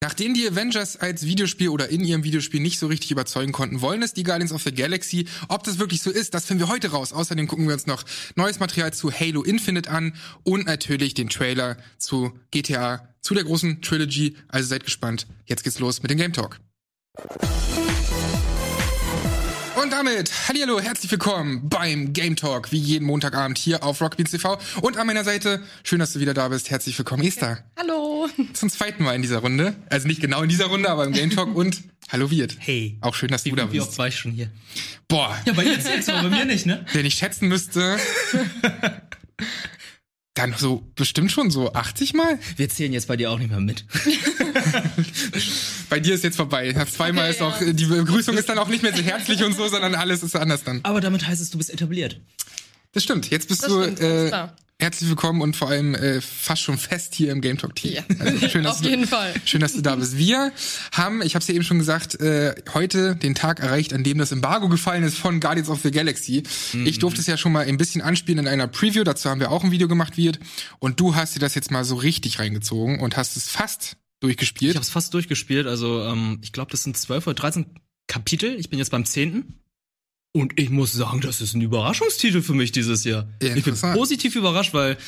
Nachdem 0.00 0.32
die 0.32 0.46
Avengers 0.46 0.96
als 0.96 1.26
Videospiel 1.26 1.70
oder 1.70 1.88
in 1.88 2.04
ihrem 2.04 2.22
Videospiel 2.22 2.60
nicht 2.60 2.78
so 2.78 2.86
richtig 2.86 3.10
überzeugen 3.10 3.50
konnten, 3.50 3.80
wollen 3.80 4.02
es 4.02 4.14
die 4.14 4.22
Guardians 4.22 4.52
of 4.52 4.62
the 4.62 4.72
Galaxy. 4.72 5.26
Ob 5.48 5.64
das 5.64 5.80
wirklich 5.80 6.02
so 6.02 6.10
ist, 6.10 6.34
das 6.34 6.44
finden 6.44 6.62
wir 6.62 6.68
heute 6.68 6.92
raus. 6.92 7.12
Außerdem 7.12 7.48
gucken 7.48 7.66
wir 7.66 7.74
uns 7.74 7.86
noch 7.86 8.04
neues 8.36 8.60
Material 8.60 8.92
zu 8.92 9.10
Halo 9.10 9.42
Infinite 9.42 9.90
an 9.90 10.14
und 10.44 10.66
natürlich 10.66 11.14
den 11.14 11.28
Trailer 11.28 11.76
zu 11.98 12.32
GTA, 12.52 13.12
zu 13.22 13.34
der 13.34 13.42
großen 13.42 13.82
Trilogy. 13.82 14.36
Also 14.46 14.68
seid 14.68 14.84
gespannt. 14.84 15.26
Jetzt 15.46 15.64
geht's 15.64 15.80
los 15.80 16.00
mit 16.00 16.12
dem 16.12 16.18
Game 16.18 16.32
Talk. 16.32 16.60
Und 19.80 19.92
damit, 19.92 20.30
hallo, 20.48 20.80
herzlich 20.80 21.10
willkommen 21.10 21.68
beim 21.68 22.12
Game 22.12 22.34
Talk, 22.36 22.72
wie 22.72 22.78
jeden 22.78 23.04
Montagabend 23.06 23.58
hier 23.58 23.84
auf 23.84 24.00
Rockbeats 24.00 24.32
TV. 24.32 24.58
Und 24.80 24.96
an 24.96 25.06
meiner 25.06 25.22
Seite, 25.24 25.62
schön, 25.84 26.00
dass 26.00 26.12
du 26.14 26.20
wieder 26.20 26.34
da 26.34 26.48
bist. 26.48 26.70
Herzlich 26.70 26.98
willkommen, 26.98 27.22
Esther. 27.22 27.62
Hallo. 27.78 28.28
Zum 28.54 28.70
zweiten 28.70 29.04
Mal 29.04 29.14
in 29.14 29.22
dieser 29.22 29.38
Runde. 29.38 29.76
Also 29.88 30.08
nicht 30.08 30.20
genau 30.20 30.42
in 30.42 30.48
dieser 30.48 30.66
Runde, 30.66 30.90
aber 30.90 31.04
im 31.04 31.12
Game 31.12 31.30
Talk. 31.30 31.54
Und 31.54 31.82
hallo, 32.10 32.30
Wirt. 32.30 32.56
Hey. 32.58 32.98
Auch 33.02 33.14
schön, 33.14 33.28
dass 33.28 33.44
du 33.44 33.52
Wie, 33.52 33.56
da 33.56 33.70
wie 33.70 33.76
bist. 33.76 33.90
oft 33.90 33.98
war 33.98 34.08
ich 34.08 34.16
schon 34.16 34.32
hier? 34.32 34.50
Boah, 35.06 35.36
Ja, 35.44 35.52
bei 35.52 35.62
dir 35.64 35.80
zählt's 35.80 36.08
aber 36.08 36.28
bei 36.28 36.36
mir 36.38 36.44
nicht, 36.44 36.66
ne? 36.66 36.84
wenn 36.92 37.06
ich 37.06 37.14
schätzen 37.14 37.48
müsste, 37.48 37.98
dann 40.38 40.54
so 40.56 40.82
bestimmt 40.94 41.30
schon 41.32 41.50
so 41.50 41.72
80 41.72 42.14
Mal. 42.14 42.38
Wir 42.56 42.68
zählen 42.68 42.92
jetzt 42.92 43.08
bei 43.08 43.16
dir 43.16 43.30
auch 43.30 43.38
nicht 43.38 43.50
mehr 43.50 43.60
mit. 43.60 43.84
Bei 45.90 46.00
dir 46.00 46.14
ist 46.14 46.24
jetzt 46.24 46.36
vorbei. 46.36 46.72
Nach 46.72 46.88
zweimal 46.88 47.24
Okay, 47.24 47.30
ist 47.30 47.40
ja. 47.40 47.46
auch, 47.48 47.58
die 47.60 47.86
Begrüßung 47.86 48.36
ist 48.36 48.48
dann 48.48 48.58
auch 48.58 48.68
nicht 48.68 48.82
mehr 48.82 48.94
so 48.94 49.02
herzlich 49.02 49.42
und 49.42 49.56
so, 49.56 49.68
sondern 49.68 49.94
alles 49.94 50.22
ist 50.22 50.36
anders 50.36 50.64
dann. 50.64 50.80
Aber 50.82 51.00
damit 51.00 51.26
heißt 51.26 51.40
es, 51.40 51.50
du 51.50 51.58
bist 51.58 51.70
etabliert. 51.70 52.20
Das 52.92 53.02
stimmt. 53.04 53.30
Jetzt 53.30 53.48
bist 53.48 53.62
Das 53.62 53.68
du 53.70 53.82
stimmt, 53.82 54.00
alles 54.00 54.24
äh, 54.24 54.28
klar. 54.28 54.56
Herzlich 54.80 55.08
willkommen 55.08 55.42
und 55.42 55.56
vor 55.56 55.68
allem 55.68 55.96
äh, 55.96 56.20
fast 56.20 56.62
schon 56.62 56.78
fest 56.78 57.14
hier 57.14 57.32
im 57.32 57.40
Game 57.40 57.58
Talk 57.58 57.74
Team. 57.74 57.94
Ja. 57.94 58.02
Also 58.20 58.48
schön, 58.48 58.62
dass 58.64 58.76
Auf 58.76 58.82
du, 58.82 58.88
jeden 58.88 59.06
Fall. 59.08 59.34
Schön, 59.44 59.60
dass 59.60 59.72
du 59.72 59.82
da 59.82 59.96
bist. 59.96 60.16
Wir 60.16 60.52
haben, 60.92 61.20
ich 61.20 61.34
habe 61.34 61.42
es 61.42 61.48
ja 61.48 61.54
eben 61.54 61.64
schon 61.64 61.78
gesagt, 61.78 62.20
äh, 62.20 62.54
heute 62.74 63.16
den 63.16 63.34
Tag 63.34 63.58
erreicht, 63.58 63.92
an 63.92 64.04
dem 64.04 64.18
das 64.18 64.30
Embargo 64.30 64.68
gefallen 64.68 65.02
ist 65.02 65.18
von 65.18 65.40
Guardians 65.40 65.68
of 65.68 65.80
the 65.82 65.90
Galaxy. 65.90 66.44
Ich 66.84 67.00
durfte 67.00 67.20
es 67.20 67.26
ja 67.26 67.36
schon 67.36 67.52
mal 67.52 67.66
ein 67.66 67.76
bisschen 67.76 68.02
anspielen 68.02 68.38
in 68.38 68.48
einer 68.48 68.68
Preview. 68.68 69.02
Dazu 69.02 69.28
haben 69.28 69.40
wir 69.40 69.50
auch 69.50 69.64
ein 69.64 69.72
Video 69.72 69.88
gemacht, 69.88 70.16
wird. 70.16 70.38
Und 70.78 71.00
du 71.00 71.16
hast 71.16 71.34
dir 71.34 71.40
das 71.40 71.56
jetzt 71.56 71.70
mal 71.72 71.84
so 71.84 71.96
richtig 71.96 72.38
reingezogen 72.38 73.00
und 73.00 73.16
hast 73.16 73.36
es 73.36 73.48
fast 73.48 73.96
durchgespielt. 74.20 74.70
Ich 74.70 74.76
habe 74.76 74.84
es 74.84 74.90
fast 74.90 75.12
durchgespielt. 75.12 75.66
Also, 75.66 76.04
ähm, 76.04 76.38
ich 76.42 76.52
glaube, 76.52 76.70
das 76.70 76.84
sind 76.84 76.96
12 76.96 77.26
oder 77.26 77.34
13 77.34 77.66
Kapitel. 78.06 78.54
Ich 78.58 78.70
bin 78.70 78.78
jetzt 78.78 78.90
beim 78.90 79.04
10. 79.04 79.54
Und 80.32 80.58
ich 80.58 80.70
muss 80.70 80.92
sagen, 80.92 81.20
das 81.20 81.40
ist 81.40 81.54
ein 81.54 81.62
Überraschungstitel 81.62 82.42
für 82.42 82.54
mich 82.54 82.70
dieses 82.70 83.04
Jahr. 83.04 83.28
Ja, 83.42 83.56
ich 83.56 83.64
bin 83.64 83.74
positiv 83.74 84.36
überrascht, 84.36 84.74
weil 84.74 84.98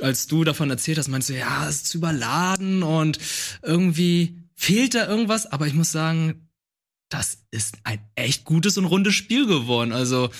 als 0.00 0.26
du 0.26 0.44
davon 0.44 0.70
erzählt 0.70 0.98
hast, 0.98 1.08
meinst 1.08 1.28
du, 1.28 1.36
ja, 1.36 1.68
es 1.68 1.76
ist 1.76 1.86
zu 1.88 1.98
überladen 1.98 2.82
und 2.82 3.18
irgendwie 3.62 4.36
fehlt 4.54 4.94
da 4.94 5.08
irgendwas. 5.08 5.46
Aber 5.46 5.66
ich 5.66 5.74
muss 5.74 5.92
sagen, 5.92 6.48
das 7.08 7.38
ist 7.50 7.78
ein 7.84 8.00
echt 8.16 8.44
gutes 8.44 8.76
und 8.78 8.84
rundes 8.84 9.14
Spiel 9.14 9.46
geworden. 9.46 9.92
Also, 9.92 10.30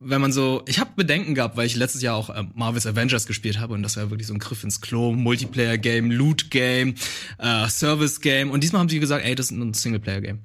wenn 0.00 0.20
man 0.20 0.32
so, 0.32 0.62
ich 0.66 0.80
habe 0.80 0.90
Bedenken 0.96 1.34
gehabt, 1.34 1.56
weil 1.56 1.66
ich 1.66 1.76
letztes 1.76 2.02
Jahr 2.02 2.16
auch 2.16 2.34
ähm, 2.34 2.50
Marvel's 2.54 2.86
Avengers 2.86 3.26
gespielt 3.26 3.58
habe 3.58 3.74
und 3.74 3.82
das 3.82 3.96
war 3.96 4.10
wirklich 4.10 4.26
so 4.26 4.34
ein 4.34 4.38
Griff 4.38 4.64
ins 4.64 4.80
Klo, 4.80 5.12
Multiplayer-Game, 5.12 6.10
Loot-Game, 6.10 6.94
äh, 7.38 7.68
Service-Game 7.68 8.50
und 8.50 8.62
diesmal 8.62 8.80
haben 8.80 8.88
sie 8.88 9.00
gesagt, 9.00 9.24
ey, 9.24 9.34
das 9.34 9.46
ist 9.46 9.52
ein 9.52 9.72
Singleplayer-Game. 9.72 10.40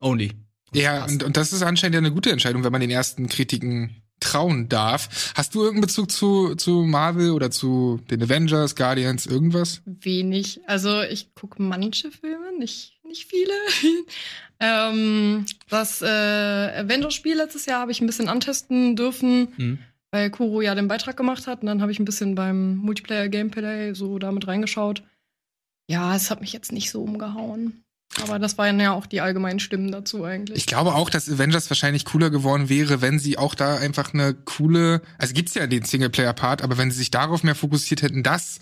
Only. 0.00 0.32
Ja, 0.74 1.04
und, 1.04 1.22
und 1.22 1.36
das 1.36 1.52
ist 1.52 1.62
anscheinend 1.62 1.94
ja 1.94 1.98
eine 1.98 2.12
gute 2.12 2.30
Entscheidung, 2.30 2.64
wenn 2.64 2.72
man 2.72 2.80
den 2.80 2.90
ersten 2.90 3.28
Kritiken 3.28 4.02
trauen 4.20 4.68
darf. 4.68 5.32
Hast 5.34 5.54
du 5.54 5.60
irgendeinen 5.60 5.82
Bezug 5.86 6.10
zu, 6.10 6.54
zu 6.54 6.82
Marvel 6.82 7.30
oder 7.32 7.50
zu 7.50 8.00
den 8.10 8.22
Avengers, 8.22 8.74
Guardians, 8.76 9.26
irgendwas? 9.26 9.82
Wenig. 9.84 10.60
Also 10.66 11.02
ich 11.02 11.34
gucke 11.34 11.60
manche 11.62 12.10
Filme, 12.10 12.56
nicht, 12.58 12.98
nicht 13.04 13.26
viele. 13.26 13.52
ähm, 14.60 15.44
das 15.68 16.00
äh, 16.02 16.06
Avengers-Spiel 16.06 17.36
letztes 17.36 17.66
Jahr 17.66 17.80
habe 17.80 17.92
ich 17.92 18.00
ein 18.00 18.06
bisschen 18.06 18.28
antesten 18.28 18.96
dürfen, 18.96 19.48
Mhm. 19.56 19.78
weil 20.10 20.30
Kuro 20.30 20.62
ja 20.62 20.74
den 20.74 20.88
Beitrag 20.88 21.16
gemacht 21.16 21.46
hat. 21.46 21.60
Und 21.60 21.66
dann 21.66 21.82
habe 21.82 21.92
ich 21.92 21.98
ein 21.98 22.04
bisschen 22.04 22.34
beim 22.34 22.76
Multiplayer-Gameplay 22.76 23.94
so 23.94 24.18
damit 24.18 24.46
reingeschaut. 24.46 25.02
Ja, 25.90 26.14
es 26.16 26.30
hat 26.30 26.40
mich 26.40 26.52
jetzt 26.52 26.72
nicht 26.72 26.90
so 26.90 27.02
umgehauen. 27.02 27.83
Aber 28.22 28.38
das 28.38 28.58
waren 28.58 28.78
ja 28.80 28.92
auch 28.92 29.06
die 29.06 29.20
allgemeinen 29.20 29.60
Stimmen 29.60 29.90
dazu 29.90 30.24
eigentlich. 30.24 30.58
Ich 30.58 30.66
glaube 30.66 30.94
auch, 30.94 31.10
dass 31.10 31.28
Avengers 31.28 31.68
wahrscheinlich 31.70 32.04
cooler 32.04 32.30
geworden 32.30 32.68
wäre, 32.68 33.00
wenn 33.00 33.18
sie 33.18 33.38
auch 33.38 33.54
da 33.54 33.76
einfach 33.76 34.14
eine 34.14 34.34
coole, 34.34 35.02
also 35.18 35.34
gibt's 35.34 35.54
ja 35.54 35.66
den 35.66 35.84
Singleplayer-Part, 35.84 36.62
aber 36.62 36.78
wenn 36.78 36.90
sie 36.90 36.98
sich 36.98 37.10
darauf 37.10 37.42
mehr 37.42 37.54
fokussiert 37.54 38.02
hätten, 38.02 38.22
das 38.22 38.60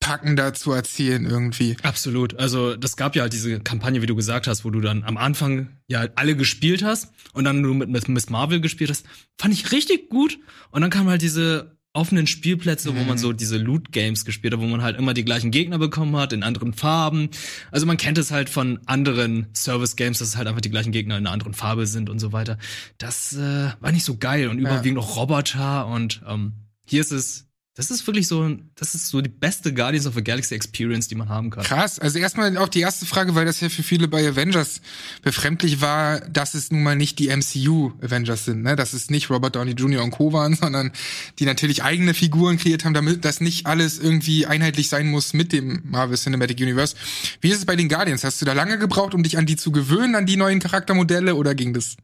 packender 0.00 0.54
zu 0.54 0.72
erzählen 0.72 1.26
irgendwie. 1.26 1.76
Absolut. 1.82 2.38
Also 2.38 2.74
das 2.74 2.96
gab 2.96 3.14
ja 3.14 3.22
halt 3.22 3.34
diese 3.34 3.60
Kampagne, 3.60 4.00
wie 4.00 4.06
du 4.06 4.16
gesagt 4.16 4.46
hast, 4.46 4.64
wo 4.64 4.70
du 4.70 4.80
dann 4.80 5.04
am 5.04 5.18
Anfang 5.18 5.68
ja 5.88 6.06
alle 6.16 6.36
gespielt 6.36 6.82
hast 6.82 7.12
und 7.34 7.44
dann 7.44 7.62
du 7.62 7.74
mit, 7.74 7.90
mit 7.90 8.08
Miss 8.08 8.30
Marvel 8.30 8.62
gespielt 8.62 8.90
hast. 8.90 9.04
Fand 9.38 9.52
ich 9.52 9.72
richtig 9.72 10.08
gut. 10.08 10.38
Und 10.70 10.80
dann 10.80 10.90
kamen 10.90 11.10
halt 11.10 11.20
diese 11.20 11.76
offenen 11.92 12.26
Spielplätze, 12.26 12.96
wo 12.96 13.02
man 13.02 13.18
so 13.18 13.32
diese 13.32 13.58
Loot-Games 13.58 14.24
gespielt 14.24 14.54
hat, 14.54 14.60
wo 14.60 14.66
man 14.66 14.82
halt 14.82 14.96
immer 14.96 15.12
die 15.12 15.24
gleichen 15.24 15.50
Gegner 15.50 15.78
bekommen 15.78 16.16
hat, 16.16 16.32
in 16.32 16.44
anderen 16.44 16.72
Farben. 16.72 17.30
Also 17.72 17.84
man 17.86 17.96
kennt 17.96 18.16
es 18.16 18.30
halt 18.30 18.48
von 18.48 18.78
anderen 18.86 19.48
Service-Games, 19.54 20.18
dass 20.20 20.28
es 20.28 20.36
halt 20.36 20.46
einfach 20.46 20.60
die 20.60 20.70
gleichen 20.70 20.92
Gegner 20.92 21.18
in 21.18 21.26
einer 21.26 21.32
anderen 21.32 21.54
Farbe 21.54 21.86
sind 21.86 22.08
und 22.08 22.20
so 22.20 22.32
weiter. 22.32 22.58
Das 22.98 23.32
äh, 23.32 23.70
war 23.80 23.90
nicht 23.90 24.04
so 24.04 24.16
geil 24.16 24.48
und 24.48 24.58
überwiegend 24.58 24.98
auch 24.98 25.16
Roboter 25.16 25.88
und 25.88 26.22
ähm, 26.28 26.52
hier 26.86 27.00
ist 27.00 27.12
es 27.12 27.49
das 27.74 27.90
ist 27.90 28.04
wirklich 28.06 28.26
so, 28.26 28.56
das 28.74 28.94
ist 28.94 29.08
so 29.08 29.20
die 29.20 29.28
beste 29.28 29.72
Guardians 29.72 30.06
of 30.06 30.14
the 30.14 30.24
Galaxy 30.24 30.54
Experience, 30.54 31.06
die 31.06 31.14
man 31.14 31.28
haben 31.28 31.50
kann. 31.50 31.62
Krass. 31.62 32.00
Also 32.00 32.18
erstmal 32.18 32.58
auch 32.58 32.68
die 32.68 32.80
erste 32.80 33.06
Frage, 33.06 33.36
weil 33.36 33.44
das 33.44 33.60
ja 33.60 33.68
für 33.68 33.84
viele 33.84 34.08
bei 34.08 34.28
Avengers 34.28 34.80
befremdlich 35.22 35.80
war, 35.80 36.20
dass 36.20 36.54
es 36.54 36.72
nun 36.72 36.82
mal 36.82 36.96
nicht 36.96 37.20
die 37.20 37.28
MCU 37.28 37.92
Avengers 38.02 38.44
sind, 38.44 38.62
ne? 38.62 38.74
Dass 38.74 38.92
es 38.92 39.08
nicht 39.08 39.30
Robert 39.30 39.54
Downey 39.54 39.72
Jr. 39.72 40.02
und 40.02 40.10
Co. 40.10 40.32
waren, 40.32 40.54
sondern 40.60 40.90
die 41.38 41.44
natürlich 41.44 41.84
eigene 41.84 42.12
Figuren 42.12 42.58
kreiert 42.58 42.84
haben, 42.84 42.94
damit 42.94 43.24
das 43.24 43.40
nicht 43.40 43.66
alles 43.66 44.00
irgendwie 44.00 44.46
einheitlich 44.46 44.88
sein 44.88 45.06
muss 45.06 45.32
mit 45.32 45.52
dem 45.52 45.80
Marvel 45.84 46.16
Cinematic 46.16 46.60
Universe. 46.60 46.96
Wie 47.40 47.50
ist 47.50 47.58
es 47.58 47.66
bei 47.66 47.76
den 47.76 47.88
Guardians? 47.88 48.24
Hast 48.24 48.40
du 48.42 48.46
da 48.46 48.52
lange 48.52 48.78
gebraucht, 48.78 49.14
um 49.14 49.22
dich 49.22 49.38
an 49.38 49.46
die 49.46 49.56
zu 49.56 49.70
gewöhnen, 49.70 50.16
an 50.16 50.26
die 50.26 50.36
neuen 50.36 50.58
Charaktermodelle 50.58 51.36
oder 51.36 51.54
ging 51.54 51.72
das? 51.72 51.96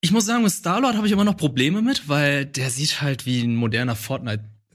Ich 0.00 0.10
muss 0.10 0.26
sagen, 0.26 0.42
mit 0.42 0.52
Star-Lord 0.52 0.96
habe 0.96 1.06
ich 1.06 1.12
immer 1.12 1.24
noch 1.24 1.36
Probleme 1.36 1.80
mit, 1.80 2.08
weil 2.08 2.44
der 2.44 2.70
sieht 2.70 3.00
halt 3.00 3.24
wie 3.24 3.40
ein 3.42 3.56
moderner 3.56 3.96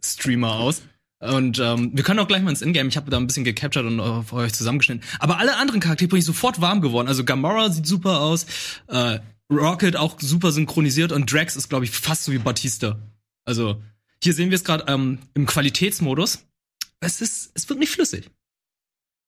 Fortnite-Streamer 0.01 0.53
aus. 0.53 0.81
Und 1.19 1.59
ähm, 1.59 1.91
wir 1.94 2.03
können 2.03 2.19
auch 2.19 2.28
gleich 2.28 2.41
mal 2.41 2.50
ins 2.50 2.63
Ingame. 2.63 2.89
Ich 2.89 2.97
habe 2.97 3.12
da 3.12 3.17
ein 3.17 3.28
bisschen 3.28 3.44
gecaptured 3.44 3.85
und 3.85 4.23
für 4.25 4.35
euch 4.38 4.53
zusammengeschnitten. 4.53 5.03
Aber 5.19 5.38
alle 5.38 5.56
anderen 5.57 5.79
Charaktere 5.79 6.09
bin 6.09 6.19
ich 6.19 6.25
sofort 6.25 6.62
warm 6.62 6.81
geworden. 6.81 7.07
Also 7.07 7.23
Gamora 7.23 7.69
sieht 7.69 7.85
super 7.85 8.22
aus, 8.22 8.47
äh, 8.88 9.19
Rocket 9.51 9.97
auch 9.97 10.19
super 10.19 10.51
synchronisiert 10.51 11.12
und 11.12 11.31
Drax 11.31 11.56
ist, 11.56 11.69
glaube 11.69 11.85
ich, 11.85 11.91
fast 11.91 12.23
so 12.23 12.31
wie 12.31 12.39
Batista. 12.39 12.97
Also 13.45 13.81
hier 14.23 14.34
sehen 14.34 14.50
wir 14.50 14.56
es 14.56 14.63
gerade 14.63 14.85
ähm, 14.88 15.19
im 15.35 15.45
Qualitätsmodus. 15.45 16.45
Es 17.01 17.22
ist, 17.22 17.51
es 17.53 17.69
wirkt 17.69 17.79
nicht 17.79 17.91
flüssig. 17.91 18.31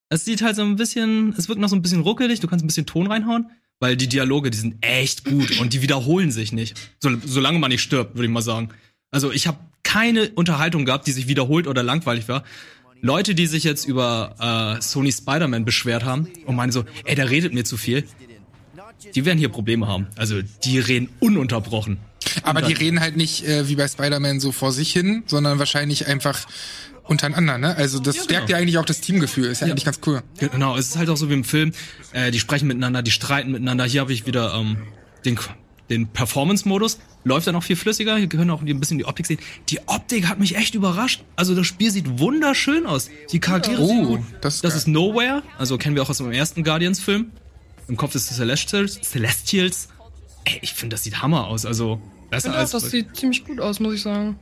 Es 0.09 0.25
sieht 0.25 0.41
halt 0.41 0.55
so 0.55 0.63
ein 0.63 0.75
bisschen, 0.75 1.33
es 1.37 1.47
wirkt 1.47 1.61
noch 1.61 1.69
so 1.69 1.75
ein 1.75 1.81
bisschen 1.81 2.01
ruckelig. 2.01 2.39
Du 2.39 2.47
kannst 2.47 2.63
ein 2.63 2.67
bisschen 2.67 2.85
Ton 2.85 3.05
reinhauen, 3.05 3.51
weil 3.79 3.97
die 3.97 4.07
Dialoge, 4.07 4.49
die 4.49 4.57
sind 4.57 4.83
echt 4.83 5.25
gut 5.25 5.59
und 5.59 5.73
die 5.73 5.81
wiederholen 5.81 6.31
sich 6.31 6.53
nicht. 6.53 6.75
So, 6.99 7.11
solange 7.23 7.59
man 7.59 7.69
nicht 7.69 7.81
stirbt, 7.81 8.15
würde 8.15 8.25
ich 8.25 8.31
mal 8.31 8.41
sagen. 8.41 8.69
Also 9.11 9.31
ich 9.31 9.45
habe 9.45 9.59
keine 9.83 10.29
Unterhaltung 10.29 10.85
gehabt, 10.85 11.07
die 11.07 11.11
sich 11.11 11.27
wiederholt 11.27 11.67
oder 11.67 11.83
langweilig 11.83 12.27
war. 12.27 12.43
Leute, 13.01 13.35
die 13.35 13.47
sich 13.47 13.63
jetzt 13.63 13.85
über 13.85 14.77
äh, 14.79 14.81
Sony 14.81 15.11
Spider-Man 15.11 15.65
beschwert 15.65 16.05
haben 16.05 16.29
und 16.45 16.55
meinen 16.55 16.71
so, 16.71 16.85
ey, 17.03 17.15
der 17.15 17.29
redet 17.29 17.53
mir 17.53 17.65
zu 17.65 17.75
viel, 17.75 18.05
die 19.13 19.25
werden 19.25 19.37
hier 19.37 19.49
Probleme 19.49 19.87
haben. 19.87 20.07
Also 20.15 20.41
die 20.63 20.79
reden 20.79 21.09
ununterbrochen. 21.19 21.97
Aber 22.43 22.61
die 22.61 22.73
reden 22.73 23.01
halt 23.01 23.17
nicht 23.17 23.45
äh, 23.45 23.67
wie 23.67 23.75
bei 23.75 23.87
Spider-Man 23.87 24.39
so 24.39 24.53
vor 24.53 24.71
sich 24.71 24.93
hin, 24.93 25.23
sondern 25.27 25.59
wahrscheinlich 25.59 26.07
einfach 26.07 26.47
untereinander, 27.03 27.57
ne? 27.57 27.75
Also 27.75 27.99
das 27.99 28.15
Ja, 28.15 28.21
genau. 28.21 28.23
stärkt 28.31 28.49
ja 28.49 28.57
eigentlich 28.57 28.77
auch 28.77 28.85
das 28.85 29.01
Teamgefühl. 29.01 29.47
Ist 29.47 29.59
ja, 29.59 29.67
eigentlich 29.67 29.83
ganz 29.83 29.99
cool. 30.05 30.21
Genau, 30.39 30.77
es 30.77 30.87
ist 30.87 30.97
halt 30.97 31.09
auch 31.09 31.17
so 31.17 31.29
wie 31.29 31.33
im 31.33 31.43
Film. 31.43 31.73
Äh, 32.13 32.31
die 32.31 32.39
sprechen 32.39 32.67
miteinander, 32.67 33.01
die 33.03 33.11
streiten 33.11 33.51
miteinander. 33.51 33.83
Hier 33.83 33.99
habe 33.99 34.13
ich 34.13 34.25
wieder 34.25 34.53
ähm, 34.53 34.77
den 35.25 35.35
den 35.89 36.07
Performance-Modus. 36.07 36.99
Läuft 37.25 37.47
dann 37.47 37.55
auch 37.55 37.63
viel 37.63 37.75
flüssiger. 37.75 38.17
Hier 38.17 38.27
können 38.27 38.49
auch 38.51 38.61
ein 38.61 38.79
bisschen 38.79 38.97
die 38.97 39.05
Optik 39.05 39.25
sehen. 39.25 39.39
Die 39.69 39.79
Optik 39.87 40.27
hat 40.27 40.39
mich 40.39 40.55
echt 40.57 40.75
überrascht. 40.75 41.23
Also 41.35 41.55
das 41.55 41.65
Spiel 41.67 41.89
sieht 41.91 42.19
wunderschön 42.19 42.85
aus. 42.85 43.09
Die 43.31 43.39
Charaktere 43.39 43.81
Oh, 43.81 43.87
sehen 43.87 44.05
gut. 44.05 44.19
das 44.41 44.55
ist 44.55 44.63
das 44.63 44.75
ist 44.75 44.87
Nowhere. 44.87 45.41
Also 45.57 45.77
kennen 45.77 45.95
wir 45.95 46.03
auch 46.03 46.09
aus 46.09 46.17
dem 46.17 46.31
ersten 46.31 46.63
Guardians-Film. 46.63 47.31
Im 47.87 47.97
Kopf 47.97 48.11
des 48.13 48.27
Celestials. 48.27 48.99
Celestials. 49.01 49.89
Ey, 50.45 50.59
ich 50.61 50.73
finde, 50.73 50.95
das 50.95 51.03
sieht 51.03 51.21
Hammer 51.21 51.47
aus. 51.47 51.65
Also 51.65 52.01
besser 52.29 52.51
Ja, 52.51 52.55
als. 52.55 52.71
das 52.71 52.89
sieht 52.91 53.15
ziemlich 53.15 53.45
gut 53.45 53.59
aus, 53.61 53.79
muss 53.79 53.93
ich 53.93 54.01
sagen. 54.01 54.37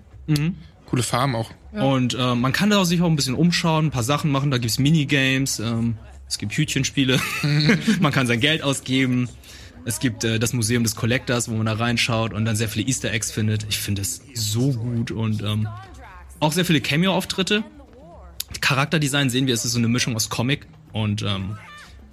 Coole 0.86 1.04
Farben 1.04 1.36
auch. 1.36 1.52
Ja. 1.74 1.84
Und 1.84 2.16
äh, 2.16 2.36
man 2.36 2.52
kann 2.52 2.70
da 2.70 2.84
sich 2.86 3.02
auch 3.02 3.08
ein 3.08 3.16
bisschen 3.16 3.36
umschauen, 3.36 3.88
ein 3.88 3.92
paar 3.92 4.04
Sachen 4.04 4.32
machen. 4.32 4.50
Da 4.52 4.58
gibt's 4.58 4.80
Minigames, 4.80 5.60
ähm, 5.60 5.98
es 6.28 6.38
gibt 6.38 6.54
Hütchenspiele, 6.54 7.20
man 8.00 8.12
kann 8.12 8.26
sein 8.28 8.40
Geld 8.40 8.64
ausgeben. 8.64 9.30
Es 9.84 10.00
gibt 10.00 10.24
äh, 10.24 10.40
das 10.40 10.54
Museum 10.54 10.84
des 10.84 10.96
Collectors, 10.96 11.50
wo 11.50 11.56
man 11.56 11.66
da 11.66 11.74
reinschaut 11.74 12.34
und 12.34 12.46
dann 12.46 12.56
sehr 12.56 12.70
viele 12.70 12.88
Easter 12.88 13.12
Eggs 13.12 13.32
findet. 13.32 13.66
Ich 13.70 13.80
finde 13.80 14.02
es 14.02 14.22
so 14.34 14.72
gut 14.74 15.12
und 15.12 15.42
ähm, 15.42 15.68
auch 16.40 16.52
sehr 16.52 16.66
viele 16.66 16.82
Cameo-Auftritte. 16.82 17.64
Charakterdesign 18.60 19.30
sehen 19.30 19.48
wir, 19.48 19.54
es 19.54 19.66
ist 19.66 19.72
so 19.72 19.80
eine 19.80 19.88
Mischung 19.88 20.16
aus 20.16 20.30
Comic 20.30 20.68
und 20.92 21.24
ähm, 21.24 21.58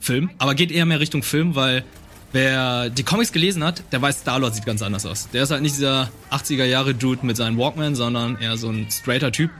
Film. 0.00 0.30
Aber 0.38 0.54
geht 0.54 0.70
eher 0.70 0.86
mehr 0.86 1.00
Richtung 1.00 1.22
Film, 1.22 1.54
weil 1.54 1.84
wer 2.32 2.88
die 2.90 3.02
Comics 3.02 3.32
gelesen 3.32 3.64
hat, 3.64 3.82
der 3.92 4.00
weiß, 4.00 4.20
Star-Lord 4.20 4.54
sieht 4.54 4.64
ganz 4.64 4.82
anders 4.82 5.04
aus. 5.04 5.28
Der 5.32 5.42
ist 5.42 5.50
halt 5.50 5.62
nicht 5.62 5.74
dieser 5.74 6.10
80er-Jahre-Dude 6.30 7.26
mit 7.26 7.36
seinen 7.36 7.58
Walkman, 7.58 7.94
sondern 7.94 8.38
eher 8.38 8.56
so 8.56 8.70
ein 8.70 8.86
straighter 8.90 9.32
Typ, 9.32 9.50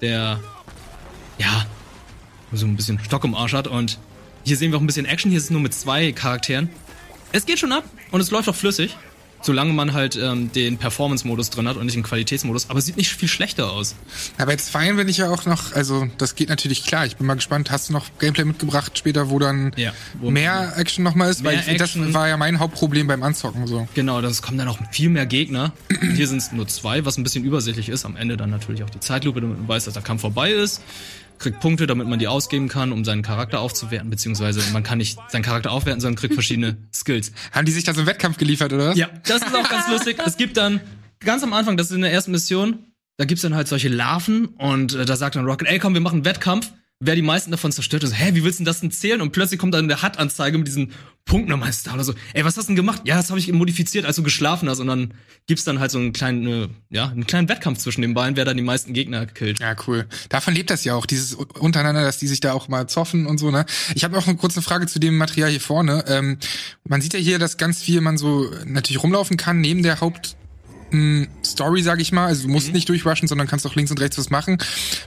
der, 0.00 0.40
ja, 1.38 1.66
so 2.52 2.66
ein 2.66 2.76
bisschen 2.76 2.98
Stock 3.00 3.24
im 3.24 3.34
Arsch 3.34 3.52
hat. 3.52 3.66
Und 3.66 3.98
hier 4.44 4.56
sehen 4.56 4.70
wir 4.70 4.78
auch 4.78 4.82
ein 4.82 4.86
bisschen 4.86 5.06
Action. 5.06 5.30
Hier 5.30 5.38
ist 5.38 5.44
es 5.44 5.50
nur 5.50 5.60
mit 5.60 5.74
zwei 5.74 6.12
Charakteren. 6.12 6.70
Es 7.32 7.46
geht 7.46 7.58
schon 7.58 7.72
ab 7.72 7.84
und 8.10 8.20
es 8.20 8.30
läuft 8.30 8.48
auch 8.48 8.54
flüssig. 8.54 8.96
Solange 9.40 9.72
man 9.72 9.92
halt 9.92 10.16
ähm, 10.16 10.50
den 10.50 10.78
Performance-Modus 10.78 11.50
drin 11.50 11.68
hat 11.68 11.76
und 11.76 11.84
nicht 11.86 11.94
den 11.94 12.02
Qualitätsmodus. 12.02 12.68
Aber 12.70 12.80
es 12.80 12.86
sieht 12.86 12.96
nicht 12.96 13.12
viel 13.12 13.28
schlechter 13.28 13.70
aus. 13.70 13.94
Aber 14.36 14.50
jetzt 14.50 14.68
feiern 14.68 14.96
will 14.96 15.08
ich 15.08 15.18
ja 15.18 15.30
auch 15.30 15.46
noch, 15.46 15.74
also 15.74 16.08
das 16.18 16.34
geht 16.34 16.48
natürlich 16.48 16.84
klar. 16.84 17.06
Ich 17.06 17.16
bin 17.18 17.24
mal 17.28 17.34
gespannt, 17.34 17.70
hast 17.70 17.88
du 17.88 17.92
noch 17.92 18.06
Gameplay 18.18 18.44
mitgebracht 18.44 18.98
später, 18.98 19.30
wo 19.30 19.38
dann 19.38 19.70
Ja, 19.76 19.92
wo- 20.20 20.32
mehr 20.32 20.72
Action 20.76 21.04
nochmal 21.04 21.30
ist? 21.30 21.44
Weil 21.44 21.62
ich, 21.68 21.76
das 21.76 21.96
war 22.12 22.26
ja 22.26 22.36
mein 22.36 22.58
Hauptproblem 22.58 23.06
beim 23.06 23.22
Anzocken 23.22 23.68
so. 23.68 23.86
Genau, 23.94 24.20
das 24.20 24.42
kommen 24.42 24.58
dann 24.58 24.66
auch 24.66 24.78
viel 24.90 25.08
mehr 25.08 25.26
Gegner. 25.26 25.72
Hier 26.16 26.26
sind 26.26 26.38
es 26.38 26.50
nur 26.50 26.66
zwei, 26.66 27.04
was 27.04 27.16
ein 27.16 27.22
bisschen 27.22 27.44
übersichtlich 27.44 27.90
ist. 27.90 28.04
Am 28.06 28.16
Ende 28.16 28.36
dann 28.36 28.50
natürlich 28.50 28.82
auch 28.82 28.90
die 28.90 28.98
Zeitlupe, 28.98 29.40
damit 29.40 29.56
man 29.56 29.68
weiß, 29.68 29.84
dass 29.84 29.94
der 29.94 30.02
Kampf 30.02 30.22
vorbei 30.22 30.50
ist. 30.50 30.82
Kriegt 31.38 31.60
Punkte, 31.60 31.86
damit 31.86 32.08
man 32.08 32.18
die 32.18 32.28
ausgeben 32.28 32.68
kann, 32.68 32.92
um 32.92 33.04
seinen 33.04 33.22
Charakter 33.22 33.60
aufzuwerten, 33.60 34.10
beziehungsweise 34.10 34.60
man 34.72 34.82
kann 34.82 34.98
nicht 34.98 35.18
seinen 35.28 35.42
Charakter 35.42 35.70
aufwerten, 35.70 36.00
sondern 36.00 36.16
kriegt 36.16 36.34
verschiedene 36.34 36.76
Skills. 36.94 37.32
Haben 37.52 37.66
die 37.66 37.72
sich 37.72 37.84
da 37.84 37.94
so 37.94 38.00
einen 38.00 38.08
Wettkampf 38.08 38.38
geliefert, 38.38 38.72
oder 38.72 38.88
was? 38.88 38.98
Ja, 38.98 39.08
das 39.24 39.42
ist 39.42 39.54
auch 39.54 39.68
ganz 39.68 39.88
lustig. 39.90 40.18
Es 40.24 40.36
gibt 40.36 40.56
dann 40.56 40.80
ganz 41.20 41.42
am 41.42 41.52
Anfang, 41.52 41.76
das 41.76 41.90
ist 41.90 41.96
in 41.96 42.02
der 42.02 42.12
ersten 42.12 42.32
Mission, 42.32 42.78
da 43.16 43.24
gibt's 43.24 43.42
dann 43.42 43.54
halt 43.54 43.68
solche 43.68 43.88
Larven 43.88 44.46
und 44.46 44.94
äh, 44.94 45.04
da 45.04 45.16
sagt 45.16 45.36
dann 45.36 45.44
Rocket, 45.44 45.68
ey 45.68 45.78
komm, 45.78 45.94
wir 45.94 46.00
machen 46.00 46.16
einen 46.16 46.24
Wettkampf. 46.24 46.72
Wer 47.00 47.14
die 47.14 47.22
meisten 47.22 47.52
davon 47.52 47.70
zerstört, 47.70 48.02
ist, 48.02 48.12
hä, 48.12 48.30
wie 48.34 48.42
willst 48.42 48.58
du 48.58 48.62
denn 48.64 48.66
das 48.66 48.80
denn 48.80 48.90
zählen? 48.90 49.20
Und 49.20 49.30
plötzlich 49.30 49.60
kommt 49.60 49.72
dann 49.72 49.84
eine 49.84 50.02
HUD-Anzeige 50.02 50.58
mit 50.58 50.66
diesen 50.66 50.92
da 51.28 51.94
oder 51.94 52.04
so, 52.04 52.14
ey, 52.32 52.44
was 52.44 52.56
hast 52.56 52.64
du 52.64 52.70
denn 52.70 52.76
gemacht? 52.76 53.02
Ja, 53.04 53.16
das 53.16 53.28
habe 53.28 53.38
ich 53.38 53.52
modifiziert, 53.52 54.06
als 54.06 54.16
du 54.16 54.22
geschlafen 54.22 54.68
hast. 54.68 54.80
Und 54.80 54.86
dann 54.86 55.14
gibt's 55.46 55.64
dann 55.64 55.78
halt 55.78 55.90
so 55.90 55.98
einen 55.98 56.12
kleinen, 56.12 56.46
äh, 56.46 56.68
ja, 56.88 57.08
einen 57.08 57.26
kleinen 57.26 57.48
Wettkampf 57.48 57.78
zwischen 57.78 58.00
den 58.00 58.14
beiden, 58.14 58.36
wer 58.36 58.46
dann 58.46 58.56
die 58.56 58.62
meisten 58.62 58.94
Gegner 58.94 59.26
killt. 59.26 59.60
Ja, 59.60 59.76
cool. 59.86 60.06
Davon 60.30 60.54
lebt 60.54 60.70
das 60.70 60.84
ja 60.84 60.94
auch, 60.94 61.06
dieses 61.06 61.34
untereinander, 61.34 62.02
dass 62.02 62.18
die 62.18 62.26
sich 62.26 62.40
da 62.40 62.52
auch 62.52 62.68
mal 62.68 62.88
zoffen 62.88 63.26
und 63.26 63.38
so, 63.38 63.50
ne? 63.50 63.66
Ich 63.94 64.04
habe 64.04 64.16
auch 64.16 64.26
eine 64.26 64.36
kurze 64.36 64.62
Frage 64.62 64.86
zu 64.86 64.98
dem 64.98 65.18
Material 65.18 65.50
hier 65.50 65.60
vorne. 65.60 66.04
Ähm, 66.08 66.38
man 66.88 67.02
sieht 67.02 67.12
ja 67.12 67.20
hier, 67.20 67.38
dass 67.38 67.58
ganz 67.58 67.82
viel 67.82 68.00
man 68.00 68.16
so 68.16 68.50
natürlich 68.64 69.02
rumlaufen 69.02 69.36
kann, 69.36 69.60
neben 69.60 69.82
der 69.82 70.00
Haupt 70.00 70.37
mh, 70.90 71.26
Story, 71.44 71.82
sag 71.82 72.00
ich 72.00 72.12
mal. 72.12 72.26
Also 72.26 72.42
du 72.46 72.48
musst 72.48 72.72
nicht 72.72 72.88
durchrushen, 72.88 73.28
sondern 73.28 73.46
kannst 73.46 73.66
auch 73.66 73.74
links 73.74 73.90
und 73.90 74.00
rechts 74.00 74.18
was 74.18 74.30
machen. 74.30 74.58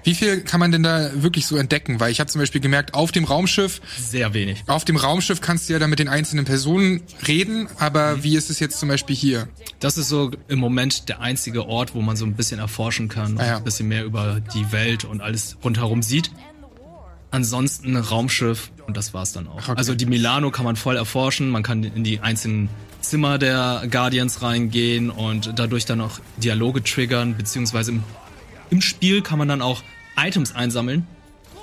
Wie 0.03 0.15
viel 0.15 0.41
kann 0.41 0.59
man 0.59 0.71
denn 0.71 0.83
da 0.83 1.11
wirklich 1.21 1.45
so 1.45 1.57
entdecken? 1.57 1.99
Weil 1.99 2.11
ich 2.11 2.19
habe 2.19 2.29
zum 2.29 2.39
Beispiel 2.39 2.61
gemerkt, 2.61 2.93
auf 2.93 3.11
dem 3.11 3.23
Raumschiff, 3.25 3.81
Sehr 3.99 4.33
wenig. 4.33 4.63
auf 4.67 4.85
dem 4.85 4.95
Raumschiff 4.97 5.41
kannst 5.41 5.69
du 5.69 5.73
ja 5.73 5.79
dann 5.79 5.89
mit 5.89 5.99
den 5.99 6.07
einzelnen 6.07 6.45
Personen 6.45 7.01
reden, 7.27 7.67
aber 7.77 8.23
wie 8.23 8.35
ist 8.35 8.49
es 8.49 8.59
jetzt 8.59 8.79
zum 8.79 8.89
Beispiel 8.89 9.15
hier? 9.15 9.47
Das 9.79 9.97
ist 9.97 10.09
so 10.09 10.31
im 10.47 10.59
Moment 10.59 11.09
der 11.09 11.21
einzige 11.21 11.65
Ort, 11.67 11.95
wo 11.95 12.01
man 12.01 12.15
so 12.15 12.25
ein 12.25 12.33
bisschen 12.35 12.59
erforschen 12.59 13.07
kann 13.07 13.33
und 13.33 13.39
Ah 13.41 13.45
ja. 13.45 13.57
ein 13.57 13.63
bisschen 13.63 13.87
mehr 13.87 14.03
über 14.05 14.41
die 14.53 14.71
Welt 14.71 15.05
und 15.05 15.21
alles 15.21 15.57
rundherum 15.63 16.01
sieht. 16.03 16.31
Ansonsten 17.31 17.95
Raumschiff 17.95 18.71
und 18.85 18.97
das 18.97 19.13
war's 19.13 19.31
dann 19.31 19.47
auch. 19.47 19.69
okay. 19.69 19.73
Also 19.77 19.95
die 19.95 20.05
Milano 20.05 20.51
kann 20.51 20.65
man 20.65 20.75
voll 20.75 20.97
erforschen, 20.97 21.49
man 21.49 21.63
kann 21.63 21.83
in 21.83 22.03
die 22.03 22.19
einzelnen 22.19 22.69
Zimmer 22.99 23.37
der 23.37 23.87
Guardians 23.89 24.41
reingehen 24.41 25.09
und 25.09 25.57
dadurch 25.57 25.85
dann 25.85 26.01
auch 26.01 26.19
Dialoge 26.37 26.83
triggern, 26.83 27.35
beziehungsweise 27.35 27.91
im, 27.91 28.03
im 28.69 28.81
Spiel 28.81 29.21
kann 29.21 29.39
man 29.39 29.47
dann 29.47 29.61
auch 29.61 29.81
Items 30.17 30.53
einsammeln, 30.53 31.07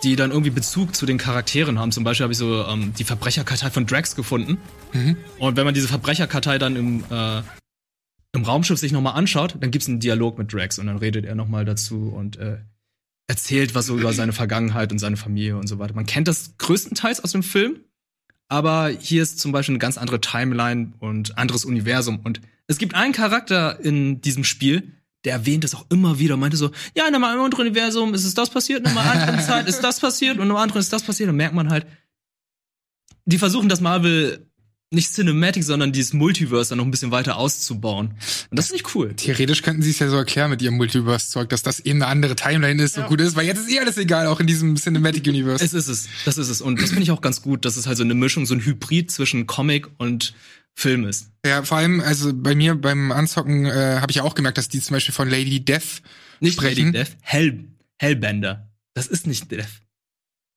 die 0.02 0.16
dann 0.16 0.30
irgendwie 0.30 0.50
Bezug 0.50 0.96
zu 0.96 1.06
den 1.06 1.18
Charakteren 1.18 1.78
haben. 1.78 1.92
Zum 1.92 2.02
Beispiel 2.02 2.24
habe 2.24 2.32
ich 2.32 2.38
so 2.38 2.64
ähm, 2.66 2.94
die 2.98 3.04
Verbrecherkartei 3.04 3.70
von 3.70 3.86
Drax 3.86 4.16
gefunden. 4.16 4.58
Und 5.38 5.56
wenn 5.56 5.64
man 5.64 5.74
diese 5.74 5.88
Verbrecherkartei 5.88 6.58
dann 6.58 6.76
im, 6.76 7.04
äh, 7.10 7.42
im 8.32 8.44
Raumschiff 8.44 8.78
sich 8.78 8.92
nochmal 8.92 9.14
anschaut, 9.14 9.56
dann 9.60 9.70
gibt's 9.70 9.88
einen 9.88 10.00
Dialog 10.00 10.38
mit 10.38 10.52
Drax 10.52 10.78
und 10.78 10.86
dann 10.86 10.96
redet 10.98 11.26
er 11.26 11.34
nochmal 11.34 11.64
dazu 11.64 12.08
und 12.08 12.36
äh, 12.38 12.58
erzählt 13.28 13.74
was 13.74 13.86
so 13.86 13.96
über 13.96 14.12
seine 14.12 14.32
Vergangenheit 14.32 14.90
und 14.90 14.98
seine 14.98 15.16
Familie 15.16 15.56
und 15.56 15.68
so 15.68 15.78
weiter. 15.78 15.94
Man 15.94 16.06
kennt 16.06 16.26
das 16.26 16.56
größtenteils 16.58 17.22
aus 17.22 17.32
dem 17.32 17.42
Film, 17.42 17.80
aber 18.48 18.88
hier 18.88 19.22
ist 19.22 19.38
zum 19.38 19.52
Beispiel 19.52 19.74
eine 19.74 19.78
ganz 19.78 19.98
andere 19.98 20.20
Timeline 20.20 20.94
und 20.98 21.38
anderes 21.38 21.64
Universum. 21.64 22.20
Und 22.24 22.40
es 22.66 22.78
gibt 22.78 22.94
einen 22.94 23.12
Charakter 23.12 23.78
in 23.80 24.20
diesem 24.22 24.44
Spiel, 24.44 24.94
der 25.24 25.34
erwähnt 25.34 25.64
es 25.64 25.74
auch 25.74 25.84
immer 25.90 26.18
wieder, 26.18 26.36
meinte 26.36 26.56
so, 26.56 26.70
ja, 26.96 27.06
in 27.06 27.14
einem 27.14 27.24
anderen 27.24 27.52
Universum 27.52 28.14
ist 28.14 28.24
es 28.24 28.34
das 28.34 28.50
passiert, 28.50 28.80
in 28.80 28.96
einer 28.96 29.10
anderen 29.10 29.40
Zeit 29.40 29.68
ist 29.68 29.80
das 29.80 30.00
passiert 30.00 30.36
und 30.36 30.44
in 30.44 30.50
einem 30.50 30.56
anderen 30.56 30.80
ist 30.80 30.92
das 30.92 31.02
passiert. 31.02 31.28
Dann 31.28 31.36
merkt 31.36 31.54
man 31.54 31.68
halt, 31.68 31.86
die 33.26 33.38
versuchen 33.38 33.68
das 33.68 33.82
Marvel 33.82 34.47
nicht 34.90 35.12
Cinematic, 35.12 35.64
sondern 35.64 35.92
dieses 35.92 36.14
Multiverse 36.14 36.70
dann 36.70 36.78
noch 36.78 36.84
ein 36.84 36.90
bisschen 36.90 37.10
weiter 37.10 37.36
auszubauen. 37.36 38.14
Und 38.50 38.58
das 38.58 38.68
finde 38.68 38.82
ich 38.82 38.94
cool. 38.94 39.14
Theoretisch 39.14 39.62
könnten 39.62 39.82
sie 39.82 39.90
es 39.90 39.98
ja 39.98 40.08
so 40.08 40.16
erklären 40.16 40.50
mit 40.50 40.62
ihrem 40.62 40.76
Multiverse-Zeug, 40.76 41.48
dass 41.50 41.62
das 41.62 41.80
eben 41.80 42.02
eine 42.02 42.10
andere 42.10 42.36
Timeline 42.36 42.82
ist 42.82 42.96
und 42.96 43.06
gut 43.06 43.20
ist, 43.20 43.36
weil 43.36 43.46
jetzt 43.46 43.58
ist 43.58 43.70
eh 43.70 43.80
alles 43.80 43.98
egal, 43.98 44.26
auch 44.26 44.40
in 44.40 44.46
diesem 44.46 44.76
Cinematic 44.76 45.26
Universe. 45.26 45.62
Es 45.62 45.74
ist 45.74 45.88
es. 45.88 46.08
Das 46.24 46.38
ist 46.38 46.48
es. 46.48 46.62
Und 46.62 46.80
das 46.80 46.90
finde 46.90 47.02
ich 47.02 47.10
auch 47.10 47.20
ganz 47.20 47.42
gut, 47.42 47.64
dass 47.64 47.76
es 47.76 47.86
halt 47.86 47.98
so 47.98 48.04
eine 48.04 48.14
Mischung, 48.14 48.46
so 48.46 48.54
ein 48.54 48.64
Hybrid 48.64 49.10
zwischen 49.10 49.46
Comic 49.46 49.88
und 49.98 50.34
Film 50.74 51.04
ist. 51.06 51.32
Ja, 51.44 51.64
vor 51.64 51.78
allem, 51.78 52.00
also 52.00 52.32
bei 52.32 52.54
mir 52.54 52.74
beim 52.76 53.10
Anzocken 53.10 53.66
äh, 53.66 53.98
habe 54.00 54.10
ich 54.10 54.16
ja 54.16 54.22
auch 54.22 54.34
gemerkt, 54.34 54.58
dass 54.58 54.68
die 54.68 54.80
zum 54.80 54.94
Beispiel 54.94 55.14
von 55.14 55.28
Lady 55.28 55.62
Death 55.64 56.02
Nicht 56.40 56.54
sprechen. 56.54 56.92
Lady 56.92 56.98
Death, 56.98 57.16
Hell, 57.20 57.64
Hellbender. 57.98 58.70
Das 58.94 59.08
ist 59.08 59.26
nicht 59.26 59.50
Death. 59.50 59.66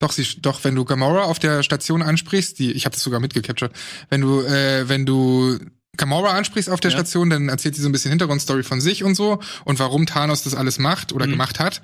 Doch, 0.02 0.12
sie, 0.12 0.26
doch, 0.42 0.64
wenn 0.66 0.76
du 0.76 0.84
Gamora 0.84 1.24
auf 1.24 1.40
der 1.40 1.64
Station 1.64 2.02
ansprichst, 2.02 2.60
die, 2.60 2.72
ich 2.74 2.86
habe 2.86 2.94
das 2.94 3.04
sogar 3.04 3.20
mitgecaptured, 3.22 3.72
wenn 4.10 4.20
du, 4.22 4.42
äh, 4.42 4.90
wenn 4.90 5.06
du 5.06 5.58
Gamora 5.96 6.32
ansprichst 6.32 6.70
auf 6.70 6.80
der 6.80 6.92
Ja. 6.92 6.98
Station, 6.98 7.30
dann 7.30 7.48
erzählt 7.50 7.76
sie 7.76 7.82
so 7.82 7.88
ein 7.90 7.92
bisschen 7.92 8.10
Hintergrundstory 8.10 8.64
von 8.64 8.82
sich 8.82 9.04
und 9.04 9.16
so 9.16 9.40
und 9.64 9.80
warum 9.80 10.06
Thanos 10.08 10.44
das 10.44 10.56
alles 10.56 10.78
macht 10.80 11.12
Mhm. 11.12 11.16
oder 11.16 11.28
gemacht 11.28 11.60
hat. 11.60 11.82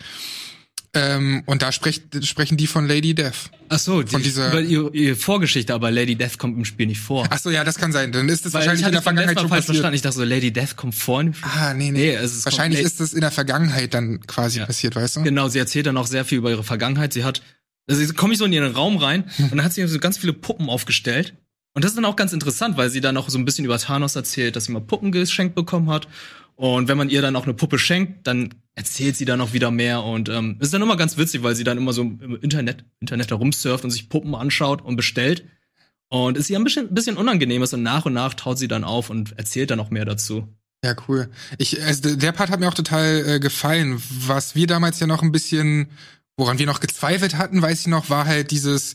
Ähm, 0.94 1.44
und 1.46 1.62
da 1.62 1.72
sprecht, 1.74 2.26
sprechen 2.26 2.58
die 2.58 2.66
von 2.66 2.88
Lady 2.88 3.14
Death. 3.14 3.52
Ach 3.70 3.78
so, 3.78 4.02
die, 4.02 4.10
Von 4.12 4.24
dieser- 4.24 4.48
über 4.50 4.62
ihre, 4.62 4.90
ihre 4.96 5.16
Vorgeschichte, 5.16 5.74
aber 5.74 5.92
Lady 5.92 6.16
Death 6.16 6.38
kommt 6.40 6.58
im 6.58 6.66
Spiel 6.66 6.88
nicht 6.88 7.02
vor. 7.02 7.28
Ach 7.30 7.38
so, 7.38 7.52
ja, 7.52 7.64
das 7.66 7.76
kann 7.78 7.92
sein. 7.92 8.12
Dann 8.14 8.30
ist 8.30 8.46
es 8.46 8.54
Weil 8.54 8.62
wahrscheinlich 8.62 8.82
ich 8.82 8.88
in 8.88 8.94
der 8.94 9.02
Vergangenheit 9.04 9.38
schon 9.40 9.50
passiert. 9.50 9.66
verstanden. 9.66 9.96
Ich 9.96 10.02
dachte 10.02 10.16
so, 10.16 10.24
Lady 10.24 10.52
Death 10.52 10.76
kommt 10.78 10.96
vor. 10.96 11.22
dem 11.24 11.34
Film. 11.34 11.52
Ah, 11.56 11.74
nee, 11.74 11.92
nee. 11.92 12.00
Nee, 12.00 12.16
es 12.16 12.34
ist 12.36 12.46
wahrscheinlich 12.46 12.80
ist 12.80 13.00
es 13.02 13.14
in 13.14 13.22
der 13.22 13.32
Vergangenheit 13.32 13.94
dann 13.94 14.22
quasi 14.26 14.60
Ja. 14.60 14.66
passiert, 14.66 14.96
weißt 14.96 15.18
du? 15.18 15.24
Genau, 15.24 15.50
sie 15.50 15.60
erzählt 15.60 15.86
dann 15.86 15.98
auch 15.98 16.08
sehr 16.08 16.24
viel 16.26 16.38
über 16.40 16.50
ihre 16.50 16.64
Vergangenheit. 16.64 17.14
Sie 17.14 17.26
hat, 17.26 17.42
also 17.88 18.14
komme 18.14 18.34
ich 18.34 18.40
so 18.40 18.46
in 18.46 18.54
ihren 18.54 18.74
Raum 18.74 18.98
rein 18.98 19.24
und 19.40 19.52
dann 19.52 19.64
hat 19.64 19.74
sie 19.74 19.88
so 19.88 20.00
ganz 20.00 20.18
viele 20.18 20.34
Puppen 20.34 20.70
aufgestellt. 20.70 21.34
Und 21.74 21.84
das 21.84 21.92
ist 21.92 21.96
dann 21.96 22.06
auch 22.06 22.16
ganz 22.16 22.34
interessant, 22.34 22.76
weil 22.76 22.90
sie 22.90 23.02
dann 23.02 23.18
auch 23.18 23.30
so 23.30 23.38
ein 23.38 23.46
bisschen 23.46 23.64
über 23.64 23.78
Thanos 23.78 24.16
erzählt, 24.16 24.56
dass 24.56 24.66
sie 24.66 24.72
mal 24.72 24.82
Puppen 24.82 25.12
geschenkt 25.12 25.54
bekommen 25.54 25.90
hat. 25.90 26.08
Und 26.56 26.88
wenn 26.88 26.98
man 26.98 27.10
ihr 27.10 27.22
dann 27.22 27.36
auch 27.36 27.44
eine 27.44 27.54
Puppe 27.54 27.78
schenkt, 27.78 28.26
dann 28.26 28.56
erzählt 28.74 29.16
sie 29.16 29.26
dann 29.26 29.42
auch 29.42 29.54
wieder 29.54 29.70
mehr. 29.70 30.04
Und 30.04 30.28
ähm, 30.28 30.58
es 30.60 30.68
ist 30.68 30.74
dann 30.74 30.82
immer 30.82 30.98
ganz 30.98 31.18
witzig, 31.18 31.44
weil 31.44 31.56
sie 31.56 31.64
dann 31.64 31.78
immer 31.78 31.94
so 31.94 32.02
im 32.02 32.40
Internet, 32.42 32.84
Internet 33.00 33.30
herumsurft 33.30 33.84
und 33.84 33.92
sich 33.92 34.10
Puppen 34.10 34.34
anschaut 34.34 34.82
und 34.82 34.96
bestellt. 34.96 35.46
Und 36.10 36.36
es 36.36 36.50
ihr 36.50 36.58
ein 36.58 36.64
bisschen, 36.64 36.94
bisschen 36.94 37.16
unangenehm 37.16 37.62
ist 37.62 37.74
und 37.74 37.84
nach 37.84 38.06
und 38.06 38.14
nach 38.14 38.34
taut 38.34 38.58
sie 38.58 38.68
dann 38.68 38.84
auf 38.84 39.12
und 39.12 39.38
erzählt 39.38 39.70
dann 39.70 39.80
auch 39.80 39.92
mehr 39.92 40.06
dazu. 40.06 40.48
Ja, 40.84 40.96
cool. 41.08 41.30
Ich, 41.60 41.84
also 41.84 42.16
der 42.16 42.32
Part 42.32 42.50
hat 42.50 42.60
mir 42.60 42.70
auch 42.70 42.74
total 42.74 43.24
äh, 43.28 43.40
gefallen. 43.40 44.02
Was 44.26 44.56
wir 44.56 44.66
damals 44.66 45.00
ja 45.00 45.06
noch 45.06 45.22
ein 45.22 45.32
bisschen 45.32 45.90
Woran 46.40 46.60
wir 46.60 46.68
noch 46.68 46.82
gezweifelt 46.82 47.36
hatten, 47.40 47.64
weiß 47.64 47.80
ich 47.82 47.88
noch, 47.88 48.12
war 48.12 48.28
halt 48.28 48.52
dieses, 48.52 48.94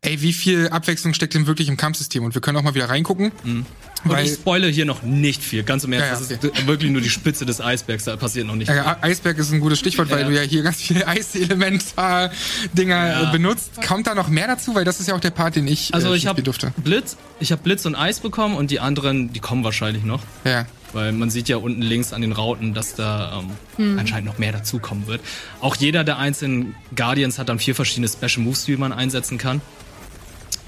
ey, 0.00 0.22
wie 0.22 0.32
viel 0.32 0.68
Abwechslung 0.68 1.12
steckt 1.12 1.34
denn 1.34 1.48
wirklich 1.48 1.68
im 1.68 1.76
Kampfsystem? 1.76 2.22
Und 2.22 2.36
wir 2.36 2.40
können 2.40 2.56
auch 2.56 2.62
mal 2.62 2.76
wieder 2.76 2.88
reingucken. 2.88 3.32
Mhm. 3.42 3.66
Und 4.04 4.10
Weil- 4.10 4.26
ich 4.26 4.34
spoile 4.34 4.68
hier 4.68 4.84
noch 4.84 5.02
nicht 5.02 5.42
viel. 5.42 5.64
Ganz 5.64 5.82
im 5.82 5.92
Ernst, 5.92 6.30
Ja, 6.30 6.36
ja, 6.36 6.40
das 6.40 6.52
ist 6.60 6.66
wirklich 6.68 6.92
nur 6.92 7.00
die 7.00 7.10
Spitze 7.10 7.44
des 7.46 7.60
Eisbergs. 7.60 8.04
Da 8.04 8.14
passiert 8.16 8.46
noch 8.46 8.54
nicht 8.54 8.70
viel. 8.70 8.80
Eisberg 9.00 9.36
ist 9.38 9.50
ein 9.50 9.58
gutes 9.58 9.80
Stichwort, 9.80 10.08
weil 10.08 10.24
du 10.24 10.30
ja 10.36 10.42
hier 10.42 10.62
ganz 10.62 10.82
viele 10.82 11.04
Eiselementar-Dinger 11.08 13.28
äh, 13.28 13.32
benutzt. 13.32 13.72
Kommt 13.84 14.06
da 14.06 14.14
noch 14.14 14.28
mehr 14.28 14.46
dazu? 14.46 14.76
Weil 14.76 14.84
das 14.84 15.00
ist 15.00 15.08
ja 15.08 15.16
auch 15.16 15.20
der 15.20 15.30
Part, 15.30 15.56
den 15.56 15.66
ich 15.66 15.92
Also 15.92 16.14
äh, 16.14 16.16
ich 16.16 16.28
habe 16.28 16.36
spielen 16.36 16.44
durfte. 16.44 16.72
Blitz, 16.76 17.16
ich 17.40 17.50
habe 17.50 17.60
Blitz 17.60 17.84
und 17.86 17.96
Eis 17.96 18.20
bekommen 18.20 18.54
und 18.54 18.70
die 18.70 18.78
anderen, 18.78 19.32
die 19.32 19.40
kommen 19.40 19.64
wahrscheinlich 19.64 20.04
noch. 20.04 20.22
Ja. 20.44 20.64
Weil 20.94 21.12
man 21.12 21.28
sieht 21.28 21.48
ja 21.48 21.58
unten 21.58 21.82
links 21.82 22.12
an 22.12 22.22
den 22.22 22.32
Rauten, 22.32 22.72
dass 22.72 22.94
da 22.94 23.42
ähm, 23.78 23.98
anscheinend 23.98 24.26
noch 24.26 24.38
mehr 24.38 24.52
dazukommen 24.52 25.06
wird. 25.06 25.20
Auch 25.60 25.76
jeder 25.76 26.04
der 26.04 26.18
einzelnen 26.18 26.74
Guardians 26.96 27.38
hat 27.38 27.48
dann 27.50 27.58
vier 27.58 27.74
verschiedene 27.74 28.08
Special 28.08 28.42
Moves, 28.44 28.64
die 28.64 28.76
man 28.76 28.92
einsetzen 28.92 29.36
kann. 29.36 29.60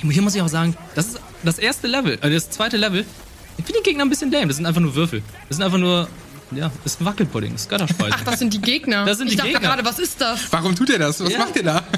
Hier 0.02 0.22
muss 0.22 0.34
ich 0.34 0.42
auch 0.42 0.48
sagen, 0.48 0.76
das 0.94 1.06
ist 1.06 1.20
das 1.42 1.58
erste 1.58 1.86
Level, 1.86 2.18
äh, 2.20 2.28
das 2.28 2.50
zweite 2.50 2.76
Level. 2.76 3.06
Ich 3.56 3.64
finde 3.64 3.80
die 3.80 3.88
Gegner 3.88 4.04
ein 4.04 4.10
bisschen 4.10 4.30
lame. 4.30 4.48
Das 4.48 4.56
sind 4.56 4.66
einfach 4.66 4.82
nur 4.82 4.94
Würfel. 4.94 5.22
Das 5.48 5.56
sind 5.56 5.64
einfach 5.64 5.78
nur, 5.78 6.08
ja, 6.52 6.70
das 6.84 6.92
ist 6.94 7.00
ein 7.00 7.04
Wackelpudding, 7.06 7.52
das 7.52 7.62
ist 7.62 7.68
Götterspeise. 7.70 8.14
Ach, 8.18 8.24
das 8.24 8.38
sind 8.38 8.52
die 8.52 8.60
Gegner. 8.60 9.04
Das 9.04 9.18
sind 9.18 9.28
die 9.28 9.32
ich 9.32 9.36
dachte 9.38 9.50
Gegner. 9.52 9.68
gerade, 9.68 9.84
was 9.84 9.98
ist 9.98 10.20
das? 10.20 10.40
Warum 10.50 10.74
tut 10.76 10.90
er 10.90 10.98
das? 10.98 11.20
Was 11.20 11.30
Ja. 11.32 11.38
macht 11.38 11.56
er 11.56 11.62
da? 11.62 11.82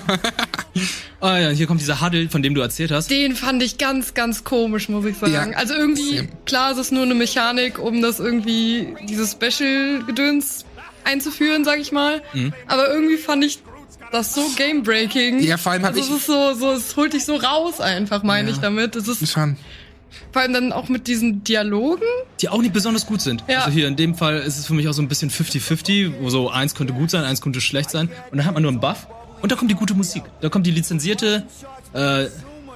Ah 1.21 1.37
ja, 1.39 1.49
hier 1.51 1.67
kommt 1.67 1.81
dieser 1.81 2.01
Huddle, 2.01 2.29
von 2.31 2.41
dem 2.45 2.55
du 2.55 2.61
erzählt 2.61 2.93
hast. 2.93 3.11
Den 3.11 3.35
fand 3.35 3.61
ich 3.65 3.77
ganz, 3.79 4.15
ganz 4.15 4.45
komisch, 4.45 4.89
muss 4.89 5.05
ich 5.05 5.17
sagen. 5.17 5.33
Ja, 5.53 5.59
also 5.59 5.75
irgendwie, 5.75 6.29
klar, 6.47 6.71
es 6.71 6.79
ist 6.79 6.93
nur 6.93 7.03
eine 7.03 7.15
Mechanik, 7.15 7.81
um 7.81 8.01
das 8.01 8.21
irgendwie, 8.21 8.95
dieses 9.09 9.33
Special-Gedöns 9.33 10.65
einzuführen, 11.05 11.65
sag 11.65 11.81
ich 11.81 11.91
mal. 11.91 12.23
Mhm. 12.35 12.53
Aber 12.69 12.93
irgendwie 12.93 13.17
fand 13.17 13.43
ich 13.45 13.59
das 14.13 14.33
so 14.35 14.49
game-breaking. 14.57 15.41
Ja, 15.41 15.57
vor 15.57 15.73
allem 15.73 15.83
hab 15.83 15.89
also 15.97 16.01
ich- 16.01 16.09
es 16.11 16.17
ist 16.19 16.27
so, 16.27 16.55
so, 16.55 16.71
es 16.73 16.95
holt 16.97 17.13
dich 17.13 17.25
so 17.25 17.35
raus 17.37 17.81
einfach, 17.81 18.23
meine 18.23 18.51
Ja. 18.51 18.55
ich 18.55 18.61
damit. 18.61 18.95
Es 18.95 19.09
ist 19.09 19.29
Schon. 19.33 19.57
Vor 20.33 20.43
allem 20.43 20.53
dann 20.53 20.73
auch 20.73 20.89
mit 20.89 21.07
diesen 21.07 21.45
Dialogen. 21.45 22.03
die 22.41 22.49
auch 22.49 22.61
nicht 22.61 22.73
besonders 22.73 23.07
gut 23.07 23.21
sind. 23.21 23.45
Ja. 23.49 23.61
Also 23.61 23.71
hier 23.73 23.89
in 23.89 23.97
dem 23.97 24.15
Fall 24.15 24.39
ist 24.39 24.59
es 24.59 24.67
für 24.67 24.75
mich 24.75 24.89
auch 24.89 24.93
so 24.93 25.03
ein 25.03 25.09
bisschen 25.09 25.31
50-50, 25.31 26.13
wo 26.21 26.31
so 26.31 26.51
eins 26.51 26.75
könnte 26.75 26.93
gut 26.93 27.11
sein, 27.11 27.25
eins 27.25 27.41
könnte 27.41 27.61
schlecht 27.61 27.91
sein. 27.91 28.09
Und 28.31 28.39
dann 28.39 28.47
hat 28.47 28.55
man 28.55 28.63
nur 28.63 28.73
einen 28.73 28.81
Buff 28.81 29.07
und 29.43 29.53
da 29.53 29.57
kommt 29.57 29.71
die 29.71 29.75
gute 29.75 29.95
Musik. 29.95 30.23
Da 30.41 30.49
kommt 30.49 30.67
die 30.67 30.71
lizenzierte 30.71 31.45
äh, 31.93 32.27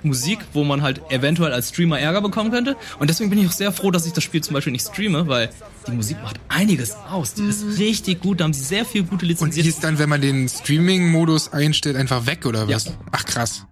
Musik, 0.04 0.40
wo 0.52 0.64
man 0.64 0.82
halt 0.82 1.00
eventuell 1.10 1.52
als 1.52 1.68
Streamer 1.68 1.98
Ärger 1.98 2.22
bekommen 2.22 2.50
könnte. 2.50 2.76
Und 2.98 3.08
deswegen 3.08 3.30
bin 3.30 3.38
ich 3.38 3.46
auch 3.46 3.52
sehr 3.52 3.72
froh, 3.72 3.90
dass 3.90 4.06
ich 4.06 4.12
das 4.12 4.24
Spiel 4.24 4.42
zum 4.42 4.54
Beispiel 4.54 4.72
nicht 4.72 4.86
streame, 4.86 5.28
weil 5.28 5.50
die 5.86 5.92
Musik 5.92 6.16
macht 6.22 6.40
einiges 6.48 6.94
aus. 7.10 7.34
Die 7.34 7.44
ist 7.46 7.78
richtig 7.78 8.20
gut, 8.20 8.40
da 8.40 8.44
haben 8.44 8.52
sie 8.52 8.64
sehr 8.64 8.84
viel 8.84 9.02
gute 9.02 9.12
Und 9.14 9.22
die 9.22 9.26
lizenzierte 9.26 9.68
ist 9.68 9.84
dann, 9.84 9.98
wenn 9.98 10.08
man 10.08 10.20
den 10.20 10.48
Streaming-Modus 10.48 11.52
einstellt, 11.52 11.96
einfach 11.96 12.26
weg 12.26 12.46
oder 12.46 12.68
was? 12.68 12.86
Ja. 12.86 12.92
Ach 13.12 13.24
krass. 13.24 13.64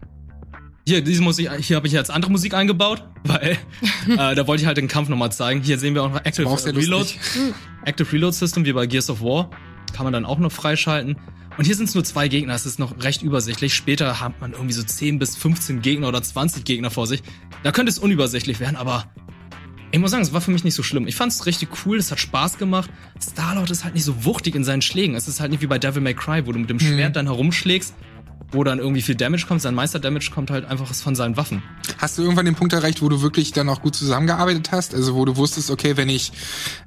Hier, 0.86 1.02
diese 1.02 1.22
Musik, 1.22 1.50
hier 1.60 1.76
habe 1.76 1.86
ich 1.86 1.92
jetzt 1.92 2.10
andere 2.10 2.32
Musik 2.32 2.54
eingebaut, 2.54 3.04
weil 3.24 3.58
äh, 4.08 4.34
da 4.34 4.46
wollte 4.46 4.62
ich 4.62 4.66
halt 4.66 4.76
den 4.76 4.88
Kampf 4.88 5.08
nochmal 5.08 5.30
zeigen. 5.30 5.62
Hier 5.62 5.78
sehen 5.78 5.94
wir 5.94 6.02
auch 6.02 6.10
noch 6.10 6.24
Active 6.24 6.48
ja 6.48 6.54
Reload. 6.70 7.08
Active 7.84 8.12
Reload 8.12 8.34
System 8.34 8.64
wie 8.64 8.72
bei 8.72 8.86
Gears 8.86 9.10
of 9.10 9.20
War. 9.20 9.50
Kann 9.92 10.04
man 10.04 10.12
dann 10.12 10.24
auch 10.24 10.38
noch 10.38 10.52
freischalten. 10.52 11.16
Und 11.58 11.64
hier 11.64 11.74
sind 11.74 11.88
es 11.88 11.94
nur 11.94 12.04
zwei 12.04 12.28
Gegner, 12.28 12.54
es 12.54 12.64
ist 12.64 12.78
noch 12.78 13.02
recht 13.02 13.22
übersichtlich. 13.22 13.74
Später 13.74 14.20
hat 14.20 14.40
man 14.40 14.52
irgendwie 14.52 14.72
so 14.72 14.82
10 14.82 15.18
bis 15.18 15.36
15 15.36 15.82
Gegner 15.82 16.08
oder 16.08 16.22
20 16.22 16.64
Gegner 16.64 16.90
vor 16.90 17.06
sich. 17.06 17.22
Da 17.62 17.72
könnte 17.72 17.90
es 17.90 17.98
unübersichtlich 17.98 18.60
werden, 18.60 18.76
aber 18.76 19.04
ich 19.92 19.98
muss 19.98 20.12
sagen, 20.12 20.22
es 20.22 20.32
war 20.32 20.40
für 20.40 20.52
mich 20.52 20.62
nicht 20.62 20.74
so 20.74 20.82
schlimm. 20.82 21.08
Ich 21.08 21.16
fand 21.16 21.32
es 21.32 21.46
richtig 21.46 21.68
cool, 21.84 21.98
es 21.98 22.12
hat 22.12 22.20
Spaß 22.20 22.58
gemacht. 22.58 22.90
Starlord 23.20 23.70
ist 23.70 23.82
halt 23.82 23.94
nicht 23.94 24.04
so 24.04 24.24
wuchtig 24.24 24.54
in 24.54 24.62
seinen 24.62 24.82
Schlägen. 24.82 25.16
Es 25.16 25.26
ist 25.26 25.40
halt 25.40 25.50
nicht 25.50 25.62
wie 25.62 25.66
bei 25.66 25.78
Devil 25.78 26.00
May 26.00 26.14
Cry, 26.14 26.46
wo 26.46 26.52
du 26.52 26.60
mit 26.60 26.70
dem 26.70 26.78
Schwert 26.78 27.16
dann 27.16 27.26
herumschlägst, 27.26 27.94
wo 28.52 28.64
dann 28.64 28.78
irgendwie 28.78 29.02
viel 29.02 29.14
Damage 29.14 29.46
kommt. 29.46 29.62
Sein 29.62 29.74
Meister-Damage 29.74 30.30
kommt 30.32 30.50
halt 30.50 30.64
einfach 30.64 30.92
von 30.94 31.14
seinen 31.14 31.36
Waffen. 31.36 31.62
Hast 31.98 32.18
du 32.18 32.22
irgendwann 32.22 32.46
den 32.46 32.54
Punkt 32.56 32.72
erreicht, 32.72 33.00
wo 33.02 33.08
du 33.08 33.22
wirklich 33.22 33.52
dann 33.52 33.68
auch 33.68 33.80
gut 33.82 33.94
zusammengearbeitet 33.94 34.72
hast? 34.72 34.94
Also 34.94 35.14
wo 35.14 35.24
du 35.24 35.36
wusstest, 35.36 35.70
okay, 35.70 35.96
wenn 35.96 36.08
ich, 36.08 36.32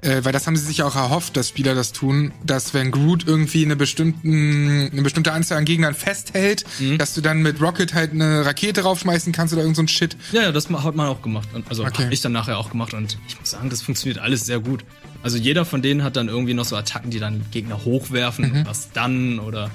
äh, 0.02 0.24
weil 0.24 0.34
das 0.34 0.46
haben 0.48 0.56
sie 0.58 0.66
sich 0.66 0.84
auch 0.84 0.96
erhofft, 0.96 1.38
dass 1.38 1.50
Spieler 1.50 1.74
das 1.76 1.92
tun, 1.94 2.32
dass 2.44 2.74
wenn 2.74 2.92
Groot 2.92 3.26
irgendwie 3.28 3.64
eine 3.66 3.76
bestimmten, 3.76 4.90
eine 4.92 5.02
bestimmte 5.02 5.32
Anzahl 5.34 5.58
an 5.58 5.66
Gegnern 5.66 5.94
festhält, 5.94 6.66
Mhm. 6.80 6.98
dass 6.98 7.14
du 7.14 7.22
dann 7.22 7.42
mit 7.42 7.62
Rocket 7.62 7.94
halt 7.94 8.12
eine 8.12 8.46
Rakete 8.46 8.82
raufschmeißen 8.82 9.32
kannst 9.34 9.54
oder 9.54 9.62
irgend 9.64 9.76
so 9.78 9.84
ein 9.84 9.88
Shit. 9.88 10.18
Ja, 10.32 10.42
ja, 10.44 10.52
das 10.52 10.70
hat 10.70 10.96
man 10.96 11.08
auch 11.08 11.22
gemacht. 11.22 11.48
Also 11.70 11.86
Okay. 11.86 12.06
hab 12.06 12.12
ich 12.12 12.22
dann 12.22 12.32
nachher 12.32 12.58
auch 12.58 12.70
gemacht 12.72 12.94
und 12.94 13.18
ich 13.28 13.40
muss 13.40 13.52
sagen, 13.52 13.70
das 13.70 13.82
funktioniert 13.82 14.20
alles 14.20 14.46
sehr 14.46 14.60
gut. 14.60 14.84
Also 15.22 15.38
jeder 15.38 15.64
von 15.66 15.82
denen 15.82 16.04
hat 16.04 16.16
dann 16.18 16.28
irgendwie 16.28 16.54
noch 16.54 16.66
so 16.66 16.76
Attacken, 16.76 17.10
die 17.12 17.20
dann 17.20 17.46
Gegner 17.52 17.86
hochwerfen 17.86 18.52
Mhm. 18.52 18.62
oder 18.62 18.74
stunnen 18.74 19.40
oder 19.40 19.72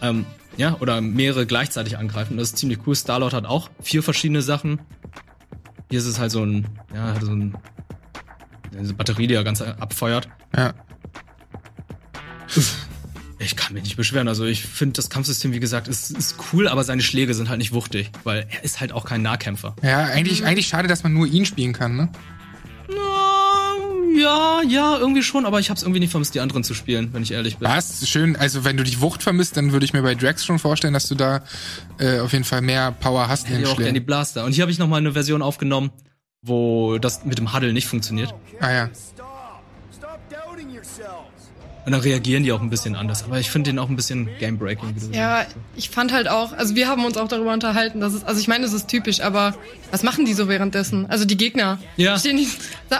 ähm, 0.00 0.24
ja, 0.56 0.76
oder 0.80 1.00
mehrere 1.00 1.46
gleichzeitig 1.46 1.98
angreifen. 1.98 2.36
Das 2.36 2.48
ist 2.48 2.58
ziemlich 2.58 2.80
cool. 2.86 2.94
Starlord 2.94 3.32
hat 3.32 3.46
auch 3.46 3.70
vier 3.80 4.02
verschiedene 4.02 4.42
Sachen. 4.42 4.80
Hier 5.90 5.98
ist 5.98 6.06
es 6.06 6.18
halt 6.18 6.30
so 6.30 6.44
ein, 6.44 6.66
ja, 6.94 7.14
hat 7.14 7.22
so 7.22 7.32
ein 7.32 7.56
eine 8.76 8.92
Batterie, 8.94 9.26
die 9.26 9.34
er 9.34 9.44
ganz 9.44 9.60
abfeuert. 9.60 10.28
Ja. 10.56 10.74
Ich 13.38 13.56
kann 13.56 13.74
mich 13.74 13.82
nicht 13.84 13.96
beschweren. 13.96 14.28
Also 14.28 14.44
ich 14.44 14.62
finde 14.62 14.94
das 14.94 15.10
Kampfsystem, 15.10 15.52
wie 15.52 15.60
gesagt, 15.60 15.88
ist, 15.88 16.10
ist 16.10 16.36
cool, 16.52 16.68
aber 16.68 16.84
seine 16.84 17.02
Schläge 17.02 17.34
sind 17.34 17.48
halt 17.48 17.58
nicht 17.58 17.72
wuchtig, 17.72 18.10
weil 18.24 18.46
er 18.50 18.64
ist 18.64 18.80
halt 18.80 18.92
auch 18.92 19.04
kein 19.04 19.22
Nahkämpfer. 19.22 19.74
Ja, 19.82 20.04
eigentlich, 20.04 20.44
eigentlich 20.44 20.68
schade, 20.68 20.88
dass 20.88 21.02
man 21.02 21.12
nur 21.12 21.26
ihn 21.26 21.44
spielen 21.44 21.72
kann, 21.72 21.96
ne? 21.96 22.08
Ja, 24.16 24.60
ja, 24.66 24.98
irgendwie 24.98 25.22
schon, 25.22 25.46
aber 25.46 25.60
ich 25.60 25.70
hab's 25.70 25.82
irgendwie 25.82 26.00
nicht 26.00 26.10
vermisst, 26.10 26.34
die 26.34 26.40
anderen 26.40 26.64
zu 26.64 26.74
spielen, 26.74 27.12
wenn 27.12 27.22
ich 27.22 27.32
ehrlich 27.32 27.58
bin. 27.58 27.68
Was? 27.68 28.08
Schön, 28.08 28.36
also 28.36 28.64
wenn 28.64 28.76
du 28.76 28.84
die 28.84 29.00
Wucht 29.00 29.22
vermisst, 29.22 29.56
dann 29.56 29.72
würde 29.72 29.84
ich 29.84 29.92
mir 29.92 30.02
bei 30.02 30.14
Drax 30.14 30.44
schon 30.44 30.58
vorstellen, 30.58 30.94
dass 30.94 31.08
du 31.08 31.14
da 31.14 31.42
äh, 31.98 32.20
auf 32.20 32.32
jeden 32.32 32.44
Fall 32.44 32.60
mehr 32.62 32.92
Power 32.92 33.28
hast 33.28 33.48
Ich 33.50 33.66
auch 33.66 33.76
gerne 33.76 33.94
die. 33.94 34.00
Blaster. 34.00 34.44
Und 34.44 34.52
hier 34.52 34.62
habe 34.62 34.72
ich 34.72 34.78
nochmal 34.78 35.00
eine 35.00 35.12
Version 35.12 35.42
aufgenommen, 35.42 35.90
wo 36.42 36.98
das 36.98 37.24
mit 37.24 37.38
dem 37.38 37.52
Huddle 37.52 37.72
nicht 37.72 37.86
funktioniert. 37.86 38.34
Ah 38.60 38.72
ja. 38.72 38.90
Und 41.84 41.92
dann 41.92 42.00
reagieren 42.00 42.44
die 42.44 42.52
auch 42.52 42.60
ein 42.60 42.70
bisschen 42.70 42.94
anders. 42.94 43.24
Aber 43.24 43.40
ich 43.40 43.50
finde 43.50 43.70
den 43.70 43.78
auch 43.78 43.88
ein 43.88 43.96
bisschen 43.96 44.28
game-breaking. 44.38 44.94
wie 44.94 45.00
du 45.12 45.18
Ja, 45.18 45.44
ich 45.76 45.90
fand 45.90 46.12
halt 46.12 46.28
auch, 46.28 46.52
also 46.52 46.76
wir 46.76 46.86
haben 46.88 47.04
uns 47.04 47.16
auch 47.16 47.26
darüber 47.26 47.52
unterhalten, 47.52 48.00
dass 48.00 48.12
es, 48.14 48.22
also 48.22 48.40
ich 48.40 48.46
meine, 48.46 48.64
es 48.64 48.72
ist 48.72 48.86
typisch, 48.88 49.20
aber 49.20 49.54
was 49.90 50.02
machen 50.04 50.24
die 50.24 50.34
so 50.34 50.46
währenddessen? 50.48 51.06
Also 51.06 51.24
die 51.24 51.36
Gegner. 51.36 51.78
Ja. 51.96 52.16
Stehen 52.18 52.36
die, 52.36 52.46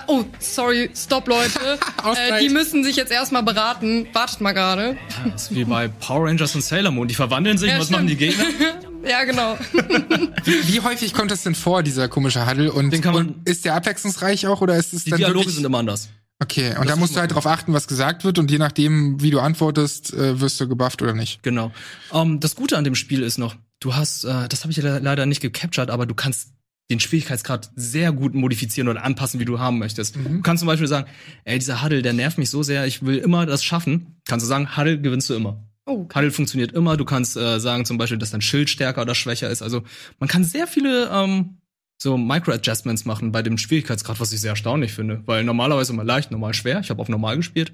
oh, 0.08 0.24
sorry, 0.40 0.90
stopp 0.96 1.28
Leute. 1.28 1.60
äh, 2.04 2.40
die 2.40 2.48
müssen 2.48 2.82
sich 2.82 2.96
jetzt 2.96 3.12
erstmal 3.12 3.44
beraten. 3.44 4.08
Wartet 4.12 4.40
mal 4.40 4.52
gerade. 4.52 4.96
Ja, 5.24 5.30
das 5.30 5.42
ist 5.42 5.54
wie 5.54 5.64
bei 5.64 5.86
Power 5.88 6.26
Rangers 6.28 6.54
und 6.54 6.62
Sailor 6.64 6.90
Moon. 6.90 7.06
Die 7.06 7.14
verwandeln 7.14 7.58
sich. 7.58 7.70
Ja, 7.70 7.78
was 7.78 7.90
machen 7.90 8.08
die 8.08 8.16
stimmt. 8.16 8.36
Gegner? 8.36 8.80
Ja, 9.04 9.24
genau. 9.24 9.58
Wie 10.44 10.80
häufig 10.80 11.12
kommt 11.12 11.32
das 11.32 11.42
denn 11.42 11.56
vor, 11.56 11.82
dieser 11.82 12.08
komische 12.08 12.48
Huddle? 12.48 12.72
Und, 12.72 12.92
Den 12.92 13.00
kann 13.00 13.14
man- 13.14 13.28
und 13.30 13.48
ist 13.48 13.64
der 13.64 13.74
abwechslungsreich 13.74 14.46
auch 14.46 14.60
oder 14.60 14.76
ist 14.76 14.92
es 14.92 15.02
Die 15.02 15.10
dann 15.10 15.18
Dialoge 15.18 15.40
wirklich... 15.40 15.56
sind 15.56 15.64
immer 15.64 15.78
anders. 15.78 16.08
Okay, 16.42 16.70
und 16.70 16.87
Das 16.87 16.94
da 16.94 16.96
musst 16.96 17.14
du 17.14 17.20
halt 17.20 17.32
drauf 17.32 17.46
achten, 17.46 17.72
was 17.72 17.87
gesagt 17.87 18.25
wird 18.25 18.38
und 18.38 18.50
je 18.50 18.58
nachdem, 18.58 19.22
wie 19.22 19.30
du 19.30 19.38
antwortest, 19.38 20.12
äh, 20.12 20.40
wirst 20.40 20.61
du 20.61 20.68
gebufft 20.68 21.00
oder 21.00 21.14
nicht. 21.14 21.42
Genau. 21.42 21.70
Ähm, 22.12 22.40
das 22.40 22.56
Gute 22.56 22.76
an 22.76 22.84
dem 22.84 22.96
Spiel 22.96 23.22
ist 23.22 23.38
noch, 23.38 23.54
du 23.78 23.94
hast, 23.94 24.25
äh, 24.25 24.49
das 24.49 24.62
habe 24.62 24.72
ich 24.72 24.76
ja 24.78 24.99
leider 24.99 25.25
nicht 25.26 25.40
gecaptured, 25.40 25.90
aber 25.90 26.04
du 26.04 26.14
kannst 26.14 26.52
den 26.90 26.99
Schwierigkeitsgrad 26.99 27.70
sehr 27.76 28.12
gut 28.12 28.34
modifizieren 28.34 28.88
oder 28.88 29.04
anpassen, 29.04 29.38
wie 29.38 29.44
du 29.44 29.61
haben 29.61 29.78
möchtest. 29.78 30.16
Mhm. 30.16 30.38
Du 30.38 30.42
kannst 30.42 30.61
zum 30.61 30.66
Beispiel 30.66 30.88
sagen, 30.88 31.08
ey, 31.44 31.58
dieser 31.58 31.82
Huddle, 31.82 32.02
der 32.02 32.12
nervt 32.12 32.38
mich 32.38 32.50
so 32.50 32.62
sehr, 32.62 32.87
ich 32.87 33.04
will 33.04 33.18
immer 33.18 33.46
das 33.46 33.62
schaffen. 33.62 34.16
Kannst 34.26 34.44
du 34.44 34.49
sagen, 34.49 34.76
Huddle 34.76 35.00
gewinnst 35.00 35.30
du 35.30 35.34
immer. 35.34 35.62
Oh, 35.87 36.02
okay. 36.02 36.18
Huddle 36.18 36.30
funktioniert 36.32 36.72
immer. 36.72 36.96
Du 36.96 37.04
kannst 37.04 37.37
äh, 37.37 37.61
sagen 37.61 37.84
zum 37.84 37.99
Beispiel, 37.99 38.18
dass 38.18 38.30
dein 38.30 38.40
Schild 38.40 38.68
stärker 38.68 39.02
oder 39.02 39.14
schwächer 39.14 39.49
ist. 39.49 39.62
Also 39.62 39.82
man 40.18 40.28
kann 40.28 40.44
sehr 40.44 40.66
viele 40.66 41.08
ähm, 41.12 41.58
so 42.02 42.18
Micro-Adjustments 42.18 43.04
machen 43.04 43.32
bei 43.32 43.42
dem 43.42 43.59
Schwierigkeitsgrad, 43.59 44.21
was 44.21 44.32
ich 44.32 44.40
sehr 44.40 44.50
erstaunlich 44.50 44.92
finde. 44.92 45.23
Weil 45.26 45.44
normalerweise 45.44 45.92
immer 45.92 46.04
leicht, 46.04 46.30
normal 46.30 46.54
schwer. 46.54 46.80
Ich 46.80 46.90
habe 46.90 47.00
auf 47.00 47.09
normal 47.09 47.37
gespielt. 47.37 47.73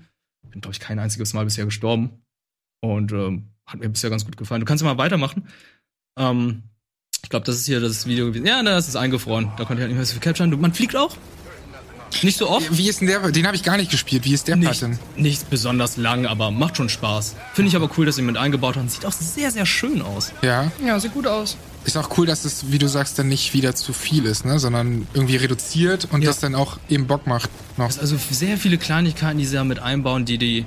Bin, 0.51 0.61
glaube 0.61 0.73
ich, 0.73 0.81
kein 0.81 0.99
einziges 0.99 1.35
Mal 1.35 1.45
bisher 1.45 1.65
gestorben. 1.65 2.23
Und 2.81 3.13
ähm, 3.13 3.49
hat 3.67 3.81
mir 3.81 3.89
bisher 3.89 4.11
ganz 4.11 4.25
gut 4.25 4.37
gefallen. 4.37 4.61
Du 4.61 4.67
kannst 4.67 4.83
ja 4.85 4.93
mal 4.93 4.99
weitermachen. 4.99 5.49
Ähm, 6.19 6.63
ich 7.23 7.31
glaube, 7.31 7.45
das 7.45 7.57
ist 7.57 7.67
hier 7.67 7.81
das 7.81 8.07
Video 8.07 8.27
gewesen. 8.27 8.47
Ja, 8.47 8.63
das 8.63 8.89
ist 8.89 8.97
eingefroren. 8.97 9.51
Da 9.57 9.65
konnte 9.65 9.75
ich 9.75 9.81
halt 9.81 9.89
nicht 9.89 9.97
mehr 9.97 10.07
so 10.07 10.13
viel 10.13 10.21
capturen. 10.21 10.61
Man 10.61 10.73
fliegt 10.73 10.95
auch. 10.95 11.17
Nicht 12.23 12.39
so 12.39 12.49
oft. 12.49 12.77
Wie 12.77 12.89
ist 12.89 13.01
denn 13.01 13.09
der? 13.09 13.31
Den 13.31 13.47
habe 13.47 13.57
ich 13.57 13.63
gar 13.63 13.77
nicht 13.77 13.91
gespielt. 13.91 14.25
Wie 14.25 14.33
ist 14.33 14.49
der 14.49 14.55
Part 14.57 14.67
Nicht, 14.69 14.83
denn? 14.83 14.99
nicht 15.17 15.51
besonders 15.51 15.97
lang, 15.99 16.25
aber 16.27 16.51
macht 16.51 16.77
schon 16.77 16.89
Spaß. 16.89 17.37
Finde 17.53 17.69
ich 17.69 17.77
aber 17.77 17.91
cool, 17.99 18.07
dass 18.07 18.17
sie 18.17 18.23
mit 18.23 18.37
eingebaut 18.37 18.77
haben. 18.77 18.89
Sieht 18.89 19.05
auch 19.05 19.13
sehr, 19.13 19.51
sehr 19.51 19.67
schön 19.67 20.01
aus. 20.01 20.33
Ja. 20.41 20.73
Ja, 20.85 20.99
sieht 20.99 21.13
gut 21.13 21.27
aus. 21.27 21.59
Ist 21.85 21.97
auch 21.97 22.19
cool, 22.19 22.27
dass 22.27 22.45
es, 22.45 22.71
wie 22.71 22.79
du 22.79 22.87
sagst, 22.89 23.19
dann 23.19 23.29
nicht 23.29 23.55
wieder 23.55 23.75
zu 23.75 23.93
viel 23.95 24.27
ist, 24.27 24.45
ne? 24.45 24.59
Sondern 24.59 25.07
irgendwie 25.15 25.37
reduziert 25.37 26.09
und 26.13 26.23
Ja. 26.23 26.29
das 26.29 26.39
dann 26.39 26.55
auch 26.55 26.79
eben 26.89 27.07
Bock 27.07 27.27
macht. 27.27 27.49
Noch. 27.79 27.87
Also 27.99 28.17
sehr 28.31 28.59
viele 28.59 28.77
Kleinigkeiten, 28.77 29.39
die 29.39 29.47
sie 29.47 29.57
da 29.57 29.65
mit 29.65 29.79
einbauen, 29.79 30.25
die, 30.27 30.37
die, 30.37 30.67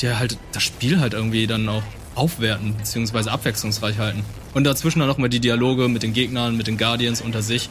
die 0.00 0.10
halt 0.10 0.36
das 0.52 0.62
Spiel 0.62 1.00
halt 1.00 1.14
irgendwie 1.14 1.46
dann 1.46 1.66
auch 1.68 1.82
aufwerten, 2.14 2.76
beziehungsweise 2.76 3.30
abwechslungsreich 3.32 3.96
halten. 3.98 4.24
Und 4.52 4.64
dazwischen 4.64 4.98
dann 4.98 5.08
noch 5.08 5.16
mal 5.16 5.30
die 5.30 5.40
Dialoge 5.40 5.88
mit 5.88 6.02
den 6.02 6.12
Gegnern, 6.12 6.56
mit 6.56 6.66
den 6.66 6.76
Guardians 6.76 7.22
unter 7.22 7.40
sich. 7.40 7.70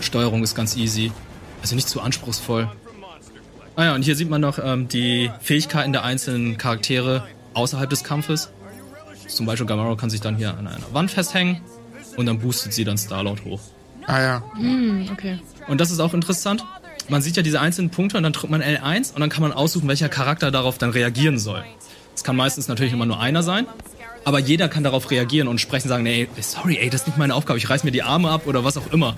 Steuerung 0.00 0.44
ist 0.44 0.54
ganz 0.54 0.76
easy. 0.76 1.10
Also 1.60 1.74
nicht 1.74 1.88
zu 1.88 2.00
anspruchsvoll. 2.00 2.70
Ah 3.74 3.84
ja, 3.84 3.94
und 3.94 4.02
hier 4.02 4.14
sieht 4.14 4.30
man 4.30 4.40
noch 4.40 4.58
ähm, 4.62 4.86
die 4.88 5.30
Fähigkeiten 5.40 5.92
der 5.92 6.04
einzelnen 6.04 6.56
Charaktere 6.58 7.26
außerhalb 7.54 7.90
des 7.90 8.04
Kampfes. 8.04 8.50
Zum 9.28 9.46
Beispiel 9.46 9.66
Gamora 9.66 9.94
kann 9.94 10.10
sich 10.10 10.20
dann 10.20 10.36
hier 10.36 10.50
an 10.56 10.66
einer 10.66 10.92
Wand 10.92 11.10
festhängen 11.10 11.60
und 12.16 12.26
dann 12.26 12.40
boostet 12.40 12.72
sie 12.72 12.84
dann 12.84 12.98
Starlord 12.98 13.44
hoch. 13.44 13.60
Ah 14.06 14.20
ja. 14.20 14.42
Hm, 14.56 15.08
okay. 15.12 15.38
Und 15.68 15.80
das 15.80 15.90
ist 15.90 16.00
auch 16.00 16.14
interessant. 16.14 16.64
Man 17.08 17.22
sieht 17.22 17.36
ja 17.36 17.42
diese 17.42 17.60
einzelnen 17.60 17.90
Punkte 17.90 18.16
und 18.16 18.22
dann 18.22 18.32
drückt 18.32 18.50
man 18.50 18.62
L1 18.62 19.14
und 19.14 19.20
dann 19.20 19.30
kann 19.30 19.42
man 19.42 19.52
aussuchen, 19.52 19.88
welcher 19.88 20.08
Charakter 20.08 20.50
darauf 20.50 20.78
dann 20.78 20.90
reagieren 20.90 21.38
soll. 21.38 21.64
Es 22.14 22.24
kann 22.24 22.36
meistens 22.36 22.68
natürlich 22.68 22.92
immer 22.92 23.06
nur 23.06 23.20
einer 23.20 23.42
sein, 23.42 23.66
aber 24.24 24.38
jeder 24.40 24.68
kann 24.68 24.82
darauf 24.82 25.10
reagieren 25.10 25.48
und 25.48 25.60
sprechen 25.60 25.88
sagen, 25.88 26.02
nee, 26.02 26.28
sorry, 26.40 26.78
ey, 26.78 26.90
das 26.90 27.02
ist 27.02 27.06
nicht 27.06 27.18
meine 27.18 27.34
Aufgabe, 27.34 27.58
ich 27.58 27.70
reiß 27.70 27.84
mir 27.84 27.92
die 27.92 28.02
Arme 28.02 28.30
ab 28.30 28.46
oder 28.46 28.64
was 28.64 28.76
auch 28.76 28.92
immer. 28.92 29.16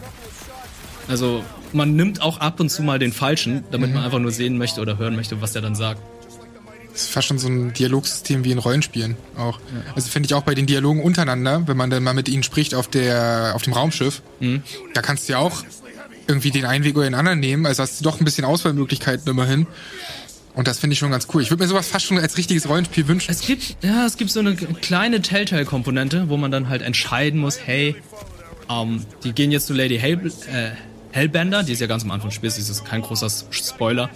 Also 1.09 1.43
man 1.73 1.97
nimmt 1.97 2.23
auch 2.23 2.38
ab 2.38 2.61
und 2.61 2.69
zu 2.69 2.83
mal 2.83 2.99
den 2.99 3.12
Falschen, 3.12 3.64
damit 3.71 3.93
man 3.93 4.05
einfach 4.05 4.19
nur 4.19 4.31
sehen 4.31 4.59
möchte 4.59 4.81
oder 4.81 4.99
hören 4.99 5.17
möchte, 5.17 5.40
was 5.40 5.52
der 5.52 5.62
dann 5.62 5.75
sagt. 5.75 6.00
Das 6.92 7.02
ist 7.02 7.11
fast 7.11 7.28
schon 7.28 7.38
so 7.38 7.49
ein 7.49 7.73
Dialogsystem 7.73 8.44
wie 8.44 8.50
in 8.52 8.59
Rollenspielen 8.59 9.16
auch. 9.37 9.61
Also 9.94 10.09
finde 10.09 10.26
ich 10.26 10.35
auch 10.35 10.42
bei 10.42 10.54
den 10.54 10.66
Dialogen 10.66 11.02
untereinander, 11.02 11.66
wenn 11.66 11.76
man 11.76 11.90
dann 11.90 12.02
mal 12.02 12.14
mit 12.14 12.28
ihnen 12.28 12.42
spricht 12.42 12.75
auf 12.75 12.88
der 12.88 13.52
auf 13.54 13.62
dem 13.62 13.73
Raumschiff, 13.73 14.23
da 14.94 15.02
kannst 15.02 15.28
du 15.28 15.35
ja 15.35 15.38
auch 15.38 15.62
irgendwie 16.26 16.50
den 16.50 16.64
einen 16.64 16.85
Weg 16.85 16.97
oder 16.97 17.04
den 17.04 17.14
anderen 17.14 17.40
nehmen. 17.40 17.66
Also 17.66 17.82
hast 17.82 18.00
du 18.00 18.04
doch 18.04 18.20
ein 18.20 18.25
bisschen 18.25 18.44
Auswahlmöglichkeiten 18.44 19.28
immerhin. 19.28 19.66
Und 20.54 20.68
das 20.68 20.78
finde 20.78 20.94
ich 20.94 20.99
schon 20.99 21.11
ganz 21.11 21.28
cool. 21.32 21.42
Ich 21.42 21.50
würde 21.50 21.62
mir 21.62 21.68
sowas 21.68 21.88
fast 21.88 22.06
schon 22.06 22.18
als 22.18 22.37
richtiges 22.37 22.68
Rollenspiel 22.68 23.06
wünschen. 23.09 23.30
Es 23.30 23.40
gibt, 23.40 23.76
ja, 23.82 24.04
es 24.04 24.16
gibt 24.16 24.30
so 24.30 24.40
eine 24.40 24.56
kleine 24.56 25.23
Telltale-Komponente, 25.23 26.28
wo 26.28 26.37
man 26.37 26.50
dann 26.50 26.68
halt 26.68 26.82
entscheiden 26.82 27.40
muss, 27.40 27.59
hey, 27.64 27.97
ähm, 28.68 29.04
die 29.25 29.32
gehen 29.32 29.52
jetzt 29.52 29.66
zu 29.66 29.75
Lady 29.75 29.99
Hell, 29.99 30.20
äh, 30.52 30.70
Hellbender, 31.12 31.62
die 31.62 31.73
ist 31.73 31.80
ja 31.80 31.87
ganz 31.87 32.04
am 32.04 32.11
Anfang 32.11 32.30
des 32.30 32.37
Spiels, 32.37 32.56
das 32.56 32.68
ist 32.68 32.85
kein 32.85 33.02
großer 33.02 33.28
Spoiler. 33.50 34.11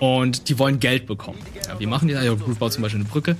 Und 0.00 0.48
die 0.48 0.58
wollen 0.58 0.80
Geld 0.80 1.06
bekommen. 1.06 1.38
Ja, 1.66 1.78
wie 1.78 1.86
machen 1.86 2.08
die 2.08 2.14
das? 2.14 2.24
Ja, 2.24 2.34
Groot 2.34 2.58
baut 2.58 2.72
zum 2.72 2.82
Beispiel 2.82 3.00
eine 3.00 3.08
Brücke. 3.08 3.36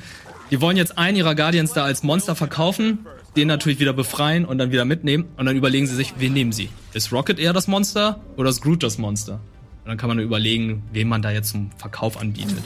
Die 0.50 0.60
wollen 0.60 0.76
jetzt 0.76 0.96
einen 0.96 1.16
ihrer 1.16 1.34
Guardians 1.34 1.72
da 1.72 1.84
als 1.84 2.02
Monster 2.02 2.34
verkaufen, 2.34 3.06
den 3.36 3.48
natürlich 3.48 3.78
wieder 3.80 3.92
befreien 3.92 4.44
und 4.44 4.58
dann 4.58 4.72
wieder 4.72 4.84
mitnehmen. 4.84 5.26
Und 5.36 5.46
dann 5.46 5.56
überlegen 5.56 5.86
sie 5.86 5.94
sich, 5.94 6.14
wen 6.18 6.32
nehmen 6.32 6.52
sie? 6.52 6.70
Ist 6.94 7.12
Rocket 7.12 7.38
eher 7.38 7.52
das 7.52 7.68
Monster 7.68 8.20
oder 8.36 8.50
ist 8.50 8.62
Groot 8.62 8.82
das 8.82 8.98
Monster? 8.98 9.34
Und 9.34 9.88
dann 9.88 9.96
kann 9.98 10.08
man 10.08 10.18
überlegen, 10.18 10.82
wen 10.92 11.08
man 11.08 11.22
da 11.22 11.30
jetzt 11.30 11.50
zum 11.50 11.70
Verkauf 11.76 12.18
anbietet. 12.18 12.64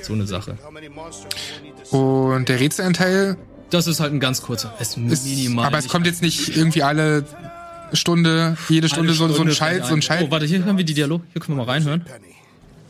So 0.00 0.12
eine 0.12 0.26
Sache. 0.26 0.56
Und 1.90 2.48
der 2.48 2.60
Rätselanteil 2.60 3.36
Das 3.70 3.86
ist 3.86 4.00
halt 4.00 4.12
ein 4.12 4.20
ganz 4.20 4.42
kurzer. 4.42 4.74
Es 4.78 4.96
ist 4.96 5.24
minimal. 5.24 5.66
aber 5.66 5.78
es 5.78 5.88
kommt 5.88 6.06
jetzt 6.06 6.22
nicht 6.22 6.56
irgendwie 6.56 6.82
alle 6.82 7.24
Stunde, 7.92 8.56
jede 8.68 8.88
Stunde, 8.88 9.12
so, 9.12 9.28
so 9.28 9.42
ein 9.42 9.50
Schalt, 9.52 9.84
so 9.86 9.94
ein 9.94 10.02
Schalt. 10.02 10.26
Oh, 10.28 10.30
warte, 10.30 10.46
hier 10.46 10.64
hören 10.64 10.76
wir 10.76 10.84
die 10.84 10.94
Dialog. 10.94 11.22
Hier 11.32 11.40
können 11.40 11.58
wir 11.58 11.64
mal 11.64 11.70
reinhören. 11.72 12.04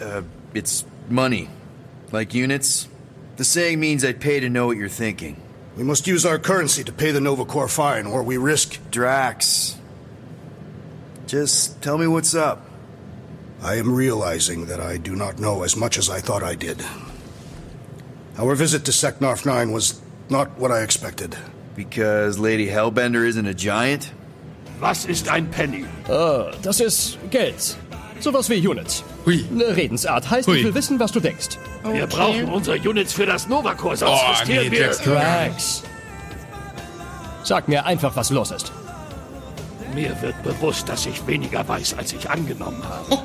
Uh, 0.05 0.23
it's 0.53 0.85
money. 1.09 1.49
Like 2.13 2.35
units. 2.35 2.89
The 3.37 3.45
saying 3.45 3.81
means 3.81 4.05
I'd 4.05 4.21
pay 4.21 4.39
to 4.41 4.49
know 4.49 4.67
what 4.67 4.77
you're 4.77 4.89
thinking. 4.89 5.41
We 5.77 5.83
must 5.83 6.07
use 6.07 6.25
our 6.25 6.39
currency 6.39 6.85
to 6.85 6.93
pay 6.93 7.11
the 7.11 7.21
Nova 7.21 7.45
Corps 7.45 7.69
fine, 7.69 8.07
or 8.07 8.23
we 8.23 8.37
risk. 8.37 8.79
Drax. 8.91 9.77
Just 11.27 11.83
tell 11.83 11.99
me 11.99 12.07
what's 12.07 12.35
up. 12.35 12.69
I 13.63 13.77
am 13.77 13.93
realizing 13.93 14.67
that 14.67 14.79
I 14.79 14.99
do 14.99 15.17
not 15.17 15.39
know 15.39 15.63
as 15.63 15.75
much 15.75 15.97
as 15.97 16.11
I 16.11 16.21
thought 16.21 16.43
I 16.43 16.55
did. 16.55 16.85
Our 18.39 18.55
visit 18.55 18.85
to 18.85 18.93
Seknarf 18.93 19.47
9 19.47 19.73
was 19.73 20.01
not 20.29 20.59
what 20.59 20.71
I 20.71 20.83
expected. 20.83 21.35
Because 21.75 22.39
Lady 22.39 22.69
Hellbender 22.69 23.27
isn't 23.27 23.47
a 23.47 23.55
giant? 23.55 24.13
Was 24.81 25.07
ist 25.07 25.29
ein 25.29 25.51
Penny? 25.51 25.87
Das 26.07 26.81
ist 26.81 27.19
Geld. 27.31 27.77
Sowas 28.21 28.49
wie 28.51 28.57
Units. 28.57 29.03
Hui. 29.27 29.45
Eine 29.51 29.77
Redensart 29.77 30.31
heißt, 30.31 30.49
Hui. 30.49 30.59
ich 30.59 30.65
will 30.65 30.75
wissen, 30.75 31.01
was 31.01 31.13
du 31.13 31.21
denkst. 31.21 31.59
Wir 31.91 32.07
brauchen 32.07 32.45
unsere 32.45 32.77
Units 32.79 33.13
für 33.13 33.27
das 33.27 33.49
Nova 33.49 33.75
Corps, 33.75 33.97
sonst 33.97 34.21
Oh, 34.23 34.45
nee, 34.47 34.71
wir... 34.71 34.89
Drax. 34.91 35.83
Sag 37.43 37.69
mir 37.69 37.85
einfach, 37.87 38.17
was 38.17 38.31
los 38.31 38.51
ist. 38.51 38.73
Mir 39.95 40.17
wird 40.23 40.43
bewusst, 40.43 40.89
dass 40.89 41.07
ich 41.07 41.27
weniger 41.27 41.67
weiß, 41.67 41.95
als 41.97 42.13
ich 42.13 42.29
angenommen 42.29 42.83
habe. 42.89 43.23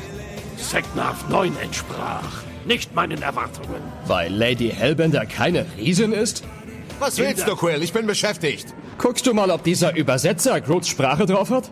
Seknarf 0.56 1.28
9 1.28 1.56
entsprach. 1.62 2.42
Nicht 2.66 2.94
meinen 2.94 3.22
Erwartungen. 3.22 3.80
Weil 4.06 4.32
Lady 4.32 4.70
Hellbender 4.70 5.26
keine 5.26 5.66
Riesin 5.76 6.12
ist? 6.12 6.44
Was 6.98 7.18
willst 7.18 7.46
du, 7.46 7.56
Quill? 7.56 7.82
Ich 7.82 7.92
bin 7.92 8.06
beschäftigt. 8.06 8.74
Guckst 8.98 9.26
du 9.26 9.34
mal, 9.34 9.50
ob 9.50 9.62
dieser 9.62 9.94
Übersetzer 9.94 10.60
Groots 10.60 10.88
Sprache 10.88 11.26
drauf 11.26 11.50
hat? 11.50 11.70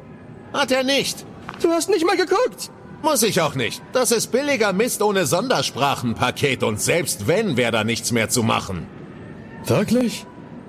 Hat 0.53 0.71
er 0.71 0.85
nicht. 0.85 1.25
Du 1.61 1.71
hast 1.71 1.89
nicht 1.91 2.07
mal 2.07 2.17
geguckt. 2.17 2.71
Muss 3.03 3.23
ich 3.23 3.41
auch 3.41 3.55
nicht. 3.55 3.83
Das 3.93 4.11
ist 4.11 4.33
billiger 4.33 4.73
Mist 4.73 5.03
ohne 5.03 5.27
Sondersprachenpaket 5.27 6.63
und 6.63 6.81
selbst 6.81 7.27
wenn, 7.27 7.57
wäre 7.57 7.73
da 7.73 7.85
nichts 7.85 8.13
mehr 8.13 8.29
zu 8.29 8.43
machen. 8.43 8.87
Wirklich? 9.67 10.27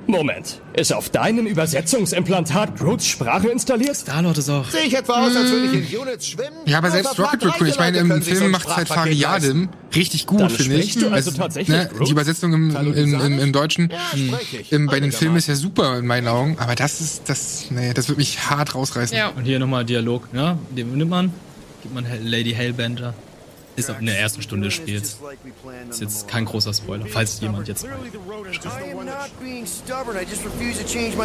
Moment. 0.07 0.61
Ist 0.73 0.93
auf 0.93 1.09
deinem 1.09 1.47
Übersetzungsimplantat 1.47 2.77
Groots 2.77 3.07
Sprache 3.07 3.49
installiert? 3.49 3.97
Starlord 3.97 4.37
ist 4.37 4.49
auch. 4.49 4.69
Sehe 4.69 4.83
ich 4.83 4.95
etwa 4.95 5.25
aus, 5.25 5.35
als 5.35 5.51
würde 5.51 5.65
ich 5.65 5.93
in 5.93 5.99
Units 5.99 6.27
schwimmen? 6.27 6.55
Ja, 6.65 6.77
aber 6.77 6.91
selbst 6.91 7.19
Rocket 7.19 7.43
cool. 7.59 7.67
Ich 7.67 7.77
meine, 7.77 7.97
im 7.97 8.21
Film 8.21 8.51
macht 8.51 8.73
halt 8.73 8.87
Fariadim 8.87 9.69
richtig 9.93 10.25
gut, 10.25 10.49
finde 10.51 10.77
ich. 10.77 10.95
du 10.95 11.09
also 11.09 11.31
tatsächlich 11.31 11.77
ne, 11.77 11.89
die 12.05 12.11
Übersetzung 12.11 12.53
im, 12.53 12.75
im, 12.75 12.93
im, 12.93 13.39
im, 13.39 13.53
Deutschen. 13.53 13.89
Ja, 13.89 14.37
ich. 14.39 14.71
im, 14.71 14.85
bei 14.85 14.99
den 14.99 15.11
Filmen 15.11 15.35
ist 15.35 15.47
ja 15.47 15.55
super 15.55 15.97
in 15.97 16.07
meinen 16.07 16.27
Augen. 16.27 16.57
Aber 16.59 16.75
das 16.75 17.01
ist, 17.01 17.23
das, 17.27 17.65
nee, 17.69 17.93
das 17.93 18.07
wird 18.07 18.17
mich 18.17 18.49
hart 18.49 18.75
rausreißen. 18.75 19.17
Ja. 19.17 19.29
Und 19.29 19.43
hier 19.43 19.59
nochmal 19.59 19.83
Dialog. 19.83 20.29
Ja, 20.33 20.57
den 20.69 20.97
nimmt 20.97 21.11
man. 21.11 21.33
Gibt 21.81 21.93
man 21.93 22.05
Lady 22.23 22.53
Hellbender. 22.53 23.13
Ist 23.75 23.91
auch 23.91 23.99
in 23.99 24.07
der 24.07 24.19
ersten 24.19 24.41
Stunde 24.41 24.65
des 24.65 24.73
Spiels. 24.73 25.17
Ist 25.89 26.01
jetzt 26.01 26.27
kein 26.27 26.45
großer 26.45 26.73
Spoiler, 26.73 27.05
falls 27.05 27.39
jemand 27.39 27.67
jetzt. 27.67 27.85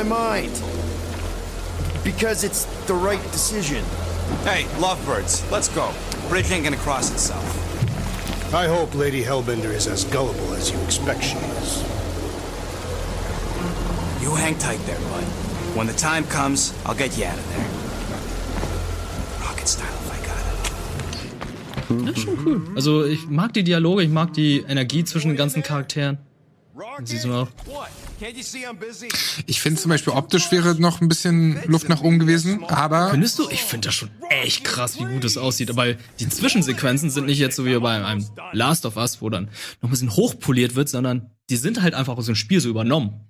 Mind. 0.04 0.62
Because 2.04 2.44
it's 2.44 2.66
the 2.86 2.94
right 2.94 3.22
decision. 3.32 3.82
Hey, 4.44 4.66
lovebirds, 4.80 5.42
let's 5.50 5.68
go. 5.68 5.92
Bridge 6.28 6.50
ain't 6.52 6.64
gonna 6.64 6.76
cross 6.76 7.10
itself. 7.10 7.42
I 8.52 8.66
hope 8.66 8.94
Lady 8.94 9.22
Hellbender 9.22 9.72
is 9.72 9.86
as 9.86 10.04
gullible 10.04 10.52
as 10.54 10.70
you 10.70 10.78
expect 10.82 11.24
she 11.24 11.36
is. 11.62 11.82
You 14.20 14.34
hang 14.34 14.58
tight 14.58 14.80
there, 14.84 14.98
bud. 14.98 15.24
When 15.74 15.86
the 15.86 15.94
time 15.94 16.24
comes, 16.24 16.74
I'll 16.84 16.94
get 16.94 17.16
you 17.16 17.24
out 17.24 17.38
of 17.38 17.48
there. 17.54 17.66
Rocket 19.40 19.68
style. 19.68 20.01
Das 22.05 22.16
ist 22.16 22.22
schon 22.22 22.38
cool. 22.46 22.62
Also 22.74 23.05
ich 23.05 23.28
mag 23.28 23.52
die 23.52 23.64
Dialoge, 23.64 24.02
ich 24.02 24.11
mag 24.11 24.33
die 24.33 24.64
Energie 24.68 25.05
zwischen 25.05 25.28
den 25.28 25.37
ganzen 25.37 25.62
Charakteren. 25.62 26.18
Siehst 27.05 27.24
du 27.24 27.46
busy? 28.74 29.09
Ich 29.46 29.61
finde 29.61 29.81
zum 29.81 29.90
Beispiel 29.90 30.12
optisch 30.12 30.50
wäre 30.52 30.74
noch 30.81 31.00
ein 31.00 31.09
bisschen 31.09 31.59
Luft 31.66 31.88
nach 31.88 32.02
oben 32.02 32.18
gewesen, 32.18 32.64
aber 32.64 33.11
Findest 33.11 33.38
du? 33.38 33.48
Ich 33.50 33.62
finde 33.62 33.88
das 33.88 33.94
schon 33.94 34.11
echt 34.31 34.64
krass, 34.64 34.98
wie 34.98 35.05
gut 35.05 35.24
es 35.24 35.37
aussieht. 35.37 35.70
Aber 35.70 35.92
die 36.20 36.28
Zwischensequenzen 36.28 37.11
sind 37.11 37.26
nicht 37.26 37.38
jetzt 37.38 37.57
so 37.57 37.64
wie 37.66 37.78
bei 37.78 38.05
einem 38.05 38.24
Last 38.52 38.87
of 38.87 38.96
Us, 38.96 39.20
wo 39.20 39.28
dann 39.28 39.48
noch 39.81 39.88
ein 39.88 39.90
bisschen 39.90 40.14
hochpoliert 40.14 40.74
wird, 40.74 40.88
sondern 40.88 41.31
die 41.50 41.57
sind 41.57 41.83
halt 41.83 41.94
einfach 41.94 42.16
aus 42.16 42.26
dem 42.26 42.37
Spiel 42.37 42.61
so 42.61 42.68
übernommen. 42.68 43.20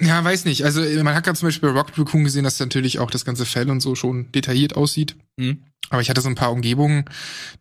Ja, 0.00 0.22
weiß 0.22 0.44
nicht. 0.44 0.64
Also 0.64 0.80
man 1.02 1.14
hat 1.14 1.24
gerade 1.24 1.38
zum 1.38 1.48
Beispiel 1.48 1.72
bei 1.72 1.78
Rocket 1.78 1.98
Raccoon 1.98 2.24
gesehen, 2.24 2.44
dass 2.44 2.58
natürlich 2.60 2.98
auch 2.98 3.10
das 3.10 3.24
ganze 3.24 3.46
Fell 3.46 3.70
und 3.70 3.80
so 3.80 3.94
schon 3.94 4.30
detailliert 4.32 4.76
aussieht. 4.76 5.16
Mhm. 5.36 5.62
Aber 5.90 6.00
ich 6.02 6.10
hatte 6.10 6.20
so 6.20 6.28
ein 6.28 6.34
paar 6.34 6.52
Umgebungen, 6.52 7.04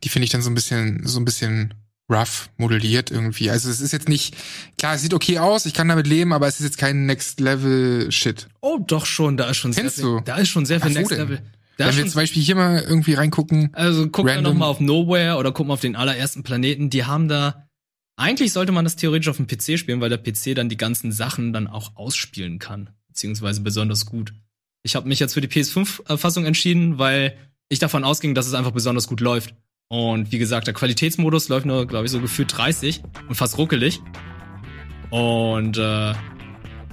die 0.03 0.09
finde 0.09 0.25
ich 0.25 0.31
dann 0.31 0.41
so 0.41 0.49
ein 0.49 0.55
bisschen, 0.55 1.05
so 1.05 1.19
ein 1.19 1.25
bisschen 1.25 1.73
rough 2.09 2.49
modelliert 2.57 3.09
irgendwie. 3.11 3.49
Also 3.49 3.69
es 3.69 3.81
ist 3.81 3.91
jetzt 3.91 4.09
nicht, 4.09 4.35
klar, 4.77 4.95
es 4.95 5.01
sieht 5.01 5.13
okay 5.13 5.39
aus, 5.39 5.65
ich 5.65 5.73
kann 5.73 5.87
damit 5.87 6.07
leben, 6.07 6.33
aber 6.33 6.47
es 6.47 6.59
ist 6.59 6.65
jetzt 6.65 6.77
kein 6.77 7.05
Next 7.05 7.39
Level 7.39 8.11
Shit. 8.11 8.47
Oh, 8.61 8.79
doch 8.85 9.05
schon, 9.05 9.37
da 9.37 9.49
ist 9.49 9.57
schon 9.57 9.71
Kennst 9.73 9.97
sehr 9.97 10.05
viel, 10.05 10.15
du? 10.17 10.21
da 10.23 10.35
ist 10.37 10.49
schon 10.49 10.65
sehr 10.65 10.79
viel 10.79 10.91
Ach, 10.91 10.95
Next? 10.95 11.11
Level. 11.11 11.41
Da 11.77 11.87
Wenn 11.87 11.95
wir 11.95 12.01
schon, 12.03 12.09
zum 12.11 12.21
Beispiel 12.21 12.41
hier 12.41 12.55
mal 12.55 12.79
irgendwie 12.81 13.15
reingucken, 13.15 13.69
also 13.73 14.07
guck 14.07 14.25
mal 14.25 14.35
random- 14.35 14.53
noch 14.53 14.59
mal 14.59 14.67
auf 14.67 14.79
Nowhere 14.79 15.35
oder 15.37 15.51
guck 15.51 15.67
mal 15.67 15.73
auf 15.73 15.81
den 15.81 15.95
allerersten 15.95 16.41
Planeten. 16.43 16.89
Die 16.89 17.03
haben 17.05 17.27
da 17.27 17.64
eigentlich 18.17 18.53
sollte 18.53 18.71
man 18.71 18.85
das 18.85 18.95
theoretisch 18.95 19.27
auf 19.27 19.37
dem 19.37 19.47
PC 19.47 19.77
spielen, 19.77 20.01
weil 20.01 20.09
der 20.09 20.17
PC 20.17 20.55
dann 20.55 20.69
die 20.69 20.77
ganzen 20.77 21.11
Sachen 21.11 21.53
dann 21.53 21.67
auch 21.67 21.95
ausspielen 21.95 22.59
kann, 22.59 22.89
beziehungsweise 23.07 23.61
besonders 23.61 24.05
gut. 24.05 24.33
Ich 24.83 24.95
habe 24.95 25.07
mich 25.07 25.19
jetzt 25.19 25.33
für 25.33 25.41
die 25.41 25.47
PS5-Fassung 25.47 26.45
entschieden, 26.45 26.97
weil 26.97 27.35
ich 27.69 27.79
davon 27.79 28.03
ausging, 28.03 28.35
dass 28.35 28.47
es 28.47 28.53
einfach 28.53 28.71
besonders 28.71 29.07
gut 29.07 29.19
läuft. 29.19 29.55
Und 29.87 30.31
wie 30.31 30.37
gesagt, 30.37 30.67
der 30.67 30.73
Qualitätsmodus 30.73 31.49
läuft 31.49 31.65
nur, 31.65 31.85
glaube 31.87 32.05
ich, 32.05 32.11
so 32.11 32.21
gefühlt 32.21 32.55
30 32.55 33.03
und 33.27 33.35
fast 33.35 33.57
ruckelig. 33.57 33.99
Und 35.09 35.77
äh, 35.77 36.13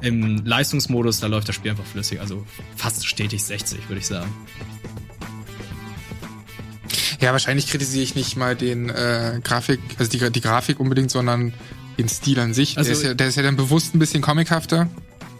im 0.00 0.44
Leistungsmodus, 0.44 1.20
da 1.20 1.28
läuft 1.28 1.48
das 1.48 1.56
Spiel 1.56 1.70
einfach 1.70 1.87
flüssig, 1.87 2.20
also 2.20 2.44
fast 2.76 3.06
stetig 3.06 3.42
60, 3.44 3.88
würde 3.88 4.00
ich 4.00 4.06
sagen. 4.06 4.30
Ja, 7.22 7.32
wahrscheinlich 7.32 7.68
kritisiere 7.68 8.04
ich 8.04 8.14
nicht 8.14 8.37
mal 8.37 8.54
den 8.56 8.90
äh, 8.90 9.40
Grafik, 9.42 9.80
also 9.98 10.11
die, 10.11 10.30
die 10.30 10.40
Grafik 10.40 10.78
unbedingt, 10.80 11.11
sondern 11.11 11.54
den 11.98 12.08
Stil 12.08 12.38
an 12.40 12.52
sich. 12.54 12.76
Also- 12.78 12.88
der, 12.90 12.98
ist 12.98 13.04
ja, 13.04 13.14
der 13.14 13.26
ist 13.28 13.37
ja 13.37 13.42
dann 13.42 13.56
bewusst 13.56 13.94
ein 13.94 13.98
bisschen 13.98 14.22
comichafter. 14.22 14.88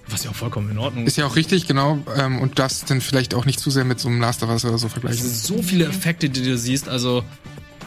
Was 0.09 0.25
ja 0.25 0.31
auch 0.31 0.35
vollkommen 0.35 0.71
in 0.71 0.79
Ordnung 0.79 1.07
Ist 1.07 1.17
ja 1.17 1.27
auch 1.27 1.37
richtig, 1.37 1.67
genau. 1.67 1.99
Ähm, 2.17 2.41
und 2.41 2.59
das 2.59 2.85
dann 2.85 3.01
vielleicht 3.01 3.35
auch 3.35 3.47
nicht 3.47 3.61
zu 3.61 3.71
sehr 3.71 3.85
mit 3.85 3.99
so 4.01 4.09
einem 4.09 4.21
Last 4.21 4.43
of 4.43 4.51
Us 4.51 4.65
oder 4.65 4.77
so 4.77 4.87
Es 4.89 4.93
vergleichen. 4.93 5.23
sind 5.23 5.37
so 5.37 5.63
viele 5.63 5.87
Effekte, 5.87 6.29
die 6.29 6.43
du 6.43 6.59
siehst. 6.59 6.89
Also, 6.89 7.23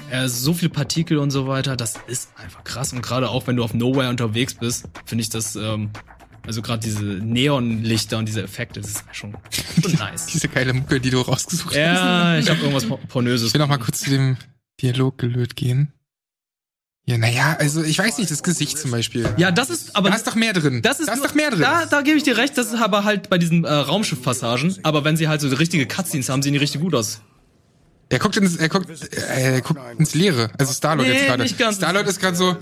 äh, 0.10 0.28
so 0.28 0.54
viele 0.54 0.70
Partikel 0.70 1.18
und 1.18 1.30
so 1.32 1.48
weiter, 1.48 1.76
das 1.76 1.96
ist 2.08 2.30
einfach 2.42 2.64
krass. 2.64 2.94
Und 2.94 3.02
gerade 3.04 3.30
auch, 3.30 3.46
wenn 3.48 3.58
du 3.58 3.64
auf 3.64 3.74
Nowhere 3.74 4.10
unterwegs 4.10 4.54
bist, 4.56 4.86
finde 5.06 5.22
ich 5.24 5.30
das, 5.30 5.56
ähm, 5.56 5.90
also 6.48 6.62
gerade 6.62 6.82
diese 6.84 7.04
Neonlichter 7.04 8.18
und 8.18 8.28
diese 8.28 8.44
Effekte, 8.44 8.82
das 8.82 8.92
ist 8.92 9.04
schon, 9.12 9.36
schon 9.82 9.94
nice. 9.94 10.28
Diese 10.28 10.48
geile 10.48 10.74
Mucke, 10.74 11.00
die 11.00 11.10
du 11.10 11.20
rausgesucht 11.22 11.70
hast. 11.70 11.76
ja, 11.78 12.38
ich 12.38 12.50
habe 12.50 12.60
irgendwas 12.60 12.86
Por- 12.86 13.00
Pornöses. 13.08 13.48
Ich 13.50 13.54
will 13.54 13.60
noch 13.62 13.68
mal 13.68 13.78
kurz 13.78 14.02
zu 14.02 14.10
dem 14.10 14.38
Dialog 14.82 15.18
gelöt 15.18 15.56
gehen. 15.56 15.92
Ja, 17.08 17.20
naja, 17.20 17.56
also 17.60 17.84
ich 17.84 18.00
weiß 18.00 18.18
nicht, 18.18 18.32
das 18.32 18.42
Gesicht 18.42 18.80
zum 18.80 18.90
Beispiel. 18.90 19.30
Ja, 19.38 19.52
das 19.52 19.70
ist 19.70 19.96
aber 19.96 20.10
da 20.10 20.16
ist 20.16 20.26
doch 20.26 20.34
mehr 20.34 20.54
drin. 20.54 20.82
Das 20.82 21.00
ist 21.00 21.08
da 21.08 21.14
ist 21.14 21.24
doch 21.24 21.36
mehr 21.36 21.52
drin. 21.52 21.62
Da, 21.62 21.86
da 21.86 22.02
gebe 22.02 22.18
ich 22.18 22.24
dir 22.24 22.36
recht, 22.36 22.58
das 22.58 22.74
ist 22.74 22.82
aber 22.82 23.04
halt 23.04 23.30
bei 23.30 23.38
diesen 23.38 23.64
äh, 23.64 23.72
Raumschiffpassagen. 23.72 24.76
Aber 24.82 25.04
wenn 25.04 25.16
sie 25.16 25.28
halt 25.28 25.40
so 25.40 25.48
richtige 25.50 25.86
Cutscenes 25.86 26.30
haben, 26.30 26.42
sehen 26.42 26.54
die 26.54 26.60
richtig 26.60 26.82
gut 26.82 26.96
aus. 26.96 27.22
Er 28.10 28.18
guckt 28.20 28.38
ins, 28.38 28.56
er 28.56 28.70
guckt, 28.70 28.90
äh, 28.90 29.54
er 29.54 29.62
guckt 29.62 29.80
ins 30.00 30.16
Leere. 30.16 30.50
Also 30.58 30.74
Starlord 30.74 31.08
Nee, 31.08 31.14
jetzt 31.14 31.58
gerade. 31.58 31.74
Starlord 31.76 32.08
ist 32.08 32.20
gerade 32.20 32.38
so, 32.38 32.58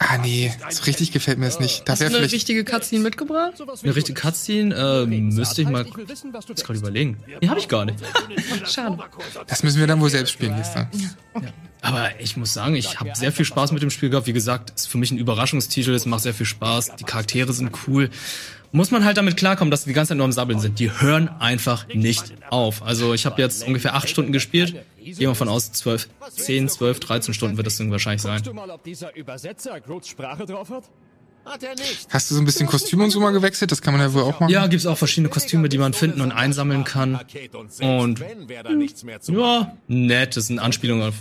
ah 0.00 0.18
nee, 0.18 0.52
so 0.70 0.82
richtig 0.84 1.12
gefällt 1.12 1.38
mir 1.38 1.46
das 1.46 1.60
nicht. 1.60 1.82
Da 1.86 1.92
Hast 1.92 2.00
du 2.00 2.06
eine 2.06 2.16
vielleicht, 2.16 2.34
richtige 2.34 2.64
Cutscene 2.64 3.02
mitgebracht? 3.02 3.62
Eine 3.82 3.94
richtige 3.94 4.20
Cutscene, 4.20 4.74
äh, 4.74 5.06
müsste 5.06 5.62
ich 5.62 5.68
mal 5.68 5.86
jetzt 6.48 6.64
gerade 6.64 6.78
überlegen. 6.78 7.18
Die 7.40 7.48
habe 7.48 7.60
ich 7.60 7.68
gar 7.68 7.84
nicht. 7.84 7.98
Schade. 8.66 8.98
das 9.46 9.62
müssen 9.62 9.78
wir 9.78 9.86
dann 9.86 10.00
wohl 10.00 10.10
selbst 10.10 10.32
spielen, 10.32 10.56
Lisa. 10.56 10.90
Aber 11.82 12.10
ich 12.18 12.36
muss 12.36 12.52
sagen, 12.52 12.74
ich 12.74 12.98
habe 12.98 13.10
sehr 13.14 13.32
viel 13.32 13.44
Spaß 13.44 13.72
mit 13.72 13.82
dem 13.82 13.90
Spiel 13.90 14.10
gehabt. 14.10 14.26
Wie 14.26 14.32
gesagt, 14.32 14.70
ist 14.70 14.88
für 14.88 14.98
mich 14.98 15.10
ein 15.10 15.18
Überraschungstitel, 15.18 15.92
es 15.92 16.06
macht 16.06 16.22
sehr 16.22 16.34
viel 16.34 16.46
Spaß, 16.46 16.96
die 16.96 17.04
Charaktere 17.04 17.52
sind 17.52 17.70
cool. 17.86 18.10
Muss 18.72 18.90
man 18.90 19.04
halt 19.04 19.16
damit 19.16 19.36
klarkommen, 19.36 19.70
dass 19.70 19.84
die 19.84 19.90
die 19.90 19.94
ganze 19.94 20.10
Zeit 20.10 20.18
nur 20.18 20.26
am 20.26 20.32
Sabbeln 20.32 20.60
sind. 20.60 20.78
Die 20.78 20.90
hören 20.90 21.28
einfach 21.40 21.88
nicht 21.88 22.32
auf. 22.50 22.82
Also 22.82 23.14
ich 23.14 23.26
habe 23.26 23.40
jetzt 23.42 23.66
ungefähr 23.66 23.94
acht 23.94 24.08
Stunden 24.08 24.32
gespielt. 24.32 24.76
Gehen 25.02 25.18
wir 25.18 25.34
von 25.34 25.48
aus, 25.48 25.72
zwölf, 25.72 26.08
zehn, 26.30 26.68
zwölf, 26.68 27.00
13 27.00 27.34
Stunden 27.34 27.56
wird 27.56 27.66
das 27.66 27.78
Ding 27.78 27.90
wahrscheinlich 27.90 28.22
sein. 28.22 28.42
Er. 28.44 28.68
Hast 32.10 32.30
du 32.30 32.34
so 32.34 32.40
ein 32.40 32.44
bisschen 32.44 32.66
Kostüm 32.66 33.00
und 33.00 33.10
so 33.10 33.18
mal 33.18 33.30
gewechselt? 33.30 33.72
Das 33.72 33.80
kann 33.80 33.94
man 33.94 34.02
ja 34.02 34.12
wohl 34.12 34.22
auch 34.22 34.40
machen. 34.40 34.52
Ja, 34.52 34.66
gibt's 34.66 34.86
auch 34.86 34.98
verschiedene 34.98 35.30
Kostüme, 35.30 35.68
die 35.68 35.78
man 35.78 35.94
finden 35.94 36.20
und 36.20 36.32
einsammeln 36.32 36.84
kann. 36.84 37.18
Und 37.80 38.22
ja, 39.26 39.76
nett, 39.88 40.36
das 40.36 40.46
sind 40.46 40.58
Anspielungen 40.58 41.08
auf 41.08 41.14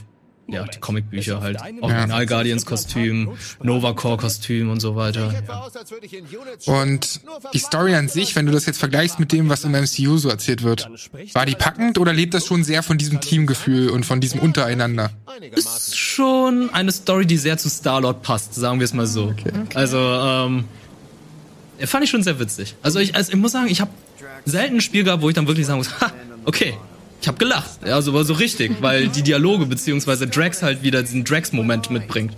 ja, 0.51 0.63
die 0.65 0.79
Comicbücher 0.79 1.41
halt. 1.41 1.57
Original 1.81 2.25
Guardians 2.25 2.65
Kostüm, 2.65 3.31
Nova 3.61 3.93
Core 3.93 4.17
Kostüm 4.17 4.69
und 4.69 4.79
so 4.79 4.95
weiter. 4.95 5.33
Ja. 5.47 6.81
Und 6.81 7.21
die 7.53 7.59
Story 7.59 7.95
an 7.95 8.07
sich, 8.07 8.35
wenn 8.35 8.45
du 8.45 8.51
das 8.51 8.65
jetzt 8.65 8.79
vergleichst 8.79 9.19
mit 9.19 9.31
dem, 9.31 9.49
was 9.49 9.63
im 9.63 9.71
MCU 9.71 10.17
so 10.17 10.29
erzählt 10.29 10.63
wird, 10.63 10.89
war 11.33 11.45
die 11.45 11.55
packend 11.55 11.97
oder 11.97 12.13
lebt 12.13 12.33
das 12.33 12.45
schon 12.45 12.63
sehr 12.63 12.83
von 12.83 12.97
diesem 12.97 13.21
Teamgefühl 13.21 13.89
und 13.89 14.05
von 14.05 14.21
diesem 14.21 14.39
Untereinander? 14.39 15.11
Ist 15.51 15.97
schon 15.97 16.69
eine 16.73 16.91
Story, 16.91 17.25
die 17.25 17.37
sehr 17.37 17.57
zu 17.57 17.69
Star-Lord 17.69 18.21
passt, 18.21 18.55
sagen 18.55 18.79
wir 18.79 18.85
es 18.85 18.93
mal 18.93 19.07
so. 19.07 19.33
Also, 19.73 19.97
ähm, 19.97 20.65
fand 21.87 22.03
ich 22.03 22.09
schon 22.09 22.23
sehr 22.23 22.39
witzig. 22.39 22.75
Also 22.81 22.99
ich, 22.99 23.15
also 23.15 23.31
ich 23.31 23.37
muss 23.37 23.51
sagen, 23.51 23.67
ich 23.67 23.81
habe 23.81 23.91
selten 24.45 24.75
ein 24.75 24.81
Spiel 24.81 25.03
gehabt, 25.03 25.21
wo 25.21 25.29
ich 25.29 25.35
dann 25.35 25.47
wirklich 25.47 25.65
sagen 25.65 25.79
muss, 25.79 25.89
ha, 26.01 26.11
okay, 26.45 26.75
ich 27.21 27.27
habe 27.27 27.37
gelacht. 27.37 27.79
Ja, 27.85 28.01
so 28.01 28.13
war 28.13 28.23
so 28.23 28.33
richtig, 28.33 28.81
weil 28.81 29.07
die 29.09 29.21
Dialoge 29.23 29.65
beziehungsweise 29.65 30.27
Drax 30.27 30.61
halt 30.61 30.83
wieder 30.83 31.01
diesen 31.01 31.23
Drax-Moment 31.23 31.89
mitbringt. 31.91 32.33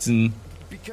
Diesen, 0.00 0.34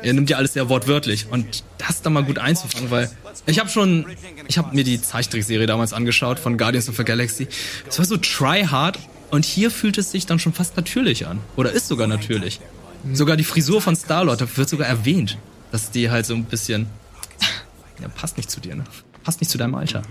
er 0.01 0.13
nimmt 0.13 0.29
ja 0.29 0.37
alles 0.37 0.53
sehr 0.53 0.69
wortwörtlich 0.69 1.27
und 1.29 1.63
das 1.77 2.01
dann 2.01 2.13
mal 2.13 2.23
gut 2.23 2.39
einzufangen, 2.39 2.89
weil 2.91 3.09
ich 3.45 3.59
habe 3.59 3.69
schon, 3.69 4.05
ich 4.47 4.57
habe 4.57 4.75
mir 4.75 4.83
die 4.83 5.01
Zeichentrickserie 5.01 5.65
damals 5.65 5.93
angeschaut 5.93 6.39
von 6.39 6.57
Guardians 6.57 6.89
of 6.89 6.97
the 6.97 7.03
Galaxy. 7.03 7.47
Es 7.87 7.97
war 7.99 8.05
so 8.05 8.17
try 8.17 8.65
hard 8.65 8.97
und 9.29 9.45
hier 9.45 9.71
fühlt 9.71 9.97
es 9.97 10.11
sich 10.11 10.25
dann 10.25 10.39
schon 10.39 10.53
fast 10.53 10.77
natürlich 10.77 11.27
an 11.27 11.39
oder 11.55 11.71
ist 11.71 11.87
sogar 11.87 12.07
natürlich. 12.07 12.59
Sogar 13.13 13.37
die 13.37 13.43
Frisur 13.43 13.81
von 13.81 13.95
Star-Lord, 13.95 14.57
wird 14.57 14.69
sogar 14.69 14.87
erwähnt, 14.87 15.37
dass 15.71 15.91
die 15.91 16.09
halt 16.09 16.25
so 16.25 16.33
ein 16.33 16.45
bisschen 16.45 16.87
ja, 18.01 18.07
passt 18.09 18.37
nicht 18.37 18.49
zu 18.49 18.59
dir, 18.59 18.75
ne? 18.75 18.83
Passt 19.23 19.41
nicht 19.41 19.49
zu 19.49 19.57
deinem 19.57 19.75
Alter. 19.75 20.03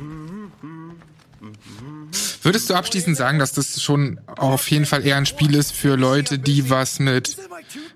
Würdest 2.47 2.71
du 2.71 2.75
abschließend 2.75 3.17
sagen, 3.17 3.41
dass 3.41 3.51
das 3.55 3.83
schon 3.83 4.21
auf 4.37 4.71
jeden 4.71 4.87
Fall 4.87 5.05
eher 5.05 5.17
ein 5.17 5.27
Spiel 5.27 5.53
ist 5.57 5.73
für 5.73 5.97
Leute, 5.97 6.39
die 6.39 6.71
was 6.71 7.01
mit 7.01 7.37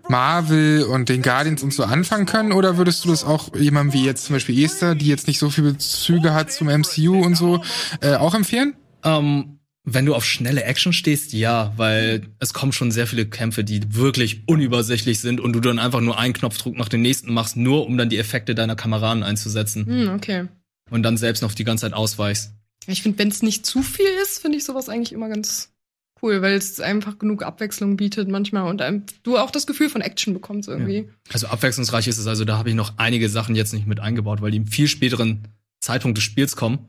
Marvel 0.08 0.82
und 0.82 1.08
den 1.08 1.22
Guardians 1.22 1.62
und 1.62 1.72
so 1.72 1.84
anfangen 1.84 2.26
können? 2.26 2.50
Oder 2.50 2.76
würdest 2.76 3.04
du 3.04 3.10
das 3.10 3.22
auch 3.22 3.54
jemandem 3.54 3.92
wie 3.94 4.04
jetzt 4.04 4.24
zum 4.24 4.34
Beispiel 4.34 4.60
Esther, 4.64 4.96
die 4.96 5.06
jetzt 5.06 5.28
nicht 5.28 5.38
so 5.38 5.50
viele 5.50 5.74
Bezüge 5.74 6.34
hat 6.34 6.50
zum 6.50 6.66
MCU 6.66 7.24
und 7.24 7.36
so, 7.36 7.62
äh, 8.00 8.16
auch 8.16 8.34
empfehlen? 8.34 8.74
Ähm, 9.04 9.60
wenn 9.84 10.04
du 10.04 10.16
auf 10.16 10.24
schnelle 10.24 10.64
Action 10.64 10.92
stehst, 10.92 11.32
ja, 11.32 11.72
weil 11.76 12.22
es 12.40 12.52
kommen 12.52 12.72
schon 12.72 12.90
sehr 12.90 13.06
viele 13.06 13.26
Kämpfe, 13.26 13.62
die 13.62 13.94
wirklich 13.94 14.48
unübersichtlich 14.48 15.20
sind 15.20 15.40
und 15.40 15.52
du 15.52 15.60
dann 15.60 15.78
einfach 15.78 16.00
nur 16.00 16.18
einen 16.18 16.34
Knopfdruck 16.34 16.76
nach 16.76 16.88
dem 16.88 17.02
nächsten 17.02 17.32
machst, 17.32 17.56
nur 17.56 17.86
um 17.86 17.96
dann 17.96 18.08
die 18.08 18.18
Effekte 18.18 18.56
deiner 18.56 18.74
Kameraden 18.74 19.22
einzusetzen 19.22 19.86
Hm, 19.86 20.08
okay. 20.16 20.48
und 20.90 21.04
dann 21.04 21.16
selbst 21.16 21.40
noch 21.40 21.54
die 21.54 21.62
ganze 21.62 21.82
Zeit 21.82 21.92
ausweichst. 21.92 22.52
Ich 22.86 23.02
finde, 23.02 23.18
wenn 23.18 23.28
es 23.28 23.42
nicht 23.42 23.66
zu 23.66 23.82
viel 23.82 24.08
ist, 24.22 24.38
finde 24.40 24.58
ich 24.58 24.64
sowas 24.64 24.88
eigentlich 24.88 25.12
immer 25.12 25.28
ganz 25.28 25.72
cool, 26.22 26.42
weil 26.42 26.54
es 26.54 26.80
einfach 26.80 27.18
genug 27.18 27.42
Abwechslung 27.42 27.96
bietet 27.96 28.28
manchmal 28.28 28.68
und 28.68 28.82
einem, 28.82 29.04
du 29.22 29.38
auch 29.38 29.50
das 29.50 29.66
Gefühl 29.66 29.88
von 29.88 30.00
Action 30.02 30.34
bekommst 30.34 30.68
irgendwie. 30.68 31.08
Also 31.32 31.46
abwechslungsreich 31.46 32.08
ist 32.08 32.18
es, 32.18 32.26
also 32.26 32.44
da 32.44 32.58
habe 32.58 32.68
ich 32.70 32.74
noch 32.74 32.94
einige 32.98 33.28
Sachen 33.28 33.54
jetzt 33.54 33.72
nicht 33.72 33.86
mit 33.86 34.00
eingebaut, 34.00 34.42
weil 34.42 34.50
die 34.50 34.58
im 34.58 34.66
viel 34.66 34.88
späteren 34.88 35.48
Zeitpunkt 35.80 36.18
des 36.18 36.24
Spiels 36.24 36.56
kommen. 36.56 36.86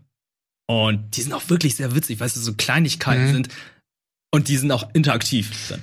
Und 0.67 1.15
die 1.17 1.21
sind 1.21 1.33
auch 1.33 1.49
wirklich 1.49 1.75
sehr 1.75 1.95
witzig, 1.95 2.19
weil 2.19 2.27
es 2.27 2.33
so 2.35 2.53
Kleinigkeiten 2.53 3.27
Mhm. 3.27 3.31
sind. 3.33 3.49
Und 4.31 4.47
die 4.47 4.57
sind 4.57 4.71
auch 4.71 4.89
interaktiv. 4.93 5.51
Dann. 5.69 5.81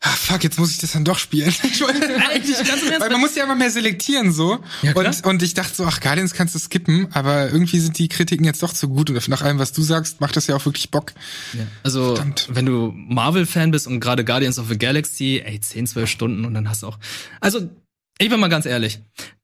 Ah, 0.00 0.10
fuck, 0.10 0.44
jetzt 0.44 0.58
muss 0.58 0.70
ich 0.70 0.78
das 0.78 0.92
dann 0.92 1.04
doch 1.04 1.18
spielen. 1.18 1.52
Eigentlich 2.30 2.56
ganz 2.56 2.82
im 2.82 2.88
Ernst, 2.88 3.00
Weil 3.00 3.10
man 3.10 3.20
muss 3.20 3.34
ja 3.34 3.44
immer 3.44 3.56
mehr 3.56 3.70
selektieren 3.70 4.32
so. 4.32 4.60
Ja, 4.82 4.92
und, 4.94 5.26
und 5.26 5.42
ich 5.42 5.54
dachte 5.54 5.74
so, 5.74 5.84
ach, 5.84 6.00
Guardians 6.00 6.34
kannst 6.34 6.54
du 6.54 6.58
skippen, 6.60 7.08
aber 7.12 7.50
irgendwie 7.50 7.80
sind 7.80 7.98
die 7.98 8.08
Kritiken 8.08 8.44
jetzt 8.44 8.62
doch 8.62 8.72
zu 8.72 8.88
gut. 8.88 9.10
Und 9.10 9.28
nach 9.28 9.42
allem, 9.42 9.58
was 9.58 9.72
du 9.72 9.82
sagst, 9.82 10.20
macht 10.20 10.36
das 10.36 10.46
ja 10.46 10.54
auch 10.54 10.64
wirklich 10.66 10.90
Bock. 10.90 11.12
Ja. 11.52 11.66
Also, 11.82 12.14
Verdammt. 12.14 12.48
wenn 12.52 12.66
du 12.66 12.92
Marvel-Fan 12.94 13.72
bist 13.72 13.88
und 13.88 13.98
gerade 13.98 14.24
Guardians 14.24 14.58
of 14.60 14.68
the 14.68 14.78
Galaxy, 14.78 15.42
ey, 15.44 15.60
10, 15.60 15.88
12 15.88 16.08
Stunden 16.08 16.44
und 16.44 16.54
dann 16.54 16.68
hast 16.70 16.82
du 16.84 16.86
auch. 16.86 16.98
Also, 17.40 17.68
ich 18.18 18.30
bin 18.30 18.40
mal 18.40 18.48
ganz 18.48 18.66
ehrlich. 18.66 19.00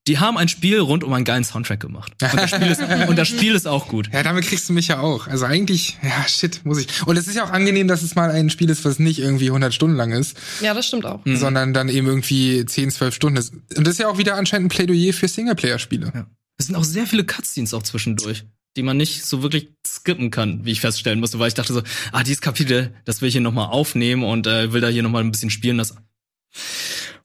Die 0.09 0.19
haben 0.19 0.37
ein 0.37 0.49
Spiel 0.49 0.81
rund 0.81 1.05
um 1.05 1.13
einen 1.13 1.25
geilen 1.25 1.45
Soundtrack 1.45 1.79
gemacht. 1.79 2.13
Und 2.21 2.35
das 2.37 2.51
Spiel 2.51 2.67
ist, 2.67 2.81
und 3.09 3.17
das 3.17 3.29
Spiel 3.29 3.55
ist 3.55 3.69
auch 3.69 3.87
gut. 3.87 4.11
Ja, 4.13 4.23
damit 4.25 4.45
kriegst 4.47 4.69
du 4.69 4.73
mich 4.73 4.89
ja 4.89 4.99
auch. 4.99 5.29
Also 5.29 5.45
eigentlich, 5.45 5.97
ja, 6.03 6.27
shit, 6.27 6.65
muss 6.65 6.81
ich. 6.81 7.07
Und 7.07 7.17
es 7.17 7.29
ist 7.29 7.37
ja 7.37 7.45
auch 7.45 7.51
angenehm, 7.51 7.87
dass 7.87 8.03
es 8.03 8.15
mal 8.17 8.31
ein 8.31 8.51
Spiel 8.51 8.69
ist, 8.71 8.85
was 8.85 8.99
nicht 8.99 9.21
irgendwie 9.21 9.47
100 9.47 9.73
Stunden 9.73 9.97
lang 9.97 10.11
ist, 10.11 10.37
Ja, 10.61 10.75
das 10.75 10.87
stimmt 10.87 11.07
auch. 11.07 11.21
sondern 11.25 11.73
dann 11.73 11.89
eben 11.89 12.07
irgendwie 12.09 12.65
10, 12.67 12.91
12 12.91 13.15
Stunden 13.15 13.37
ist. 13.37 13.53
Und 13.77 13.87
das 13.87 13.93
ist 13.95 14.01
ja 14.01 14.09
auch 14.09 14.19
wieder 14.19 14.35
anscheinend 14.37 14.67
ein 14.67 14.69
Plädoyer 14.71 15.13
für 15.13 15.29
Singleplayer-Spiele. 15.29 16.11
Ja. 16.13 16.27
Es 16.59 16.67
sind 16.67 16.75
auch 16.75 16.85
sehr 16.85 17.07
viele 17.07 17.25
Cutscenes 17.25 17.73
auch 17.75 17.83
zwischendurch, 17.85 18.45
die 18.77 18.83
man 18.83 18.97
nicht 18.97 19.25
so 19.25 19.43
wirklich 19.43 19.69
skippen 19.87 20.31
kann, 20.33 20.65
wie 20.65 20.73
ich 20.73 20.81
feststellen 20.81 21.21
musste, 21.21 21.39
weil 21.39 21.49
ich 21.49 21.55
dachte 21.55 21.73
so, 21.75 21.83
ah, 22.11 22.25
dieses 22.25 22.41
Kapitel, 22.41 22.93
das 23.05 23.21
will 23.21 23.29
ich 23.29 23.35
hier 23.35 23.41
nochmal 23.41 23.67
aufnehmen 23.67 24.25
und 24.25 24.47
äh, 24.49 24.73
will 24.73 24.81
da 24.81 24.89
hier 24.89 25.03
nochmal 25.05 25.23
ein 25.23 25.31
bisschen 25.31 25.51
spielen. 25.51 25.79
Das 25.79 25.95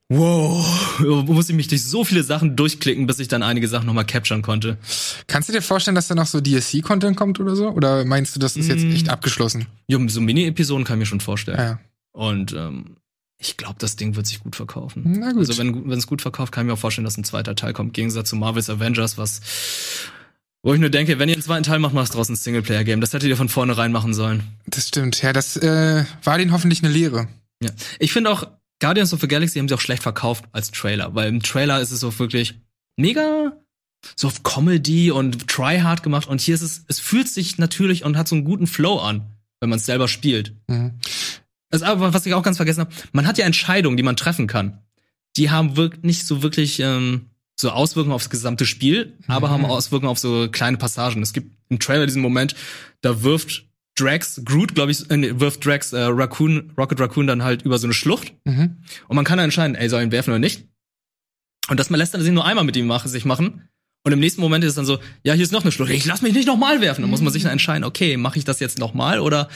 Wow, 0.09 0.99
muss 1.27 1.49
ich 1.49 1.55
mich 1.55 1.67
durch 1.67 1.83
so 1.83 2.05
viele 2.05 2.23
Sachen 2.23 2.55
durchklicken, 2.55 3.07
bis 3.07 3.19
ich 3.19 3.27
dann 3.27 3.43
einige 3.43 3.67
Sachen 3.67 3.87
nochmal 3.87 4.05
capturen 4.05 4.41
konnte. 4.41 4.77
Kannst 5.27 5.49
du 5.49 5.53
dir 5.53 5.61
vorstellen, 5.61 5.95
dass 5.95 6.07
da 6.07 6.15
noch 6.15 6.27
so 6.27 6.39
DLC-Content 6.39 7.17
kommt 7.17 7.41
oder 7.41 7.57
so? 7.57 7.69
Oder 7.71 8.05
meinst 8.05 8.33
du, 8.33 8.39
das 8.39 8.55
ist 8.55 8.69
jetzt 8.69 8.85
Mm. 8.85 8.91
echt 8.91 9.09
abgeschlossen? 9.09 9.65
Jo, 9.87 9.99
so 10.07 10.21
Mini-Episoden 10.21 10.85
kann 10.85 10.95
ich 10.97 10.99
mir 10.99 11.05
schon 11.07 11.19
vorstellen. 11.19 11.59
Ja. 11.59 11.79
Und 12.13 12.53
ähm, 12.53 12.95
ich 13.37 13.57
glaube, 13.57 13.75
das 13.79 13.97
Ding 13.97 14.15
wird 14.15 14.27
sich 14.27 14.39
gut 14.39 14.55
verkaufen. 14.55 15.03
Na 15.19 15.31
gut. 15.33 15.39
Also 15.39 15.57
wenn 15.57 15.89
wenn 15.89 15.99
es 15.99 16.07
gut 16.07 16.21
verkauft, 16.21 16.53
kann 16.53 16.65
ich 16.65 16.67
mir 16.67 16.73
auch 16.73 16.79
vorstellen, 16.79 17.05
dass 17.05 17.17
ein 17.17 17.25
zweiter 17.25 17.55
Teil 17.55 17.73
kommt. 17.73 17.89
Im 17.89 17.93
Gegensatz 17.93 18.29
zu 18.29 18.37
Marvel's 18.37 18.69
Avengers, 18.69 19.17
was 19.17 19.41
wo 20.63 20.73
ich 20.73 20.79
nur 20.79 20.89
denke, 20.89 21.19
wenn 21.19 21.27
ihr 21.29 21.35
einen 21.35 21.43
zweiten 21.43 21.63
Teil 21.63 21.79
macht, 21.79 21.93
macht 21.93 22.13
draußen 22.13 22.33
ein 22.33 22.37
Singleplayer-Game. 22.37 22.99
Das 23.01 23.13
hättet 23.13 23.29
ihr 23.29 23.37
von 23.37 23.49
vornherein 23.49 23.91
machen 23.91 24.13
sollen. 24.13 24.43
Das 24.65 24.87
stimmt. 24.87 25.21
Ja, 25.21 25.33
das 25.33 25.57
äh, 25.57 26.05
war 26.23 26.37
denen 26.37 26.51
hoffentlich 26.53 26.81
eine 26.83 26.91
Lehre. 26.91 27.27
Ja. 27.61 27.69
Ich 27.99 28.11
finde 28.11 28.31
auch, 28.31 28.47
Guardians 28.79 29.13
of 29.13 29.21
the 29.21 29.27
Galaxy 29.27 29.59
haben 29.59 29.67
sie 29.67 29.75
auch 29.75 29.81
schlecht 29.81 30.03
verkauft 30.03 30.45
als 30.51 30.71
Trailer, 30.71 31.15
weil 31.15 31.29
im 31.29 31.41
Trailer 31.41 31.81
ist 31.81 31.91
es 31.91 31.99
so 31.99 32.17
wirklich 32.19 32.59
mega 32.95 33.53
so 34.15 34.27
auf 34.27 34.43
Comedy 34.43 35.11
und 35.11 35.47
tryhard 35.47 36.03
gemacht 36.03 36.27
und 36.27 36.41
hier 36.41 36.55
ist 36.55 36.61
es, 36.61 36.85
es 36.87 36.99
fühlt 36.99 37.27
sich 37.27 37.57
natürlich 37.57 38.03
und 38.05 38.17
hat 38.17 38.27
so 38.27 38.35
einen 38.35 38.45
guten 38.45 38.67
Flow 38.67 38.99
an, 38.99 39.33
wenn 39.59 39.69
man 39.69 39.79
es 39.79 39.85
selber 39.85 40.07
spielt. 40.07 40.53
Mhm. 40.67 40.99
Also, 41.69 41.85
aber 41.85 42.13
was 42.13 42.25
ich 42.25 42.33
auch 42.33 42.43
ganz 42.43 42.57
vergessen 42.57 42.81
habe, 42.81 42.93
man 43.11 43.27
hat 43.27 43.37
ja 43.37 43.45
Entscheidungen, 43.45 43.97
die 43.97 44.03
man 44.03 44.15
treffen 44.15 44.47
kann. 44.47 44.83
Die 45.35 45.49
haben 45.49 45.75
wirklich 45.75 46.03
nicht 46.03 46.25
so 46.25 46.41
wirklich 46.41 46.79
ähm, 46.79 47.27
so 47.59 47.71
Auswirkungen 47.71 48.13
aufs 48.13 48.29
gesamte 48.29 48.65
Spiel, 48.65 49.17
aber 49.27 49.49
haben 49.49 49.65
Auswirkungen 49.65 50.09
auf 50.09 50.19
so 50.19 50.47
kleine 50.49 50.77
Passagen. 50.77 51.21
Es 51.21 51.33
gibt 51.33 51.51
im 51.69 51.79
Trailer 51.79 52.05
diesen 52.05 52.21
Moment, 52.21 52.55
da 53.01 53.23
wirft 53.23 53.66
Drax, 53.99 54.41
Groot, 54.45 54.75
glaube 54.75 54.91
ich, 54.91 55.09
äh, 55.09 55.39
wirft 55.39 55.65
Drax 55.65 55.93
äh, 55.93 56.01
Raccoon, 56.01 56.71
Rocket 56.77 56.99
Raccoon 56.99 57.27
dann 57.27 57.43
halt 57.43 57.63
über 57.63 57.77
so 57.79 57.87
eine 57.87 57.93
Schlucht. 57.93 58.33
Mhm. 58.45 58.77
Und 59.07 59.15
man 59.15 59.25
kann 59.25 59.37
dann 59.37 59.45
entscheiden, 59.45 59.75
ey, 59.75 59.89
soll 59.89 60.01
ich 60.01 60.07
ihn 60.07 60.11
werfen 60.11 60.31
oder 60.31 60.39
nicht? 60.39 60.67
Und 61.69 61.79
das 61.79 61.89
man 61.89 61.97
lässt 61.97 62.13
dann 62.13 62.21
sich 62.21 62.31
nur 62.31 62.45
einmal 62.45 62.63
mit 62.63 62.77
ihm 62.77 62.87
machen, 62.87 63.09
sich 63.09 63.25
machen. 63.25 63.67
Und 64.03 64.13
im 64.13 64.19
nächsten 64.19 64.41
Moment 64.41 64.63
ist 64.63 64.69
es 64.69 64.75
dann 64.75 64.85
so, 64.85 64.99
ja, 65.23 65.33
hier 65.33 65.43
ist 65.43 65.51
noch 65.51 65.63
eine 65.63 65.71
Schlucht. 65.71 65.91
Ich 65.91 66.05
lass 66.05 66.21
mich 66.21 66.33
nicht 66.33 66.47
nochmal 66.47 66.79
werfen. 66.79 67.01
Dann 67.01 67.09
muss 67.09 67.21
man 67.21 67.33
sich 67.33 67.43
dann 67.43 67.51
entscheiden, 67.51 67.83
okay, 67.83 68.15
mache 68.15 68.39
ich 68.39 68.45
das 68.45 68.59
jetzt 68.59 68.79
nochmal 68.79 69.19
oder 69.19 69.49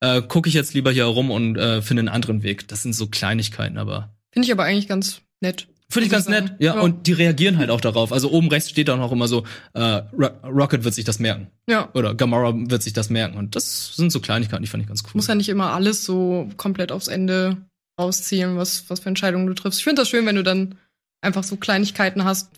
äh, 0.00 0.22
gucke 0.22 0.48
ich 0.48 0.54
jetzt 0.54 0.74
lieber 0.74 0.92
hier 0.92 1.04
rum 1.04 1.30
und 1.30 1.56
äh, 1.56 1.82
finde 1.82 2.02
einen 2.02 2.08
anderen 2.08 2.42
Weg. 2.42 2.68
Das 2.68 2.82
sind 2.82 2.92
so 2.92 3.08
Kleinigkeiten, 3.08 3.78
aber. 3.78 4.14
Finde 4.32 4.46
ich 4.46 4.52
aber 4.52 4.64
eigentlich 4.64 4.86
ganz 4.86 5.22
nett. 5.40 5.66
Finde 5.88 6.06
ich 6.06 6.12
ganz 6.12 6.28
nett, 6.28 6.56
ja, 6.58 6.74
ja, 6.74 6.80
Und 6.80 7.06
die 7.06 7.12
reagieren 7.12 7.58
halt 7.58 7.70
auch 7.70 7.80
darauf. 7.80 8.12
Also 8.12 8.30
oben 8.30 8.48
rechts 8.48 8.70
steht 8.70 8.88
dann 8.88 9.00
auch 9.00 9.12
immer 9.12 9.28
so, 9.28 9.44
äh, 9.74 10.02
Rocket 10.44 10.82
wird 10.82 10.94
sich 10.94 11.04
das 11.04 11.20
merken. 11.20 11.48
Ja. 11.68 11.90
Oder 11.94 12.14
Gamora 12.14 12.52
wird 12.56 12.82
sich 12.82 12.92
das 12.92 13.08
merken. 13.08 13.38
Und 13.38 13.54
das 13.54 13.94
sind 13.94 14.10
so 14.10 14.20
Kleinigkeiten, 14.20 14.62
die 14.62 14.68
fand 14.68 14.82
ich 14.82 14.88
ganz 14.88 15.04
cool. 15.04 15.12
Muss 15.14 15.28
ja 15.28 15.36
nicht 15.36 15.48
immer 15.48 15.72
alles 15.72 16.04
so 16.04 16.48
komplett 16.56 16.90
aufs 16.90 17.06
Ende 17.06 17.56
rausziehen, 18.00 18.56
was, 18.56 18.90
was 18.90 19.00
für 19.00 19.08
Entscheidungen 19.08 19.46
du 19.46 19.54
triffst. 19.54 19.78
Ich 19.78 19.84
finde 19.84 20.02
das 20.02 20.08
schön, 20.08 20.26
wenn 20.26 20.36
du 20.36 20.42
dann 20.42 20.76
einfach 21.20 21.44
so 21.44 21.56
Kleinigkeiten 21.56 22.24
hast, 22.24 22.50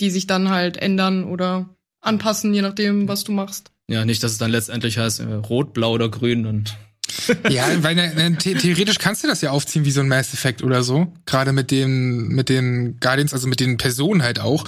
die 0.00 0.10
sich 0.10 0.26
dann 0.26 0.50
halt 0.50 0.76
ändern 0.76 1.24
oder 1.24 1.68
anpassen, 2.00 2.52
je 2.52 2.62
nachdem, 2.62 3.06
was 3.06 3.24
du 3.24 3.32
machst. 3.32 3.70
Ja, 3.88 4.04
nicht, 4.04 4.22
dass 4.22 4.32
es 4.32 4.38
dann 4.38 4.50
letztendlich 4.50 4.98
heißt, 4.98 5.20
äh, 5.20 5.34
rot, 5.34 5.72
blau 5.72 5.92
oder 5.92 6.08
grün 6.08 6.46
und 6.46 6.76
ja, 7.48 7.66
weil 7.82 7.94
ne, 7.94 8.36
the 8.40 8.54
theoretisch 8.54 8.98
kannst 8.98 9.24
du 9.24 9.28
das 9.28 9.40
ja 9.40 9.50
aufziehen 9.50 9.84
wie 9.84 9.90
so 9.90 10.00
ein 10.00 10.08
Mass 10.08 10.32
Effect 10.34 10.62
oder 10.62 10.82
so. 10.82 11.12
Gerade 11.26 11.52
mit 11.52 11.70
den, 11.70 12.28
mit 12.28 12.48
den 12.48 12.98
Guardians, 13.00 13.32
also 13.32 13.48
mit 13.48 13.60
den 13.60 13.76
Personen 13.76 14.22
halt 14.22 14.40
auch. 14.40 14.64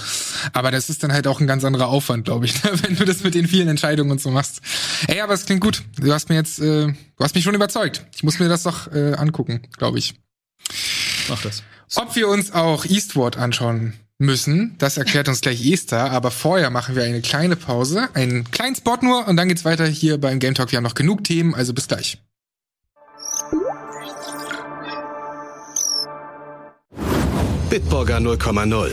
Aber 0.53 0.71
das 0.71 0.89
ist 0.89 1.03
dann 1.03 1.13
halt 1.13 1.27
auch 1.27 1.39
ein 1.39 1.47
ganz 1.47 1.63
anderer 1.63 1.87
Aufwand, 1.87 2.25
glaube 2.25 2.45
ich, 2.45 2.63
ne, 2.63 2.71
wenn 2.83 2.95
du 2.95 3.05
das 3.05 3.23
mit 3.23 3.35
den 3.35 3.47
vielen 3.47 3.67
Entscheidungen 3.67 4.11
und 4.11 4.21
so 4.21 4.31
machst. 4.31 4.61
Ey, 5.07 5.21
aber 5.21 5.33
es 5.33 5.45
klingt 5.45 5.61
gut. 5.61 5.83
Du 5.99 6.11
hast 6.13 6.29
mir 6.29 6.35
jetzt, 6.35 6.59
äh, 6.59 6.87
du 6.87 6.95
hast 7.19 7.35
mich 7.35 7.43
schon 7.43 7.55
überzeugt. 7.55 8.05
Ich 8.15 8.23
muss 8.23 8.39
mir 8.39 8.49
das 8.49 8.63
doch 8.63 8.91
äh, 8.91 9.13
angucken, 9.13 9.61
glaube 9.77 9.99
ich. 9.99 10.15
Mach 11.29 11.41
das. 11.41 11.63
Ob 11.95 12.15
wir 12.15 12.27
uns 12.27 12.51
auch 12.53 12.85
Eastward 12.85 13.37
anschauen 13.37 13.93
müssen, 14.17 14.75
das 14.77 14.97
erklärt 14.97 15.27
uns 15.27 15.41
gleich 15.41 15.65
Esther, 15.65 16.11
aber 16.11 16.31
vorher 16.31 16.69
machen 16.69 16.95
wir 16.95 17.03
eine 17.03 17.21
kleine 17.21 17.55
Pause, 17.55 18.07
einen 18.13 18.49
kleinen 18.51 18.75
Spot 18.75 18.97
nur 19.01 19.27
und 19.27 19.35
dann 19.35 19.47
geht's 19.47 19.65
weiter 19.65 19.87
hier 19.87 20.19
beim 20.19 20.39
Game 20.39 20.53
Talk. 20.53 20.71
Wir 20.71 20.77
haben 20.77 20.83
noch 20.83 20.93
genug 20.93 21.23
Themen, 21.23 21.53
also 21.55 21.73
bis 21.73 21.87
gleich. 21.87 22.19
Bitburger 27.71 28.17
0,0. 28.17 28.91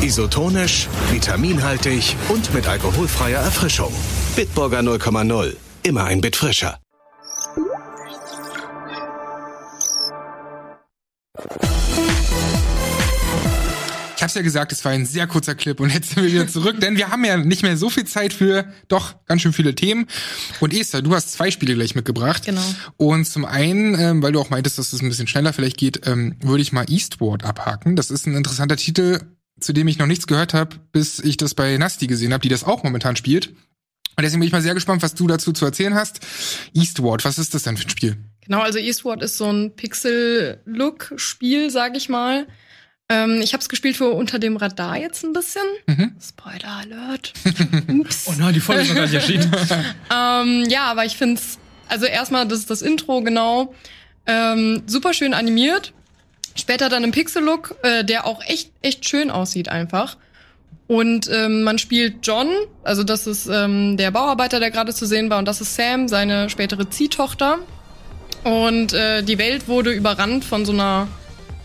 Isotonisch, 0.00 0.88
vitaminhaltig 1.10 2.16
und 2.30 2.54
mit 2.54 2.66
alkoholfreier 2.66 3.40
Erfrischung. 3.40 3.92
Bitburger 4.34 4.78
0,0. 4.78 5.54
Immer 5.82 6.04
ein 6.04 6.22
Bit 6.22 6.36
frischer. 6.36 6.78
Ich 14.28 14.30
hab's 14.32 14.36
ja 14.40 14.42
gesagt, 14.42 14.72
es 14.72 14.84
war 14.84 14.92
ein 14.92 15.06
sehr 15.06 15.26
kurzer 15.26 15.54
Clip 15.54 15.80
und 15.80 15.90
jetzt 15.90 16.10
sind 16.10 16.22
wir 16.22 16.30
wieder 16.30 16.46
zurück, 16.46 16.78
denn 16.80 16.98
wir 16.98 17.08
haben 17.08 17.24
ja 17.24 17.38
nicht 17.38 17.62
mehr 17.62 17.78
so 17.78 17.88
viel 17.88 18.04
Zeit 18.04 18.34
für 18.34 18.70
doch 18.88 19.14
ganz 19.24 19.40
schön 19.40 19.54
viele 19.54 19.74
Themen. 19.74 20.06
Und 20.60 20.74
Esther, 20.74 21.00
du 21.00 21.14
hast 21.14 21.32
zwei 21.32 21.50
Spiele 21.50 21.74
gleich 21.74 21.94
mitgebracht. 21.94 22.44
Genau. 22.44 22.60
Und 22.98 23.24
zum 23.24 23.46
einen, 23.46 23.98
ähm, 23.98 24.22
weil 24.22 24.32
du 24.32 24.40
auch 24.40 24.50
meintest, 24.50 24.76
dass 24.76 24.92
es 24.92 25.00
ein 25.00 25.08
bisschen 25.08 25.28
schneller 25.28 25.54
vielleicht 25.54 25.78
geht, 25.78 26.06
ähm, 26.06 26.36
würde 26.42 26.60
ich 26.60 26.72
mal 26.72 26.84
Eastward 26.90 27.42
abhaken. 27.42 27.96
Das 27.96 28.10
ist 28.10 28.26
ein 28.26 28.36
interessanter 28.36 28.76
Titel, 28.76 29.20
zu 29.60 29.72
dem 29.72 29.88
ich 29.88 29.96
noch 29.96 30.06
nichts 30.06 30.26
gehört 30.26 30.52
habe, 30.52 30.76
bis 30.92 31.20
ich 31.20 31.38
das 31.38 31.54
bei 31.54 31.78
Nasty 31.78 32.06
gesehen 32.06 32.34
habe, 32.34 32.42
die 32.42 32.50
das 32.50 32.64
auch 32.64 32.82
momentan 32.82 33.16
spielt. 33.16 33.48
Und 33.48 34.24
deswegen 34.24 34.40
bin 34.40 34.48
ich 34.48 34.52
mal 34.52 34.60
sehr 34.60 34.74
gespannt, 34.74 35.00
was 35.02 35.14
du 35.14 35.26
dazu 35.26 35.52
zu 35.52 35.64
erzählen 35.64 35.94
hast. 35.94 36.20
Eastward, 36.74 37.24
was 37.24 37.38
ist 37.38 37.54
das 37.54 37.62
denn 37.62 37.78
für 37.78 37.86
ein 37.86 37.90
Spiel? 37.90 38.18
Genau, 38.44 38.60
also 38.60 38.78
Eastward 38.78 39.22
ist 39.22 39.38
so 39.38 39.50
ein 39.50 39.74
Pixel-Look-Spiel, 39.74 41.70
sag 41.70 41.96
ich 41.96 42.10
mal. 42.10 42.46
Ähm, 43.10 43.40
ich 43.42 43.54
habe 43.54 43.62
es 43.62 43.68
gespielt 43.70 43.96
für 43.96 44.10
unter 44.10 44.38
dem 44.38 44.56
Radar 44.56 44.98
jetzt 44.98 45.24
ein 45.24 45.32
bisschen. 45.32 45.62
Mhm. 45.86 46.14
Spoiler 46.20 46.76
Alert. 46.82 47.32
Ups. 47.88 48.26
oh 48.28 48.34
nein, 48.38 48.52
die 48.52 48.60
Folge 48.60 48.82
ist 48.82 48.88
noch 48.88 48.96
gar 48.96 49.04
nicht 49.04 49.14
erschienen. 49.14 49.50
ähm, 50.14 50.66
ja, 50.68 50.84
aber 50.84 51.06
ich 51.06 51.16
find's, 51.16 51.58
also 51.88 52.04
erstmal, 52.04 52.46
das 52.46 52.60
ist 52.60 52.70
das 52.70 52.82
Intro, 52.82 53.22
genau. 53.22 53.74
Ähm, 54.26 54.82
super 54.86 55.14
schön 55.14 55.32
animiert. 55.32 55.94
Später 56.54 56.90
dann 56.90 57.02
im 57.02 57.12
Pixel-Look, 57.12 57.76
äh, 57.82 58.04
der 58.04 58.26
auch 58.26 58.42
echt, 58.44 58.72
echt 58.82 59.08
schön 59.08 59.30
aussieht 59.30 59.70
einfach. 59.70 60.18
Und 60.86 61.30
ähm, 61.32 61.62
man 61.62 61.78
spielt 61.78 62.26
John, 62.26 62.48
also 62.82 63.04
das 63.04 63.26
ist 63.26 63.46
ähm, 63.46 63.96
der 63.96 64.10
Bauarbeiter, 64.10 64.58
der 64.58 64.70
gerade 64.70 64.92
zu 64.92 65.06
sehen 65.06 65.30
war, 65.30 65.38
und 65.38 65.46
das 65.46 65.60
ist 65.60 65.76
Sam, 65.76 66.08
seine 66.08 66.50
spätere 66.50 66.88
Ziehtochter. 66.90 67.58
Und 68.44 68.92
äh, 68.92 69.22
die 69.22 69.38
Welt 69.38 69.68
wurde 69.68 69.92
überrannt 69.92 70.44
von 70.44 70.64
so 70.64 70.72
einer 70.72 71.08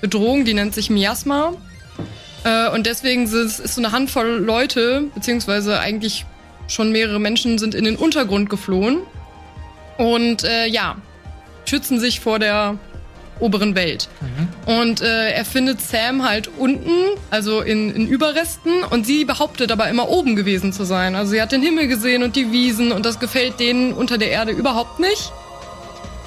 Bedrohung, 0.03 0.43
die 0.43 0.53
nennt 0.53 0.75
sich 0.75 0.89
Miasma. 0.89 1.53
Äh, 2.43 2.69
und 2.71 2.85
deswegen 2.85 3.23
ist, 3.23 3.33
ist 3.33 3.75
so 3.75 3.81
eine 3.81 3.93
Handvoll 3.93 4.27
Leute, 4.27 5.05
beziehungsweise 5.15 5.79
eigentlich 5.79 6.25
schon 6.67 6.91
mehrere 6.91 7.21
Menschen 7.21 7.57
sind 7.57 7.73
in 7.73 7.85
den 7.85 7.95
Untergrund 7.95 8.49
geflohen. 8.49 8.99
Und 9.97 10.43
äh, 10.43 10.67
ja, 10.67 10.97
schützen 11.63 12.01
sich 12.01 12.19
vor 12.19 12.37
der 12.37 12.77
oberen 13.39 13.75
Welt. 13.75 14.09
Mhm. 14.19 14.73
Und 14.73 15.01
äh, 15.01 15.31
er 15.31 15.45
findet 15.45 15.79
Sam 15.79 16.27
halt 16.27 16.49
unten, 16.57 16.91
also 17.31 17.61
in, 17.61 17.95
in 17.95 18.05
Überresten, 18.05 18.83
und 18.83 19.05
sie 19.05 19.23
behauptet 19.23 19.71
aber 19.71 19.87
immer 19.87 20.09
oben 20.09 20.35
gewesen 20.35 20.73
zu 20.73 20.83
sein. 20.83 21.15
Also 21.15 21.31
sie 21.31 21.41
hat 21.41 21.53
den 21.53 21.61
Himmel 21.61 21.87
gesehen 21.87 22.23
und 22.23 22.35
die 22.35 22.51
Wiesen 22.51 22.91
und 22.91 23.05
das 23.05 23.21
gefällt 23.21 23.61
denen 23.61 23.93
unter 23.93 24.17
der 24.17 24.31
Erde 24.31 24.51
überhaupt 24.51 24.99
nicht. 24.99 25.31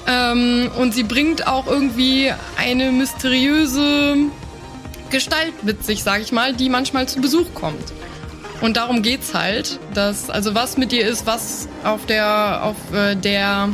Ähm, 0.07 0.71
und 0.77 0.93
sie 0.93 1.03
bringt 1.03 1.47
auch 1.47 1.67
irgendwie 1.67 2.31
eine 2.57 2.91
mysteriöse 2.91 4.15
Gestalt 5.09 5.63
mit 5.63 5.85
sich, 5.85 6.03
sag 6.03 6.21
ich 6.21 6.31
mal, 6.31 6.53
die 6.53 6.69
manchmal 6.69 7.07
zu 7.07 7.19
Besuch 7.19 7.53
kommt. 7.53 7.93
Und 8.61 8.77
darum 8.77 9.01
geht's 9.01 9.33
halt, 9.33 9.79
dass 9.93 10.29
also 10.29 10.55
was 10.55 10.77
mit 10.77 10.91
dir 10.91 11.05
ist, 11.05 11.27
was 11.27 11.67
auf 11.83 12.05
der 12.05 12.63
auf 12.63 12.75
äh, 12.93 13.15
der 13.15 13.69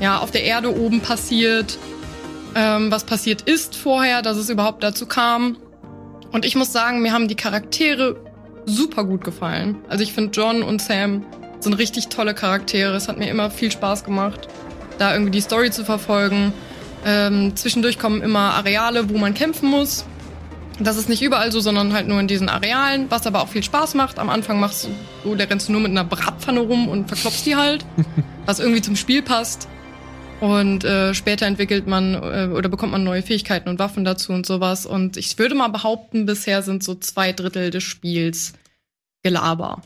ja 0.00 0.18
auf 0.18 0.30
der 0.30 0.42
Erde 0.42 0.76
oben 0.76 1.00
passiert, 1.00 1.78
ähm, 2.54 2.90
was 2.90 3.04
passiert 3.04 3.42
ist 3.42 3.76
vorher, 3.76 4.22
dass 4.22 4.36
es 4.36 4.48
überhaupt 4.48 4.82
dazu 4.82 5.06
kam. 5.06 5.56
Und 6.32 6.44
ich 6.44 6.56
muss 6.56 6.72
sagen, 6.72 7.00
mir 7.00 7.12
haben 7.12 7.28
die 7.28 7.36
Charaktere 7.36 8.16
super 8.64 9.04
gut 9.04 9.22
gefallen. 9.22 9.76
Also 9.88 10.02
ich 10.02 10.12
finde 10.12 10.32
John 10.32 10.62
und 10.62 10.82
Sam 10.82 11.24
sind 11.60 11.74
richtig 11.74 12.08
tolle 12.08 12.34
Charaktere. 12.34 12.96
Es 12.96 13.06
hat 13.06 13.18
mir 13.18 13.30
immer 13.30 13.50
viel 13.50 13.70
Spaß 13.70 14.02
gemacht 14.02 14.48
da 14.98 15.12
irgendwie 15.12 15.30
die 15.30 15.40
Story 15.40 15.70
zu 15.70 15.84
verfolgen. 15.84 16.52
Ähm, 17.04 17.54
zwischendurch 17.56 17.98
kommen 17.98 18.22
immer 18.22 18.54
Areale, 18.54 19.10
wo 19.10 19.18
man 19.18 19.34
kämpfen 19.34 19.68
muss. 19.68 20.04
Das 20.80 20.96
ist 20.96 21.08
nicht 21.08 21.22
überall 21.22 21.52
so, 21.52 21.60
sondern 21.60 21.92
halt 21.92 22.08
nur 22.08 22.18
in 22.18 22.26
diesen 22.26 22.48
Arealen, 22.48 23.10
was 23.10 23.26
aber 23.26 23.42
auch 23.42 23.48
viel 23.48 23.62
Spaß 23.62 23.94
macht. 23.94 24.18
Am 24.18 24.28
Anfang 24.28 24.58
machst 24.58 24.88
du, 25.22 25.34
da 25.36 25.44
rennst 25.44 25.68
du 25.68 25.72
nur 25.72 25.80
mit 25.80 25.92
einer 25.92 26.04
Bratpfanne 26.04 26.60
rum 26.60 26.88
und 26.88 27.06
verklopfst 27.06 27.44
die 27.46 27.54
halt, 27.56 27.84
was 28.46 28.58
irgendwie 28.58 28.82
zum 28.82 28.96
Spiel 28.96 29.22
passt. 29.22 29.68
Und 30.40 30.84
äh, 30.84 31.14
später 31.14 31.46
entwickelt 31.46 31.86
man 31.86 32.14
äh, 32.14 32.48
oder 32.52 32.68
bekommt 32.68 32.92
man 32.92 33.04
neue 33.04 33.22
Fähigkeiten 33.22 33.68
und 33.68 33.78
Waffen 33.78 34.04
dazu 34.04 34.32
und 34.32 34.46
sowas. 34.46 34.84
Und 34.84 35.16
ich 35.16 35.38
würde 35.38 35.54
mal 35.54 35.68
behaupten, 35.68 36.26
bisher 36.26 36.62
sind 36.62 36.82
so 36.82 36.94
zwei 36.96 37.32
Drittel 37.32 37.70
des 37.70 37.84
Spiels 37.84 38.54
Gelaber. 39.22 39.80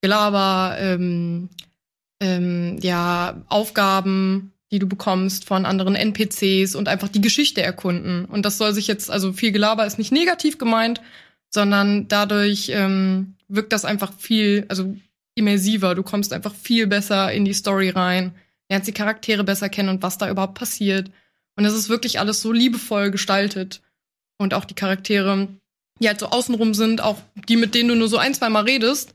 Gelaber, 0.00 0.76
ähm, 0.78 1.50
ähm, 2.22 2.78
ja, 2.80 3.42
Aufgaben, 3.48 4.52
die 4.70 4.78
du 4.78 4.86
bekommst 4.86 5.44
von 5.44 5.66
anderen 5.66 5.96
NPCs 5.96 6.76
und 6.76 6.88
einfach 6.88 7.08
die 7.08 7.20
Geschichte 7.20 7.62
erkunden. 7.62 8.24
Und 8.24 8.46
das 8.46 8.58
soll 8.58 8.72
sich 8.72 8.86
jetzt, 8.86 9.10
also 9.10 9.32
viel 9.32 9.50
Gelaber 9.50 9.84
ist 9.84 9.98
nicht 9.98 10.12
negativ 10.12 10.56
gemeint, 10.56 11.02
sondern 11.50 12.06
dadurch 12.06 12.70
ähm, 12.72 13.34
wirkt 13.48 13.72
das 13.72 13.84
einfach 13.84 14.12
viel, 14.14 14.64
also 14.68 14.96
immersiver. 15.34 15.96
Du 15.96 16.04
kommst 16.04 16.32
einfach 16.32 16.54
viel 16.54 16.86
besser 16.86 17.32
in 17.32 17.44
die 17.44 17.54
Story 17.54 17.90
rein, 17.90 18.34
lernst 18.70 18.86
die 18.86 18.92
Charaktere 18.92 19.42
besser 19.42 19.68
kennen 19.68 19.88
und 19.88 20.02
was 20.02 20.16
da 20.16 20.30
überhaupt 20.30 20.54
passiert. 20.54 21.10
Und 21.56 21.64
es 21.64 21.74
ist 21.74 21.88
wirklich 21.88 22.20
alles 22.20 22.40
so 22.40 22.52
liebevoll 22.52 23.10
gestaltet. 23.10 23.82
Und 24.38 24.54
auch 24.54 24.64
die 24.64 24.74
Charaktere, 24.74 25.48
die 26.00 26.08
halt 26.08 26.20
so 26.20 26.26
außenrum 26.26 26.72
sind, 26.72 27.02
auch 27.02 27.18
die, 27.48 27.56
mit 27.56 27.74
denen 27.74 27.88
du 27.88 27.96
nur 27.96 28.08
so 28.08 28.16
ein, 28.16 28.32
zwei 28.32 28.48
Mal 28.48 28.64
redest, 28.64 29.14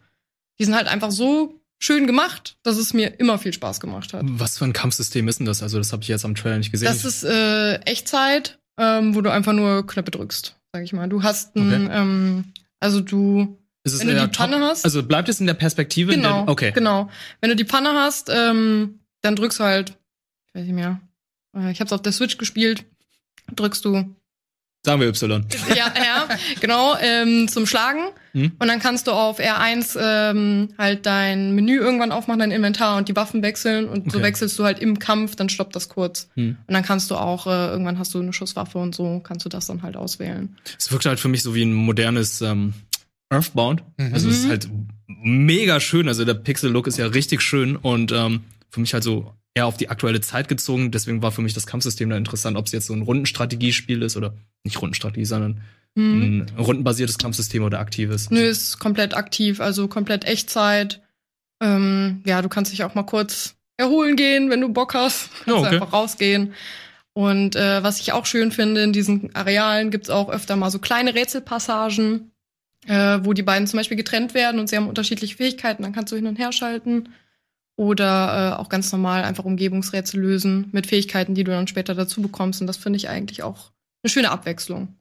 die 0.60 0.66
sind 0.66 0.76
halt 0.76 0.88
einfach 0.88 1.12
so 1.12 1.57
schön 1.80 2.08
gemacht, 2.08 2.58
dass 2.64 2.78
es 2.78 2.94
mir 2.94 3.20
immer 3.20 3.38
viel 3.38 3.54
Spaß 3.54 3.80
gemacht 3.80 4.14
hat. 4.14 4.24
Was 4.26 4.58
für 4.58 4.66
ein 4.66 4.74
Kampfsystem 4.74 5.28
ist 5.28 5.40
denn 5.40 5.46
das? 5.46 5.62
Also, 5.62 5.78
das 5.78 5.94
habe 5.94 6.02
ich 6.04 6.08
jetzt 6.08 6.26
am 6.26 6.36
Trailer 6.36 6.58
nicht 6.58 6.72
gesehen. 6.72 6.88
Das 6.88 7.06
ist 7.06 7.24
äh, 7.24 7.76
Echtzeit, 7.82 8.60
ähm, 8.78 9.16
wo 9.16 9.22
du 9.22 9.32
einfach 9.32 9.54
nur 9.54 9.86
Knöpfe 9.86 10.12
drückst, 10.12 10.56
sag 10.74 10.84
ich 10.84 10.94
mal. 10.94 11.08
Du 11.08 11.24
hast 11.24 11.56
ein, 11.56 11.86
okay. 11.86 11.98
ähm, 11.98 12.54
also 12.80 13.02
du, 13.02 13.60
wenn 13.84 14.08
du 14.08 14.28
die 14.28 14.38
Panne 14.38 14.60
hast. 14.60 14.86
Also 14.86 15.04
bleibt 15.04 15.30
es 15.30 15.40
in 15.40 15.48
der 15.48 15.54
Perspektive? 15.54 16.14
Genau. 16.14 16.44
Der, 16.44 16.52
okay. 16.52 16.72
Genau. 16.72 17.10
Wenn 17.42 17.50
du 17.50 17.56
die 17.56 17.64
Panne 17.64 17.94
hast, 17.94 18.30
ähm, 18.34 19.00
dann 19.22 19.36
drückst 19.36 19.60
du 19.60 19.64
halt, 19.64 19.98
ich 20.48 20.56
weiß 20.56 20.64
nicht 20.64 20.76
mehr. 20.76 21.00
Äh, 21.56 21.72
ich 21.72 21.80
habe 21.80 21.88
es 21.88 21.94
auf 21.94 22.02
der 22.02 22.12
Switch 22.12 22.38
gespielt. 22.38 22.86
Drückst 23.56 23.86
du 23.86 24.16
Sagen 24.86 25.02
wir 25.02 25.08
Y. 25.08 25.46
Ja, 25.70 25.94
ja, 25.96 26.28
genau, 26.62 26.96
ähm, 27.02 27.48
zum 27.48 27.66
Schlagen. 27.66 28.10
Hm? 28.32 28.52
Und 28.60 28.68
dann 28.68 28.80
kannst 28.80 29.08
du 29.08 29.12
auf 29.12 29.40
R1 29.40 29.98
ähm, 30.00 30.70
halt 30.78 31.06
dein 31.06 31.56
Menü 31.56 31.78
irgendwann 31.78 32.12
aufmachen, 32.12 32.40
dein 32.40 32.52
Inventar 32.52 32.98
und 32.98 33.10
die 33.10 33.16
Waffen 33.16 33.42
wechseln. 33.42 33.90
Und 33.90 34.02
okay. 34.02 34.10
so 34.12 34.22
wechselst 34.22 34.58
du 34.58 34.64
halt 34.64 34.80
im 34.80 35.00
Kampf, 35.00 35.36
dann 35.36 35.50
stoppt 35.50 35.76
das 35.76 35.90
kurz. 35.90 36.30
Hm. 36.36 36.58
Und 36.66 36.74
dann 36.74 36.84
kannst 36.84 37.12
du 37.12 37.16
auch, 37.16 37.48
äh, 37.48 37.70
irgendwann 37.70 38.00
hast 38.00 38.14
du 38.14 38.20
eine 38.20 38.32
Schusswaffe 38.32 38.78
und 38.78 38.96
so, 38.96 39.20
kannst 39.20 39.44
du 39.46 39.50
das 39.50 39.66
dann 39.66 39.82
halt 39.82 39.98
auswählen. 39.98 40.56
Es 40.78 40.92
wirkt 40.92 41.06
halt 41.06 41.20
für 41.20 41.28
mich 41.28 41.44
so 41.44 41.54
wie 41.56 41.64
ein 41.64 41.74
modernes 41.74 42.42
ähm, 42.42 42.74
Earthbound. 43.30 43.84
Mhm. 43.98 44.14
Also 44.14 44.30
es 44.30 44.40
ist 44.40 44.50
halt 44.50 44.70
mega 45.08 45.80
schön. 45.80 46.08
Also 46.08 46.24
der 46.24 46.36
Pixel-Look 46.36 46.88
ist 46.88 46.98
ja 46.98 47.08
richtig 47.08 47.42
schön 47.42 47.76
und 47.76 48.12
ähm, 48.12 48.42
für 48.70 48.80
mich 48.80 48.94
halt 48.94 49.04
so 49.04 49.34
eher 49.58 49.66
auf 49.68 49.78
die 49.78 49.90
aktuelle 49.90 50.22
Zeit 50.22 50.48
gezogen. 50.48 50.92
Deswegen 50.92 51.22
war 51.22 51.32
für 51.32 51.42
mich 51.42 51.54
das 51.54 51.68
Kampfsystem 51.68 52.10
da 52.10 52.18
interessant, 52.18 52.56
ob 52.58 52.68
es 52.68 52.72
jetzt 52.72 52.88
so 52.88 52.94
ein 52.94 53.02
Rundenstrategiespiel 53.02 54.02
ist 54.04 54.16
oder 54.16 54.34
nicht 54.64 54.82
Rundenstrategie, 54.82 55.26
sondern 55.26 55.62
Mhm. 55.96 56.46
ein 56.56 56.60
rundenbasiertes 56.60 57.18
Kampfsystem 57.18 57.64
oder 57.64 57.80
aktives. 57.80 58.30
Nö, 58.30 58.40
ist 58.40 58.78
komplett 58.78 59.16
aktiv, 59.16 59.60
also 59.60 59.88
komplett 59.88 60.26
Echtzeit. 60.26 61.02
Ähm, 61.62 62.22
ja, 62.26 62.44
du 62.44 62.50
kannst 62.50 62.72
dich 62.72 62.84
auch 62.84 62.94
mal 62.94 63.02
kurz 63.04 63.56
erholen 63.78 64.16
gehen, 64.16 64.52
wenn 64.52 64.62
du 64.62 64.70
Bock 64.70 64.94
hast. 64.94 65.32
Kannst 65.44 65.48
Ja, 65.48 65.56
okay. 65.56 65.68
einfach 65.76 65.94
rausgehen. 65.94 66.54
Und 67.14 67.56
äh, 67.56 67.82
was 67.82 68.00
ich 68.00 68.12
auch 68.12 68.28
schön 68.28 68.52
finde, 68.52 68.84
in 68.84 68.94
diesen 68.94 69.36
Arealen 69.36 69.90
gibt's 69.90 70.12
auch 70.12 70.30
öfter 70.30 70.56
mal 70.56 70.70
so 70.70 70.78
kleine 70.78 71.16
Rätselpassagen, 71.16 72.30
äh, 72.86 73.20
wo 73.24 73.34
die 73.34 73.42
beiden 73.42 73.68
zum 73.68 73.78
Beispiel 73.78 73.98
getrennt 73.98 74.36
werden 74.36 74.60
und 74.60 74.70
sie 74.70 74.78
haben 74.78 74.88
unterschiedliche 74.88 75.36
Fähigkeiten, 75.36 75.82
dann 75.82 75.94
kannst 75.94 76.12
du 76.12 76.16
hin 76.16 76.28
und 76.28 76.38
her 76.38 76.52
schalten. 76.52 77.10
Oder 77.78 78.56
äh, 78.56 78.60
auch 78.60 78.70
ganz 78.70 78.92
normal 78.92 79.24
einfach 79.24 79.46
Umgebungsrätsel 79.46 80.20
lösen 80.20 80.68
mit 80.72 80.88
Fähigkeiten, 80.88 81.36
die 81.36 81.44
du 81.44 81.52
dann 81.52 81.68
später 81.68 81.94
dazu 81.94 82.22
bekommst. 82.22 82.60
Und 82.60 82.68
das 82.68 82.78
finde 82.78 82.98
ich 82.98 83.08
eigentlich 83.08 83.44
auch 83.44 83.72
eine 84.04 84.12
schöne 84.12 84.32
Abwechslung. 84.32 84.98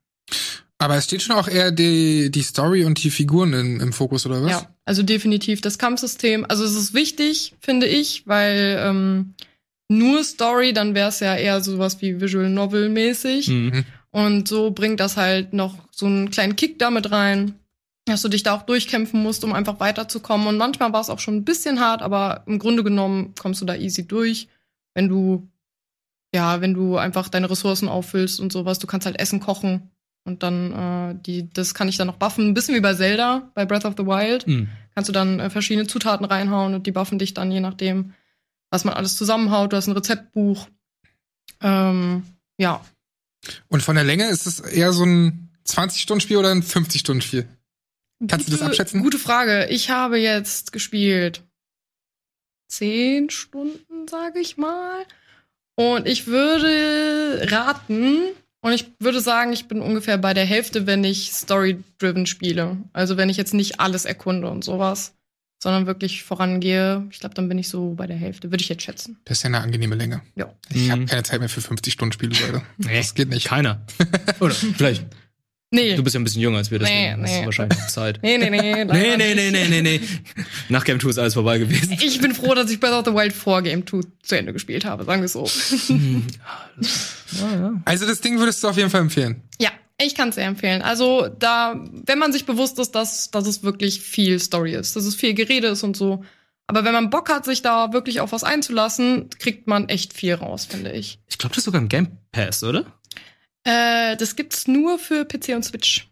Aber 0.78 0.96
es 0.96 1.04
steht 1.04 1.22
schon 1.22 1.36
auch 1.36 1.48
eher 1.48 1.70
die, 1.70 2.30
die 2.30 2.42
Story 2.42 2.84
und 2.84 3.02
die 3.02 3.10
Figuren 3.10 3.54
im, 3.54 3.80
im 3.80 3.92
Fokus, 3.94 4.26
oder 4.26 4.42
was? 4.42 4.50
Ja, 4.50 4.68
also 4.84 5.02
definitiv 5.02 5.62
das 5.62 5.78
Kampfsystem. 5.78 6.44
Also 6.46 6.64
es 6.64 6.76
ist 6.76 6.92
wichtig, 6.92 7.54
finde 7.60 7.86
ich, 7.86 8.26
weil 8.26 8.78
ähm, 8.78 9.34
nur 9.88 10.22
Story, 10.22 10.74
dann 10.74 10.94
wäre 10.94 11.08
es 11.08 11.20
ja 11.20 11.34
eher 11.34 11.62
sowas 11.62 12.02
wie 12.02 12.20
Visual 12.20 12.50
Novel 12.50 12.90
mäßig. 12.90 13.48
Mhm. 13.48 13.84
Und 14.10 14.48
so 14.48 14.70
bringt 14.70 15.00
das 15.00 15.16
halt 15.16 15.54
noch 15.54 15.76
so 15.90 16.06
einen 16.06 16.30
kleinen 16.30 16.56
Kick 16.56 16.78
damit 16.78 17.10
rein, 17.10 17.54
dass 18.07 18.23
du 18.23 18.29
dich 18.29 18.42
da 18.42 18.55
auch 18.55 18.62
durchkämpfen 18.62 19.23
musst, 19.23 19.45
um 19.45 19.53
einfach 19.53 19.81
weiterzukommen. 19.81 20.47
Und 20.47 20.57
manchmal 20.57 20.92
war 20.92 21.01
es 21.01 21.11
auch 21.11 21.19
schon 21.19 21.37
ein 21.37 21.45
bisschen 21.45 21.81
hart, 21.81 22.03
aber 22.03 22.45
im 22.47 22.59
Grunde 22.59 22.85
genommen 22.85 23.35
kommst 23.38 23.61
du 23.61 23.64
da 23.64 23.75
easy 23.75 24.07
durch, 24.07 24.49
wenn 24.95 25.09
du 25.09 25.49
ja, 26.35 26.61
wenn 26.61 26.75
du 26.75 26.97
einfach 26.97 27.29
deine 27.29 27.49
Ressourcen 27.49 27.88
auffüllst 27.88 28.40
und 28.40 28.53
sowas. 28.53 28.79
Du 28.79 28.87
kannst 28.87 29.07
halt 29.07 29.19
Essen 29.19 29.40
kochen 29.40 29.90
und 30.25 30.42
dann 30.42 30.73
äh, 30.73 31.14
die, 31.23 31.49
das 31.51 31.73
kann 31.73 31.88
ich 31.88 31.97
dann 31.97 32.09
noch 32.09 32.16
buffen. 32.16 32.49
Ein 32.49 32.55
bisschen 32.55 32.75
wie 32.75 32.81
bei 32.81 32.95
Zelda, 32.95 33.51
bei 33.55 33.64
Breath 33.64 33.85
of 33.85 33.95
the 33.97 34.05
Wild. 34.05 34.47
Mhm. 34.47 34.69
Kannst 34.95 35.09
du 35.09 35.12
dann 35.12 35.40
äh, 35.40 35.51
verschiedene 35.51 35.87
Zutaten 35.87 36.27
reinhauen 36.27 36.75
und 36.75 36.87
die 36.87 36.92
buffen 36.92 37.19
dich 37.19 37.33
dann 37.33 37.51
je 37.51 37.61
nachdem, 37.61 38.12
was 38.71 38.85
man 38.85 38.95
alles 38.95 39.16
zusammenhaut. 39.16 39.73
Du 39.73 39.77
hast 39.77 39.87
ein 39.87 39.92
Rezeptbuch. 39.92 40.69
Ähm, 41.62 42.25
ja, 42.59 42.83
Und 43.69 43.83
von 43.83 43.95
der 43.95 44.05
Länge 44.05 44.29
ist 44.29 44.47
es 44.47 44.61
eher 44.61 44.92
so 44.92 45.05
ein 45.05 45.51
20-Stunden-Spiel 45.66 46.37
oder 46.37 46.51
ein 46.51 46.62
50-Stunden-Spiel? 46.62 47.49
Kannst 48.29 48.46
du 48.48 48.50
das 48.52 48.61
Gute- 48.61 48.70
abschätzen? 48.70 49.02
Gute 49.02 49.18
Frage. 49.18 49.66
Ich 49.70 49.90
habe 49.90 50.18
jetzt 50.18 50.72
gespielt 50.72 51.42
zehn 52.68 53.31
Stunden, 53.31 54.09
sage 54.09 54.40
ich 54.40 54.57
mal. 54.57 55.05
Und 55.76 56.07
ich 56.09 56.26
würde 56.26 57.46
raten, 57.50 58.22
und 58.62 58.72
ich 58.72 58.87
würde 58.98 59.20
sagen, 59.20 59.52
ich 59.52 59.68
bin 59.68 59.81
ungefähr 59.81 60.18
bei 60.18 60.35
der 60.35 60.44
Hälfte, 60.46 60.87
wenn 60.87 61.05
ich 61.05 61.33
story-driven 61.33 62.26
spiele. 62.26 62.79
Also 62.92 63.16
wenn 63.16 63.29
ich 63.29 63.37
jetzt 63.37 63.55
nicht 63.55 63.79
alles 63.79 64.05
erkunde 64.05 64.48
und 64.50 64.64
sowas, 64.64 65.14
sondern 65.62 65.87
wirklich 65.87 66.24
vorangehe. 66.24 67.07
Ich 67.11 67.20
glaube, 67.20 67.35
dann 67.35 67.48
bin 67.48 67.59
ich 67.59 67.68
so 67.68 67.94
bei 67.94 68.07
der 68.07 68.16
Hälfte, 68.16 68.50
würde 68.50 68.62
ich 68.62 68.68
jetzt 68.68 68.83
schätzen. 68.83 69.18
Das 69.26 69.38
ist 69.38 69.42
ja 69.44 69.48
eine 69.48 69.61
angenehme 69.61 69.94
Länge. 69.94 70.22
Ja. 70.35 70.52
Ich 70.70 70.90
habe 70.90 71.02
Mhm. 71.02 71.07
keine 71.07 71.22
Zeit 71.22 71.40
mehr 71.40 71.48
für 71.48 71.61
50-Stunden-Spiele, 71.61 72.35
Leute. 72.46 72.62
Nee, 72.79 72.96
Das 72.98 73.14
geht 73.14 73.29
nicht. 73.29 73.46
Keiner. 73.46 73.87
Oder 74.40 74.55
vielleicht. 74.55 75.05
Nee. 75.70 75.96
Du 75.96 76.02
bist 76.05 76.14
ja 76.14 76.20
ein 76.20 76.24
bisschen 76.24 76.42
jünger 76.42 76.59
als 76.59 76.70
wir, 76.70 76.79
deswegen 76.79 76.98
Nee, 77.00 77.22
hast 77.22 77.31
nee. 77.33 77.40
du 77.40 77.44
wahrscheinlich 77.46 77.79
noch 77.79 77.88
Zeit. 77.88 78.20
Nee, 78.22 78.38
nee, 78.38 78.50
nee. 78.50 78.85
Nee, 78.85 79.16
nee, 79.16 79.35
nee, 79.35 79.50
nee, 79.50 79.68
nee, 79.68 79.83
nee. 79.83 80.00
Nach 80.68 80.85
Game 80.85 81.00
2 81.00 81.09
ist 81.09 81.18
alles 81.18 81.35
vorbei 81.35 81.59
gewesen. 81.59 81.98
Ich 82.00 82.20
bin 82.20 82.35
froh, 82.35 82.55
dass 82.55 82.70
ich 82.70 82.79
Breath 82.79 82.92
of 82.92 83.05
the 83.05 83.12
Wild 83.12 83.33
vor 83.33 83.62
Game 83.62 83.85
2 83.87 84.00
zu 84.22 84.38
Ende 84.38 84.52
gespielt 84.52 84.85
habe, 84.85 85.05
sagen 85.05 85.22
wir 85.22 85.26
es 85.26 85.33
so. 85.33 85.48
Also 87.85 88.07
das 88.07 88.20
Ding 88.20 88.38
würdest 88.38 88.62
du 88.62 88.68
auf 88.68 88.76
jeden 88.76 88.90
Fall 88.90 89.00
empfehlen. 89.00 89.42
Ja, 89.61 89.70
ich 90.00 90.14
kann 90.14 90.29
es 90.29 90.37
sehr 90.37 90.46
empfehlen. 90.46 90.83
Also 90.83 91.29
da, 91.38 91.74
wenn 92.07 92.18
man 92.18 92.33
sich 92.33 92.46
bewusst 92.46 92.79
ist, 92.79 92.92
dass, 92.92 93.31
dass 93.31 93.46
es 93.46 93.62
wirklich 93.62 94.00
viel 94.00 94.38
Story 94.38 94.74
ist, 94.74 94.94
dass 94.94 95.05
es 95.05 95.14
viel 95.14 95.35
Gerede 95.35 95.68
ist 95.68 95.83
und 95.83 95.96
so. 95.96 96.22
Aber 96.68 96.85
wenn 96.85 96.92
man 96.92 97.11
Bock 97.11 97.29
hat, 97.29 97.44
sich 97.44 97.62
da 97.62 97.92
wirklich 97.92 98.20
auf 98.20 98.33
was 98.33 98.42
einzulassen, 98.44 99.31
kriegt 99.38 99.66
man 99.68 99.88
echt 99.88 100.12
viel 100.12 100.35
raus, 100.35 100.66
finde 100.66 100.92
ich. 100.92 101.20
Ich 101.29 101.38
glaube, 101.38 101.55
das 101.55 101.59
ist 101.59 101.64
sogar 101.64 101.81
im 101.81 101.88
Game 101.88 102.18
Pass, 102.33 102.62
oder? 102.64 102.87
Äh, 103.66 104.16
das 104.16 104.37
gibt's 104.37 104.66
nur 104.68 104.98
für 104.98 105.24
PC 105.24 105.55
und 105.57 105.64
Switch. 105.64 106.09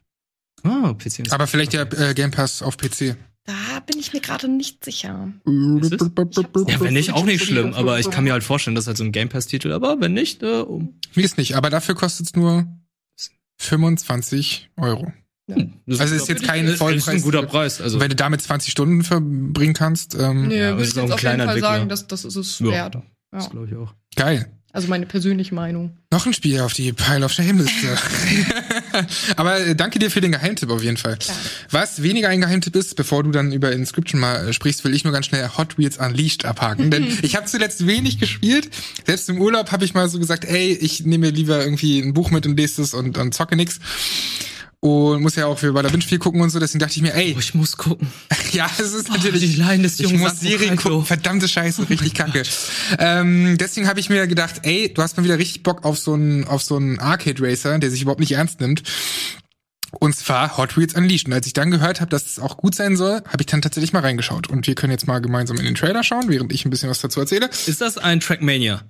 Oh, 0.64 0.94
PC. 0.94 1.20
und- 1.20 1.32
Aber 1.32 1.46
vielleicht 1.46 1.72
ja 1.72 1.82
äh, 1.82 2.14
Game 2.14 2.30
Pass 2.30 2.62
auf 2.62 2.76
PC. 2.76 3.16
Da 3.46 3.80
bin 3.86 3.98
ich 3.98 4.12
mir 4.14 4.20
gerade 4.20 4.48
nicht 4.48 4.82
sicher. 4.84 5.30
Ja, 5.46 6.80
wenn 6.80 6.94
nicht, 6.94 7.12
auch 7.12 7.24
nicht 7.26 7.44
schlimm. 7.44 7.74
Aber 7.74 8.00
ich 8.00 8.10
kann 8.10 8.24
mir 8.24 8.32
halt 8.32 8.42
vorstellen, 8.42 8.74
das 8.74 8.84
ist 8.84 8.88
halt 8.88 8.96
so 8.96 9.04
ein 9.04 9.12
Game 9.12 9.28
Pass-Titel. 9.28 9.70
Aber 9.72 10.00
wenn 10.00 10.14
nicht, 10.14 10.42
äh, 10.42 10.60
um. 10.62 10.98
Mir 11.14 11.24
ist 11.24 11.36
nicht, 11.36 11.54
aber 11.54 11.68
dafür 11.68 11.94
kostet 11.94 12.26
es 12.28 12.34
nur 12.34 12.66
25 13.60 14.70
Euro. 14.76 15.12
Das 15.86 16.00
Also 16.00 16.14
ist 16.14 16.28
jetzt 16.28 16.42
kein 16.44 16.66
Vollpreis. 16.68 17.02
Ist 17.06 17.08
ein 17.08 17.22
guter 17.22 17.42
Preis. 17.42 17.80
Also, 17.82 18.00
wenn 18.00 18.08
du 18.08 18.16
damit 18.16 18.40
20 18.40 18.70
Stunden 18.72 19.04
verbringen 19.04 19.74
kannst, 19.74 20.14
ähm, 20.14 20.48
Nö, 20.48 20.54
Ja, 20.56 20.68
würde 20.70 20.78
das 20.78 20.88
ich 20.88 20.96
ist 20.96 20.98
auch 20.98 21.02
jetzt 21.02 21.10
ein 21.10 21.12
auf 21.12 21.20
jeden 21.20 21.20
kleiner 21.20 21.44
Fall 21.46 21.60
sagen, 21.60 21.88
dass 21.90 22.06
das 22.06 22.24
ist 22.24 22.36
es 22.36 22.58
Ja. 22.60 22.66
wert. 22.70 22.98
das 23.30 23.44
Ja. 23.44 23.50
glaube 23.50 23.66
ich 23.70 23.76
auch. 23.76 23.94
geil. 24.16 24.50
Also 24.74 24.88
meine 24.88 25.06
persönliche 25.06 25.54
Meinung. 25.54 25.96
Noch 26.10 26.26
ein 26.26 26.34
Spiel 26.34 26.58
auf 26.58 26.72
die 26.72 26.92
Pile 26.92 27.24
of 27.24 27.30
Shame-Liste. 27.30 27.96
Aber 29.36 29.60
äh, 29.60 29.76
danke 29.76 30.00
dir 30.00 30.10
für 30.10 30.20
den 30.20 30.32
Geheimtipp 30.32 30.68
auf 30.68 30.82
jeden 30.82 30.96
Fall. 30.96 31.16
Was 31.70 32.02
weniger 32.02 32.28
ein 32.28 32.40
Geheimtipp 32.40 32.74
ist, 32.74 32.96
bevor 32.96 33.22
du 33.22 33.30
dann 33.30 33.52
über 33.52 33.70
Inscription 33.70 34.20
mal 34.20 34.48
äh, 34.48 34.52
sprichst, 34.52 34.82
will 34.82 34.92
ich 34.92 35.04
nur 35.04 35.12
ganz 35.12 35.26
schnell 35.26 35.48
Hot 35.56 35.78
Wheels 35.78 35.98
Unleashed 35.98 36.44
abhaken. 36.44 36.90
Denn 36.90 37.06
ich 37.22 37.36
habe 37.36 37.46
zuletzt 37.46 37.86
wenig 37.86 38.18
gespielt. 38.18 38.68
Selbst 39.06 39.28
im 39.28 39.40
Urlaub 39.40 39.70
habe 39.70 39.84
ich 39.84 39.94
mal 39.94 40.08
so 40.08 40.18
gesagt, 40.18 40.44
ey, 40.44 40.72
ich 40.72 41.04
nehme 41.04 41.26
mir 41.26 41.32
lieber 41.32 41.62
irgendwie 41.62 42.00
ein 42.00 42.12
Buch 42.12 42.32
mit 42.32 42.44
und 42.44 42.56
lese 42.56 42.82
es 42.82 42.94
und, 42.94 43.16
und 43.16 43.32
zocke 43.32 43.54
nix. 43.54 43.78
Und 44.86 45.22
muss 45.22 45.34
ja 45.34 45.46
auch 45.46 45.58
für 45.58 45.72
Bada 45.72 45.88
Binge 45.88 46.04
viel 46.04 46.18
gucken 46.18 46.42
und 46.42 46.50
so, 46.50 46.58
deswegen 46.58 46.80
dachte 46.80 46.92
ich 46.96 47.00
mir, 47.00 47.14
ey, 47.14 47.32
Oh, 47.34 47.40
ich 47.40 47.54
muss 47.54 47.78
gucken. 47.78 48.06
ja, 48.52 48.68
es 48.78 48.92
ist 48.92 49.08
Oh, 49.08 49.14
natürlich. 49.14 49.40
die 49.40 49.56
Leiden 49.56 49.82
des 49.82 49.98
ich 49.98 50.12
muss 50.12 50.40
Serien 50.40 50.76
gucken. 50.76 51.06
Verdammte 51.06 51.48
Scheiße, 51.48 51.88
richtig 51.88 52.12
kacke. 52.12 52.42
ähm, 52.98 53.56
deswegen 53.58 53.88
habe 53.88 53.98
ich 53.98 54.10
mir 54.10 54.26
gedacht, 54.26 54.56
ey, 54.64 54.92
du 54.92 55.00
hast 55.00 55.16
mal 55.16 55.24
wieder 55.24 55.38
richtig 55.38 55.62
Bock 55.62 55.86
auf 55.86 55.98
so 55.98 56.12
einen 56.12 56.44
auf 56.44 56.62
so 56.62 56.76
einen 56.76 56.98
Arcade 56.98 57.42
Racer, 57.42 57.78
der 57.78 57.90
sich 57.90 58.02
überhaupt 58.02 58.20
nicht 58.20 58.32
ernst 58.32 58.60
nimmt. 58.60 58.82
Und 60.00 60.14
zwar 60.14 60.58
Hot 60.58 60.76
Wheels 60.76 60.92
Unleashed. 60.94 61.28
Und 61.28 61.32
als 61.32 61.46
ich 61.46 61.54
dann 61.54 61.70
gehört 61.70 62.02
habe, 62.02 62.10
dass 62.10 62.26
es 62.26 62.38
auch 62.38 62.58
gut 62.58 62.74
sein 62.74 62.96
soll, 62.98 63.22
habe 63.26 63.40
ich 63.40 63.46
dann 63.46 63.62
tatsächlich 63.62 63.94
mal 63.94 64.00
reingeschaut. 64.00 64.50
Und 64.50 64.66
wir 64.66 64.74
können 64.74 64.90
jetzt 64.90 65.06
mal 65.06 65.20
gemeinsam 65.20 65.56
in 65.56 65.64
den 65.64 65.76
Trailer 65.76 66.02
schauen, 66.04 66.24
während 66.28 66.52
ich 66.52 66.66
ein 66.66 66.70
bisschen 66.70 66.90
was 66.90 67.00
dazu 67.00 67.20
erzähle. 67.20 67.48
Ist 67.66 67.80
das 67.80 67.96
ein 67.96 68.20
Trackmania? 68.20 68.82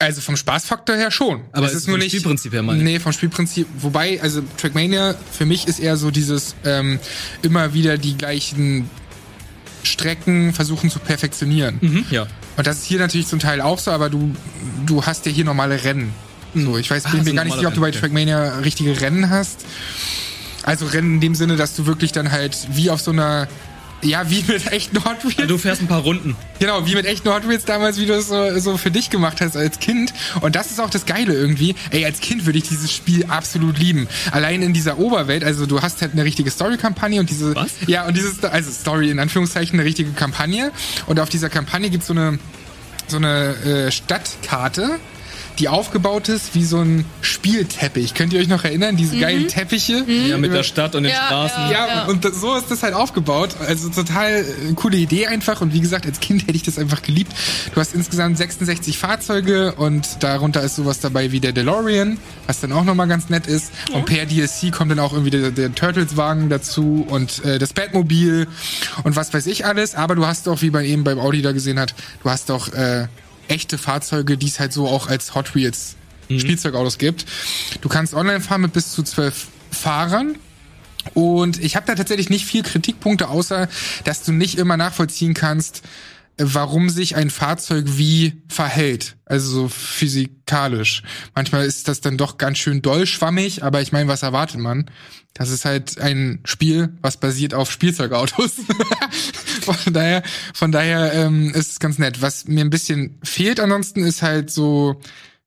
Also 0.00 0.20
vom 0.20 0.36
Spaßfaktor 0.36 0.94
her 0.94 1.10
schon. 1.10 1.40
Aber 1.50 1.66
es 1.66 1.72
ist 1.72 1.78
ist 1.78 1.86
nur 1.88 1.96
vom 1.96 2.04
nicht. 2.04 2.12
Spielprinzip 2.12 2.52
her, 2.52 2.62
meine 2.62 2.78
ich. 2.78 2.84
Nee, 2.84 3.00
vom 3.00 3.12
Spielprinzip. 3.12 3.66
Wobei, 3.80 4.22
also 4.22 4.42
Trackmania 4.56 5.16
für 5.32 5.44
mich 5.44 5.66
ist 5.66 5.80
eher 5.80 5.96
so 5.96 6.12
dieses 6.12 6.54
ähm, 6.64 7.00
immer 7.42 7.74
wieder 7.74 7.98
die 7.98 8.16
gleichen 8.16 8.88
Strecken 9.82 10.52
versuchen 10.52 10.88
zu 10.90 11.00
perfektionieren. 11.00 11.78
Mhm, 11.80 12.06
ja. 12.10 12.28
Und 12.56 12.66
das 12.66 12.78
ist 12.78 12.84
hier 12.84 13.00
natürlich 13.00 13.26
zum 13.26 13.40
Teil 13.40 13.60
auch 13.60 13.80
so, 13.80 13.90
aber 13.90 14.08
du, 14.08 14.36
du 14.86 15.04
hast 15.04 15.26
ja 15.26 15.32
hier 15.32 15.44
normale 15.44 15.82
Rennen. 15.82 16.12
So, 16.54 16.78
ich 16.78 16.88
weiß, 16.90 17.02
bin 17.04 17.24
so 17.24 17.24
mir 17.24 17.34
gar 17.34 17.44
nicht 17.44 17.56
sicher, 17.56 17.68
ob 17.68 17.74
du 17.74 17.80
bei. 17.80 17.90
Trackmania 17.90 18.58
richtige 18.58 19.00
Rennen 19.00 19.30
hast. 19.30 19.64
Also 20.62 20.86
Rennen 20.86 21.14
in 21.14 21.20
dem 21.20 21.34
Sinne, 21.34 21.56
dass 21.56 21.74
du 21.74 21.86
wirklich 21.86 22.12
dann 22.12 22.30
halt 22.30 22.68
wie 22.72 22.90
auf 22.90 23.00
so 23.00 23.10
einer, 23.10 23.48
ja, 24.02 24.30
wie 24.30 24.44
mit 24.46 24.70
echten 24.70 25.04
Hot 25.04 25.24
Wheels. 25.24 25.48
Du 25.48 25.58
fährst 25.58 25.82
ein 25.82 25.88
paar 25.88 26.02
Runden. 26.02 26.36
Genau, 26.60 26.86
wie 26.86 26.94
mit 26.94 27.06
echten 27.06 27.28
Hot 27.30 27.48
Wheels 27.48 27.64
damals, 27.64 27.98
wie 27.98 28.06
du 28.06 28.14
es 28.14 28.28
so, 28.28 28.58
so 28.58 28.76
für 28.76 28.90
dich 28.90 29.10
gemacht 29.10 29.40
hast 29.40 29.56
als 29.56 29.78
Kind. 29.80 30.12
Und 30.40 30.56
das 30.56 30.70
ist 30.70 30.80
auch 30.80 30.90
das 30.90 31.06
Geile 31.06 31.34
irgendwie. 31.34 31.74
Ey, 31.90 32.04
als 32.04 32.20
Kind 32.20 32.46
würde 32.46 32.58
ich 32.58 32.68
dieses 32.68 32.92
Spiel 32.92 33.24
absolut 33.26 33.78
lieben. 33.78 34.08
Allein 34.30 34.62
in 34.62 34.72
dieser 34.72 34.98
Oberwelt, 34.98 35.44
also 35.44 35.66
du 35.66 35.82
hast 35.82 36.00
halt 36.00 36.12
eine 36.12 36.24
richtige 36.24 36.50
Story-Kampagne 36.50 37.20
und 37.20 37.30
diese. 37.30 37.54
Was? 37.54 37.70
Ja, 37.86 38.06
und 38.06 38.16
dieses, 38.16 38.42
also 38.44 38.70
Story 38.70 39.10
in 39.10 39.18
Anführungszeichen, 39.18 39.78
eine 39.78 39.86
richtige 39.86 40.12
Kampagne. 40.12 40.72
Und 41.06 41.20
auf 41.20 41.28
dieser 41.28 41.48
Kampagne 41.48 41.90
gibt's 41.90 42.06
so 42.06 42.14
eine, 42.14 42.38
so 43.08 43.16
eine 43.16 43.54
äh, 43.64 43.90
Stadtkarte. 43.90 44.98
Die 45.58 45.68
aufgebaut 45.68 46.28
ist 46.28 46.54
wie 46.54 46.64
so 46.64 46.78
ein 46.78 47.04
Spielteppich. 47.20 48.14
Könnt 48.14 48.32
ihr 48.32 48.40
euch 48.40 48.48
noch 48.48 48.64
erinnern? 48.64 48.96
Diese 48.96 49.18
geilen 49.18 49.48
Teppiche? 49.48 50.04
Ja, 50.08 50.36
mit 50.38 50.52
der 50.52 50.62
Stadt 50.62 50.94
und 50.94 51.02
den 51.02 51.12
Ja, 51.12 51.26
Straßen. 51.26 51.70
ja. 51.72 51.86
Ja, 51.88 52.04
und 52.06 52.24
das, 52.24 52.40
so 52.40 52.54
ist 52.56 52.70
das 52.70 52.82
halt 52.82 52.94
aufgebaut. 52.94 53.50
Also 53.66 53.88
total 53.88 54.40
äh, 54.40 54.44
coole 54.74 54.96
Idee 54.96 55.26
einfach. 55.26 55.60
Und 55.60 55.72
wie 55.72 55.80
gesagt, 55.80 56.06
als 56.06 56.20
Kind 56.20 56.42
hätte 56.42 56.54
ich 56.54 56.62
das 56.62 56.78
einfach 56.78 57.02
geliebt. 57.02 57.32
Du 57.74 57.80
hast 57.80 57.94
insgesamt 57.94 58.38
66 58.38 58.98
Fahrzeuge 58.98 59.74
und 59.74 60.22
darunter 60.22 60.62
ist 60.62 60.76
sowas 60.76 61.00
dabei 61.00 61.32
wie 61.32 61.40
der 61.40 61.52
DeLorean, 61.52 62.18
was 62.46 62.60
dann 62.60 62.72
auch 62.72 62.84
nochmal 62.84 63.08
ganz 63.08 63.28
nett 63.28 63.46
ist. 63.46 63.72
Und 63.92 64.06
per 64.06 64.26
DLC 64.26 64.70
kommt 64.72 64.90
dann 64.92 65.00
auch 65.00 65.12
irgendwie 65.12 65.30
der, 65.30 65.50
der 65.50 65.74
Turtles-Wagen 65.74 66.48
dazu 66.50 67.04
und 67.08 67.44
äh, 67.44 67.58
das 67.58 67.72
Batmobil 67.72 68.46
und 69.04 69.16
was 69.16 69.34
weiß 69.34 69.46
ich 69.46 69.66
alles. 69.66 69.94
Aber 69.94 70.14
du 70.14 70.26
hast 70.26 70.48
auch, 70.48 70.62
wie 70.62 70.70
man 70.70 70.84
eben 70.84 71.04
beim 71.04 71.18
Audi 71.18 71.42
da 71.42 71.52
gesehen 71.52 71.80
hat, 71.80 71.94
du 72.22 72.30
hast 72.30 72.50
auch 72.50 72.68
äh, 72.72 73.06
echte 73.48 73.78
Fahrzeuge, 73.78 74.36
die 74.36 74.46
es 74.46 74.60
halt 74.60 74.72
so 74.72 74.86
auch 74.86 75.08
als 75.08 75.34
Hot 75.34 75.54
Wheels 75.54 75.96
Spielzeugautos 76.36 76.98
gibt. 76.98 77.24
Du 77.80 77.88
kannst 77.88 78.12
online 78.12 78.40
fahren 78.40 78.60
mit 78.60 78.72
bis 78.74 78.92
zu 78.92 79.02
zwölf 79.02 79.46
Fahrern. 79.70 80.36
Und 81.14 81.62
ich 81.62 81.74
habe 81.76 81.86
da 81.86 81.94
tatsächlich 81.94 82.28
nicht 82.28 82.44
viel 82.44 82.62
Kritikpunkte, 82.62 83.28
außer 83.28 83.68
dass 84.04 84.24
du 84.24 84.32
nicht 84.32 84.58
immer 84.58 84.76
nachvollziehen 84.76 85.32
kannst, 85.32 85.82
warum 86.38 86.88
sich 86.88 87.16
ein 87.16 87.30
Fahrzeug 87.30 87.84
wie 87.86 88.42
verhält, 88.48 89.16
also 89.24 89.50
so 89.50 89.68
physikalisch. 89.68 91.02
Manchmal 91.34 91.66
ist 91.66 91.88
das 91.88 92.00
dann 92.00 92.16
doch 92.16 92.38
ganz 92.38 92.58
schön 92.58 92.82
doll 92.82 93.06
schwammig, 93.06 93.62
aber 93.64 93.82
ich 93.82 93.92
meine, 93.92 94.08
was 94.08 94.22
erwartet 94.22 94.60
man? 94.60 94.90
Das 95.34 95.50
ist 95.50 95.64
halt 95.64 96.00
ein 96.00 96.40
Spiel, 96.44 96.96
was 97.00 97.18
basiert 97.18 97.54
auf 97.54 97.70
Spielzeugautos. 97.70 98.52
von 99.62 99.92
daher, 99.92 100.22
von 100.54 100.72
daher 100.72 101.12
ähm, 101.12 101.50
ist 101.54 101.72
es 101.72 101.78
ganz 101.80 101.98
nett. 101.98 102.22
Was 102.22 102.46
mir 102.46 102.64
ein 102.64 102.70
bisschen 102.70 103.18
fehlt 103.22 103.60
ansonsten 103.60 104.04
ist 104.04 104.22
halt 104.22 104.50
so, 104.50 105.00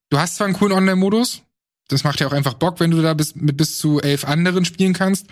du 0.10 0.20
hast 0.20 0.36
zwar 0.36 0.48
einen 0.48 0.56
coolen 0.56 0.74
Online-Modus, 0.74 1.44
das 1.92 2.04
macht 2.04 2.20
ja 2.20 2.28
auch 2.28 2.34
einfach 2.34 2.54
Bock, 2.54 2.80
wenn 2.80 2.92
du 2.92 3.02
da 3.02 3.14
bis, 3.14 3.36
mit 3.36 3.58
bis 3.58 3.78
zu 3.78 4.02
elf 4.02 4.26
anderen 4.26 4.66
spielen 4.66 4.94
kannst. 4.94 5.28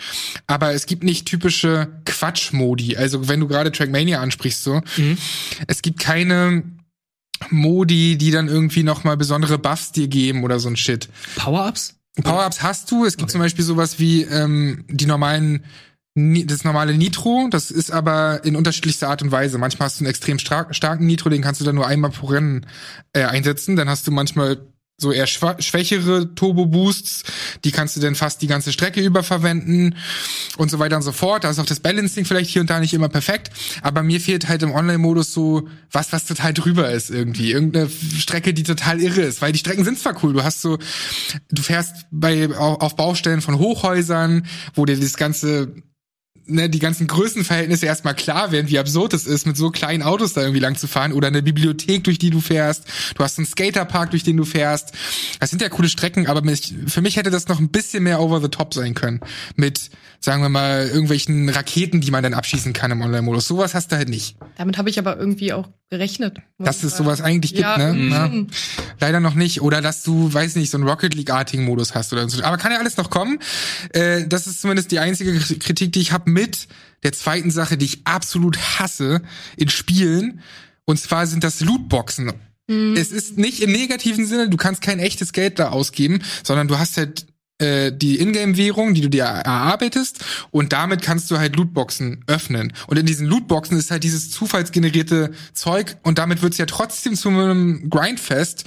Aber 0.48 0.74
es 0.74 0.86
gibt 0.86 1.04
nicht 1.04 1.28
typische 1.28 1.88
Quatsch-Modi. 2.06 2.98
Also 2.98 3.28
wenn 3.28 3.40
du 3.40 3.48
gerade 3.48 3.72
Trackmania 3.72 4.22
ansprichst, 4.22 4.64
so, 4.64 4.82
mhm. 4.98 5.18
es 5.68 5.82
gibt 5.82 6.00
keine 6.00 6.64
Modi, 7.50 8.18
die 8.18 8.32
dann 8.32 8.48
irgendwie 8.48 8.84
noch 8.84 9.04
mal 9.04 9.18
besondere 9.18 9.58
Buffs 9.58 9.92
dir 9.92 10.08
geben 10.08 10.44
oder 10.44 10.60
so 10.60 10.70
ein 10.70 10.76
Shit. 10.76 11.10
Power-Ups? 11.36 11.96
Power-Ups 12.22 12.62
hast 12.62 12.92
du. 12.92 13.06
Es 13.06 13.14
gibt 13.14 13.24
okay. 13.24 13.32
zum 13.32 13.42
Beispiel 13.42 13.64
sowas 13.64 14.00
wie 14.00 14.24
ähm, 14.24 14.84
die 14.90 15.06
normalen 15.06 15.64
das 16.16 16.64
normale 16.64 16.96
Nitro, 16.96 17.48
das 17.50 17.72
ist 17.72 17.92
aber 17.92 18.44
in 18.44 18.56
unterschiedlichster 18.56 19.10
Art 19.10 19.22
und 19.22 19.32
Weise. 19.32 19.58
Manchmal 19.58 19.86
hast 19.86 20.00
du 20.00 20.04
einen 20.04 20.10
extrem 20.10 20.40
starken 20.40 21.06
Nitro, 21.06 21.30
den 21.30 21.42
kannst 21.42 21.62
du 21.62 21.66
dann 21.66 21.76
nur 21.76 21.88
einmal 21.88 22.12
pro 22.12 22.28
Rennen 22.28 22.66
äh, 23.14 23.24
einsetzen. 23.24 23.76
Dann 23.76 23.88
hast 23.88 24.06
du 24.08 24.12
manchmal 24.12 24.58
so 25.02 25.12
eher 25.12 25.28
schwächere 25.28 26.34
Turbo-Boosts, 26.36 27.24
die 27.64 27.72
kannst 27.72 27.96
du 27.96 28.00
dann 28.00 28.16
fast 28.16 28.42
die 28.42 28.48
ganze 28.48 28.72
Strecke 28.72 29.02
über 29.02 29.24
verwenden 29.24 29.96
und 30.58 30.70
so 30.70 30.80
weiter 30.80 30.96
und 30.96 31.02
so 31.02 31.12
fort. 31.12 31.44
Da 31.44 31.50
ist 31.50 31.60
auch 31.60 31.66
das 31.66 31.80
Balancing 31.80 32.26
vielleicht 32.26 32.50
hier 32.50 32.62
und 32.62 32.70
da 32.70 32.80
nicht 32.80 32.94
immer 32.94 33.10
perfekt, 33.10 33.52
aber 33.82 34.04
mir 34.04 34.20
fehlt 34.20 34.48
halt 34.48 34.64
im 34.64 34.72
Online-Modus 34.72 35.34
so 35.34 35.68
was, 35.92 36.12
was 36.12 36.26
total 36.26 36.54
drüber 36.54 36.92
ist 36.92 37.10
irgendwie. 37.10 37.52
Irgendeine 37.52 37.90
Strecke, 37.90 38.54
die 38.54 38.64
total 38.64 39.02
irre 39.02 39.22
ist, 39.22 39.42
weil 39.42 39.52
die 39.52 39.60
Strecken 39.60 39.84
sind 39.84 40.00
zwar 40.00 40.22
cool, 40.24 40.34
du 40.34 40.44
hast 40.44 40.62
so, 40.62 40.78
du 41.50 41.62
fährst 41.62 42.06
bei, 42.12 42.50
auf 42.56 42.96
Baustellen 42.96 43.42
von 43.42 43.58
Hochhäusern, 43.58 44.46
wo 44.76 44.86
dir 44.86 45.00
das 45.00 45.18
ganze 45.18 45.74
ne, 46.50 46.70
die 46.70 46.80
ganzen 46.80 47.08
Größenverhältnisse 47.08 47.86
erstmal 47.86 48.16
klar 48.16 48.52
werden, 48.52 48.70
wie 48.70 48.80
absurd 48.80 49.14
es 49.14 49.26
ist, 49.26 49.46
mit 49.46 49.58
so 49.58 49.72
kleinen 49.72 50.04
Autos 50.04 50.34
da 50.34 50.42
irgendwie 50.42 50.60
lang 50.60 50.76
zu 50.76 50.88
fahren 50.88 51.14
oder 51.14 51.28
eine 51.28 51.42
Bibliothek, 51.42 52.04
durch 52.04 52.20
die 52.20 52.30
du 52.30 52.42
fährst. 52.42 52.86
Du 53.16 53.24
hast 53.24 53.38
einen 53.38 53.48
Skaterpark, 53.48 54.12
durch 54.12 54.24
den 54.24 54.38
du 54.38 54.46
fährst. 54.46 54.92
Das 55.40 55.50
sind 55.50 55.62
ja 55.62 55.70
coole 55.70 55.90
Strecken, 55.90 56.28
aber 56.28 56.42
mich, 56.42 56.74
für 56.88 57.02
mich 57.02 57.18
hätte 57.18 57.30
das 57.30 57.48
noch 57.48 57.60
ein 57.60 57.70
bisschen 57.70 58.04
mehr 58.04 58.20
over 58.20 58.42
the 58.42 58.50
top 58.50 58.74
sein 58.74 58.94
können. 58.94 59.20
Mit, 59.56 59.90
sagen 60.20 60.42
wir 60.42 60.50
mal, 60.50 60.88
irgendwelchen 60.88 61.50
Raketen, 61.50 62.02
die 62.02 62.12
man 62.12 62.24
dann 62.24 62.34
abschießen 62.34 62.74
kann 62.74 62.92
im 62.92 63.02
Online-Modus. 63.02 63.48
Sowas 63.48 63.74
hast 63.74 63.92
du 63.92 63.96
halt 63.96 64.10
nicht. 64.10 64.38
Damit 64.58 64.78
habe 64.78 64.90
ich 64.90 65.00
aber 65.00 65.18
irgendwie 65.18 65.54
auch 65.54 65.70
gerechnet. 65.90 66.38
Dass 66.60 66.84
es 66.84 66.98
sowas 66.98 67.20
eigentlich 67.20 67.54
gibt, 67.54 67.64
ja, 67.64 67.78
ne? 67.78 68.10
Ja. 68.10 68.32
Leider 69.00 69.20
noch 69.20 69.34
nicht. 69.34 69.62
Oder 69.62 69.82
dass 69.82 70.04
du, 70.04 70.32
weiß 70.32 70.56
nicht, 70.56 70.70
so 70.70 70.78
einen 70.78 70.88
Rocket 70.88 71.16
League-artigen 71.16 71.64
Modus 71.64 71.96
hast 71.96 72.14
oder 72.14 72.30
so. 72.30 72.44
Aber 72.44 72.58
kann 72.58 72.72
ja 72.72 72.78
alles 72.78 72.98
noch 72.98 73.10
kommen. 73.10 73.40
Äh, 73.94 74.28
das 74.28 74.46
ist 74.46 74.62
zumindest 74.62 74.92
die 74.92 75.00
einzige 75.00 75.40
Kritik, 75.40 75.94
die 75.94 76.02
ich 76.02 76.12
habe 76.12 76.30
mit 76.40 76.68
der 77.04 77.12
zweiten 77.12 77.52
Sache, 77.52 77.78
die 77.78 77.86
ich 77.86 78.02
absolut 78.06 78.58
hasse 78.80 79.22
in 79.58 79.70
Spielen. 79.70 80.42
Und 80.86 81.00
zwar 81.00 81.28
sind 81.28 81.44
das 81.44 81.60
Lootboxen. 81.62 82.34
Mhm. 82.68 82.96
Es 82.96 83.12
ist 83.12 83.38
nicht 83.38 83.62
im 83.62 83.72
negativen 83.72 84.26
Sinne, 84.26 84.50
du 84.50 84.58
kannst 84.58 84.82
kein 84.82 85.00
echtes 85.00 85.34
Geld 85.34 85.60
da 85.60 85.70
ausgeben, 85.70 86.22
sondern 86.44 86.68
du 86.68 86.80
hast 86.80 86.98
halt 86.98 87.26
äh, 87.60 87.92
die 87.92 88.20
Ingame-Währung, 88.20 88.94
die 88.94 89.02
du 89.02 89.10
dir 89.10 89.24
erarbeitest 89.24 90.20
und 90.52 90.74
damit 90.74 91.02
kannst 91.02 91.30
du 91.30 91.38
halt 91.38 91.56
Lootboxen 91.56 92.24
öffnen. 92.28 92.74
Und 92.88 92.98
in 92.98 93.06
diesen 93.06 93.28
Lootboxen 93.28 93.78
ist 93.78 93.92
halt 93.92 94.04
dieses 94.04 94.32
zufallsgenerierte 94.32 95.32
Zeug 95.54 95.98
und 96.04 96.18
damit 96.20 96.42
wird's 96.42 96.58
ja 96.58 96.66
trotzdem 96.66 97.16
zu 97.16 97.30
einem 97.30 97.90
Grindfest. 97.90 98.66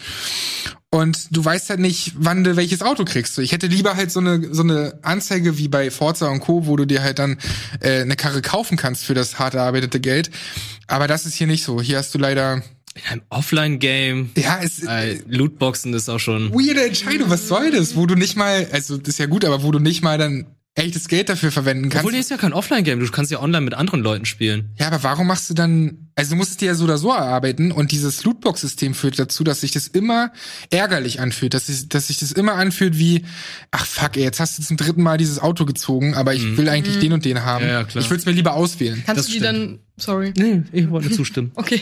Und 0.91 1.35
du 1.35 1.43
weißt 1.43 1.71
halt 1.71 1.81
nicht, 1.81 2.13
wann 2.19 2.45
du 2.45 2.55
welches 2.55 2.83
Auto 2.83 3.07
kriegst. 3.07 3.39
Ich 3.39 3.53
hätte 3.53 3.67
lieber 3.67 3.97
halt 3.97 4.13
so 4.13 4.21
eine 4.21 4.53
so 4.53 4.63
eine 4.63 4.99
Anzeige 5.01 5.57
wie 5.57 5.69
bei 5.69 5.91
Forza 5.91 6.29
und 6.29 6.41
Co, 6.41 6.67
wo 6.67 6.77
du 6.77 6.85
dir 6.85 7.03
halt 7.03 7.19
dann 7.19 7.39
äh, 7.81 8.03
eine 8.03 8.15
Karre 8.15 8.43
kaufen 8.43 8.77
kannst 8.77 9.05
für 9.05 9.15
das 9.15 9.39
hart 9.39 9.55
erarbeitete 9.55 10.01
Geld. 10.01 10.31
Aber 10.89 11.09
das 11.09 11.25
ist 11.25 11.35
hier 11.35 11.47
nicht 11.47 11.65
so. 11.65 11.81
Hier 11.81 11.97
hast 11.97 12.15
du 12.15 12.19
leider 12.19 12.63
in 12.95 13.03
einem 13.11 13.23
Offline-Game. 13.31 14.31
Ja, 14.37 14.61
es 14.63 14.83
äh, 14.83 15.19
Lootboxen 15.29 15.95
ist 15.95 16.09
auch 16.09 16.19
schon. 16.19 16.53
Weirde 16.53 16.87
Entscheidung, 16.87 17.31
was 17.31 17.49
soll 17.49 17.71
das? 17.71 17.97
Wo 17.97 18.07
du 18.07 18.15
nicht 18.15 18.37
mal, 18.37 18.67
also 18.73 18.99
das 18.99 19.11
ist 19.11 19.19
ja 19.19 19.27
gut, 19.27 19.45
aber 19.45 19.63
wo 19.63 19.71
du 19.71 19.79
nicht 19.79 20.03
mal 20.03 20.19
dann 20.19 20.47
echtes 20.75 21.09
Geld 21.09 21.29
dafür 21.29 21.53
verwenden 21.53 21.91
kannst. 21.91 21.99
Obwohl, 21.99 22.13
das 22.13 22.23
ist 22.23 22.31
ja 22.31 22.39
kein 22.39 22.55
Offline-Game, 22.55 22.99
du 22.99 23.11
kannst 23.11 23.31
ja 23.31 23.41
online 23.41 23.61
mit 23.63 23.75
anderen 23.75 24.01
Leuten 24.01 24.25
spielen. 24.25 24.71
Ja, 24.79 24.87
aber 24.87 25.03
warum 25.03 25.27
machst 25.27 25.51
du 25.51 25.55
dann, 25.55 26.09
also 26.15 26.31
du 26.31 26.37
musst 26.37 26.53
es 26.53 26.57
dir 26.57 26.67
ja 26.67 26.75
so 26.75 26.85
oder 26.85 26.97
so 26.97 27.11
erarbeiten 27.11 27.73
und 27.73 27.93
dieses 27.93 28.25
Lootbox-System 28.25 28.95
führt 28.95 29.19
dazu, 29.19 29.45
dass 29.45 29.61
sich 29.61 29.73
das 29.73 29.89
immer 29.89 30.33
ärgerlich 30.71 31.21
anfühlt, 31.21 31.53
dass, 31.53 31.67
sich, 31.67 31.91
dass 31.91 32.07
sich 32.07 32.19
das 32.19 32.33
immer 32.33 32.55
anfühlt 32.55 32.97
wie, 32.97 33.23
ach 33.71 33.85
fuck, 33.85 34.17
ey, 34.17 34.23
jetzt 34.23 34.41
hast 34.41 34.59
du 34.59 34.63
zum 34.63 34.79
dritten 34.79 35.03
Mal 35.03 35.19
dieses 35.19 35.39
Auto 35.41 35.67
gezogen, 35.67 36.15
aber 36.15 36.33
ich 36.33 36.43
mhm. 36.43 36.57
will 36.57 36.69
eigentlich 36.71 36.97
mhm. 36.97 37.01
den 37.01 37.13
und 37.13 37.25
den 37.27 37.45
haben. 37.45 37.67
Ja, 37.67 37.73
ja, 37.73 37.85
klar. 37.85 38.03
Ich 38.03 38.09
würde 38.09 38.21
es 38.21 38.27
mir 38.27 38.33
lieber 38.33 38.55
auswählen. 38.55 39.03
Kannst 39.05 39.19
das 39.19 39.27
du 39.27 39.33
die 39.33 39.39
stimmt. 39.41 39.59
dann 39.59 39.79
Sorry. 40.03 40.33
Nee, 40.37 40.63
ich 40.73 40.91
wollte 40.91 41.11
zustimmen. 41.11 41.53
Okay. 41.63 41.81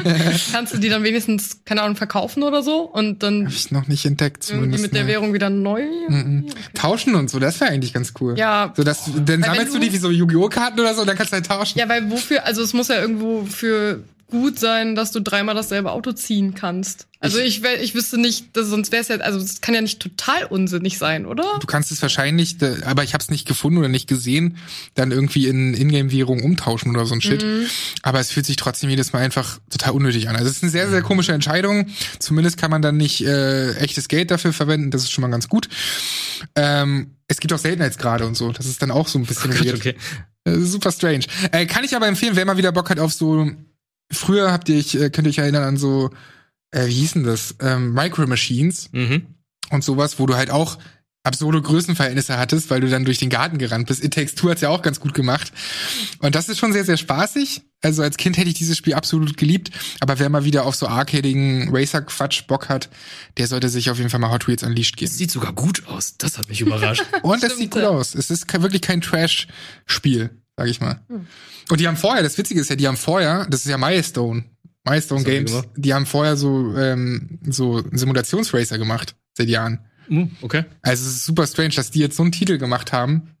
Kannst 0.52 0.74
du 0.74 0.78
die 0.78 0.90
dann 0.90 1.04
wenigstens, 1.04 1.64
keine 1.64 1.82
Ahnung, 1.82 1.96
verkaufen 1.96 2.42
oder 2.42 2.62
so? 2.62 2.80
Und 2.80 3.22
dann. 3.22 3.46
Hab 3.46 3.52
ich 3.52 3.70
noch 3.70 3.88
nicht 3.88 4.04
entdeckt, 4.04 4.42
zumindest. 4.42 4.72
Irgendwie 4.72 4.82
mit 4.82 4.94
der 4.94 5.06
Währung 5.06 5.32
wieder 5.32 5.48
neu? 5.48 5.84
Mhm. 6.08 6.46
Okay. 6.50 6.60
Tauschen 6.74 7.14
und 7.14 7.30
so, 7.30 7.38
das 7.38 7.60
wäre 7.60 7.70
eigentlich 7.70 7.94
ganz 7.94 8.12
cool. 8.20 8.36
Ja. 8.36 8.72
So, 8.76 8.84
dass, 8.84 9.10
dann 9.24 9.42
sammelst 9.42 9.74
du, 9.74 9.78
du 9.78 9.86
die 9.86 9.92
wie 9.92 9.96
so 9.96 10.10
Yu-Gi-Oh! 10.10 10.48
Karten 10.48 10.80
oder 10.80 10.94
so, 10.94 11.00
und 11.00 11.06
dann 11.06 11.16
kannst 11.16 11.32
du 11.32 11.36
halt 11.36 11.46
tauschen. 11.46 11.78
Ja, 11.78 11.88
weil 11.88 12.10
wofür, 12.10 12.44
also 12.44 12.62
es 12.62 12.74
muss 12.74 12.88
ja 12.88 13.00
irgendwo 13.00 13.44
für 13.44 14.04
gut 14.32 14.58
sein, 14.58 14.94
dass 14.94 15.12
du 15.12 15.20
dreimal 15.20 15.54
dasselbe 15.54 15.92
Auto 15.92 16.12
ziehen 16.12 16.54
kannst. 16.54 17.06
Also 17.20 17.38
ich, 17.38 17.62
ich, 17.62 17.82
ich 17.82 17.94
wüsste 17.94 18.18
nicht, 18.18 18.56
dass, 18.56 18.66
sonst 18.68 18.90
wäre 18.92 19.02
es 19.02 19.08
ja, 19.08 19.16
also 19.18 19.38
es 19.38 19.60
kann 19.60 19.74
ja 19.74 19.82
nicht 19.82 20.00
total 20.00 20.46
unsinnig 20.46 20.96
sein, 20.96 21.26
oder? 21.26 21.58
Du 21.60 21.66
kannst 21.66 21.92
es 21.92 22.00
wahrscheinlich, 22.00 22.56
aber 22.86 23.04
ich 23.04 23.12
habe 23.12 23.22
es 23.22 23.30
nicht 23.30 23.46
gefunden 23.46 23.78
oder 23.78 23.88
nicht 23.88 24.08
gesehen, 24.08 24.56
dann 24.94 25.12
irgendwie 25.12 25.46
in 25.48 25.74
Ingame-Währung 25.74 26.42
umtauschen 26.42 26.96
oder 26.96 27.04
so 27.04 27.14
ein 27.14 27.20
Shit. 27.20 27.44
Mhm. 27.44 27.66
Aber 28.00 28.20
es 28.20 28.32
fühlt 28.32 28.46
sich 28.46 28.56
trotzdem 28.56 28.88
jedes 28.88 29.12
Mal 29.12 29.20
einfach 29.20 29.60
total 29.68 29.92
unnötig 29.92 30.30
an. 30.30 30.34
Also 30.34 30.48
es 30.48 30.56
ist 30.56 30.62
eine 30.62 30.72
sehr, 30.72 30.88
sehr 30.88 31.02
komische 31.02 31.32
Entscheidung. 31.32 31.88
Zumindest 32.18 32.56
kann 32.56 32.70
man 32.70 32.80
dann 32.80 32.96
nicht 32.96 33.22
äh, 33.24 33.74
echtes 33.74 34.08
Geld 34.08 34.30
dafür 34.30 34.54
verwenden. 34.54 34.90
Das 34.90 35.02
ist 35.02 35.12
schon 35.12 35.22
mal 35.22 35.30
ganz 35.30 35.50
gut. 35.50 35.68
Ähm, 36.56 37.10
es 37.28 37.38
gibt 37.38 37.52
auch 37.52 37.58
Seltenheitsgrade 37.58 38.26
und 38.26 38.34
so. 38.34 38.50
Das 38.50 38.64
ist 38.64 38.80
dann 38.80 38.90
auch 38.90 39.08
so 39.08 39.18
ein 39.18 39.26
bisschen 39.26 39.52
oh 39.52 39.62
Gott, 39.62 39.74
okay. 39.74 39.94
super 40.44 40.90
strange. 40.90 41.26
Äh, 41.52 41.66
kann 41.66 41.84
ich 41.84 41.94
aber 41.94 42.08
empfehlen, 42.08 42.34
wenn 42.36 42.46
man 42.46 42.56
wieder 42.56 42.72
Bock 42.72 42.90
hat 42.90 42.98
auf 42.98 43.12
so 43.12 43.50
früher 44.12 44.52
habt 44.52 44.68
ihr, 44.68 44.76
ich, 44.76 44.98
äh, 44.98 45.10
könnt 45.10 45.26
ihr 45.26 45.30
euch 45.30 45.38
erinnern 45.38 45.64
an 45.64 45.76
so 45.76 46.10
äh, 46.72 46.86
wie 46.86 46.94
hießen 46.94 47.22
das, 47.22 47.54
ähm, 47.60 47.92
Micro 47.92 48.26
Machines 48.26 48.88
mhm. 48.92 49.26
und 49.70 49.84
sowas, 49.84 50.18
wo 50.18 50.26
du 50.26 50.34
halt 50.34 50.50
auch 50.50 50.78
absurde 51.24 51.62
Größenverhältnisse 51.62 52.36
hattest, 52.36 52.68
weil 52.70 52.80
du 52.80 52.88
dann 52.88 53.04
durch 53.04 53.18
den 53.18 53.30
Garten 53.30 53.58
gerannt 53.58 53.86
bist. 53.86 54.02
It 54.02 54.12
Takes 54.12 54.34
Two 54.34 54.50
hat's 54.50 54.60
ja 54.60 54.70
auch 54.70 54.82
ganz 54.82 54.98
gut 54.98 55.14
gemacht. 55.14 55.52
Und 56.18 56.34
das 56.34 56.48
ist 56.48 56.58
schon 56.58 56.72
sehr, 56.72 56.84
sehr 56.84 56.96
spaßig. 56.96 57.62
Also 57.80 58.02
als 58.02 58.16
Kind 58.16 58.36
hätte 58.38 58.48
ich 58.48 58.54
dieses 58.54 58.76
Spiel 58.76 58.94
absolut 58.94 59.36
geliebt. 59.36 59.70
Aber 60.00 60.18
wer 60.18 60.28
mal 60.30 60.44
wieder 60.44 60.66
auf 60.66 60.74
so 60.74 60.88
arcadigen 60.88 61.68
Racer-Quatsch 61.72 62.48
Bock 62.48 62.68
hat, 62.68 62.90
der 63.36 63.46
sollte 63.46 63.68
sich 63.68 63.90
auf 63.90 63.98
jeden 63.98 64.10
Fall 64.10 64.18
mal 64.18 64.32
Hot 64.32 64.48
Wheels 64.48 64.64
Unleashed 64.64 64.96
geben. 64.96 65.10
Das 65.10 65.18
sieht 65.18 65.30
sogar 65.30 65.52
gut 65.52 65.86
aus. 65.86 66.16
Das 66.18 66.38
hat 66.38 66.48
mich 66.48 66.60
überrascht. 66.60 67.04
Und 67.22 67.42
das 67.42 67.56
sieht 67.56 67.70
gut 67.70 67.84
aus. 67.84 68.16
Es 68.16 68.30
ist 68.30 68.52
wirklich 68.60 68.82
kein 68.82 69.00
Trash-Spiel, 69.00 70.41
sag 70.56 70.68
ich 70.68 70.80
mal. 70.80 71.00
Hm. 71.08 71.26
Und 71.70 71.80
die 71.80 71.88
haben 71.88 71.96
vorher, 71.96 72.22
das 72.22 72.36
Witzige 72.38 72.60
ist 72.60 72.70
ja, 72.70 72.76
die 72.76 72.86
haben 72.86 72.96
vorher, 72.96 73.46
das 73.48 73.64
ist 73.64 73.70
ja 73.70 73.78
Milestone, 73.78 74.44
Milestone 74.84 75.24
Games, 75.24 75.62
die 75.76 75.94
haben 75.94 76.06
vorher 76.06 76.36
so, 76.36 76.76
ähm, 76.76 77.38
so 77.48 77.82
Simulationsracer 77.92 78.78
gemacht, 78.78 79.14
seit 79.36 79.48
Jahren. 79.48 79.80
Hm, 80.08 80.32
okay. 80.42 80.64
Also 80.82 81.08
es 81.08 81.16
ist 81.16 81.24
super 81.24 81.46
strange, 81.46 81.74
dass 81.74 81.90
die 81.90 82.00
jetzt 82.00 82.16
so 82.16 82.22
einen 82.22 82.32
Titel 82.32 82.58
gemacht 82.58 82.92
haben, 82.92 83.36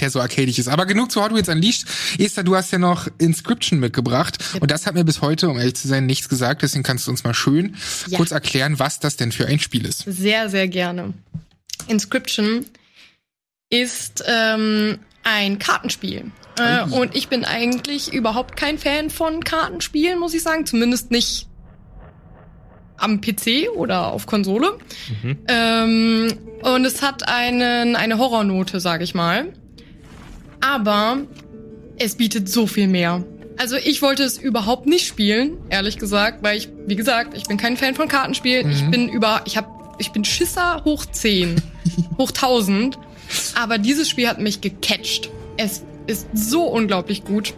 der 0.00 0.10
so 0.10 0.20
arcadisch 0.20 0.58
ist. 0.58 0.68
Aber 0.68 0.86
genug 0.86 1.12
zu 1.12 1.22
Hot 1.22 1.34
Wheels 1.34 1.48
Unleashed. 1.48 1.86
Esther, 2.18 2.42
du 2.42 2.56
hast 2.56 2.72
ja 2.72 2.78
noch 2.78 3.08
Inscription 3.18 3.78
mitgebracht. 3.78 4.38
Und 4.60 4.70
das 4.70 4.86
hat 4.86 4.94
mir 4.94 5.04
bis 5.04 5.20
heute, 5.20 5.48
um 5.48 5.58
ehrlich 5.58 5.74
zu 5.74 5.86
sein, 5.86 6.06
nichts 6.06 6.28
gesagt. 6.28 6.62
Deswegen 6.62 6.82
kannst 6.82 7.06
du 7.06 7.10
uns 7.10 7.24
mal 7.24 7.34
schön 7.34 7.76
ja. 8.06 8.16
kurz 8.16 8.30
erklären, 8.30 8.78
was 8.78 9.00
das 9.00 9.16
denn 9.16 9.32
für 9.32 9.46
ein 9.46 9.58
Spiel 9.58 9.86
ist. 9.86 10.04
Sehr, 10.06 10.48
sehr 10.48 10.66
gerne. 10.68 11.12
Inscription 11.88 12.64
ist 13.70 14.24
ähm, 14.26 14.98
ein 15.24 15.58
Kartenspiel. 15.58 16.30
Äh, 16.58 16.82
und 16.90 17.14
ich 17.16 17.28
bin 17.28 17.44
eigentlich 17.44 18.12
überhaupt 18.12 18.56
kein 18.56 18.78
Fan 18.78 19.10
von 19.10 19.42
Kartenspielen, 19.42 20.18
muss 20.18 20.34
ich 20.34 20.42
sagen. 20.42 20.66
Zumindest 20.66 21.10
nicht 21.10 21.48
am 22.96 23.20
PC 23.20 23.70
oder 23.74 24.12
auf 24.12 24.26
Konsole. 24.26 24.78
Mhm. 25.22 25.38
Ähm, 25.48 26.38
und 26.62 26.84
es 26.84 27.02
hat 27.02 27.28
einen, 27.28 27.96
eine 27.96 28.18
Horrornote, 28.18 28.80
sag 28.80 29.02
ich 29.02 29.14
mal. 29.14 29.52
Aber 30.60 31.18
es 31.98 32.16
bietet 32.16 32.48
so 32.48 32.66
viel 32.66 32.86
mehr. 32.86 33.24
Also 33.58 33.76
ich 33.76 34.00
wollte 34.02 34.22
es 34.22 34.38
überhaupt 34.38 34.86
nicht 34.86 35.06
spielen, 35.06 35.58
ehrlich 35.68 35.98
gesagt, 35.98 36.42
weil 36.42 36.56
ich, 36.56 36.68
wie 36.86 36.96
gesagt, 36.96 37.36
ich 37.36 37.44
bin 37.44 37.56
kein 37.56 37.76
Fan 37.76 37.94
von 37.94 38.08
Kartenspielen. 38.08 38.66
Mhm. 38.66 38.72
Ich 38.72 38.90
bin 38.90 39.08
über, 39.08 39.42
ich 39.44 39.56
hab, 39.56 39.96
ich 39.98 40.10
bin 40.12 40.24
Schisser 40.24 40.82
hoch 40.84 41.04
10, 41.04 41.60
hoch 42.18 42.30
1000. 42.30 42.98
Aber 43.60 43.78
dieses 43.78 44.08
Spiel 44.08 44.28
hat 44.28 44.38
mich 44.38 44.60
gecatcht. 44.60 45.30
Es 45.56 45.82
ist 46.06 46.26
so 46.34 46.64
unglaublich 46.64 47.24
gut. 47.24 47.54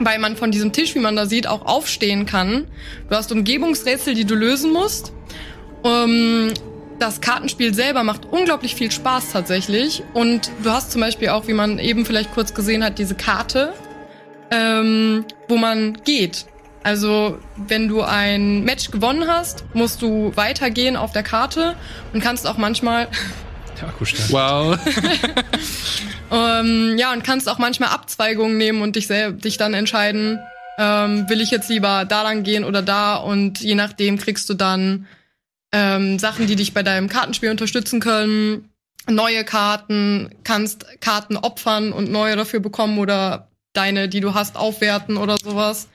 weil 0.00 0.20
man 0.20 0.36
von 0.36 0.52
diesem 0.52 0.72
Tisch, 0.72 0.94
wie 0.94 1.00
man 1.00 1.16
da 1.16 1.26
sieht, 1.26 1.48
auch 1.48 1.66
aufstehen 1.66 2.24
kann. 2.24 2.68
Du 3.08 3.16
hast 3.16 3.32
Umgebungsrätsel, 3.32 4.14
die 4.14 4.24
du 4.24 4.36
lösen 4.36 4.72
musst. 4.72 5.12
Ähm, 5.82 6.52
das 6.98 7.20
Kartenspiel 7.20 7.74
selber 7.74 8.04
macht 8.04 8.26
unglaublich 8.26 8.74
viel 8.74 8.90
Spaß 8.90 9.32
tatsächlich. 9.32 10.02
Und 10.14 10.50
du 10.62 10.70
hast 10.70 10.92
zum 10.92 11.00
Beispiel 11.00 11.30
auch, 11.30 11.48
wie 11.48 11.52
man 11.52 11.78
eben 11.78 12.04
vielleicht 12.06 12.32
kurz 12.32 12.54
gesehen 12.54 12.84
hat, 12.84 12.98
diese 12.98 13.14
Karte, 13.14 13.72
ähm, 14.50 15.24
wo 15.48 15.56
man 15.56 15.94
geht. 16.04 16.46
Also, 16.82 17.38
wenn 17.56 17.88
du 17.88 18.02
ein 18.02 18.64
Match 18.64 18.90
gewonnen 18.90 19.26
hast, 19.28 19.64
musst 19.74 20.00
du 20.00 20.32
weitergehen 20.36 20.96
auf 20.96 21.12
der 21.12 21.22
Karte 21.22 21.76
und 22.12 22.22
kannst 22.22 22.46
auch 22.46 22.56
manchmal. 22.56 23.08
Der 23.80 23.88
Akku 23.88 24.04
stand. 24.04 24.32
Wow. 24.32 24.78
ähm, 26.32 26.96
ja, 26.98 27.12
und 27.12 27.24
kannst 27.24 27.48
auch 27.48 27.58
manchmal 27.58 27.90
Abzweigungen 27.90 28.56
nehmen 28.56 28.82
und 28.82 28.96
dich, 28.96 29.08
dich 29.08 29.56
dann 29.56 29.74
entscheiden, 29.74 30.38
ähm, 30.78 31.28
will 31.28 31.40
ich 31.40 31.50
jetzt 31.50 31.68
lieber 31.68 32.04
da 32.04 32.22
lang 32.22 32.42
gehen 32.42 32.64
oder 32.64 32.82
da 32.82 33.16
und 33.16 33.60
je 33.60 33.74
nachdem 33.74 34.18
kriegst 34.18 34.48
du 34.48 34.54
dann 34.54 35.06
ähm, 35.72 36.18
Sachen, 36.18 36.46
die 36.46 36.56
dich 36.56 36.72
bei 36.72 36.82
deinem 36.82 37.08
Kartenspiel 37.08 37.50
unterstützen 37.50 38.00
können, 38.00 38.70
neue 39.08 39.44
Karten, 39.44 40.30
kannst 40.44 40.86
Karten 41.00 41.36
opfern 41.36 41.92
und 41.92 42.10
neue 42.10 42.36
dafür 42.36 42.60
bekommen 42.60 42.98
oder 42.98 43.48
deine, 43.72 44.08
die 44.08 44.20
du 44.20 44.34
hast, 44.34 44.56
aufwerten 44.56 45.16
oder 45.16 45.36
sowas. 45.36 45.88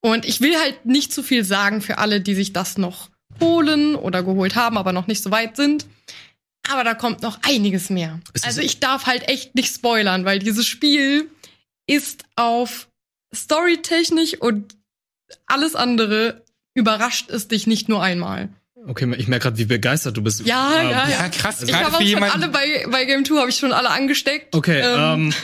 Und 0.00 0.24
ich 0.24 0.40
will 0.40 0.56
halt 0.56 0.84
nicht 0.84 1.12
zu 1.12 1.22
viel 1.22 1.44
sagen 1.44 1.80
für 1.80 1.98
alle, 1.98 2.20
die 2.20 2.34
sich 2.34 2.52
das 2.52 2.78
noch 2.78 3.10
holen 3.40 3.94
oder 3.94 4.22
geholt 4.22 4.56
haben, 4.56 4.76
aber 4.76 4.92
noch 4.92 5.06
nicht 5.06 5.22
so 5.22 5.30
weit 5.30 5.56
sind. 5.56 5.86
Aber 6.70 6.84
da 6.84 6.94
kommt 6.94 7.22
noch 7.22 7.38
einiges 7.42 7.90
mehr. 7.90 8.20
Also 8.42 8.60
ich 8.60 8.80
darf 8.80 9.06
halt 9.06 9.28
echt 9.28 9.54
nicht 9.54 9.74
spoilern, 9.74 10.24
weil 10.24 10.38
dieses 10.38 10.66
Spiel 10.66 11.30
ist 11.86 12.24
auf 12.36 12.88
storytechnisch 13.34 14.34
und 14.40 14.76
alles 15.46 15.74
andere 15.74 16.44
überrascht 16.74 17.30
es 17.30 17.48
dich 17.48 17.66
nicht 17.66 17.88
nur 17.88 18.02
einmal. 18.02 18.48
Okay, 18.86 19.12
ich 19.18 19.26
merke 19.28 19.44
gerade, 19.44 19.58
wie 19.58 19.64
begeistert 19.64 20.16
du 20.16 20.22
bist. 20.22 20.40
Ja, 20.46 20.80
Ähm, 20.80 20.90
ja, 20.90 21.08
ja. 21.08 21.28
Krass. 21.28 21.62
Ich 21.62 21.68
Gerade 21.68 21.86
habe 21.86 21.96
auch 21.96 22.00
schon 22.00 22.06
jemanden- 22.08 22.34
alle 22.42 22.48
bei, 22.48 22.86
bei 22.90 23.04
Game 23.04 23.24
2 23.24 23.36
habe 23.40 23.50
ich 23.50 23.56
schon 23.56 23.72
alle 23.72 23.90
angesteckt. 23.90 24.54
Okay, 24.54 24.80
Ähm, 24.80 25.32
ähm, 25.32 25.34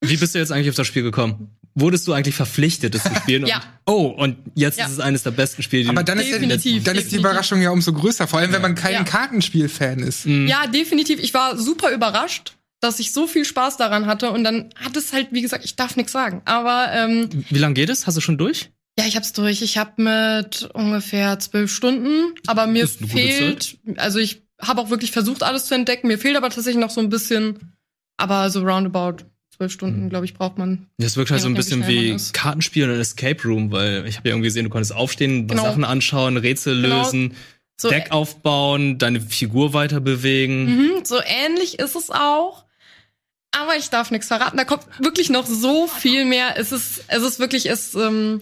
wie 0.00 0.16
bist 0.16 0.34
du 0.34 0.38
jetzt 0.38 0.50
eigentlich 0.52 0.70
auf 0.70 0.74
das 0.76 0.86
Spiel 0.86 1.02
gekommen? 1.02 1.54
Wurdest 1.74 2.06
du 2.06 2.12
eigentlich 2.12 2.34
verpflichtet, 2.34 2.94
das 2.94 3.02
zu 3.04 3.14
spielen? 3.14 3.46
Ja. 3.46 3.56
Und, 3.84 3.94
oh, 3.94 4.06
und 4.08 4.36
jetzt 4.54 4.78
Ja. 4.78 4.86
ist 4.86 4.92
es 4.92 5.00
eines 5.00 5.22
der 5.22 5.30
besten 5.32 5.62
Spiele, 5.62 5.84
die 5.84 5.88
Aber 5.88 6.02
du- 6.02 6.12
dann 6.12 6.18
ist, 6.18 6.28
ja, 6.28 6.34
Definitiv, 6.38 6.84
dann 6.84 6.96
ist 6.96 7.04
die 7.04 7.16
definitiv. 7.16 7.18
Überraschung 7.20 7.62
ja 7.62 7.70
umso 7.70 7.92
größer, 7.92 8.26
vor 8.28 8.38
allem 8.40 8.52
wenn 8.52 8.62
man 8.62 8.74
kein 8.74 8.92
Ja. 8.94 9.04
Kartenspiel-Fan 9.04 10.00
ist. 10.00 10.26
Ja, 10.26 10.66
definitiv. 10.66 11.18
Ich 11.20 11.32
war 11.34 11.56
super 11.58 11.90
überrascht, 11.90 12.54
dass 12.80 13.00
ich 13.00 13.12
so 13.12 13.26
viel 13.26 13.44
Spaß 13.44 13.76
daran 13.76 14.06
hatte. 14.06 14.30
Und 14.30 14.44
dann 14.44 14.70
hat 14.76 14.96
es 14.96 15.12
halt, 15.12 15.28
wie 15.30 15.40
gesagt, 15.42 15.64
ich 15.64 15.76
darf 15.76 15.96
nichts 15.96 16.12
sagen. 16.12 16.42
Aber 16.44 16.88
ähm, 16.92 17.28
Wie 17.50 17.58
lange 17.58 17.74
geht 17.74 17.88
es? 17.90 18.06
Hast 18.06 18.16
du 18.16 18.20
schon 18.20 18.38
durch? 18.38 18.70
ja, 18.98 19.06
ich 19.06 19.16
hab's 19.16 19.32
durch. 19.32 19.62
Ich 19.62 19.78
habe 19.78 20.02
mit 20.02 20.68
ungefähr 20.74 21.38
zwölf 21.38 21.72
Stunden, 21.74 22.34
aber 22.46 22.66
mir 22.66 22.86
fehlt, 22.86 23.78
also 23.96 24.18
ich 24.18 24.42
habe 24.60 24.82
auch 24.82 24.90
wirklich 24.90 25.12
versucht, 25.12 25.42
alles 25.42 25.64
zu 25.66 25.74
entdecken. 25.74 26.08
Mir 26.08 26.18
fehlt 26.18 26.36
aber 26.36 26.50
tatsächlich 26.50 26.80
noch 26.80 26.90
so 26.90 27.00
ein 27.00 27.08
bisschen, 27.08 27.72
aber 28.18 28.50
so 28.50 28.60
roundabout 28.60 29.24
zwölf 29.54 29.72
Stunden, 29.72 30.08
glaube 30.08 30.24
ich, 30.24 30.34
braucht 30.34 30.58
man. 30.58 30.86
Das 30.98 31.16
wirkt 31.16 31.30
halt 31.30 31.40
so 31.42 31.48
ein 31.48 31.54
bisschen 31.54 31.86
wie. 31.86 32.16
Kartenspiel 32.32 32.84
oder 32.84 32.98
Escape 32.98 33.42
Room, 33.44 33.70
weil 33.70 34.06
ich 34.06 34.16
habe 34.16 34.28
ja 34.28 34.34
irgendwie 34.34 34.48
gesehen, 34.48 34.64
du 34.64 34.70
konntest 34.70 34.94
aufstehen, 34.94 35.46
Genau. 35.46 35.62
Sachen 35.62 35.84
anschauen, 35.84 36.36
Rätsel 36.36 36.80
Genau. 36.82 37.02
lösen, 37.02 37.34
So, 37.80 37.88
Deck 37.90 38.10
aufbauen, 38.12 38.98
deine 38.98 39.20
Figur 39.20 39.72
weiter 39.74 40.00
bewegen. 40.00 40.76
Mhm, 40.76 41.04
so 41.04 41.16
ähnlich 41.24 41.78
ist 41.78 41.96
es 41.96 42.10
auch. 42.10 42.64
Aber 43.54 43.76
ich 43.76 43.90
darf 43.90 44.10
nichts 44.10 44.28
verraten. 44.28 44.56
Da 44.56 44.64
kommt 44.64 44.84
wirklich 44.98 45.28
noch 45.28 45.44
so 45.46 45.86
viel 45.86 46.24
mehr. 46.24 46.54
Es 46.56 46.72
ist, 46.72 47.04
es 47.08 47.22
ist 47.22 47.38
wirklich, 47.38 47.68
es 47.68 47.94
ähm, 47.94 48.40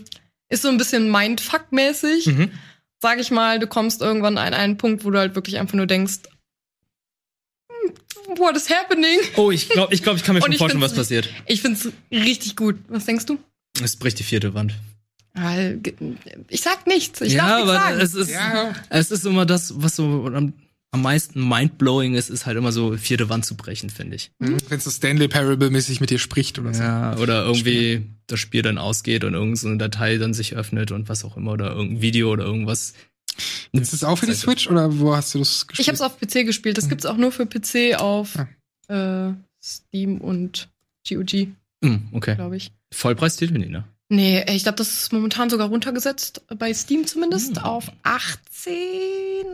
ist 0.48 0.62
so 0.62 0.68
ein 0.68 0.78
bisschen 0.78 1.10
Mindfuck-mäßig. 1.10 2.26
Mhm. 2.28 2.50
Sag 3.02 3.18
ich 3.18 3.30
mal, 3.32 3.58
du 3.58 3.66
kommst 3.66 4.02
irgendwann 4.02 4.38
an 4.38 4.54
einen 4.54 4.76
Punkt, 4.76 5.04
wo 5.04 5.10
du 5.10 5.18
halt 5.18 5.34
wirklich 5.34 5.58
einfach 5.58 5.74
nur 5.74 5.86
denkst, 5.86 6.20
what 8.38 8.56
is 8.56 8.68
happening? 8.70 9.18
Oh, 9.36 9.50
ich 9.50 9.68
glaube, 9.68 9.94
ich, 9.94 10.02
glaub, 10.02 10.16
ich 10.16 10.24
kann 10.24 10.34
mir 10.34 10.42
schon 10.44 10.52
vorstellen, 10.54 10.82
was 10.82 10.94
passiert. 10.94 11.28
Ich 11.46 11.62
find's 11.62 11.88
richtig 12.10 12.56
gut. 12.56 12.76
Was 12.88 13.04
denkst 13.06 13.26
du? 13.26 13.38
Es 13.82 13.96
bricht 13.96 14.18
die 14.18 14.24
vierte 14.24 14.54
Wand. 14.54 14.74
Ich 16.48 16.60
sag 16.60 16.86
nichts. 16.86 17.20
Ich 17.20 17.34
ja, 17.34 17.46
darf 17.46 17.56
nichts 17.58 17.70
aber 17.70 17.80
sagen. 17.80 18.00
es 18.00 18.14
ist, 18.14 18.30
Ja. 18.30 18.72
es 18.88 19.10
ist 19.10 19.24
immer 19.26 19.46
das, 19.46 19.74
was 19.76 19.96
so 19.96 20.26
am, 20.34 20.52
am 20.90 21.02
meisten 21.02 21.48
mindblowing 21.48 22.14
ist, 22.14 22.30
ist 22.30 22.46
halt 22.46 22.56
immer 22.58 22.72
so 22.72 22.96
vierte 22.96 23.28
Wand 23.28 23.44
zu 23.46 23.56
brechen, 23.56 23.90
finde 23.90 24.16
ich. 24.16 24.32
Wenn 24.38 24.58
es 24.70 24.84
so 24.84 24.90
Stanley 24.90 25.28
Parable-mäßig 25.28 26.00
mit 26.00 26.10
dir 26.10 26.18
spricht 26.18 26.58
oder 26.58 26.74
so. 26.74 26.82
Ja, 26.82 27.16
oder 27.18 27.44
irgendwie 27.44 28.06
das 28.26 28.40
Spiel 28.40 28.62
dann 28.62 28.76
ausgeht 28.78 29.22
und 29.24 29.34
irgendeine 29.34 29.56
so 29.56 29.68
eine 29.68 29.78
Datei 29.78 30.16
dann 30.18 30.34
sich 30.34 30.56
öffnet 30.56 30.90
und 30.90 31.08
was 31.08 31.24
auch 31.24 31.36
immer 31.36 31.52
oder 31.52 31.70
irgendein 31.70 32.02
Video 32.02 32.30
oder 32.32 32.44
irgendwas. 32.44 32.94
Ist 33.72 33.92
das 33.92 34.04
auch 34.04 34.16
für 34.16 34.26
die 34.26 34.34
Switch 34.34 34.68
oder 34.68 34.98
wo 34.98 35.14
hast 35.14 35.34
du 35.34 35.38
das 35.38 35.66
gespielt? 35.66 35.80
Ich 35.80 35.88
habe 35.88 35.94
es 35.94 36.00
auf 36.00 36.18
PC 36.18 36.44
gespielt. 36.46 36.76
Das 36.78 36.88
gibt's 36.88 37.06
auch 37.06 37.16
nur 37.16 37.32
für 37.32 37.46
PC 37.46 37.98
auf 37.98 38.34
äh, 38.88 39.30
Steam 39.62 40.20
und 40.20 40.68
GOG, 41.08 41.48
Hm, 41.82 42.08
okay. 42.12 42.34
glaube 42.34 42.56
ich. 42.56 42.72
Vollpreistitel, 42.92 43.56
nee, 43.58 43.66
ne? 43.66 43.84
Nee, 44.12 44.44
ich 44.52 44.64
glaube, 44.64 44.76
das 44.76 44.92
ist 44.92 45.12
momentan 45.12 45.50
sogar 45.50 45.68
runtergesetzt, 45.68 46.42
bei 46.58 46.74
Steam 46.74 47.06
zumindest, 47.06 47.62
auf 47.62 47.92
18 48.02 48.72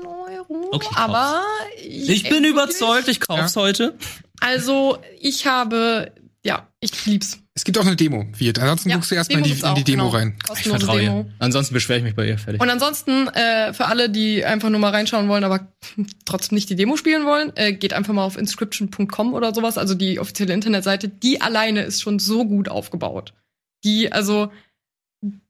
Euro. 0.07 0.71
Okay, 0.73 0.87
kauf's. 0.87 0.97
Aber 0.97 1.43
Ich 1.85 2.23
bin 2.29 2.43
äh, 2.43 2.49
überzeugt, 2.49 3.09
ich 3.09 3.21
kauf's 3.21 3.55
heute. 3.57 3.95
Also, 4.41 4.99
ich 5.21 5.47
habe, 5.47 6.11
ja, 6.47 6.69
ich 6.79 7.07
lieb's. 7.07 7.41
Es 7.55 7.65
gibt 7.65 7.77
auch 7.77 7.85
eine 7.85 7.97
Demo, 7.97 8.25
Wirt. 8.39 8.61
Ansonsten 8.61 8.91
Ja, 8.91 8.97
guckst 8.97 9.11
du 9.11 9.17
erstmal 9.17 9.45
in 9.45 9.51
in 9.51 9.75
die 9.75 9.83
Demo 9.83 10.05
genau. 10.05 10.17
rein. 10.17 10.37
Ich 10.55 10.69
vertraue 10.69 11.01
Demo. 11.01 11.21
ihr. 11.21 11.35
Ansonsten 11.41 11.75
beschwere 11.75 11.99
ich 11.99 12.05
mich 12.05 12.15
bei 12.15 12.29
ihr 12.29 12.39
fertig. 12.39 12.63
Und 12.63 12.71
ansonsten, 12.71 13.27
äh, 13.29 13.73
für 13.73 13.87
alle, 13.87 14.09
die 14.09 14.45
einfach 14.45 14.71
nur 14.71 14.79
mal 14.79 14.91
reinschauen 14.91 15.29
wollen, 15.29 15.43
aber 15.43 15.67
trotzdem 16.25 16.55
nicht 16.55 16.71
die 16.71 16.77
Demo 16.77 16.97
spielen 16.97 17.27
wollen, 17.27 17.51
äh, 17.57 17.73
geht 17.73 17.93
einfach 17.93 18.15
mal 18.15 18.25
auf 18.25 18.39
inscription.com 18.39 19.35
oder 19.35 19.53
sowas, 19.53 19.77
also 19.77 19.95
die 19.95 20.21
offizielle 20.21 20.55
Internetseite. 20.55 21.09
Die 21.09 21.41
alleine 21.41 21.83
ist 21.83 22.01
schon 22.01 22.21
so 22.21 22.45
gut 22.45 22.69
aufgebaut. 22.69 23.35
Die, 23.83 24.13
also, 24.13 24.53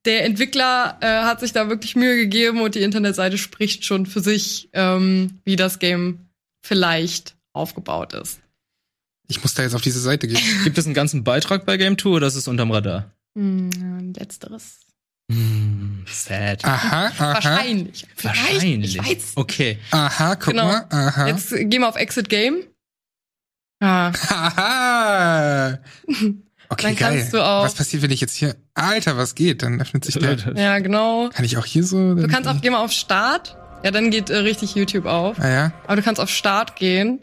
der 0.06 0.24
Entwickler 0.24 0.96
äh, 1.02 1.06
hat 1.24 1.40
sich 1.40 1.52
da 1.52 1.68
wirklich 1.68 1.94
Mühe 1.94 2.16
gegeben 2.16 2.62
und 2.62 2.74
die 2.74 2.82
Internetseite 2.82 3.36
spricht 3.36 3.84
schon 3.84 4.06
für 4.06 4.20
sich, 4.20 4.70
ähm, 4.72 5.40
wie 5.44 5.56
das 5.56 5.78
Game 5.78 6.30
vielleicht 6.64 7.36
aufgebaut 7.52 8.14
ist. 8.14 8.40
Ich 9.28 9.42
muss 9.42 9.54
da 9.54 9.62
jetzt 9.62 9.74
auf 9.74 9.80
diese 9.82 10.00
Seite 10.00 10.28
gehen. 10.28 10.38
Gibt 10.64 10.78
es 10.78 10.84
einen 10.86 10.94
ganzen 10.94 11.24
Beitrag 11.24 11.64
bei 11.66 11.76
Game 11.76 11.98
2 11.98 12.08
oder 12.10 12.26
ist 12.28 12.36
es 12.36 12.46
unterm 12.48 12.70
Radar? 12.70 13.10
Hm, 13.36 14.12
letzteres. 14.16 14.80
Hm, 15.30 16.04
sad. 16.08 16.64
Aha, 16.64 17.06
aha. 17.06 17.34
Wahrscheinlich. 17.34 18.06
Vielleicht, 18.14 18.52
Wahrscheinlich. 18.54 18.96
Ich 18.96 19.04
weiß. 19.04 19.32
Okay. 19.34 19.78
Aha, 19.90 20.36
guck 20.36 20.52
Genau. 20.54 20.66
mal. 20.66 20.86
Aha. 20.90 21.26
Jetzt 21.26 21.50
gehen 21.50 21.80
wir 21.80 21.88
auf 21.88 21.96
Exit 21.96 22.28
Game. 22.28 22.62
Ah, 23.82 24.08
Aha. 24.28 25.78
Okay, 26.68 26.82
Dann 26.82 26.96
geil. 26.96 27.18
kannst 27.18 27.32
du 27.32 27.44
auch- 27.44 27.64
Was 27.64 27.74
passiert, 27.74 28.02
wenn 28.02 28.10
ich 28.10 28.20
jetzt 28.20 28.34
hier. 28.34 28.56
Alter, 28.74 29.16
was 29.16 29.34
geht? 29.34 29.62
Dann 29.62 29.80
öffnet 29.80 30.04
sich 30.04 30.14
der. 30.18 30.36
ja, 30.56 30.78
genau. 30.78 31.28
Kann 31.30 31.44
ich 31.44 31.56
auch 31.58 31.64
hier 31.66 31.84
so. 31.84 32.14
Du 32.14 32.26
kannst 32.28 32.48
auf, 32.48 32.60
geh 32.60 32.70
mal 32.70 32.78
auf 32.82 32.90
Start. 32.92 33.56
Ja, 33.84 33.90
dann 33.90 34.10
geht 34.10 34.30
äh, 34.30 34.36
richtig 34.38 34.74
YouTube 34.74 35.06
auf. 35.06 35.38
Ah 35.38 35.48
ja. 35.48 35.72
Aber 35.84 35.96
du 35.96 36.02
kannst 36.02 36.20
auf 36.20 36.30
Start 36.30 36.74
gehen 36.76 37.20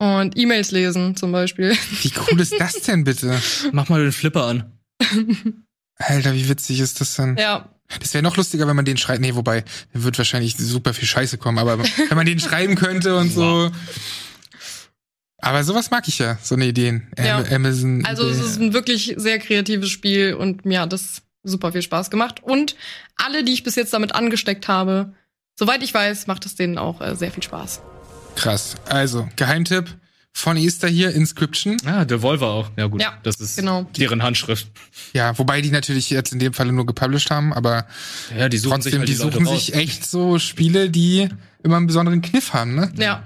und 0.00 0.36
E-Mails 0.36 0.70
lesen 0.72 1.14
zum 1.14 1.30
Beispiel. 1.30 1.76
Wie 2.02 2.12
cool 2.32 2.40
ist 2.40 2.58
das 2.58 2.80
denn 2.82 3.04
bitte? 3.04 3.38
Mach 3.72 3.88
mal 3.88 4.02
den 4.02 4.12
Flipper 4.12 4.44
an. 4.46 4.72
Alter, 5.96 6.34
wie 6.34 6.48
witzig 6.48 6.80
ist 6.80 7.00
das 7.00 7.14
denn? 7.16 7.36
Ja, 7.38 7.68
Das 8.00 8.14
wäre 8.14 8.22
noch 8.22 8.36
lustiger, 8.36 8.66
wenn 8.66 8.76
man 8.76 8.84
den 8.86 8.96
schreibt. 8.96 9.20
Nee, 9.20 9.34
wobei, 9.34 9.64
wird 9.92 10.16
wahrscheinlich 10.18 10.56
super 10.56 10.94
viel 10.94 11.06
Scheiße 11.06 11.36
kommen, 11.38 11.58
aber 11.58 11.78
wenn 11.78 12.16
man 12.16 12.24
den 12.26 12.40
schreiben 12.40 12.74
könnte 12.76 13.16
und 13.16 13.30
so. 13.30 13.70
Aber 15.42 15.64
sowas 15.64 15.90
mag 15.90 16.06
ich 16.08 16.18
ja, 16.18 16.38
so 16.42 16.54
eine 16.54 16.66
Ideen. 16.66 17.08
Ja. 17.18 17.38
Am- 17.38 17.44
Amazon. 17.52 18.04
also 18.04 18.28
es 18.28 18.38
ist 18.40 18.60
ein 18.60 18.72
wirklich 18.72 19.14
sehr 19.16 19.38
kreatives 19.38 19.90
Spiel 19.90 20.34
und 20.34 20.64
mir 20.64 20.80
hat 20.80 20.92
das 20.92 21.22
super 21.42 21.72
viel 21.72 21.82
Spaß 21.82 22.10
gemacht. 22.10 22.42
Und 22.42 22.76
alle, 23.16 23.42
die 23.44 23.52
ich 23.52 23.62
bis 23.64 23.74
jetzt 23.74 23.92
damit 23.94 24.14
angesteckt 24.14 24.68
habe, 24.68 25.14
soweit 25.58 25.82
ich 25.82 25.92
weiß, 25.94 26.26
macht 26.26 26.44
es 26.46 26.56
denen 26.56 26.76
auch 26.78 27.00
äh, 27.00 27.16
sehr 27.16 27.30
viel 27.30 27.42
Spaß. 27.42 27.80
Krass. 28.40 28.74
Also, 28.88 29.28
Geheimtipp 29.36 29.86
von 30.32 30.56
Easter 30.56 30.88
hier, 30.88 31.12
Inscription. 31.14 31.76
Ah, 31.84 32.04
Devolver 32.04 32.46
auch. 32.48 32.70
Ja, 32.76 32.86
gut. 32.86 33.02
Ja, 33.02 33.18
das 33.22 33.36
ist 33.40 33.56
genau. 33.56 33.84
deren 33.96 34.22
Handschrift. 34.22 34.68
Ja, 35.12 35.36
wobei 35.38 35.60
die 35.60 35.70
natürlich 35.70 36.08
jetzt 36.10 36.32
in 36.32 36.38
dem 36.38 36.52
Falle 36.52 36.72
nur 36.72 36.86
gepublished 36.86 37.30
haben, 37.30 37.52
aber 37.52 37.86
Ja, 38.36 38.48
die 38.48 38.58
suchen 38.58 38.74
trotzdem, 38.74 38.92
sich 38.92 38.98
halt 39.00 39.08
die 39.08 39.12
die 39.14 39.18
Leute 39.18 39.32
suchen 39.36 39.46
raus. 39.46 39.66
sich 39.66 39.74
echt 39.74 40.06
so 40.06 40.38
Spiele, 40.38 40.88
die 40.88 41.28
immer 41.62 41.76
einen 41.76 41.86
besonderen 41.88 42.22
Kniff 42.22 42.52
haben, 42.54 42.74
ne? 42.74 42.92
Ja, 42.96 43.24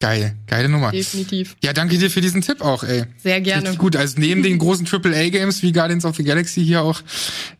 Geil, 0.00 0.34
geile 0.48 0.68
Nummer. 0.68 0.90
definitiv. 0.90 1.54
Ja, 1.62 1.72
danke 1.72 1.96
dir 1.96 2.10
für 2.10 2.20
diesen 2.20 2.40
Tipp 2.42 2.60
auch, 2.60 2.82
ey. 2.82 3.04
Sehr 3.22 3.40
gerne. 3.40 3.62
Richtig 3.68 3.78
gut. 3.78 3.94
Also 3.94 4.18
neben 4.18 4.42
den 4.42 4.58
großen 4.58 4.84
AAA-Games 4.84 5.62
wie 5.62 5.70
Guardians 5.70 6.04
of 6.04 6.16
the 6.16 6.24
Galaxy 6.24 6.64
hier 6.64 6.82
auch 6.82 7.02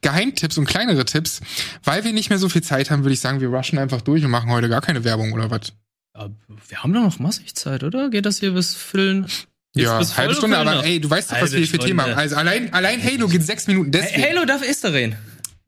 Geheimtipps 0.00 0.58
und 0.58 0.64
kleinere 0.64 1.04
Tipps. 1.04 1.40
Weil 1.84 2.02
wir 2.04 2.12
nicht 2.12 2.30
mehr 2.30 2.40
so 2.40 2.48
viel 2.48 2.64
Zeit 2.64 2.90
haben, 2.90 3.04
würde 3.04 3.14
ich 3.14 3.20
sagen, 3.20 3.40
wir 3.40 3.46
rushen 3.46 3.78
einfach 3.78 4.00
durch 4.00 4.24
und 4.24 4.32
machen 4.32 4.50
heute 4.50 4.68
gar 4.68 4.80
keine 4.80 5.04
Werbung 5.04 5.32
oder 5.34 5.52
was. 5.52 5.72
Ja, 6.16 6.28
wir 6.68 6.82
haben 6.82 6.92
doch 6.92 7.02
noch 7.02 7.18
massig 7.18 7.54
Zeit, 7.54 7.82
oder? 7.82 8.10
Geht 8.10 8.26
das 8.26 8.40
hier 8.40 8.52
bis 8.52 8.74
Füllen? 8.74 9.26
Ja, 9.74 9.98
bis 9.98 10.16
halbe 10.18 10.34
Stunde, 10.34 10.58
aber 10.58 10.74
noch. 10.76 10.84
ey, 10.84 11.00
du 11.00 11.08
weißt 11.08 11.30
doch, 11.30 11.36
was 11.36 11.42
Halbe 11.42 11.52
wir 11.52 11.60
für 11.60 11.66
Stunde. 11.76 11.86
Thema 11.86 12.02
haben. 12.02 12.14
Also 12.14 12.36
allein, 12.36 12.72
allein 12.74 13.02
Halo 13.02 13.28
geht 13.28 13.42
sechs 13.42 13.66
Minuten. 13.66 13.90
Deswegen. 13.90 14.22
Halo 14.22 14.44
darf 14.44 14.62
Esther 14.62 14.92
reden. 14.92 15.16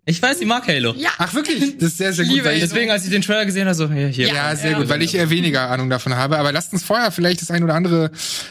Ich 0.07 0.21
weiß, 0.21 0.39
sie 0.39 0.45
mag 0.45 0.67
Halo. 0.69 0.95
Ja. 0.99 1.11
Ach 1.17 1.33
wirklich? 1.33 1.79
Das 1.79 1.93
ist 1.93 1.99
sehr, 1.99 2.13
sehr 2.13 2.27
gut. 2.27 2.35
Liebe 2.35 2.47
Weil 2.47 2.57
ich, 2.57 2.61
Deswegen, 2.61 2.91
als 2.91 3.05
ich 3.05 3.11
den 3.11 3.23
Trailer 3.23 3.47
gesehen 3.47 3.65
habe, 3.67 3.75
so, 3.75 3.87
ja, 3.87 4.09
hier. 4.09 4.29
ja, 4.29 4.55
sehr 4.55 4.75
gut, 4.75 4.91
weil 4.91 5.01
ich 5.01 5.15
eher 5.15 5.31
weniger 5.31 5.71
Ahnung 5.71 5.89
davon 5.89 6.15
habe. 6.15 6.37
Aber 6.39 6.53
lasst 6.53 6.75
uns 6.75 6.85
vorher 6.85 7.11
vielleicht 7.11 7.41
das 7.41 7.51
ein 7.51 7.65
oder 7.65 7.75
andere 7.75 8.11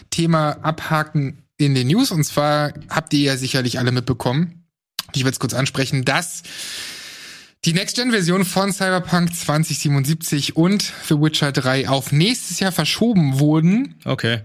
Thema 0.10 0.54
abhaken 0.64 1.44
in 1.58 1.76
den 1.76 1.88
News. 1.88 2.10
Und 2.10 2.24
zwar 2.24 2.74
habt 2.90 3.14
ihr 3.14 3.20
ja 3.20 3.38
sicherlich 3.38 3.78
alle 3.78 3.92
mitbekommen. 3.92 4.66
Ich 5.14 5.24
will 5.24 5.32
es 5.32 5.40
kurz 5.40 5.54
ansprechen, 5.54 6.06
dass 6.06 6.42
die 7.66 7.74
Next-Gen-Version 7.74 8.46
von 8.46 8.74
Cyberpunk 8.74 9.34
2077 9.36 10.56
und 10.58 10.92
The 11.08 11.16
Witcher 11.16 11.52
3 11.52 11.88
auf 11.88 12.12
nächstes 12.12 12.60
Jahr 12.60 12.72
verschoben 12.72 13.40
wurden. 13.40 13.96
Okay. 14.06 14.40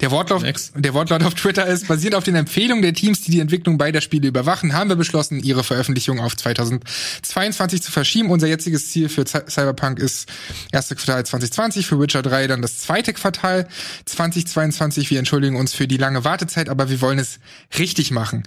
Der 0.00 0.12
Wortlaut, 0.12 0.44
der 0.76 0.94
Wortlaut 0.94 1.24
auf 1.24 1.34
Twitter 1.34 1.66
ist, 1.66 1.88
basierend 1.88 2.14
auf 2.14 2.22
den 2.22 2.36
Empfehlungen 2.36 2.82
der 2.82 2.94
Teams, 2.94 3.22
die 3.22 3.32
die 3.32 3.40
Entwicklung 3.40 3.76
beider 3.76 4.00
Spiele 4.00 4.28
überwachen, 4.28 4.72
haben 4.72 4.88
wir 4.88 4.94
beschlossen, 4.94 5.40
ihre 5.42 5.64
Veröffentlichung 5.64 6.20
auf 6.20 6.36
2022 6.36 7.82
zu 7.82 7.90
verschieben. 7.90 8.30
Unser 8.30 8.46
jetziges 8.46 8.92
Ziel 8.92 9.08
für 9.08 9.22
Cy- 9.22 9.50
Cyberpunk 9.50 9.98
ist 9.98 10.28
erste 10.70 10.94
Quartal 10.94 11.26
2020, 11.26 11.86
für 11.88 11.98
Witcher 11.98 12.22
3 12.22 12.46
dann 12.46 12.62
das 12.62 12.78
zweite 12.78 13.12
Quartal 13.14 13.66
2022. 14.04 15.10
Wir 15.10 15.18
entschuldigen 15.18 15.56
uns 15.56 15.74
für 15.74 15.88
die 15.88 15.96
lange 15.96 16.22
Wartezeit, 16.24 16.68
aber 16.68 16.88
wir 16.88 17.00
wollen 17.00 17.18
es 17.18 17.40
richtig 17.76 18.12
machen. 18.12 18.44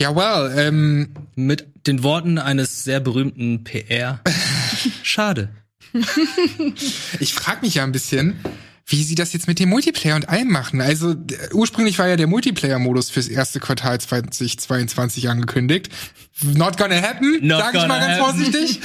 Ja, 0.00 0.14
well, 0.14 0.52
ähm, 0.58 1.08
Mit 1.34 1.66
den 1.86 2.02
Worten 2.02 2.38
eines 2.38 2.84
sehr 2.84 3.00
berühmten 3.00 3.64
PR. 3.64 4.20
Schade. 5.02 5.48
Ich 7.20 7.32
frage 7.32 7.62
mich 7.62 7.76
ja 7.76 7.84
ein 7.84 7.92
bisschen, 7.92 8.38
wie 8.86 9.02
sie 9.02 9.14
das 9.14 9.32
jetzt 9.32 9.48
mit 9.48 9.58
dem 9.58 9.70
Multiplayer 9.70 10.16
und 10.16 10.28
allem 10.28 10.48
machen. 10.48 10.80
Also 10.82 11.14
ursprünglich 11.52 11.98
war 11.98 12.08
ja 12.08 12.16
der 12.16 12.26
Multiplayer-Modus 12.26 13.08
fürs 13.10 13.28
erste 13.28 13.60
Quartal 13.60 13.98
2022 14.00 15.28
angekündigt. 15.30 15.88
Not 16.42 16.76
gonna 16.76 17.00
happen, 17.00 17.38
Not 17.46 17.60
sag 17.60 17.74
ich 17.74 17.86
mal 17.86 17.98
ganz 18.00 18.20
happen. 18.20 18.36
vorsichtig. 18.44 18.80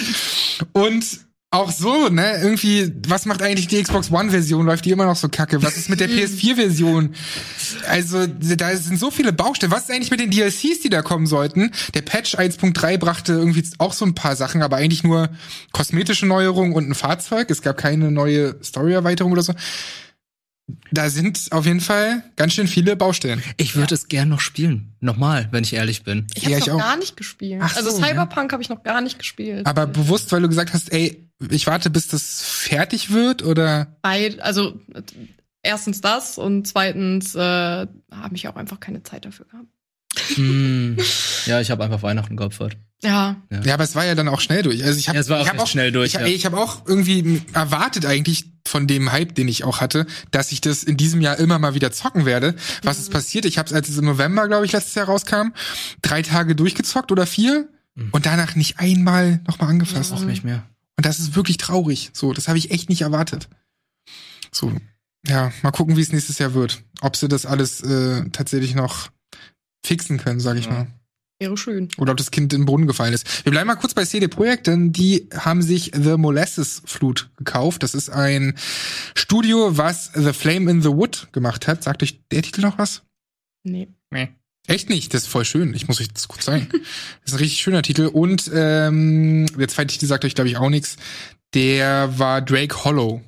Und 0.72 1.06
auch 1.54 1.70
so, 1.70 2.08
ne, 2.08 2.40
irgendwie, 2.42 2.94
was 3.08 3.26
macht 3.26 3.42
eigentlich 3.42 3.68
die 3.68 3.84
Xbox 3.84 4.10
One-Version? 4.10 4.66
Läuft 4.66 4.86
die 4.86 4.92
immer 4.92 5.06
noch 5.06 5.18
so 5.18 5.28
kacke? 5.28 5.62
Was 5.62 5.76
ist 5.76 5.90
mit 5.90 6.00
der 6.00 6.10
PS4-Version? 6.10 7.14
Also, 7.90 8.26
da 8.26 8.74
sind 8.78 8.98
so 8.98 9.12
viele 9.12 9.34
Baustellen. 9.34 9.72
Was 9.72 9.84
ist 9.84 9.92
eigentlich 9.92 10.12
mit 10.12 10.22
den 10.22 10.32
DLCs, 10.32 10.80
die 10.80 10.90
da 10.90 11.02
kommen 11.02 11.28
sollten? 11.28 11.72
Der 11.94 12.04
Patch 12.04 12.36
1.3 12.36 12.98
brachte 12.98 13.34
irgendwie 13.34 13.66
auch 13.80 13.92
so 13.92 14.06
ein 14.06 14.16
paar 14.16 14.38
Sachen, 14.38 14.64
aber 14.64 14.78
eigentlich 14.78 15.04
nur 15.04 15.30
kosmetische 15.74 16.26
Neuerungen 16.26 16.72
und 16.72 16.90
ein 16.90 16.96
Fahrzeug. 16.96 17.52
Es 17.52 17.62
gab 17.62 17.76
keine 17.76 18.12
neue 18.12 18.56
Story-Erweiterung 18.64 19.34
oder 19.34 19.44
so. 19.44 19.54
Da 20.92 21.10
sind 21.10 21.48
auf 21.52 21.66
jeden 21.66 21.82
Fall 21.82 22.24
ganz 22.36 22.54
schön 22.54 22.68
viele 22.68 22.96
Baustellen. 22.96 23.42
Ich 23.58 23.76
würde 23.76 23.94
es 23.94 24.08
gern 24.08 24.30
noch 24.30 24.40
spielen. 24.40 24.94
Nochmal, 25.00 25.48
wenn 25.52 25.64
ich 25.64 25.74
ehrlich 25.74 26.04
bin. 26.04 26.28
Ich 26.34 26.46
habe 26.46 26.54
Ja, 26.54 26.60
noch 26.60 26.70
auch. 26.76 26.78
gar 26.80 26.98
nicht 26.98 27.18
gespielt. 27.18 27.62
Ach 27.64 27.76
also 27.76 27.90
so, 27.90 27.98
Cyberpunk 28.02 28.54
habe 28.54 28.62
ich 28.64 28.70
noch 28.70 28.84
gar 28.84 29.02
nicht 29.02 29.18
gespielt. 29.20 29.66
Aber 29.66 29.88
bewusst, 29.88 30.32
weil 30.32 30.42
du 30.42 30.48
gesagt 30.50 30.74
hast, 30.74 30.92
ey, 30.94 31.30
ich 31.50 31.68
warte, 31.68 31.90
bis 31.90 32.08
das 32.08 32.42
fertig 32.44 33.12
wird 33.12 33.44
oder? 33.44 33.98
Beid, 34.02 34.40
also 34.42 34.80
äh, 34.94 35.02
erstens 35.64 36.02
das 36.02 36.38
und 36.38 36.68
zweitens 36.68 37.36
äh, 37.36 37.40
habe 37.40 38.36
ich 38.36 38.48
auch 38.48 38.56
einfach 38.56 38.80
keine 38.80 39.04
Zeit 39.04 39.26
dafür 39.26 39.46
gehabt. 39.48 39.68
Hm. 40.36 40.98
Ja, 41.46 41.62
ich 41.62 41.72
habe 41.72 41.84
einfach 41.84 42.04
Weihnachten 42.04 42.36
geopfert. 42.38 42.78
Ja, 43.04 43.42
Ja, 43.64 43.74
aber 43.74 43.84
es 43.84 43.96
war 43.96 44.06
ja 44.06 44.14
dann 44.14 44.28
auch 44.28 44.42
schnell 44.42 44.62
durch. 44.62 44.84
Also 44.84 45.00
ich 45.00 45.10
habe 45.10 45.18
Ja, 45.18 45.24
auch 45.38 45.42
ich 45.42 45.50
hab 45.50 45.60
recht 45.60 45.70
schnell 45.70 45.92
durch, 45.92 46.14
Ich, 46.14 46.20
ja. 46.20 46.26
ich 46.28 46.46
habe 46.46 46.58
auch 46.60 46.86
irgendwie 46.86 47.42
erwartet 47.54 48.06
eigentlich 48.06 48.46
von 48.68 48.86
dem 48.86 49.12
Hype, 49.12 49.34
den 49.34 49.48
ich 49.48 49.64
auch 49.64 49.82
hatte, 49.82 50.06
dass 50.30 50.52
ich 50.52 50.62
das 50.62 50.84
in 50.84 50.98
diesem 50.98 51.20
Jahr 51.20 51.38
immer 51.40 51.58
mal 51.58 51.74
wieder 51.74 51.92
zocken 51.92 52.26
werde. 52.26 52.56
Was 52.84 53.00
ist 53.00 53.12
passiert? 53.12 53.46
Ich 53.46 53.58
habe 53.58 53.68
es, 53.68 53.74
als 53.74 53.90
es 53.90 53.98
im 53.98 54.06
November, 54.06 54.48
glaube 54.48 54.66
ich, 54.66 54.72
letztes 54.72 54.94
Jahr 54.94 55.08
rauskam, 55.08 55.50
drei 56.04 56.22
Tage 56.22 56.56
durchgezockt 56.56 57.12
oder 57.12 57.26
vier 57.26 57.68
und 58.12 58.26
danach 58.26 58.56
nicht 58.56 58.80
einmal 58.80 59.42
nochmal 59.48 59.70
angefasst. 59.70 60.14
Auch 60.14 60.22
nicht 60.22 60.44
mehr. 60.44 60.64
Und 60.96 61.06
das 61.06 61.20
ist 61.20 61.36
wirklich 61.36 61.58
traurig. 61.58 62.12
So, 62.14 62.34
das 62.34 62.48
habe 62.48 62.58
ich 62.60 62.70
echt 62.72 62.90
nicht 62.90 63.02
erwartet. 63.02 63.50
So, 64.52 64.72
ja, 65.28 65.52
mal 65.64 65.72
gucken, 65.72 65.98
wie 65.98 66.02
es 66.02 66.12
nächstes 66.12 66.38
Jahr 66.38 66.54
wird. 66.54 66.84
Ob 67.02 67.16
sie 67.16 67.28
das 67.28 67.46
alles 67.46 67.82
äh, 67.82 68.30
tatsächlich 68.32 68.76
noch 68.76 69.10
fixen 69.86 70.18
können, 70.18 70.40
sage 70.40 70.60
ich 70.60 70.70
mal. 70.70 70.88
wäre 71.40 71.58
schön. 71.58 71.90
Oder 71.98 72.12
ob 72.12 72.18
das 72.18 72.32
Kind 72.32 72.54
in 72.54 72.62
den 72.62 72.66
Brunnen 72.66 72.88
gefallen 72.88 73.14
ist. 73.14 73.46
Wir 73.46 73.52
bleiben 73.52 73.68
mal 73.68 73.76
kurz 73.76 73.94
bei 73.94 74.06
CD 74.06 74.28
Projekt, 74.28 74.68
denn 74.68 74.94
die 74.94 75.28
haben 75.34 75.62
sich 75.62 75.92
The 75.94 76.18
Molasses 76.18 76.84
Flut 76.86 77.30
gekauft. 77.38 77.84
Das 77.84 77.96
ist 77.96 78.10
ein 78.10 78.56
Studio, 79.16 79.78
was 79.78 80.12
The 80.14 80.34
Flame 80.34 80.70
in 80.70 80.82
the 80.82 80.90
Wood 80.90 81.30
gemacht 81.32 81.68
hat. 81.68 81.84
Sagt 81.84 82.04
euch 82.04 82.20
der 82.32 82.44
Titel 82.44 82.62
noch 82.62 82.78
was? 82.78 83.02
Nee. 83.64 83.88
Echt 84.68 84.90
nicht, 84.90 85.14
das 85.14 85.24
ist 85.24 85.28
voll 85.28 85.46
schön. 85.46 85.74
Ich 85.74 85.88
muss 85.88 86.00
euch 86.00 86.14
das 86.14 86.28
kurz 86.28 86.46
zeigen. 86.46 86.68
Das 86.72 86.80
ist 87.26 87.34
ein 87.34 87.40
richtig 87.40 87.62
schöner 87.62 87.82
Titel. 87.82 88.08
Und 88.08 88.50
ähm, 88.54 89.48
der 89.58 89.68
zweite 89.68 89.94
Titel 89.94 90.06
sagt 90.06 90.24
euch, 90.24 90.36
glaube 90.36 90.50
ich, 90.50 90.58
auch 90.58 90.70
nichts. 90.70 90.98
Der 91.54 92.18
war 92.20 92.42
Drake 92.42 92.86
Hollow. 92.86 93.22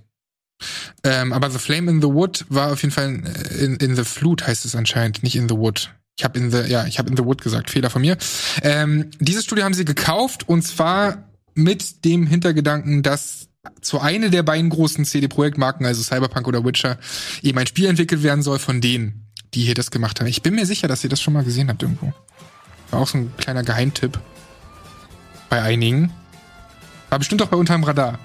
Ähm, 1.03 1.33
aber 1.33 1.49
The 1.49 1.59
Flame 1.59 1.91
in 1.91 2.01
the 2.01 2.07
Wood 2.07 2.45
war 2.49 2.71
auf 2.71 2.81
jeden 2.81 2.93
Fall 2.93 3.05
in, 3.05 3.25
in, 3.59 3.75
in 3.75 3.95
the 3.95 4.05
Flut, 4.05 4.47
heißt 4.47 4.63
es 4.63 4.75
anscheinend, 4.75 5.23
nicht 5.23 5.35
in 5.35 5.49
the 5.49 5.55
Wood. 5.55 5.93
Ich 6.17 6.23
habe 6.23 6.37
in 6.39 6.51
the, 6.51 6.59
ja, 6.69 6.85
ich 6.85 6.99
habe 6.99 7.09
in 7.09 7.17
the 7.17 7.25
Wood 7.25 7.41
gesagt, 7.41 7.69
Fehler 7.71 7.89
von 7.89 8.01
mir. 8.01 8.17
Ähm, 8.61 9.09
dieses 9.19 9.45
Studio 9.45 9.63
haben 9.63 9.73
sie 9.73 9.85
gekauft 9.85 10.47
und 10.47 10.61
zwar 10.61 11.29
mit 11.55 12.05
dem 12.05 12.27
Hintergedanken, 12.27 13.01
dass 13.03 13.47
zu 13.81 13.99
eine 13.99 14.29
der 14.29 14.43
beiden 14.43 14.69
großen 14.69 15.05
CD-Projektmarken, 15.05 15.85
also 15.85 16.03
Cyberpunk 16.03 16.47
oder 16.47 16.63
Witcher, 16.65 16.97
eben 17.41 17.57
ein 17.57 17.67
Spiel 17.67 17.87
entwickelt 17.87 18.21
werden 18.21 18.43
soll 18.43 18.59
von 18.59 18.81
denen, 18.81 19.27
die 19.53 19.63
hier 19.63 19.73
das 19.73 19.89
gemacht 19.89 20.19
haben. 20.19 20.27
Ich 20.27 20.41
bin 20.43 20.55
mir 20.55 20.65
sicher, 20.65 20.87
dass 20.87 21.03
ihr 21.03 21.09
das 21.09 21.21
schon 21.21 21.33
mal 21.33 21.43
gesehen 21.43 21.69
habt 21.69 21.81
irgendwo. 21.81 22.13
War 22.91 22.99
auch 23.01 23.07
so 23.07 23.17
ein 23.17 23.31
kleiner 23.37 23.63
Geheimtipp. 23.63 24.19
Bei 25.49 25.61
einigen. 25.61 26.11
War 27.09 27.19
bestimmt 27.19 27.41
auch 27.41 27.47
bei 27.47 27.57
Unterm 27.57 27.83
Radar. 27.83 28.19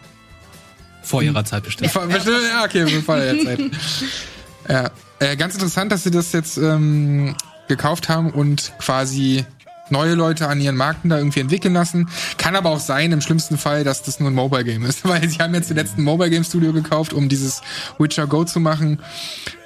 Vor 1.02 1.22
ihrer 1.22 1.44
Zeit 1.44 1.62
bestimmt. 1.62 1.90
Vor- 1.90 2.06
bestimmt, 2.06 2.36
ja, 2.50 2.64
okay, 2.64 2.86
vor 3.02 3.16
der 3.16 3.38
Zeit. 3.44 3.60
ja. 4.68 4.90
Äh, 5.20 5.36
ganz 5.36 5.54
interessant, 5.54 5.90
dass 5.90 6.02
sie 6.04 6.10
das 6.10 6.32
jetzt 6.32 6.58
ähm, 6.58 7.34
gekauft 7.68 8.08
haben 8.08 8.30
und 8.30 8.72
quasi 8.78 9.44
neue 9.90 10.14
Leute 10.14 10.48
an 10.48 10.60
ihren 10.60 10.76
Marken 10.76 11.08
da 11.08 11.18
irgendwie 11.18 11.40
entwickeln 11.40 11.74
lassen. 11.74 12.08
Kann 12.36 12.56
aber 12.56 12.70
auch 12.70 12.80
sein, 12.80 13.12
im 13.12 13.20
schlimmsten 13.20 13.56
Fall, 13.56 13.84
dass 13.84 14.02
das 14.02 14.20
nur 14.20 14.30
ein 14.30 14.34
Mobile 14.34 14.64
Game 14.64 14.84
ist, 14.84 15.04
weil 15.08 15.28
sie 15.28 15.38
haben 15.38 15.54
jetzt 15.54 15.70
den 15.70 15.76
letzten 15.76 16.02
Mobile 16.02 16.30
Game 16.30 16.44
Studio 16.44 16.72
gekauft, 16.72 17.12
um 17.12 17.28
dieses 17.28 17.62
Witcher 17.98 18.26
Go 18.26 18.44
zu 18.44 18.60
machen. 18.60 19.00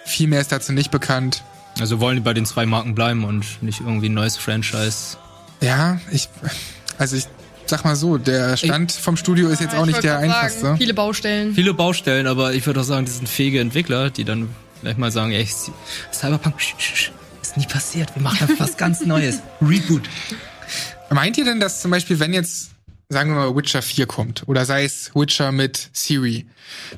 Viel 0.05 0.29
mehr 0.29 0.41
ist 0.41 0.53
dazu 0.53 0.73
nicht 0.73 0.91
bekannt. 0.91 1.43
Also 1.81 2.01
wollen 2.01 2.17
die 2.17 2.23
bei 2.23 2.35
den 2.35 2.45
zwei 2.45 2.67
Marken 2.67 2.95
bleiben 2.95 3.25
und 3.25 3.63
nicht 3.63 3.81
irgendwie 3.81 4.09
ein 4.09 4.15
neues 4.15 4.37
Franchise. 4.37 5.17
Ja, 5.61 6.01
ich, 6.11 6.29
also 6.99 7.17
ich 7.17 7.27
sag 7.67 7.85
mal 7.85 7.97
so, 7.97 8.19
der 8.19 8.57
Stand 8.57 8.93
vom 8.93 9.17
Studio 9.17 9.49
ist 9.49 9.61
jetzt 9.61 9.73
Ja, 9.73 9.79
auch 9.81 9.87
ich 9.87 9.93
nicht 9.93 10.03
der 10.05 10.19
grad 10.19 10.21
sagen, 10.21 10.33
einfachste. 10.33 10.77
Viele 10.77 10.95
Baustellen. 10.95 11.55
Viele 11.55 11.73
Baustellen, 11.73 12.27
aber 12.27 12.53
ich 12.53 12.67
würde 12.67 12.81
auch 12.81 12.85
sagen, 12.85 13.07
die 13.07 13.13
sind 13.13 13.29
fähige 13.29 13.61
Entwickler, 13.61 14.11
die 14.11 14.25
dann 14.25 14.51
vielleicht 14.81 14.99
mal 14.99 15.11
sagen, 15.11 15.33
ey, 15.33 15.49
Cyberpunk 16.13 16.61
sch, 16.61 16.75
sch, 16.79 16.95
sch, 16.95 17.13
ist 17.43 17.57
nie 17.57 17.67
passiert. 17.67 18.15
Wir 18.15 18.23
machen 18.23 18.49
was 18.59 18.77
ganz 18.77 19.05
Neues. 19.05 19.41
Reboot. 19.61 20.09
Meint 21.11 21.37
ihr 21.37 21.45
denn, 21.45 21.61
dass 21.61 21.83
zum 21.83 21.91
Beispiel, 21.91 22.19
wenn 22.21 22.33
jetzt, 22.33 22.71
sagen 23.09 23.31
wir 23.31 23.37
mal, 23.37 23.57
Witcher 23.57 23.83
4 23.83 24.07
kommt, 24.07 24.45
oder 24.47 24.65
sei 24.65 24.85
es 24.85 25.15
Witcher 25.15 25.53
mit 25.53 25.91
Siri, 25.93 26.47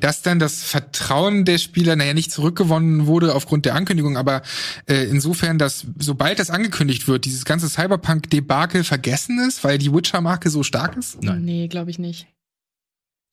dass 0.01 0.23
dann 0.23 0.39
das 0.39 0.63
Vertrauen 0.63 1.45
der 1.45 1.59
Spieler, 1.59 1.97
naja, 1.97 2.15
nicht 2.15 2.31
zurückgewonnen 2.31 3.07
wurde 3.07 3.35
aufgrund 3.35 3.65
der 3.65 3.75
Ankündigung, 3.75 4.17
aber 4.17 4.43
äh, 4.87 5.05
insofern, 5.05 5.59
dass 5.59 5.87
sobald 5.99 6.39
das 6.39 6.51
angekündigt 6.51 7.09
wird, 7.09 7.25
dieses 7.25 7.45
ganze 7.45 7.69
Cyberpunk-Debakel 7.69 8.85
vergessen 8.85 9.41
ist, 9.41 9.65
weil 9.65 9.79
die 9.79 9.93
Witcher-Marke 9.93 10.51
so 10.51 10.63
stark 10.63 10.97
ist? 10.97 11.23
Nein. 11.23 11.45
Nee, 11.45 11.69
glaube 11.69 11.91
ich 11.91 11.99
nicht. 11.99 12.29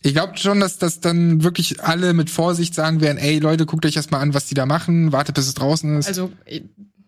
Ich 0.04 0.14
glaube 0.14 0.36
schon, 0.38 0.60
dass 0.60 0.80
das 0.80 1.00
dann 1.00 1.44
wirklich 1.44 1.84
alle 1.84 2.14
mit 2.14 2.32
Vorsicht 2.32 2.74
sagen 2.74 3.02
werden, 3.02 3.20
ey 3.20 3.38
Leute, 3.38 3.68
guckt 3.68 3.86
euch 3.86 3.96
erstmal 3.96 4.22
an, 4.22 4.34
was 4.34 4.48
die 4.48 4.56
da 4.56 4.66
machen, 4.66 5.12
wartet, 5.12 5.36
bis 5.36 5.48
es 5.48 5.54
draußen 5.54 6.00
ist. 6.00 6.08
Also, 6.08 6.32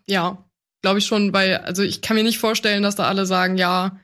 ja, 0.08 0.44
glaube 0.82 1.00
ich 1.00 1.06
schon, 1.06 1.34
weil, 1.34 1.58
also 1.58 1.84
ich 1.84 2.02
kann 2.02 2.16
mir 2.16 2.24
nicht 2.24 2.40
vorstellen, 2.40 2.84
dass 2.84 2.96
da 2.96 3.06
alle 3.06 3.26
sagen, 3.26 3.58
ja, 3.58 4.00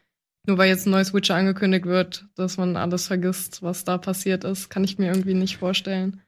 nur 0.48 0.58
weil 0.58 0.70
jetzt 0.70 0.88
ein 0.88 0.92
neues 0.92 1.14
Witcher 1.14 1.36
angekündigt 1.36 1.86
wird, 1.86 2.26
dass 2.36 2.58
man 2.58 2.76
alles 2.76 3.08
vergisst, 3.08 3.62
was 3.62 3.84
da 3.84 3.98
passiert 3.98 4.44
ist, 4.44 4.70
kann 4.70 4.84
ich 4.84 4.98
mir 4.98 5.08
irgendwie 5.08 5.34
nicht 5.34 5.58
vorstellen. 5.58 6.22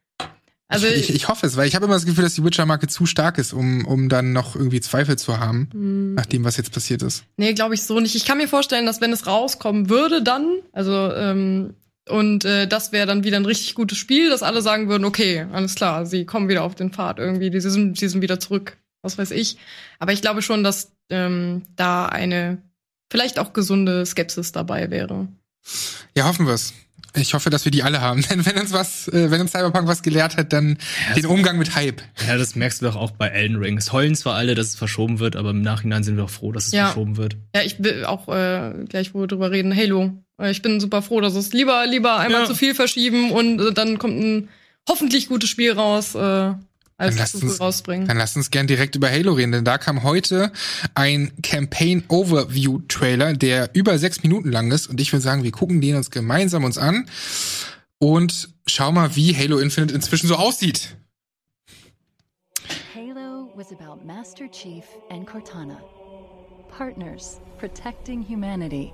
Also, 0.67 0.87
ich, 0.87 1.09
ich, 1.09 1.15
ich 1.15 1.27
hoffe 1.27 1.45
es, 1.45 1.57
weil 1.57 1.67
ich 1.67 1.75
habe 1.75 1.85
immer 1.85 1.95
das 1.95 2.05
Gefühl, 2.05 2.23
dass 2.23 2.35
die 2.35 2.45
Witcher-Marke 2.45 2.87
zu 2.87 3.05
stark 3.05 3.37
ist, 3.37 3.51
um, 3.51 3.85
um 3.85 4.07
dann 4.07 4.31
noch 4.31 4.55
irgendwie 4.55 4.79
Zweifel 4.79 5.17
zu 5.17 5.37
haben, 5.37 5.69
hm, 5.73 6.13
nach 6.13 6.25
dem, 6.25 6.45
was 6.45 6.55
jetzt 6.55 6.71
passiert 6.71 7.01
ist. 7.01 7.25
nee, 7.35 7.53
glaube 7.53 7.73
ich 7.73 7.83
so 7.83 7.99
nicht. 7.99 8.15
Ich 8.15 8.23
kann 8.23 8.37
mir 8.37 8.47
vorstellen, 8.47 8.85
dass 8.85 9.01
wenn 9.01 9.11
es 9.11 9.27
rauskommen 9.27 9.89
würde, 9.89 10.23
dann, 10.23 10.59
also, 10.71 10.93
ähm, 11.13 11.73
und 12.07 12.45
äh, 12.45 12.67
das 12.67 12.93
wäre 12.93 13.05
dann 13.05 13.25
wieder 13.25 13.37
ein 13.37 13.45
richtig 13.45 13.75
gutes 13.75 13.97
Spiel, 13.97 14.29
dass 14.29 14.43
alle 14.43 14.61
sagen 14.61 14.87
würden, 14.87 15.03
okay, 15.03 15.45
alles 15.51 15.75
klar, 15.75 16.05
sie 16.05 16.25
kommen 16.25 16.47
wieder 16.47 16.63
auf 16.63 16.73
den 16.73 16.91
Pfad 16.91 17.19
irgendwie, 17.19 17.51
sie 17.59 17.69
sind, 17.69 17.97
sie 17.97 18.07
sind 18.07 18.21
wieder 18.21 18.39
zurück, 18.39 18.77
was 19.01 19.17
weiß 19.17 19.31
ich. 19.31 19.57
Aber 19.99 20.13
ich 20.13 20.21
glaube 20.21 20.41
schon, 20.41 20.63
dass 20.63 20.91
ähm, 21.09 21.63
da 21.75 22.05
eine 22.07 22.57
vielleicht 23.11 23.39
auch 23.39 23.53
gesunde 23.53 24.05
Skepsis 24.05 24.51
dabei 24.51 24.89
wäre. 24.89 25.27
Ja, 26.15 26.25
hoffen 26.25 26.47
wir's. 26.47 26.73
Ich 27.13 27.33
hoffe, 27.33 27.49
dass 27.49 27.65
wir 27.65 27.73
die 27.73 27.83
alle 27.83 27.99
haben. 27.99 28.21
Denn 28.29 28.45
wenn 28.45 28.57
uns 28.57 28.71
was, 28.71 29.09
äh, 29.09 29.29
wenn 29.31 29.41
uns 29.41 29.51
Cyberpunk 29.51 29.85
was 29.87 30.01
gelehrt 30.01 30.37
hat, 30.37 30.53
dann 30.53 30.77
den 31.17 31.25
Umgang 31.25 31.57
mit 31.57 31.75
Hype. 31.75 32.01
Ja, 32.25 32.37
das 32.37 32.55
merkst 32.55 32.81
du 32.81 32.85
doch 32.85 32.95
auch 32.95 33.11
bei 33.11 33.27
Elden 33.27 33.57
Ring. 33.57 33.77
Es 33.77 33.91
heulen 33.91 34.15
zwar 34.15 34.35
alle, 34.35 34.55
dass 34.55 34.67
es 34.67 34.75
verschoben 34.75 35.19
wird, 35.19 35.35
aber 35.35 35.49
im 35.49 35.61
Nachhinein 35.61 36.03
sind 36.03 36.15
wir 36.15 36.23
auch 36.23 36.29
froh, 36.29 36.53
dass 36.53 36.67
es 36.67 36.71
Ja. 36.71 36.85
verschoben 36.85 37.17
wird. 37.17 37.35
Ja, 37.53 37.63
ich 37.63 37.83
will 37.83 38.05
auch 38.05 38.29
äh, 38.29 38.85
gleich, 38.87 39.13
wo 39.13 39.19
wir 39.19 39.27
drüber 39.27 39.51
reden, 39.51 39.75
Halo. 39.75 40.13
Äh, 40.41 40.51
Ich 40.51 40.61
bin 40.61 40.79
super 40.79 41.01
froh, 41.01 41.19
dass 41.19 41.35
es 41.35 41.51
lieber, 41.51 41.85
lieber 41.85 42.17
einmal 42.17 42.41
Ja. 42.43 42.47
zu 42.47 42.55
viel 42.55 42.73
verschieben 42.75 43.31
und 43.31 43.59
äh, 43.59 43.73
dann 43.73 43.99
kommt 43.99 44.17
ein 44.17 44.47
hoffentlich 44.87 45.27
gutes 45.27 45.49
Spiel 45.49 45.73
raus, 45.73 46.15
äh, 46.15 46.53
als 47.01 47.17
lasst 47.17 47.31
zu 47.33 47.39
früh 47.39 47.47
uns- 47.49 47.59
rausbringen. 47.59 48.07
Dann 48.07 48.17
lasst 48.17 48.35
uns 48.37 48.51
gern 48.51 48.67
direkt 48.67 48.95
über 48.95 49.09
Halo 49.09 49.33
reden, 49.33 49.51
denn 49.51 49.65
da 49.65 49.77
kam 49.77 50.03
heute 50.03 50.51
ein 50.95 51.31
Campaign 51.43 52.03
Overview 52.07 52.79
Trailer, 52.87 53.33
der 53.33 53.69
über 53.73 53.97
sechs 53.99 54.23
Minuten 54.23 54.51
lang 54.51 54.71
ist. 54.71 54.87
Und 54.87 55.01
ich 55.01 55.11
würde 55.11 55.23
sagen, 55.23 55.43
wir 55.43 55.51
gucken 55.51 55.81
den 55.81 55.95
uns 55.95 56.11
gemeinsam 56.11 56.63
uns 56.63 56.77
an 56.77 57.07
und 57.99 58.49
schau 58.67 58.91
mal, 58.91 59.15
wie 59.15 59.35
Halo 59.35 59.57
Infinite 59.59 59.93
inzwischen 59.93 60.27
so 60.27 60.35
aussieht. 60.35 60.95
Halo 62.95 63.51
was 63.55 63.71
about 63.71 64.05
Master 64.05 64.49
Chief 64.51 64.83
and 65.09 65.27
Cortana, 65.27 65.77
partners 66.69 67.39
protecting 67.59 68.21
humanity. 68.21 68.93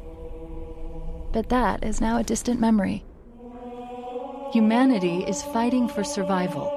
But 1.34 1.50
that 1.50 1.84
is 1.84 2.00
now 2.00 2.18
a 2.18 2.24
distant 2.24 2.60
memory. 2.60 3.04
Humanity 4.54 5.26
is 5.28 5.44
fighting 5.44 5.90
for 5.90 6.04
survival. 6.04 6.72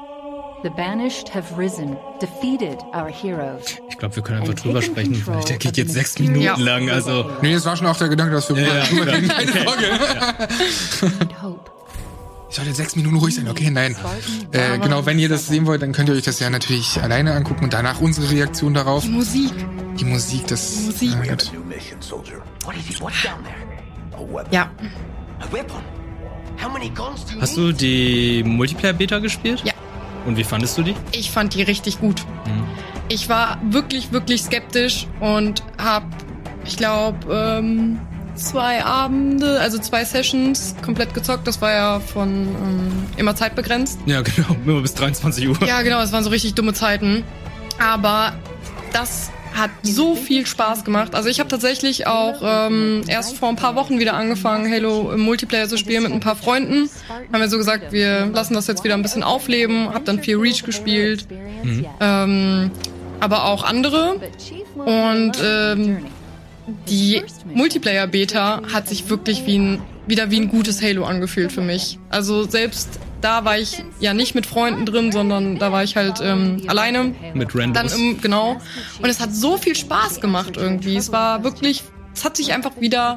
The 0.63 0.69
banished 0.69 1.35
have 1.35 1.57
risen, 1.57 1.97
defeated 2.21 2.79
our 2.95 3.09
heroes. 3.09 3.77
Ich 3.89 3.97
glaube, 3.97 4.17
wir 4.17 4.23
können 4.23 4.43
einfach 4.43 4.55
drüber 4.55 4.83
sprechen, 4.83 5.23
weil 5.27 5.43
der 5.45 5.57
geht 5.57 5.79
jetzt 5.79 5.95
sechs 5.95 6.19
Minuten 6.19 6.43
Ja. 6.43 6.55
lang. 6.59 6.91
Also 6.91 7.31
Nee, 7.41 7.55
das 7.55 7.65
war 7.65 7.77
schon 7.77 7.87
auch 7.87 7.97
der 7.97 8.09
Gedanke, 8.11 8.35
dass 8.35 8.55
wir 8.55 8.61
Ja, 8.63 8.77
ja, 8.79 8.85
drüber 8.85 9.07
reden. 9.13 9.29
Keine. 9.29 9.53
Sorge. 9.53 9.87
Ich 12.51 12.57
sollte 12.57 12.75
sechs 12.75 12.97
Minuten 12.97 13.17
ruhig 13.17 13.35
sein. 13.35 13.49
Okay, 13.49 13.71
nein. 13.71 13.97
Äh, 14.53 14.79
genau, 14.79 15.07
wenn 15.07 15.19
ihr 15.19 15.29
das 15.29 15.47
sehen 15.47 15.67
wollt, 15.67 15.81
dann 15.83 15.93
könnt 15.93 16.09
ihr 16.09 16.15
euch 16.17 16.25
das 16.25 16.41
ja 16.41 16.51
natürlich 16.51 17.01
alleine 17.01 17.33
angucken 17.33 17.65
und 17.65 17.73
danach 17.73 18.01
unsere 18.01 18.31
Reaktion 18.31 18.75
darauf. 18.75 19.05
Die 19.05 19.09
Musik. 19.11 19.53
Die 19.99 20.05
Musik, 20.05 20.47
das. 20.49 20.81
Musik. 20.87 21.15
Na 21.17 21.27
gut. 21.31 21.51
New 21.55 21.65
mission, 21.65 22.03
soldier. 22.03 22.43
What 22.65 22.75
is 22.77 22.91
it? 22.91 23.01
What's 23.01 23.23
down 23.23 23.43
there? 23.45 23.57
A 24.13 24.33
weapon. 24.33 24.51
Ja. 24.51 24.71
Hast 27.41 27.57
du 27.57 27.73
die 27.73 28.43
Multiplayer-Beta 28.45 29.19
gespielt? 29.21 29.63
Ja. 29.65 29.70
Und 30.27 30.37
wie 30.37 30.45
fandest 30.45 30.77
du 30.79 30.83
die? 30.83 30.95
Ich 31.13 31.31
fand 31.31 31.55
die 31.55 31.63
richtig 31.63 32.01
gut. 32.01 32.25
Mhm. 32.47 32.65
Ich 33.09 33.29
war 33.29 33.59
wirklich, 33.71 34.13
wirklich 34.13 34.43
skeptisch 34.43 35.07
und 35.21 35.63
hab, 35.79 36.05
ich 36.65 36.77
glaube, 36.77 37.35
ähm, 37.35 37.99
zwei 38.35 38.85
Abende, 38.85 39.61
also 39.61 39.79
zwei 39.79 40.05
Sessions 40.05 40.75
komplett 40.83 41.15
gezockt. 41.15 41.47
Das 41.47 41.61
war 41.61 41.73
ja 41.73 42.01
von 42.01 42.31
ähm, 42.31 43.07
immer 43.17 43.35
zeitbegrenzt. 43.35 43.99
Ja, 44.07 44.23
genau. 44.23 44.57
Immer 44.65 44.81
bis 44.81 44.95
23 44.95 45.49
Uhr. 45.49 45.59
Ja, 45.67 45.83
genau, 45.83 46.01
es 46.01 46.13
waren 46.13 46.25
so 46.25 46.31
richtig 46.31 46.55
dumme 46.55 46.73
Zeiten. 46.73 47.25
Aber 47.79 48.33
das 48.93 49.31
hat 49.55 49.71
so 49.83 50.15
viel 50.15 50.47
Spaß 50.47 50.85
gemacht. 50.85 51.15
Also 51.15 51.29
ich 51.29 51.41
habe 51.41 51.49
tatsächlich 51.49 52.07
auch 52.07 52.41
ähm, 52.43 53.03
erst 53.07 53.37
vor 53.37 53.49
ein 53.49 53.57
paar 53.57 53.75
Wochen 53.75 53.99
wieder 53.99 54.15
angefangen, 54.15 54.71
Halo 54.73 55.13
im 55.13 55.21
Multiplayer 55.21 55.69
zu 55.69 55.77
spielen 55.77 56.05
mit 56.05 56.13
ein 56.13 56.21
paar 56.21 56.37
Freunden. 56.37 56.89
Haben 57.33 57.41
wir 57.41 57.49
so 57.49 57.59
gesagt, 57.59 57.93
wir 57.93 58.27
lassen 58.27 58.55
das 58.55 58.67
jetzt 58.67 58.85
wieder 58.85 58.95
ein 58.95 59.03
bisschen 59.03 59.23
aufleben. 59.23 59.93
Hab 59.93 60.05
dann 60.05 60.23
viel 60.23 60.37
Reach 60.37 60.63
gespielt, 60.63 61.27
ähm, 62.01 62.71
aber 63.21 63.45
auch 63.45 63.65
andere. 63.65 64.21
Und 64.77 65.33
ähm, 65.43 66.07
die 66.89 67.23
Multiplayer-Beta 67.53 68.63
hat 68.73 68.89
sich 68.89 69.11
wirklich 69.11 69.47
wie 69.47 69.59
ein, 69.59 69.83
wieder 70.07 70.31
wie 70.31 70.41
ein 70.41 70.49
gutes 70.49 70.83
Halo 70.83 71.05
angefühlt 71.05 71.53
für 71.53 71.63
mich. 71.63 71.99
Also 72.11 72.45
selbst 72.45 73.01
da 73.21 73.45
war 73.45 73.59
ich 73.59 73.85
ja 74.01 74.15
nicht 74.15 74.35
mit 74.35 74.47
Freunden 74.47 74.87
drin, 74.87 75.13
sondern 75.13 75.59
da 75.59 75.73
war 75.73 75.85
ich 75.85 75.97
halt 75.97 76.21
ähm, 76.23 76.63
alleine. 76.67 77.15
Mit 77.35 77.55
Dann 77.55 77.75
Randos. 77.77 77.95
im, 77.97 78.21
genau. 78.21 78.61
Und 79.03 79.09
es 79.09 79.21
hat 79.21 79.35
so 79.35 79.57
viel 79.59 79.75
Spaß 79.77 80.21
gemacht 80.21 80.57
irgendwie. 80.57 80.97
Es 80.97 81.13
war 81.13 81.45
wirklich, 81.45 81.83
es 82.15 82.25
hat 82.25 82.37
sich 82.37 82.53
einfach 82.53 82.81
wieder 82.81 83.17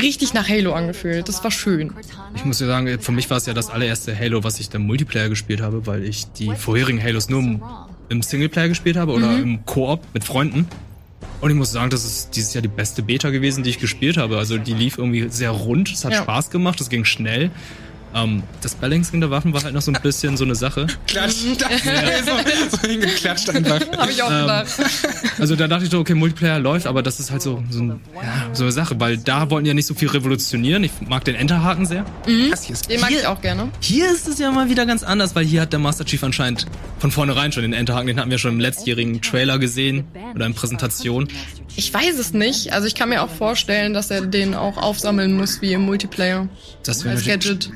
richtig 0.00 0.34
nach 0.34 0.48
Halo 0.48 0.72
angefühlt. 0.74 1.28
Das 1.28 1.42
war 1.44 1.50
schön. 1.50 1.92
Ich 2.34 2.44
muss 2.44 2.58
dir 2.58 2.66
sagen, 2.66 3.00
für 3.00 3.12
mich 3.12 3.30
war 3.30 3.38
es 3.38 3.46
ja 3.46 3.54
das 3.54 3.70
allererste 3.70 4.18
Halo, 4.18 4.44
was 4.44 4.60
ich 4.60 4.68
dann 4.68 4.82
Multiplayer 4.86 5.28
gespielt 5.28 5.60
habe, 5.62 5.86
weil 5.86 6.04
ich 6.04 6.30
die 6.32 6.54
vorherigen 6.54 7.02
Halos 7.02 7.28
nur 7.28 7.40
im, 7.40 7.62
im 8.10 8.22
Singleplayer 8.22 8.68
gespielt 8.68 8.96
habe 8.96 9.12
oder 9.12 9.28
Mhm. 9.28 9.42
im 9.42 9.66
Koop 9.66 10.00
mit 10.12 10.24
Freunden. 10.24 10.66
Und 11.40 11.50
ich 11.50 11.56
muss 11.56 11.70
sagen, 11.72 11.90
das 11.90 12.04
ist 12.04 12.36
dieses 12.36 12.54
Jahr 12.54 12.62
die 12.62 12.68
beste 12.68 13.02
Beta 13.02 13.30
gewesen, 13.30 13.62
die 13.62 13.70
ich 13.70 13.78
gespielt 13.78 14.16
habe. 14.16 14.38
Also 14.38 14.58
die 14.58 14.74
lief 14.74 14.96
irgendwie 14.98 15.28
sehr 15.28 15.50
rund, 15.50 15.90
es 15.90 16.04
hat 16.04 16.12
Ja. 16.12 16.22
Spaß 16.22 16.50
gemacht, 16.50 16.80
es 16.80 16.88
ging 16.88 17.04
schnell. 17.04 17.50
Ähm, 18.16 18.42
das 18.62 18.74
Balancing 18.74 19.20
der 19.20 19.30
Waffen 19.30 19.52
war 19.52 19.62
halt 19.62 19.74
noch 19.74 19.82
so 19.82 19.92
ein 19.92 20.00
bisschen 20.02 20.36
so 20.36 20.44
eine 20.44 20.54
Sache. 20.54 20.86
Klatsch. 21.06 21.34
so, 21.44 22.76
so 22.76 22.88
hingeklatscht 22.88 23.50
einfach. 23.50 23.80
Habe 23.98 24.10
ich 24.10 24.22
auch 24.22 24.30
Ähm, 24.30 24.40
gedacht. 24.42 24.66
Also 25.38 25.54
da 25.54 25.68
dachte 25.68 25.84
ich 25.84 25.90
so, 25.90 25.98
okay, 25.98 26.14
Multiplayer 26.14 26.58
läuft, 26.58 26.86
aber 26.86 27.02
das 27.02 27.20
ist 27.20 27.30
halt 27.30 27.42
so, 27.42 27.62
so, 27.68 27.80
ein, 27.82 28.00
ja, 28.14 28.54
so 28.54 28.62
eine 28.64 28.72
Sache, 28.72 28.98
weil 28.98 29.18
da 29.18 29.50
wollten 29.50 29.66
ja 29.66 29.74
nicht 29.74 29.86
so 29.86 29.94
viel 29.94 30.08
revolutionieren. 30.08 30.82
Ich 30.84 30.92
mag 31.06 31.24
den 31.24 31.34
Enterhaken 31.34 31.84
sehr. 31.84 32.04
Das 32.50 32.64
hier 32.64 32.72
ist 32.74 32.90
Den 32.90 33.00
mag 33.00 33.10
ich 33.10 33.26
auch 33.26 33.40
gerne. 33.42 33.68
Hier 33.80 34.10
ist 34.10 34.26
es 34.26 34.38
ja 34.38 34.50
mal 34.50 34.70
wieder 34.70 34.86
ganz 34.86 35.02
anders, 35.02 35.34
weil 35.36 35.44
hier 35.44 35.60
hat 35.60 35.72
der 35.72 35.78
Master 35.80 36.04
Chief 36.06 36.22
anscheinend 36.24 36.66
von 36.98 37.10
vornherein 37.10 37.52
schon 37.52 37.62
den 37.62 37.74
Enterhaken, 37.74 38.06
den 38.06 38.18
hatten 38.18 38.30
wir 38.30 38.38
schon 38.38 38.52
im 38.52 38.60
letztjährigen 38.60 39.20
Trailer 39.20 39.58
gesehen 39.58 40.04
oder 40.34 40.46
in 40.46 40.54
Präsentation. 40.54 41.28
Ich 41.76 41.92
weiß 41.92 42.18
es 42.18 42.32
nicht. 42.32 42.72
Also 42.72 42.86
ich 42.86 42.94
kann 42.94 43.10
mir 43.10 43.22
auch 43.22 43.28
vorstellen, 43.30 43.92
dass 43.92 44.10
er 44.10 44.22
den 44.22 44.54
auch 44.54 44.78
aufsammeln 44.78 45.36
muss 45.36 45.60
wie 45.60 45.74
im 45.74 45.82
Multiplayer. 45.82 46.48
Das 46.82 47.04
wäre 47.04 47.20
Gadget. 47.20 47.70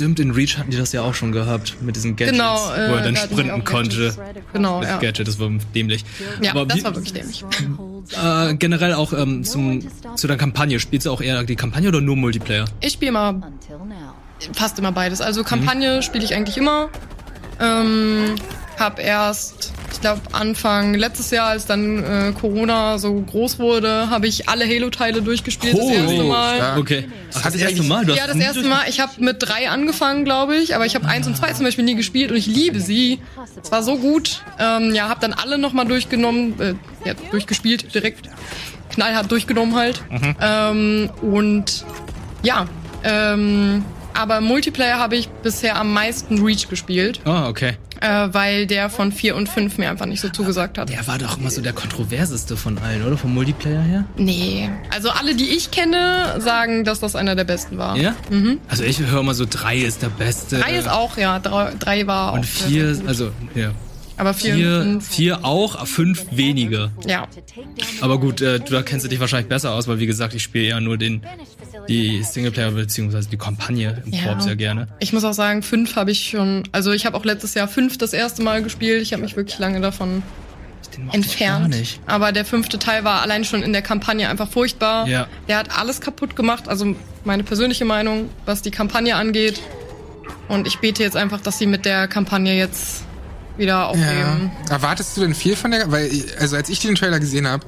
Stimmt, 0.00 0.18
in 0.18 0.30
Reach 0.30 0.56
hatten 0.56 0.70
die 0.70 0.78
das 0.78 0.92
ja 0.92 1.02
auch 1.02 1.12
schon 1.12 1.30
gehabt 1.30 1.76
mit 1.82 1.94
diesen 1.94 2.16
Gadgets, 2.16 2.38
Genau, 2.38 2.56
wo 2.56 2.72
äh, 2.72 2.96
er 2.96 3.02
dann 3.02 3.14
da 3.14 3.20
hatten 3.20 3.36
die 3.36 3.42
sprinten 3.42 3.64
konnte. 3.64 4.14
Genau, 4.54 4.80
Das 4.80 4.88
ja. 4.88 4.96
Gadget, 4.96 5.28
das 5.28 5.38
war 5.38 5.50
dämlich. 5.74 6.06
Ja, 6.40 6.52
Aber 6.52 6.64
das 6.64 6.78
wie, 6.78 6.84
war 6.84 6.94
wirklich 6.94 7.12
dämlich. 7.12 7.44
äh, 8.22 8.54
generell 8.54 8.94
auch 8.94 9.12
ähm, 9.12 9.44
zum, 9.44 9.86
zu 10.16 10.26
der 10.26 10.38
Kampagne. 10.38 10.80
Spielst 10.80 11.04
du 11.04 11.10
auch 11.10 11.20
eher 11.20 11.42
die 11.42 11.54
Kampagne 11.54 11.90
oder 11.90 12.00
nur 12.00 12.16
Multiplayer? 12.16 12.64
Ich 12.80 12.94
spiele 12.94 13.12
mal 13.12 13.32
now. 13.32 14.14
fast 14.54 14.78
immer 14.78 14.92
beides. 14.92 15.20
Also 15.20 15.44
Kampagne 15.44 16.02
spiele 16.02 16.24
ich 16.24 16.34
eigentlich 16.34 16.56
immer. 16.56 16.88
Ähm, 17.60 18.36
hab 18.78 18.98
erst, 19.00 19.74
ich 19.92 20.00
glaube 20.00 20.20
Anfang 20.32 20.94
letztes 20.94 21.30
Jahr, 21.30 21.48
als 21.48 21.66
dann 21.66 22.02
äh, 22.04 22.32
Corona 22.38 22.98
so 22.98 23.14
groß 23.20 23.58
wurde, 23.58 24.08
habe 24.10 24.26
ich 24.26 24.48
alle 24.48 24.66
Halo-Teile 24.66 25.22
durchgespielt 25.22 25.76
das 25.76 25.88
erste 25.90 26.22
Mal. 26.24 26.56
stark. 26.56 26.78
Okay. 26.78 27.08
Ach, 27.34 27.42
das 27.42 27.54
ich 27.54 27.60
erste 27.62 27.76
eigentlich- 27.76 27.88
Mal? 27.88 28.04
Du 28.06 28.14
Ja, 28.14 28.26
das 28.26 28.36
erste 28.36 28.62
Mal. 28.64 28.82
Ich 28.88 29.00
habe 29.00 29.12
mit 29.18 29.36
drei 29.40 29.68
angefangen, 29.68 30.24
glaube 30.24 30.56
ich, 30.56 30.74
aber 30.74 30.86
ich 30.86 30.94
habe 30.94 31.06
eins 31.06 31.26
und 31.26 31.36
zwei 31.36 31.52
zum 31.52 31.64
Beispiel 31.64 31.84
nie 31.84 31.94
gespielt 31.96 32.30
und 32.30 32.36
ich 32.36 32.46
liebe 32.46 32.80
sie. 32.80 33.18
Es 33.62 33.70
war 33.72 33.82
so 33.82 33.96
gut. 33.98 34.42
Ähm, 34.58 34.94
ja, 34.94 35.08
habe 35.08 35.20
dann 35.20 35.32
alle 35.32 35.58
nochmal 35.58 35.86
durchgenommen, 35.86 36.58
äh, 36.60 36.74
ja, 37.06 37.14
durchgespielt 37.30 37.94
direkt. 37.94 38.28
Knallhart 38.90 39.30
durchgenommen 39.30 39.74
halt. 39.76 40.02
Mhm. 40.10 40.36
Ähm, 40.40 41.10
und 41.22 41.84
ja, 42.42 42.66
ähm, 43.04 43.84
aber 44.14 44.38
im 44.38 44.44
Multiplayer 44.44 44.98
habe 44.98 45.16
ich 45.16 45.28
bisher 45.28 45.76
am 45.76 45.92
meisten 45.92 46.42
Reach 46.44 46.68
gespielt, 46.68 47.20
Ah, 47.24 47.48
okay. 47.48 47.74
Äh, 48.00 48.28
weil 48.32 48.66
der 48.66 48.90
von 48.90 49.12
4 49.12 49.36
und 49.36 49.48
5 49.48 49.78
mir 49.78 49.90
einfach 49.90 50.06
nicht 50.06 50.20
so 50.20 50.28
zugesagt 50.28 50.78
hat. 50.78 50.88
Der 50.88 51.06
war 51.06 51.18
doch 51.18 51.38
immer 51.38 51.50
so 51.50 51.60
der 51.60 51.72
kontroverseste 51.72 52.56
von 52.56 52.78
allen, 52.78 53.04
oder? 53.06 53.16
Vom 53.16 53.34
Multiplayer 53.34 53.82
her? 53.82 54.04
Nee. 54.16 54.70
Also 54.90 55.10
alle, 55.10 55.34
die 55.34 55.48
ich 55.50 55.70
kenne, 55.70 56.36
sagen, 56.38 56.84
dass 56.84 57.00
das 57.00 57.16
einer 57.16 57.34
der 57.36 57.44
besten 57.44 57.78
war. 57.78 57.96
Ja? 57.96 58.14
Also 58.68 58.84
ich 58.84 59.00
höre 59.00 59.20
immer 59.20 59.34
so, 59.34 59.46
drei 59.48 59.78
ist 59.78 60.02
der 60.02 60.08
beste. 60.08 60.58
Drei 60.58 60.76
ist 60.76 60.88
auch, 60.88 61.16
ja. 61.16 61.38
Drei, 61.38 61.72
drei 61.78 62.06
war 62.06 62.32
auch. 62.32 62.36
Und 62.36 62.46
vier, 62.46 62.94
sehr 62.94 63.00
gut. 63.02 63.08
also, 63.08 63.30
ja. 63.54 63.72
Aber 64.16 64.34
vier, 64.34 64.54
Vier, 64.54 64.80
und 64.80 65.00
vier 65.00 65.44
auch, 65.46 65.86
fünf 65.86 66.26
weniger. 66.30 66.90
Ja. 67.06 67.26
Aber 68.02 68.20
gut, 68.20 68.42
äh, 68.42 68.60
du 68.60 68.72
da 68.72 68.82
kennst 68.82 69.06
du 69.06 69.08
dich 69.08 69.18
wahrscheinlich 69.18 69.48
besser 69.48 69.72
aus, 69.72 69.88
weil 69.88 69.98
wie 69.98 70.06
gesagt, 70.06 70.34
ich 70.34 70.42
spiele 70.42 70.66
eher 70.66 70.80
nur 70.82 70.98
den, 70.98 71.22
die 71.88 72.22
Singleplayer 72.22 72.70
beziehungsweise 72.72 73.28
die 73.28 73.36
Kampagne 73.36 74.02
im 74.04 74.12
Ja. 74.12 74.24
Korb 74.24 74.42
sehr 74.42 74.56
gerne. 74.56 74.88
Ich 75.00 75.12
muss 75.12 75.24
auch 75.24 75.32
sagen, 75.32 75.62
fünf 75.62 75.96
habe 75.96 76.10
ich 76.10 76.28
schon. 76.30 76.64
Also 76.72 76.92
ich 76.92 77.06
habe 77.06 77.16
auch 77.16 77.24
letztes 77.24 77.54
Jahr 77.54 77.68
fünf 77.68 77.98
das 77.98 78.12
erste 78.12 78.42
Mal 78.42 78.62
gespielt. 78.62 79.02
Ich 79.02 79.12
habe 79.12 79.22
mich 79.22 79.36
wirklich 79.36 79.58
lange 79.58 79.80
davon 79.80 80.22
entfernt. 81.12 81.74
Aber 82.06 82.32
der 82.32 82.44
fünfte 82.44 82.78
Teil 82.78 83.04
war 83.04 83.22
allein 83.22 83.44
schon 83.44 83.62
in 83.62 83.72
der 83.72 83.82
Kampagne 83.82 84.28
einfach 84.28 84.48
furchtbar. 84.48 85.06
Ja. 85.06 85.26
Der 85.48 85.58
hat 85.58 85.78
alles 85.78 86.00
kaputt 86.00 86.36
gemacht. 86.36 86.68
Also 86.68 86.94
meine 87.24 87.44
persönliche 87.44 87.84
Meinung, 87.84 88.28
was 88.46 88.62
die 88.62 88.70
Kampagne 88.70 89.14
angeht. 89.16 89.60
Und 90.48 90.66
ich 90.66 90.78
bete 90.78 91.02
jetzt 91.02 91.16
einfach, 91.16 91.40
dass 91.40 91.58
sie 91.58 91.66
mit 91.66 91.84
der 91.84 92.08
Kampagne 92.08 92.56
jetzt 92.56 93.04
wieder 93.56 93.74
Ja. 93.74 93.86
aufnehmen. 93.86 94.50
Erwartest 94.68 95.16
du 95.16 95.20
denn 95.20 95.34
viel 95.34 95.54
von 95.54 95.70
der? 95.70 95.90
Weil, 95.92 96.10
also 96.40 96.56
als 96.56 96.68
ich 96.68 96.80
den 96.80 96.94
Trailer 96.96 97.20
gesehen 97.20 97.46
habe, 97.46 97.64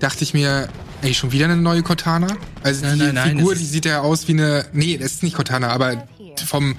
dachte 0.00 0.24
ich 0.24 0.32
mir, 0.34 0.68
ey, 1.02 1.14
schon 1.14 1.32
wieder 1.32 1.44
eine 1.46 1.56
neue 1.56 1.82
Cortana? 1.82 2.28
Also 2.62 2.84
Nein, 2.84 2.98
die 2.98 3.04
nein, 3.06 3.14
nein, 3.14 3.36
Figur, 3.36 3.54
die 3.54 3.64
sieht 3.64 3.84
ja 3.84 4.00
aus 4.00 4.26
wie 4.28 4.32
eine. 4.32 4.64
Nee, 4.72 4.96
das 4.96 5.12
ist 5.12 5.22
nicht 5.22 5.34
Cortana, 5.36 5.68
aber 5.68 6.06
vom 6.46 6.76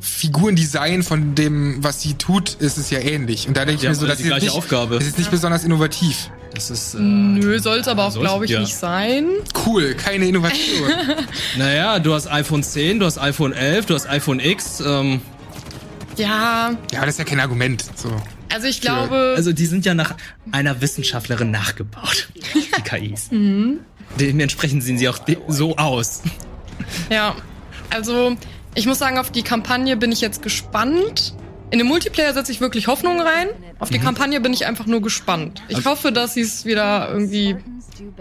Figurendesign 0.00 1.02
von 1.02 1.34
dem, 1.34 1.82
was 1.82 2.00
sie 2.00 2.14
tut, 2.14 2.54
ist 2.54 2.78
es 2.78 2.90
ja 2.90 3.00
ähnlich. 3.00 3.48
Und 3.48 3.56
da 3.56 3.64
denke 3.64 3.82
ich 3.82 3.88
mir 3.88 3.94
so, 3.94 4.06
das 4.06 4.18
die 4.18 4.24
ist 4.24 4.28
gleiche 4.28 4.46
nicht, 4.46 4.54
Aufgabe. 4.54 4.96
Das 4.98 5.06
ist 5.06 5.18
nicht 5.18 5.30
besonders 5.30 5.64
innovativ. 5.64 6.30
Das 6.54 6.70
ist. 6.70 6.94
Äh, 6.94 6.98
Nö, 7.00 7.58
soll 7.58 7.78
es 7.78 7.88
aber 7.88 8.04
auch, 8.04 8.14
glaube 8.14 8.44
ich, 8.44 8.52
ja. 8.52 8.60
nicht 8.60 8.74
sein. 8.76 9.26
Cool, 9.66 9.94
keine 9.94 10.26
Innovation. 10.26 10.90
Naja, 11.58 11.98
du 11.98 12.14
hast 12.14 12.28
iPhone 12.30 12.62
10, 12.62 13.00
du 13.00 13.06
hast 13.06 13.18
iPhone 13.18 13.52
11, 13.52 13.86
du 13.86 13.94
hast 13.94 14.06
iPhone 14.08 14.40
X. 14.40 14.80
Ähm, 14.80 15.20
Ja, 16.16 16.70
ja, 16.92 16.98
aber 16.98 17.06
das 17.06 17.14
ist 17.14 17.18
ja 17.18 17.24
kein 17.24 17.40
Argument. 17.40 17.84
So. 17.94 18.10
Also 18.52 18.66
ich 18.66 18.80
glaube. 18.80 19.34
also 19.36 19.52
die 19.52 19.66
sind 19.66 19.84
ja 19.86 19.94
nach 19.94 20.14
einer 20.52 20.80
Wissenschaftlerin 20.80 21.50
nachgebaut, 21.50 22.28
die 22.34 22.82
KIs. 22.82 23.30
Mhm. 23.30 23.80
Dementsprechend 24.20 24.82
sehen 24.84 24.98
sie 24.98 25.08
auch 25.08 25.18
so 25.48 25.76
aus. 25.76 26.22
Ja, 27.10 27.34
also 27.90 28.36
ich 28.74 28.86
muss 28.86 28.98
sagen, 28.98 29.18
auf 29.18 29.30
die 29.32 29.42
Kampagne 29.42 29.96
bin 29.96 30.12
ich 30.12 30.20
jetzt 30.20 30.42
gespannt. 30.42 31.34
In 31.70 31.78
den 31.78 31.88
Multiplayer 31.88 32.32
setze 32.32 32.52
ich 32.52 32.60
wirklich 32.60 32.86
Hoffnung 32.86 33.20
rein. 33.20 33.48
Auf 33.80 33.90
die 33.90 33.98
Mhm. 33.98 34.04
Kampagne 34.04 34.40
bin 34.40 34.52
ich 34.52 34.64
einfach 34.66 34.86
nur 34.86 35.02
gespannt. 35.02 35.62
Ich 35.68 35.76
Also- 35.78 35.90
hoffe, 35.90 36.12
dass 36.12 36.34
sie 36.34 36.42
es 36.42 36.64
wieder 36.64 37.08
irgendwie 37.10 37.56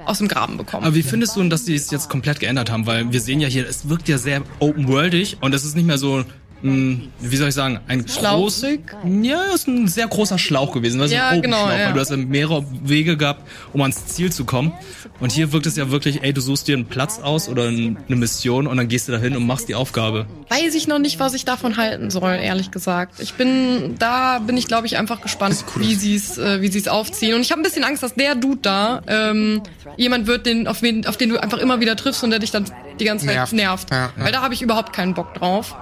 aus 0.05 0.17
dem 0.17 0.27
Graben 0.27 0.57
bekommen. 0.57 0.85
Aber 0.85 0.95
wie 0.95 1.03
findest 1.03 1.35
du 1.35 1.41
denn, 1.41 1.49
dass 1.51 1.65
sie 1.65 1.75
es 1.75 1.91
jetzt 1.91 2.09
komplett 2.09 2.39
geändert 2.39 2.71
haben? 2.71 2.87
Weil 2.87 3.11
wir 3.11 3.21
sehen 3.21 3.39
ja 3.41 3.47
hier, 3.47 3.67
es 3.69 3.87
wirkt 3.87 4.07
ja 4.09 4.17
sehr 4.17 4.41
open-worldig 4.59 5.37
und 5.41 5.53
es 5.53 5.63
ist 5.65 5.75
nicht 5.75 5.85
mehr 5.85 5.97
so, 5.99 6.23
mh, 6.61 6.97
wie 7.19 7.35
soll 7.37 7.49
ich 7.49 7.53
sagen, 7.55 7.79
ein 7.87 8.05
groß, 8.05 8.15
Schlauchig? 8.59 8.79
ja, 9.21 9.41
es 9.49 9.55
ist 9.61 9.67
ein 9.67 9.87
sehr 9.87 10.07
großer 10.07 10.37
Schlauch 10.37 10.71
gewesen. 10.73 10.99
Das 10.99 11.07
ist 11.07 11.13
Ja, 11.15 11.29
ein 11.29 11.41
genau, 11.41 11.67
ja. 11.69 11.87
weil 11.87 11.93
du 11.93 11.99
hast 11.99 12.11
ja 12.11 12.17
mehrere 12.17 12.65
Wege 12.83 13.17
gehabt, 13.17 13.41
um 13.73 13.81
ans 13.81 14.05
Ziel 14.07 14.31
zu 14.31 14.45
kommen. 14.45 14.73
Und 15.19 15.31
hier 15.31 15.51
wirkt 15.53 15.65
es 15.65 15.75
ja 15.77 15.91
wirklich, 15.91 16.23
ey, 16.23 16.33
du 16.33 16.41
suchst 16.41 16.67
dir 16.67 16.75
einen 16.75 16.85
Platz 16.85 17.19
aus 17.19 17.47
oder 17.47 17.67
ein- 17.69 17.97
eine 18.07 18.15
Mission 18.17 18.67
und 18.67 18.77
dann 18.77 18.87
gehst 18.87 19.07
du 19.07 19.11
dahin 19.13 19.35
und 19.35 19.45
machst 19.47 19.69
die 19.69 19.75
Aufgabe. 19.75 20.25
Weiß 20.49 20.75
ich 20.75 20.87
noch 20.87 20.99
nicht, 20.99 21.19
was 21.19 21.33
ich 21.33 21.45
davon 21.45 21.77
halten 21.77 22.09
soll, 22.11 22.31
ehrlich 22.33 22.71
gesagt. 22.71 23.19
Ich 23.19 23.33
bin, 23.35 23.95
da 23.99 24.39
bin 24.39 24.57
ich, 24.57 24.67
glaube 24.67 24.87
ich, 24.87 24.97
einfach 24.97 25.21
gespannt, 25.21 25.63
wie 25.77 25.95
sie 25.95 26.15
es, 26.15 26.37
äh, 26.37 26.61
wie 26.61 26.67
sie 26.69 26.79
es 26.79 26.87
aufziehen. 26.87 27.35
Und 27.35 27.41
ich 27.41 27.51
habe 27.51 27.61
ein 27.61 27.63
bisschen 27.63 27.83
Angst, 27.83 28.03
dass 28.03 28.13
der 28.15 28.35
Dude 28.35 28.59
da 28.61 29.01
ähm, 29.07 29.61
jemand 29.97 30.27
wird, 30.27 30.45
den, 30.45 30.67
auf, 30.67 30.81
wen, 30.81 31.05
auf 31.07 31.17
den 31.17 31.29
du 31.29 31.37
einfach 31.41 31.59
immer 31.59 31.79
wieder 31.79 31.95
triffst 31.95 32.23
und 32.23 32.31
der 32.31 32.39
dich 32.39 32.51
dann 32.51 32.65
die 32.99 33.05
ganze 33.05 33.25
Zeit 33.25 33.35
Nervt. 33.35 33.53
nervt. 33.53 33.91
Ja. 33.91 34.11
Weil 34.17 34.31
da 34.31 34.41
habe 34.41 34.53
ich 34.53 34.61
überhaupt 34.61 34.91
keinen 34.93 35.13
Bock 35.13 35.33
drauf. 35.33 35.75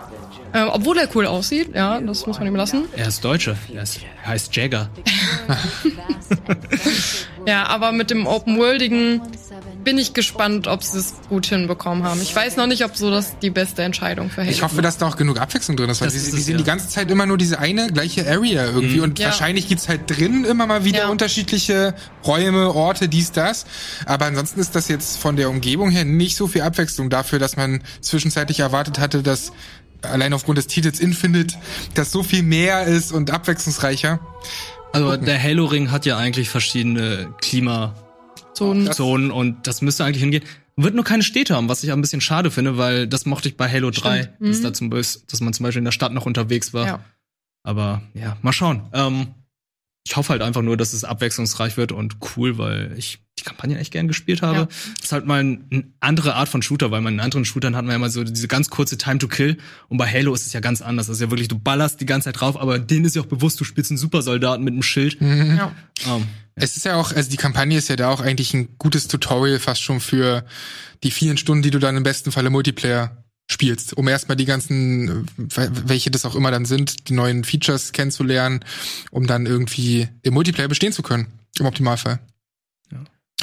Ähm, 0.54 0.68
obwohl 0.72 0.98
er 1.00 1.10
cool 1.16 1.26
aussieht, 1.26 1.70
ja, 1.74 2.00
das 2.00 2.26
muss 2.28 2.38
man 2.38 2.48
ihm 2.48 2.56
lassen. 2.56 2.86
Er 2.96 3.08
ist 3.08 3.24
Deutsche, 3.26 3.58
er, 3.74 3.84
ist, 3.84 4.00
heißt 4.26 4.56
Jagger. 4.56 4.90
Ja, 7.46 7.66
aber 7.68 7.92
mit 7.92 8.10
dem 8.10 8.26
Open-Worldigen 8.26 9.22
bin 9.84 9.98
ich 9.98 10.14
gespannt, 10.14 10.68
ob 10.68 10.82
sie 10.82 10.98
es 11.00 11.16
gut 11.28 11.46
hinbekommen 11.48 12.06
haben. 12.06 12.22
Ich 12.22 12.34
weiß 12.34 12.56
noch 12.56 12.68
nicht, 12.68 12.86
ob 12.86 12.96
so 12.96 13.12
das 13.12 13.38
die 13.40 13.50
beste 13.50 13.84
Entscheidung 13.84 14.30
für 14.30 14.44
Ich 14.46 14.64
hoffe, 14.64 14.82
dass 14.82 14.98
da 14.98 15.08
auch 15.10 15.18
genug 15.18 15.38
Abwechslung 15.42 15.76
drin 15.76 15.90
ist, 15.90 16.00
weil 16.00 16.08
Das 16.08 16.14
sie, 16.14 16.20
ist 16.22 16.32
sie 16.32 16.38
es, 16.40 16.46
sehen 16.46 16.54
ja. 16.54 16.58
die 16.60 16.64
ganze 16.64 16.88
Zeit 16.88 17.12
immer 17.12 17.26
nur 17.26 17.38
diese 17.38 17.60
eine 17.60 17.88
gleiche 17.92 18.26
Area 18.26 18.66
irgendwie 18.68 18.98
Mhm. 18.98 19.04
und 19.04 19.20
Ja. 19.20 19.26
wahrscheinlich 19.28 19.68
gibt's 19.68 19.90
halt 19.90 20.10
drin 20.10 20.46
immer 20.46 20.68
mal 20.68 20.86
wieder 20.86 21.00
Ja. 21.00 21.08
unterschiedliche 21.10 21.96
Räume, 22.26 22.74
Orte, 22.74 23.10
dies, 23.10 23.34
das. 23.34 23.66
Aber 24.06 24.26
ansonsten 24.26 24.62
ist 24.62 24.74
das 24.74 24.88
jetzt 24.88 25.18
von 25.18 25.36
der 25.36 25.50
Umgebung 25.50 25.92
her 25.92 26.06
nicht 26.06 26.38
so 26.38 26.48
viel 26.48 26.62
Abwechslung 26.62 27.10
dafür, 27.10 27.40
dass 27.40 27.58
man 27.58 27.84
zwischenzeitlich 28.00 28.62
erwartet 28.62 29.00
hatte, 29.00 29.22
dass 29.22 29.52
allein 30.04 30.34
aufgrund 30.34 30.58
des 30.58 30.68
Titels 30.68 31.00
Infinite 31.00 31.56
das 31.96 32.12
so 32.12 32.24
viel 32.24 32.44
mehr 32.44 32.84
ist 32.86 33.12
und 33.12 33.32
abwechslungsreicher. 33.32 34.20
Also 34.92 35.18
der 35.18 35.42
Halo-Ring 35.42 35.90
hat 35.92 36.06
ja 36.06 36.18
eigentlich 36.18 36.50
verschiedene 36.50 37.34
Klimazonen 38.56 39.32
und 39.32 39.66
das 39.68 39.82
müsste 39.82 40.06
eigentlich 40.06 40.22
hingehen. 40.22 40.44
Wird 40.76 40.96
nur 40.96 41.04
keine 41.04 41.24
Städte 41.24 41.56
haben, 41.56 41.70
was 41.70 41.84
ich 41.84 41.92
ein 41.92 42.02
bisschen 42.02 42.22
schade 42.22 42.50
finde, 42.50 42.78
weil 42.78 43.08
das 43.08 43.26
mochte 43.26 43.48
ich 43.48 43.58
bei 43.58 43.70
Halo 43.70 43.92
3, 43.92 44.24
Stimmt. 44.24 44.38
dass, 44.50 44.60
Mhm. 44.60 44.64
da 44.64 44.74
zum 44.74 44.90
Beispiel, 44.90 45.22
dass 45.30 45.42
man 45.42 45.54
zum 45.54 45.64
Beispiel 45.66 45.80
in 45.80 45.86
der 45.86 45.92
Stadt 45.92 46.14
noch 46.14 46.26
unterwegs 46.26 46.74
war. 46.74 46.86
Ja. 46.88 47.00
Aber 47.64 48.02
ja, 48.14 48.38
mal 48.42 48.54
schauen. 48.54 48.82
Ähm, 48.94 49.28
ich 50.06 50.16
hoffe 50.18 50.30
halt 50.30 50.42
einfach 50.42 50.62
nur, 50.64 50.76
dass 50.76 50.94
es 50.94 51.04
abwechslungsreich 51.04 51.78
wird 51.78 51.92
und 51.92 52.18
cool, 52.36 52.58
weil 52.58 52.94
ich 52.98 53.20
die 53.44 53.50
Kampagne 53.50 53.78
echt 53.78 53.92
gern 53.92 54.08
gespielt 54.08 54.42
habe. 54.42 54.58
Ja. 54.60 54.66
Das 54.66 55.06
ist 55.06 55.12
halt 55.12 55.26
mal 55.26 55.44
ein- 55.44 55.66
eine 55.72 55.84
andere 56.00 56.36
Art 56.36 56.50
von 56.50 56.62
Shooter, 56.62 56.92
weil 56.92 57.02
man 57.02 57.14
in 57.16 57.20
anderen 57.20 57.46
Shootern 57.46 57.76
hat 57.76 57.84
man 57.84 57.92
ja 57.92 57.96
immer 57.98 58.10
so 58.10 58.24
diese 58.24 58.48
ganz 58.48 58.70
kurze 58.70 58.98
Time 58.98 59.20
to 59.20 59.28
Kill 59.28 59.58
und 59.90 59.98
bei 59.98 60.08
Halo 60.12 60.34
ist 60.34 60.46
es 60.48 60.54
ja 60.54 60.60
ganz 60.60 60.82
anders. 60.82 61.08
Das 61.08 61.18
ist 61.18 61.22
ja 61.22 61.30
wirklich, 61.30 61.48
du 61.48 61.60
ballerst 61.60 62.00
die 62.02 62.06
ganze 62.06 62.26
Zeit 62.26 62.40
drauf, 62.40 62.60
aber 62.60 62.80
denen 62.80 63.06
ist 63.06 63.16
ja 63.16 63.22
auch 63.22 63.28
bewusst, 63.28 63.60
du 63.60 63.64
spielst 63.64 63.92
einen 63.92 63.98
Supersoldaten 63.98 64.64
mit 64.64 64.72
einem 64.74 64.84
Schild. 64.84 65.18
Ja. 65.22 65.72
Ähm, 66.08 66.26
Es 66.56 66.78
ist 66.78 66.86
ja 66.86 66.96
auch, 66.96 67.12
also 67.12 67.30
die 67.32 67.38
Kampagne 67.38 67.78
ist 67.78 67.88
ja 67.90 67.96
da 67.96 68.10
auch 68.10 68.22
eigentlich 68.22 68.54
ein 68.54 68.70
gutes 68.78 69.08
Tutorial 69.08 69.58
fast 69.60 69.82
schon 69.82 70.00
für 70.00 70.46
die 71.04 71.10
vielen 71.12 71.38
Stunden, 71.38 71.64
die 71.64 71.72
du 71.72 71.80
dann 71.80 71.98
im 71.98 72.04
besten 72.04 72.32
Falle 72.32 72.50
Multiplayer 72.52 73.18
spielst, 73.50 73.94
um 73.98 74.08
erstmal 74.08 74.38
die 74.38 74.46
ganzen, 74.46 75.28
welche 75.36 76.12
das 76.12 76.26
auch 76.26 76.36
immer 76.36 76.50
dann 76.52 76.66
sind, 76.66 77.10
die 77.10 77.14
neuen 77.14 77.44
Features 77.44 77.92
kennenzulernen, 77.92 78.64
um 79.12 79.28
dann 79.28 79.46
irgendwie 79.46 80.08
im 80.22 80.34
Multiplayer 80.36 80.68
bestehen 80.70 80.94
zu 80.94 81.02
können, 81.02 81.28
im 81.60 81.66
Optimalfall. 81.66 82.20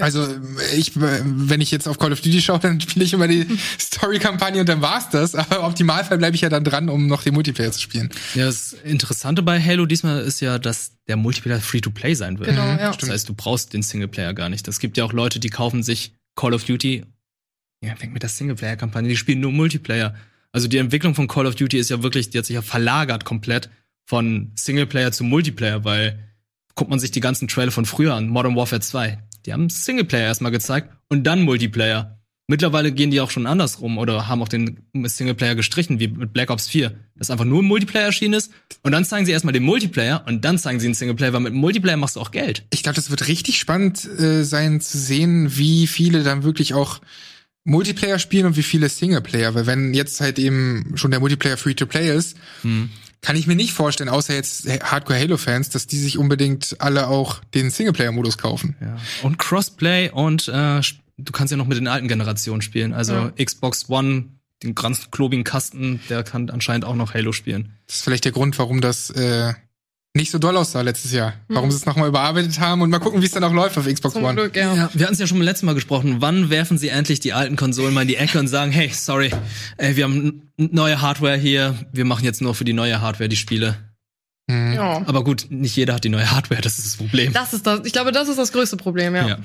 Also 0.00 0.26
ich, 0.76 0.92
wenn 0.94 1.60
ich 1.60 1.70
jetzt 1.70 1.88
auf 1.88 1.98
Call 1.98 2.12
of 2.12 2.20
Duty 2.20 2.40
schaue, 2.40 2.58
dann 2.62 2.80
spiele 2.80 3.04
ich 3.04 3.12
immer 3.12 3.28
die 3.28 3.46
Story-Kampagne 3.78 4.60
und 4.60 4.68
dann 4.68 4.82
war's 4.82 5.10
das. 5.10 5.34
Aber 5.34 5.58
im 5.58 5.64
Optimalfall 5.64 6.18
bleibe 6.18 6.34
ich 6.34 6.42
ja 6.42 6.48
dann 6.48 6.64
dran, 6.64 6.88
um 6.88 7.06
noch 7.06 7.22
den 7.22 7.34
Multiplayer 7.34 7.72
zu 7.72 7.80
spielen. 7.80 8.10
Ja, 8.34 8.46
das 8.46 8.72
Interessante 8.72 9.42
bei 9.42 9.60
Halo 9.60 9.86
diesmal 9.86 10.20
ist 10.22 10.40
ja, 10.40 10.58
dass 10.58 10.92
der 11.08 11.16
Multiplayer 11.16 11.60
Free-to-Play 11.60 12.14
sein 12.14 12.38
wird. 12.38 12.50
Genau, 12.50 12.66
ja. 12.66 12.92
Das 12.92 13.08
heißt, 13.08 13.28
du 13.28 13.34
brauchst 13.34 13.72
den 13.72 13.82
Singleplayer 13.82 14.34
gar 14.34 14.48
nicht. 14.48 14.66
Es 14.68 14.78
gibt 14.78 14.96
ja 14.96 15.04
auch 15.04 15.12
Leute, 15.12 15.40
die 15.40 15.50
kaufen 15.50 15.82
sich 15.82 16.14
Call 16.36 16.54
of 16.54 16.64
Duty. 16.64 17.04
Ja, 17.84 17.96
fängt 17.96 18.12
mit 18.12 18.22
der 18.22 18.30
Singleplayer-Kampagne, 18.30 19.08
die 19.08 19.16
spielen 19.16 19.40
nur 19.40 19.52
Multiplayer. 19.52 20.14
Also 20.52 20.68
die 20.68 20.78
Entwicklung 20.78 21.14
von 21.14 21.28
Call 21.28 21.46
of 21.46 21.54
Duty 21.54 21.78
ist 21.78 21.90
ja 21.90 22.02
wirklich, 22.02 22.30
die 22.30 22.38
hat 22.38 22.46
sich 22.46 22.54
ja 22.54 22.62
verlagert 22.62 23.24
komplett 23.24 23.70
von 24.06 24.52
Singleplayer 24.56 25.12
zu 25.12 25.24
Multiplayer, 25.24 25.84
weil 25.84 26.18
guckt 26.74 26.90
man 26.90 26.98
sich 26.98 27.10
die 27.10 27.20
ganzen 27.20 27.46
Trailer 27.46 27.70
von 27.70 27.84
früher 27.84 28.14
an, 28.14 28.28
Modern 28.28 28.56
Warfare 28.56 28.80
2. 28.80 29.18
Die 29.46 29.52
haben 29.52 29.68
Singleplayer 29.68 30.26
erstmal 30.26 30.52
gezeigt 30.52 30.90
und 31.08 31.24
dann 31.24 31.42
Multiplayer. 31.42 32.20
Mittlerweile 32.50 32.90
gehen 32.90 33.12
die 33.12 33.20
auch 33.20 33.30
schon 33.30 33.46
andersrum 33.46 33.96
oder 33.96 34.26
haben 34.26 34.42
auch 34.42 34.48
den 34.48 34.80
Singleplayer 35.04 35.54
gestrichen, 35.54 36.00
wie 36.00 36.08
mit 36.08 36.32
Black 36.32 36.50
Ops 36.50 36.66
4. 36.66 36.92
Das 37.14 37.30
einfach 37.30 37.44
nur 37.44 37.62
ein 37.62 37.66
Multiplayer 37.66 38.06
erschienen 38.06 38.34
ist. 38.34 38.50
Und 38.82 38.90
dann 38.90 39.04
zeigen 39.04 39.24
sie 39.24 39.30
erstmal 39.30 39.52
den 39.52 39.62
Multiplayer 39.62 40.24
und 40.26 40.44
dann 40.44 40.58
zeigen 40.58 40.80
sie 40.80 40.88
den 40.88 40.94
Singleplayer, 40.94 41.32
weil 41.32 41.42
mit 41.42 41.54
Multiplayer 41.54 41.96
machst 41.96 42.16
du 42.16 42.20
auch 42.20 42.32
Geld. 42.32 42.66
Ich 42.70 42.82
glaube, 42.82 42.96
das 42.96 43.08
wird 43.08 43.28
richtig 43.28 43.58
spannend 43.60 44.04
äh, 44.04 44.42
sein 44.42 44.80
zu 44.80 44.98
sehen, 44.98 45.56
wie 45.56 45.86
viele 45.86 46.24
dann 46.24 46.42
wirklich 46.42 46.74
auch 46.74 47.00
Multiplayer 47.62 48.18
spielen 48.18 48.46
und 48.46 48.56
wie 48.56 48.64
viele 48.64 48.88
Singleplayer. 48.88 49.54
Weil 49.54 49.66
wenn 49.66 49.94
jetzt 49.94 50.20
halt 50.20 50.40
eben 50.40 50.94
schon 50.96 51.12
der 51.12 51.20
Multiplayer 51.20 51.56
Free-to-Play 51.56 52.16
ist, 52.16 52.36
kann 53.22 53.36
ich 53.36 53.46
mir 53.46 53.56
nicht 53.56 53.72
vorstellen, 53.72 54.08
außer 54.08 54.34
jetzt 54.34 54.66
Hardcore-Halo-Fans, 54.66 55.68
dass 55.70 55.86
die 55.86 55.98
sich 55.98 56.16
unbedingt 56.18 56.76
alle 56.78 57.08
auch 57.08 57.42
den 57.54 57.70
Singleplayer-Modus 57.70 58.38
kaufen. 58.38 58.76
Ja. 58.80 58.96
Und 59.22 59.38
Crossplay 59.38 60.10
und 60.10 60.48
äh, 60.48 60.80
du 61.18 61.32
kannst 61.32 61.50
ja 61.50 61.56
noch 61.56 61.66
mit 61.66 61.76
den 61.76 61.86
alten 61.88 62.08
Generationen 62.08 62.62
spielen. 62.62 62.92
Also 62.94 63.12
Ja. 63.12 63.32
Xbox 63.44 63.88
One, 63.90 64.26
den 64.62 64.74
ganz 64.74 65.10
klobigen 65.10 65.44
Kasten, 65.44 66.00
der 66.08 66.22
kann 66.22 66.50
anscheinend 66.50 66.84
auch 66.84 66.94
noch 66.94 67.14
Halo 67.14 67.32
spielen. 67.32 67.72
Das 67.86 67.96
ist 67.96 68.02
vielleicht 68.04 68.24
der 68.24 68.32
Grund, 68.32 68.58
warum 68.58 68.80
das 68.80 69.10
äh, 69.10 69.52
nicht 70.14 70.30
so 70.32 70.38
doll 70.38 70.56
aussah 70.56 70.80
letztes 70.80 71.12
Jahr. 71.12 71.34
Warum 71.48 71.68
Mhm. 71.68 71.70
sie 71.72 71.76
es 71.78 71.86
nochmal 71.86 72.08
überarbeitet 72.08 72.58
haben 72.58 72.82
und 72.82 72.90
mal 72.90 72.98
gucken, 72.98 73.22
wie 73.22 73.26
es 73.26 73.32
dann 73.32 73.44
auch 73.44 73.52
läuft 73.52 73.78
auf 73.78 73.86
Xbox 73.86 74.14
Zum 74.14 74.24
One. 74.24 74.34
Glück, 74.34 74.56
ja. 74.56 74.74
Ja, 74.74 74.90
wir 74.92 75.04
hatten 75.04 75.12
es 75.14 75.20
ja 75.20 75.26
schon 75.28 75.38
beim 75.38 75.44
letzten 75.44 75.66
Mal 75.66 75.74
gesprochen. 75.74 76.16
Wann 76.20 76.50
werfen 76.50 76.78
sie 76.78 76.88
endlich 76.88 77.20
die 77.20 77.32
alten 77.32 77.54
Konsolen 77.56 77.94
mal 77.94 78.02
in 78.02 78.08
die 78.08 78.16
Ecke 78.16 78.38
und 78.40 78.48
sagen, 78.48 78.72
hey, 78.72 78.90
sorry, 78.92 79.30
ey, 79.76 79.94
wir 79.96 80.04
haben 80.04 80.50
neue 80.56 81.00
Hardware 81.00 81.36
hier, 81.36 81.76
wir 81.92 82.04
machen 82.04 82.24
jetzt 82.24 82.40
nur 82.42 82.54
für 82.56 82.64
die 82.64 82.72
neue 82.72 83.00
Hardware 83.00 83.28
die 83.28 83.36
Spiele. 83.36 83.76
Mhm. 84.48 84.72
ja. 84.72 85.02
Aber 85.06 85.22
gut, 85.22 85.46
nicht 85.50 85.76
jeder 85.76 85.94
hat 85.94 86.02
die 86.02 86.08
neue 86.08 86.28
Hardware, 86.30 86.60
das 86.60 86.78
ist 86.78 86.86
das 86.88 86.96
Problem. 86.96 87.32
Das 87.32 87.52
ist 87.52 87.64
das. 87.66 87.82
Ich 87.84 87.92
glaube, 87.92 88.10
das 88.10 88.28
ist 88.28 88.38
das 88.38 88.50
größte 88.52 88.76
Problem, 88.76 89.14
ja. 89.14 89.28
ja. 89.28 89.38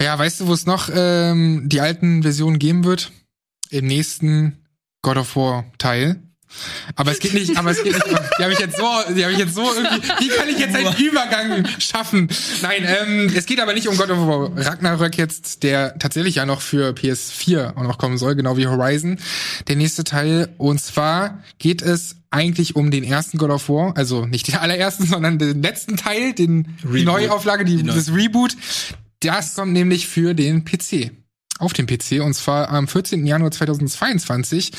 Ja, 0.00 0.16
weißt 0.16 0.40
du, 0.40 0.46
wo 0.46 0.52
es 0.52 0.64
noch 0.64 0.90
ähm, 0.94 1.64
die 1.66 1.80
alten 1.80 2.22
Versionen 2.22 2.60
geben 2.60 2.84
wird? 2.84 3.10
Im 3.70 3.86
nächsten 3.86 4.58
God 5.02 5.16
of 5.16 5.34
War 5.34 5.64
Teil. 5.78 6.22
Aber 6.96 7.12
es 7.12 7.18
geht 7.18 7.34
nicht, 7.34 7.56
aber 7.56 7.70
es 7.70 7.82
geht 7.82 7.92
nicht. 7.94 8.06
Die 8.38 8.42
habe 8.42 8.52
ich 8.52 8.58
jetzt 8.58 8.76
so, 8.76 8.84
die 9.14 9.22
habe 9.24 9.32
ich 9.32 9.38
jetzt 9.38 9.54
so 9.54 9.62
irgendwie. 9.72 10.08
Wie 10.20 10.28
kann 10.28 10.48
ich 10.48 10.58
jetzt 10.58 10.74
einen 10.74 10.96
Übergang 10.96 11.66
schaffen? 11.78 12.28
Nein, 12.62 12.84
ähm, 12.86 13.32
es 13.34 13.46
geht 13.46 13.60
aber 13.60 13.74
nicht 13.74 13.88
um 13.88 13.96
God 13.96 14.10
of 14.10 14.18
War 14.26 14.50
Ragnarök 14.56 15.16
jetzt, 15.18 15.62
der 15.62 15.98
tatsächlich 15.98 16.36
ja 16.36 16.46
noch 16.46 16.60
für 16.60 16.90
PS4 16.92 17.76
auch 17.76 17.82
noch 17.82 17.98
kommen 17.98 18.18
soll, 18.18 18.34
genau 18.34 18.56
wie 18.56 18.66
Horizon. 18.66 19.18
Der 19.68 19.76
nächste 19.76 20.04
Teil. 20.04 20.48
Und 20.58 20.80
zwar 20.80 21.42
geht 21.58 21.82
es 21.82 22.16
eigentlich 22.30 22.76
um 22.76 22.90
den 22.90 23.04
ersten 23.04 23.38
God 23.38 23.50
of 23.50 23.68
War, 23.68 23.96
also 23.96 24.26
nicht 24.26 24.48
den 24.48 24.56
allerersten, 24.56 25.06
sondern 25.06 25.38
den 25.38 25.62
letzten 25.62 25.96
Teil, 25.96 26.32
den 26.34 26.76
die. 26.82 27.04
Neuauflage, 27.04 27.64
die, 27.64 27.76
Die 27.76 27.82
Neu- 27.82 27.94
das 27.94 28.12
Reboot. 28.12 28.56
Das 29.20 29.54
kommt 29.54 29.72
nämlich 29.72 30.06
für 30.08 30.34
den 30.34 30.64
PC. 30.64 31.10
Auf 31.58 31.72
dem 31.72 31.86
PC 31.86 32.22
und 32.22 32.34
zwar 32.34 32.70
am 32.70 32.88
14. 32.88 33.26
Januar 33.26 33.50
2022. 33.50 34.72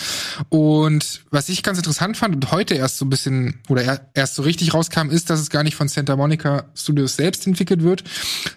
Und 0.50 1.22
was 1.30 1.50
ich 1.50 1.64
ganz 1.64 1.78
interessant 1.78 2.18
fand 2.18 2.36
und 2.36 2.52
heute 2.52 2.76
erst 2.76 2.98
so 2.98 3.06
ein 3.06 3.10
bisschen 3.10 3.60
oder 3.68 3.84
er, 3.84 4.10
erst 4.14 4.36
so 4.36 4.44
richtig 4.44 4.74
rauskam, 4.74 5.10
ist, 5.10 5.30
dass 5.30 5.40
es 5.40 5.50
gar 5.50 5.64
nicht 5.64 5.76
von 5.76 5.88
Santa 5.88 6.16
Monica 6.16 6.66
Studios 6.76 7.16
selbst 7.16 7.46
entwickelt 7.48 7.84
wird, 7.84 8.04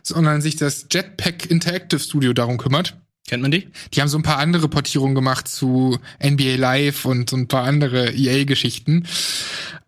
sondern 0.02 0.40
sich 0.40 0.56
das 0.56 0.86
Jetpack 0.90 1.50
Interactive 1.50 2.00
Studio 2.00 2.32
darum 2.32 2.58
kümmert. 2.58 2.96
Kennt 3.28 3.42
man 3.42 3.52
die? 3.52 3.68
Die 3.94 4.00
haben 4.00 4.08
so 4.08 4.18
ein 4.18 4.24
paar 4.24 4.38
andere 4.38 4.68
Portierungen 4.68 5.14
gemacht 5.14 5.46
zu 5.46 5.98
NBA 6.22 6.56
Live 6.56 7.04
und 7.04 7.30
so 7.30 7.36
ein 7.36 7.46
paar 7.46 7.64
andere 7.64 8.12
EA-Geschichten. 8.12 9.06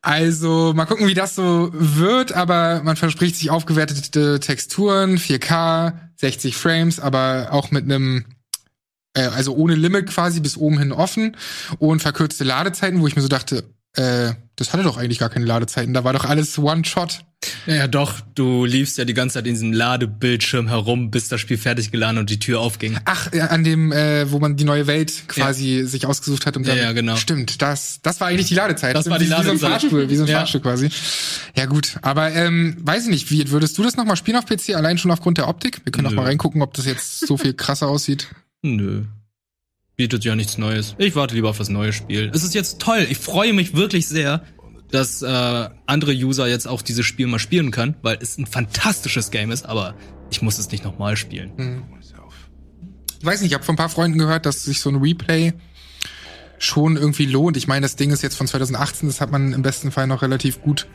Also 0.02 0.72
mal 0.74 0.84
gucken, 0.84 1.08
wie 1.08 1.14
das 1.14 1.34
so 1.34 1.70
wird, 1.72 2.32
aber 2.32 2.82
man 2.84 2.96
verspricht 2.96 3.36
sich 3.36 3.50
aufgewertete 3.50 4.38
Texturen, 4.38 5.18
4K, 5.18 5.94
60 6.24 6.56
Frames, 6.56 7.00
aber 7.00 7.48
auch 7.50 7.70
mit 7.70 7.84
einem 7.84 8.24
äh, 9.14 9.26
also 9.26 9.54
ohne 9.54 9.74
Limit 9.74 10.08
quasi 10.08 10.40
bis 10.40 10.56
oben 10.56 10.78
hin 10.78 10.90
offen 10.90 11.36
und 11.78 12.00
verkürzte 12.00 12.44
Ladezeiten, 12.44 13.02
wo 13.02 13.06
ich 13.06 13.14
mir 13.14 13.20
so 13.20 13.28
dachte, 13.28 13.64
äh, 13.94 14.32
das 14.56 14.72
hatte 14.72 14.84
doch 14.84 14.96
eigentlich 14.96 15.18
gar 15.18 15.28
keine 15.28 15.44
Ladezeiten, 15.44 15.92
da 15.92 16.02
war 16.02 16.14
doch 16.14 16.24
alles 16.24 16.58
One-Shot. 16.58 17.24
Ja, 17.66 17.74
ja, 17.74 17.86
doch, 17.88 18.20
du 18.34 18.64
liefst 18.64 18.98
ja 18.98 19.04
die 19.04 19.14
ganze 19.14 19.34
Zeit 19.34 19.46
in 19.46 19.54
diesem 19.54 19.72
Ladebildschirm 19.72 20.68
herum, 20.68 21.10
bis 21.10 21.28
das 21.28 21.40
Spiel 21.40 21.58
fertig 21.58 21.90
geladen 21.90 22.18
und 22.18 22.30
die 22.30 22.38
Tür 22.38 22.60
aufging. 22.60 22.98
Ach, 23.04 23.32
ja, 23.32 23.46
an 23.46 23.64
dem, 23.64 23.92
äh, 23.92 24.30
wo 24.30 24.38
man 24.38 24.56
die 24.56 24.64
neue 24.64 24.86
Welt 24.86 25.24
quasi 25.28 25.80
ja. 25.80 25.86
sich 25.86 26.06
ausgesucht 26.06 26.46
hat 26.46 26.56
und 26.56 26.66
dann. 26.66 26.76
Ja, 26.76 26.84
ja, 26.84 26.92
genau. 26.92 27.16
Stimmt, 27.16 27.62
das, 27.62 28.00
das 28.02 28.20
war 28.20 28.28
eigentlich 28.28 28.48
die 28.48 28.54
Ladezeit. 28.54 28.94
Das 28.94 29.08
war 29.08 29.18
die 29.18 29.26
Ladezeit. 29.26 29.54
Wie 29.54 29.58
so 29.58 29.66
ein 29.66 29.72
Fahrstuhl, 29.72 30.10
wie 30.10 30.16
so 30.16 30.24
ein 30.24 30.28
Ja. 30.28 30.38
Fahrstuhl 30.38 30.60
quasi. 30.60 30.90
Ja, 31.56 31.66
gut. 31.66 31.96
Aber 32.02 32.32
ähm, 32.32 32.76
weiß 32.80 33.04
ich 33.04 33.10
nicht, 33.10 33.30
wie 33.30 33.50
würdest 33.50 33.76
du 33.78 33.82
das 33.82 33.96
nochmal 33.96 34.16
spielen 34.16 34.36
auf 34.36 34.46
PC, 34.46 34.74
allein 34.74 34.98
schon 34.98 35.10
aufgrund 35.10 35.38
der 35.38 35.48
Optik? 35.48 35.80
Wir 35.84 35.92
können 35.92 36.06
auch 36.06 36.10
Nö. 36.10 36.16
mal 36.16 36.26
reingucken, 36.26 36.62
ob 36.62 36.74
das 36.74 36.86
jetzt 36.86 37.26
so 37.26 37.36
viel 37.36 37.54
krasser 37.54 37.88
aussieht. 37.88 38.28
Nö. 38.62 39.04
Bietet 39.96 40.24
ja 40.24 40.34
nichts 40.34 40.58
Neues. 40.58 40.96
Ich 40.98 41.14
warte 41.14 41.36
lieber 41.36 41.50
auf 41.50 41.58
das 41.58 41.68
neue 41.68 41.92
Spiel. 41.92 42.30
Es 42.34 42.42
ist 42.42 42.52
jetzt 42.52 42.80
toll. 42.80 43.06
Ich 43.08 43.18
freue 43.18 43.52
mich 43.52 43.76
wirklich 43.76 44.08
sehr, 44.08 44.42
dass 44.94 45.22
äh, 45.22 45.68
andere 45.86 46.12
User 46.12 46.46
jetzt 46.46 46.68
auch 46.68 46.80
dieses 46.80 47.04
Spiel 47.04 47.26
mal 47.26 47.38
spielen 47.38 47.70
können, 47.70 47.96
weil 48.02 48.18
es 48.20 48.38
ein 48.38 48.46
fantastisches 48.46 49.30
Game 49.30 49.50
ist, 49.50 49.66
aber 49.66 49.94
ich 50.30 50.40
muss 50.40 50.58
es 50.58 50.70
nicht 50.70 50.84
nochmal 50.84 51.16
spielen. 51.16 51.52
Hm. 51.56 51.82
Ich 53.18 53.26
weiß 53.26 53.40
nicht, 53.40 53.50
ich 53.50 53.54
habe 53.54 53.64
von 53.64 53.74
ein 53.74 53.78
paar 53.78 53.88
Freunden 53.88 54.18
gehört, 54.18 54.46
dass 54.46 54.64
sich 54.64 54.80
so 54.80 54.90
ein 54.90 54.96
Replay 54.96 55.54
schon 56.58 56.96
irgendwie 56.96 57.26
lohnt. 57.26 57.56
Ich 57.56 57.66
meine, 57.66 57.82
das 57.82 57.96
Ding 57.96 58.10
ist 58.10 58.22
jetzt 58.22 58.36
von 58.36 58.46
2018, 58.46 59.08
das 59.08 59.20
hat 59.20 59.32
man 59.32 59.52
im 59.52 59.62
besten 59.62 59.90
Fall 59.90 60.06
noch 60.06 60.22
relativ 60.22 60.60
gut 60.62 60.86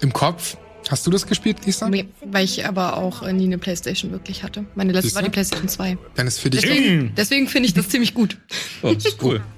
im 0.00 0.12
Kopf. 0.12 0.56
Hast 0.88 1.06
du 1.06 1.10
das 1.10 1.26
gespielt, 1.26 1.64
Lisa? 1.66 1.88
Nee, 1.88 2.08
weil 2.24 2.44
ich 2.44 2.66
aber 2.66 2.96
auch 2.96 3.22
äh, 3.22 3.32
nie 3.32 3.44
eine 3.44 3.58
Playstation 3.58 4.12
wirklich 4.12 4.42
hatte. 4.42 4.66
Meine 4.74 4.92
letzte 4.92 5.08
Siehst 5.08 5.16
war 5.16 5.22
die 5.22 5.30
Playstation 5.30 5.68
2. 5.68 5.98
Dann 6.14 6.26
ist 6.26 6.38
für 6.38 6.50
dich 6.50 6.60
Deswegen, 6.60 7.14
deswegen 7.16 7.48
finde 7.48 7.68
ich 7.68 7.74
das 7.74 7.88
ziemlich 7.88 8.14
gut. 8.14 8.38
Oh, 8.82 8.92
das 8.92 9.06
ist 9.06 9.22
cool. 9.22 9.42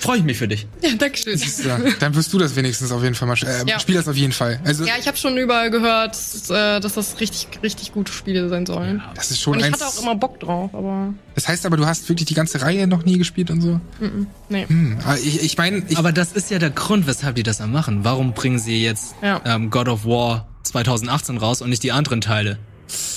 Freue 0.00 0.18
ich 0.18 0.24
mich 0.24 0.36
für 0.38 0.48
dich. 0.48 0.66
Ja, 0.82 0.90
danke 0.98 1.16
schön. 1.16 1.40
Ja, 1.64 1.78
dann 2.00 2.14
wirst 2.14 2.32
du 2.32 2.38
das 2.38 2.56
wenigstens 2.56 2.90
auf 2.90 3.02
jeden 3.02 3.14
Fall 3.14 3.28
mal. 3.28 3.36
Äh, 3.42 3.64
Ja. 3.68 3.78
Spiel 3.78 3.94
das 3.94 4.08
auf 4.08 4.16
jeden 4.16 4.32
Fall. 4.32 4.60
Also 4.64 4.84
Ja, 4.84 4.94
ich 4.98 5.06
habe 5.06 5.16
schon 5.16 5.36
überall 5.36 5.70
gehört, 5.70 6.10
dass, 6.12 6.50
äh, 6.50 6.80
dass 6.80 6.94
das 6.94 7.20
richtig, 7.20 7.46
richtig 7.62 7.92
gute 7.92 8.12
Spiele 8.12 8.48
sein 8.48 8.66
sollen. 8.66 9.00
das 9.14 9.30
ist 9.30 9.40
schon 9.40 9.54
Und 9.54 9.60
ich 9.60 9.66
eins. 9.66 9.74
hatte 9.80 9.86
auch 9.86 10.02
immer 10.02 10.14
Bock 10.16 10.40
drauf, 10.40 10.74
aber 10.74 11.14
das 11.34 11.46
heißt 11.48 11.64
aber, 11.66 11.76
du 11.76 11.86
hast 11.86 12.08
wirklich 12.08 12.26
die 12.26 12.34
ganze 12.34 12.60
Reihe 12.62 12.86
noch 12.86 13.04
nie 13.04 13.18
gespielt 13.18 13.50
und 13.50 13.60
so. 13.60 13.80
mm, 14.00 14.26
nee. 14.48 14.66
Hm, 14.66 14.98
aber 15.04 15.18
ich, 15.18 15.42
ich 15.42 15.56
meine, 15.56 15.82
Aber 15.94 16.12
das 16.12 16.32
ist 16.32 16.50
ja 16.50 16.58
der 16.58 16.70
Grund, 16.70 17.06
weshalb 17.06 17.36
die 17.36 17.42
das 17.42 17.58
dann 17.58 17.70
machen. 17.72 18.00
Warum 18.04 18.32
bringen 18.32 18.58
sie 18.58 18.82
jetzt 18.82 19.14
Ja. 19.22 19.40
ähm, 19.44 19.70
God 19.70 19.88
of 19.88 20.04
War 20.04 20.48
2018 20.64 21.38
raus 21.38 21.62
und 21.62 21.70
nicht 21.70 21.82
die 21.84 21.92
anderen 21.92 22.20
Teile? 22.20 22.58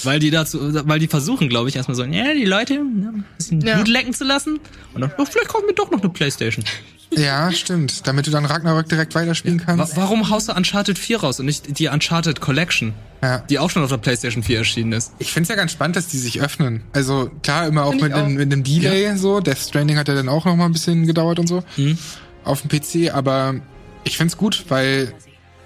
Weil 0.03 0.19
die 0.19 0.29
dazu, 0.31 0.59
weil 0.87 0.99
die 0.99 1.07
versuchen, 1.07 1.49
glaube 1.49 1.69
ich, 1.69 1.75
erstmal 1.75 1.95
so, 1.95 2.03
ja, 2.03 2.33
die 2.33 2.45
Leute 2.45 2.75
ne, 2.75 3.11
ein 3.15 3.25
bisschen 3.37 3.61
Ja. 3.61 3.75
Blut 3.75 3.87
lecken 3.87 4.13
zu 4.13 4.23
lassen. 4.23 4.59
Und 4.93 5.01
dann, 5.01 5.11
oh, 5.17 5.25
vielleicht 5.25 5.47
kommt 5.47 5.65
mir 5.67 5.73
doch 5.73 5.89
noch 5.91 5.99
eine 6.01 6.09
Playstation. 6.09 6.63
ja, 7.11 7.51
stimmt. 7.51 8.07
Damit 8.07 8.27
du 8.27 8.31
dann 8.31 8.45
Ragnarök 8.45 8.87
direkt 8.89 9.15
weiterspielen 9.15 9.59
Wa 9.61 9.65
kannst. 9.65 9.95
warum 9.97 10.29
haust 10.29 10.49
du 10.49 10.53
Uncharted 10.53 10.97
4 10.99 11.19
raus 11.21 11.39
und 11.39 11.45
nicht 11.47 11.79
die 11.79 11.87
Uncharted 11.87 12.41
Collection, 12.41 12.93
Ja. 13.23 13.39
die 13.49 13.59
auch 13.59 13.69
schon 13.69 13.83
auf 13.83 13.89
der 13.89 13.97
Playstation 13.97 14.43
4 14.43 14.59
erschienen 14.59 14.91
ist? 14.93 15.13
Ich 15.19 15.31
find's 15.31 15.49
ja 15.49 15.55
ganz 15.55 15.71
spannend, 15.71 15.95
dass 15.95 16.07
die 16.07 16.17
sich 16.19 16.41
öffnen. 16.41 16.83
Also 16.93 17.29
klar, 17.43 17.67
immer 17.67 17.85
auch 17.85 17.93
mit, 17.95 18.13
auch. 18.13 18.17
einem- 18.19 18.35
mit 18.35 18.51
einem 18.51 18.63
Delay 18.63 19.15
so. 19.17 19.39
Death 19.39 19.57
Stranding 19.59 19.97
hat 19.97 20.07
ja 20.07 20.13
dann 20.15 20.29
auch 20.29 20.45
noch 20.45 20.55
mal 20.55 20.65
ein 20.65 20.73
bisschen 20.73 21.05
gedauert 21.07 21.39
und 21.39 21.47
so. 21.47 21.63
Hm. 21.75 21.97
Auf 22.43 22.61
dem 22.61 22.69
PC, 22.69 23.11
aber 23.13 23.55
ich 24.03 24.17
find's 24.17 24.37
gut, 24.37 24.65
weil 24.69 25.13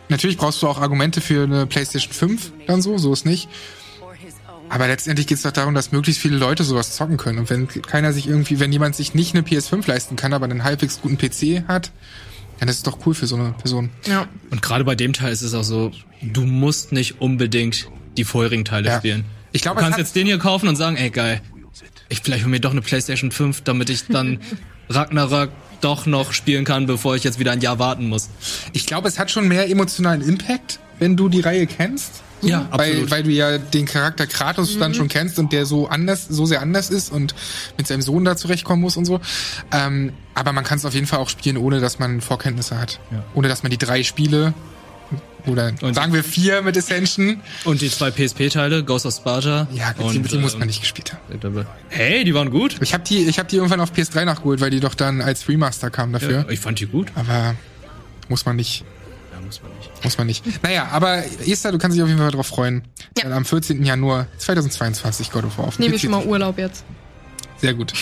natürlich 0.07 0.37
brauchst 0.37 0.61
du 0.61 0.67
auch 0.67 0.79
Argumente 0.81 1.19
für 1.21 1.43
eine 1.43 1.65
PlayStation 1.65 2.13
5 2.13 2.51
dann 2.67 2.81
so, 2.81 2.97
so 2.97 3.11
ist 3.13 3.25
nicht. 3.25 3.49
Aber 4.69 4.87
letztendlich 4.87 5.25
geht's 5.27 5.41
doch 5.41 5.51
darum, 5.51 5.73
dass 5.73 5.91
möglichst 5.91 6.21
viele 6.21 6.37
Leute 6.37 6.63
sowas 6.63 6.95
zocken 6.95 7.17
können. 7.17 7.39
Und 7.39 7.49
wenn 7.49 7.67
keiner 7.67 8.13
sich 8.13 8.27
irgendwie, 8.27 8.59
wenn 8.59 8.71
jemand 8.71 8.95
sich 8.95 9.13
nicht 9.13 9.33
eine 9.35 9.43
PS5 9.45 9.87
leisten 9.87 10.15
kann, 10.15 10.31
aber 10.33 10.45
einen 10.45 10.63
halbwegs 10.63 11.01
guten 11.01 11.17
PC 11.17 11.67
hat, 11.67 11.91
dann 12.59 12.69
ist 12.69 12.77
es 12.77 12.83
doch 12.83 12.99
cool 13.05 13.13
für 13.15 13.25
so 13.25 13.35
eine 13.35 13.51
Person. 13.53 13.89
Ja. 14.05 14.27
Und 14.51 14.61
gerade 14.61 14.83
bei 14.83 14.95
dem 14.95 15.13
Teil 15.13 15.31
ist 15.31 15.41
es 15.41 15.53
auch 15.53 15.63
so, 15.63 15.91
du 16.21 16.41
musst 16.45 16.91
nicht 16.91 17.19
unbedingt 17.21 17.87
die 18.17 18.23
vorherigen 18.23 18.65
Teile 18.65 18.89
Ja. 18.89 18.97
spielen. 18.99 19.25
Ich 19.51 19.61
glaube, 19.61 19.77
Du 19.77 19.81
es 19.81 19.85
kannst 19.85 19.97
jetzt 19.99 20.15
den 20.15 20.27
hier 20.27 20.37
kaufen 20.37 20.67
und 20.67 20.75
sagen, 20.75 20.95
ey 20.97 21.09
geil, 21.09 21.41
ich 22.09 22.19
vielleicht 22.21 22.43
hol 22.43 22.51
mir 22.51 22.59
doch 22.59 22.71
eine 22.71 22.81
PlayStation 22.81 23.31
5, 23.31 23.61
damit 23.61 23.89
ich 23.89 24.05
dann 24.07 24.39
Ragnarök 24.89 25.49
doch 25.81 26.05
noch 26.05 26.33
spielen 26.33 26.65
kann, 26.65 26.85
bevor 26.85 27.15
ich 27.15 27.23
jetzt 27.23 27.39
wieder 27.39 27.51
ein 27.53 27.61
Jahr 27.61 27.79
warten 27.79 28.09
muss. 28.09 28.29
Ich 28.73 28.85
glaube, 28.85 29.07
es 29.07 29.17
hat 29.17 29.31
schon 29.31 29.47
mehr 29.47 29.69
emotionalen 29.69 30.21
Impact, 30.21 30.79
wenn 30.99 31.15
du 31.15 31.29
die 31.29 31.39
Reihe 31.39 31.65
kennst. 31.67 32.21
Ja, 32.41 32.67
weil, 32.71 32.89
absolut. 32.91 33.11
weil 33.11 33.23
du 33.23 33.29
ja 33.31 33.57
den 33.57 33.85
Charakter 33.85 34.27
Kratos 34.27 34.77
dann 34.77 34.93
schon 34.93 35.07
kennst 35.07 35.39
und 35.39 35.51
der 35.51 35.65
so 35.65 35.87
anders, 35.87 36.27
so 36.27 36.45
sehr 36.45 36.61
anders 36.61 36.89
ist 36.89 37.11
und 37.11 37.35
mit 37.77 37.87
seinem 37.87 38.01
Sohn 38.01 38.23
da 38.25 38.35
zurechtkommen 38.37 38.81
muss 38.81 38.97
und 38.97 39.05
so. 39.05 39.19
Ähm, 39.71 40.13
aber 40.35 40.53
man 40.53 40.63
kann 40.63 40.77
es 40.77 40.85
auf 40.85 40.93
jeden 40.93 41.07
Fall 41.07 41.19
auch 41.19 41.29
spielen, 41.29 41.57
ohne 41.57 41.79
dass 41.81 41.99
man 41.99 42.21
Vorkenntnisse 42.21 42.79
hat. 42.79 42.99
Ja. 43.11 43.23
Ohne 43.33 43.47
dass 43.47 43.63
man 43.63 43.71
die 43.71 43.77
drei 43.77 44.03
Spiele 44.03 44.53
oder 45.45 45.73
Und- 45.81 45.93
sagen 45.95 46.13
wir 46.13 46.23
vier 46.23 46.61
mit 46.61 46.77
Ascension. 46.77 47.41
Und 47.65 47.81
die 47.81 47.89
zwei 47.89 48.11
PSP-Teile, 48.11 48.83
Ghost 48.83 49.05
of 49.05 49.13
Sparta. 49.13 49.67
Ja, 49.73 49.93
die, 49.93 50.03
und, 50.03 50.31
die 50.31 50.37
muss 50.37 50.53
ähm, 50.53 50.59
man 50.59 50.67
nicht 50.67 50.81
gespielt 50.81 51.13
haben. 51.13 51.65
Hey, 51.89 52.23
die 52.23 52.33
waren 52.33 52.51
gut. 52.51 52.75
Ich 52.81 52.93
habe 52.93 53.03
die, 53.03 53.25
ich 53.25 53.39
habe 53.39 53.49
die 53.49 53.55
irgendwann 53.57 53.79
auf 53.79 53.91
PS3 53.93 54.25
nachgeholt, 54.25 54.61
weil 54.61 54.69
die 54.69 54.79
doch 54.79 54.95
dann 54.95 55.21
als 55.21 55.47
Remaster 55.47 55.89
kamen 55.89 56.13
dafür. 56.13 56.45
Ja, 56.45 56.49
ich 56.49 56.59
fand 56.59 56.79
die 56.79 56.87
gut. 56.87 57.11
Aber 57.15 57.55
muss 58.27 58.45
man 58.45 58.55
nicht. 58.55 58.83
Ja, 59.33 59.39
muss 59.45 59.61
man 59.61 59.71
nicht. 59.77 59.78
Muss 60.03 60.17
man 60.17 60.27
nicht. 60.27 60.43
Naja, 60.63 60.87
aber 60.91 61.23
Esther, 61.45 61.71
du 61.71 61.77
kannst 61.77 61.95
dich 61.95 62.01
auf 62.01 62.07
jeden 62.09 62.19
Fall 62.19 62.31
darauf 62.31 62.47
freuen. 62.47 62.83
Ja. 63.17 63.25
Weil 63.25 63.33
am 63.33 63.45
14. 63.45 63.83
Januar 63.83 64.27
2022 64.37 65.29
God 65.31 65.43
of 65.45 65.57
War 65.57 65.67
auf 65.67 65.79
Nehme 65.79 65.95
ich 65.95 66.01
schon 66.01 66.11
mal 66.11 66.25
Urlaub 66.25 66.57
jetzt. 66.57 66.83
Sehr 67.57 67.73
gut. 67.73 67.93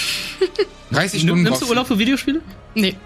30 0.92 1.24
Nimm, 1.24 1.30
Stunden 1.30 1.44
nimmst 1.44 1.62
du 1.64 1.68
Urlaub 1.68 1.88
für 1.88 1.98
Videospiele? 1.98 2.42
Nee. 2.76 2.96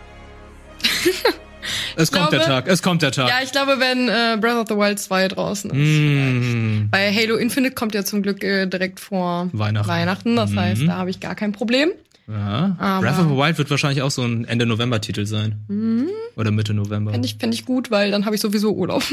Es 1.95 2.11
kommt 2.11 2.31
der 2.31 2.39
glaube- 2.39 2.51
Tag, 2.63 2.67
es 2.67 2.81
kommt 2.81 3.01
der 3.03 3.11
Tag. 3.11 3.29
Ja, 3.29 3.35
ich 3.43 3.51
glaube, 3.51 3.75
wenn 3.79 4.09
äh, 4.09 4.37
Breath 4.39 4.55
of 4.57 4.67
the 4.69 4.75
Wild 4.75 4.97
2 4.99 5.27
draußen 5.27 5.69
ist. 5.71 5.75
Mm. 5.77 6.89
Bei 6.89 7.13
Halo 7.13 7.35
Infinite 7.35 7.75
kommt 7.75 7.93
ja 7.93 8.03
zum 8.03 8.23
Glück 8.23 8.43
äh, 8.43 8.65
direkt 8.65 8.99
vor 8.99 9.49
Weihnachten. 9.53 9.87
Weihnachten. 9.87 10.35
Das 10.35 10.51
Mhm. 10.51 10.59
heißt, 10.59 10.81
da 10.87 10.93
habe 10.95 11.09
ich 11.11 11.19
gar 11.19 11.35
kein 11.35 11.51
Problem. 11.51 11.91
Ja. 12.27 12.99
Breath 13.01 13.19
of 13.19 13.29
the 13.29 13.35
Wild 13.35 13.57
wird 13.57 13.69
wahrscheinlich 13.69 14.01
auch 14.01 14.11
so 14.11 14.23
ein 14.23 14.45
Ende 14.45 14.65
November-Titel 14.65 15.25
sein. 15.25 15.63
Mhm. 15.67 16.07
Oder 16.35 16.51
Mitte 16.51 16.73
November. 16.73 17.11
Fände 17.11 17.25
ich, 17.25 17.35
fänd 17.35 17.53
ich 17.53 17.65
gut, 17.65 17.91
weil 17.91 18.11
dann 18.11 18.25
habe 18.25 18.35
ich 18.35 18.41
sowieso 18.41 18.73
Urlaub. 18.73 19.03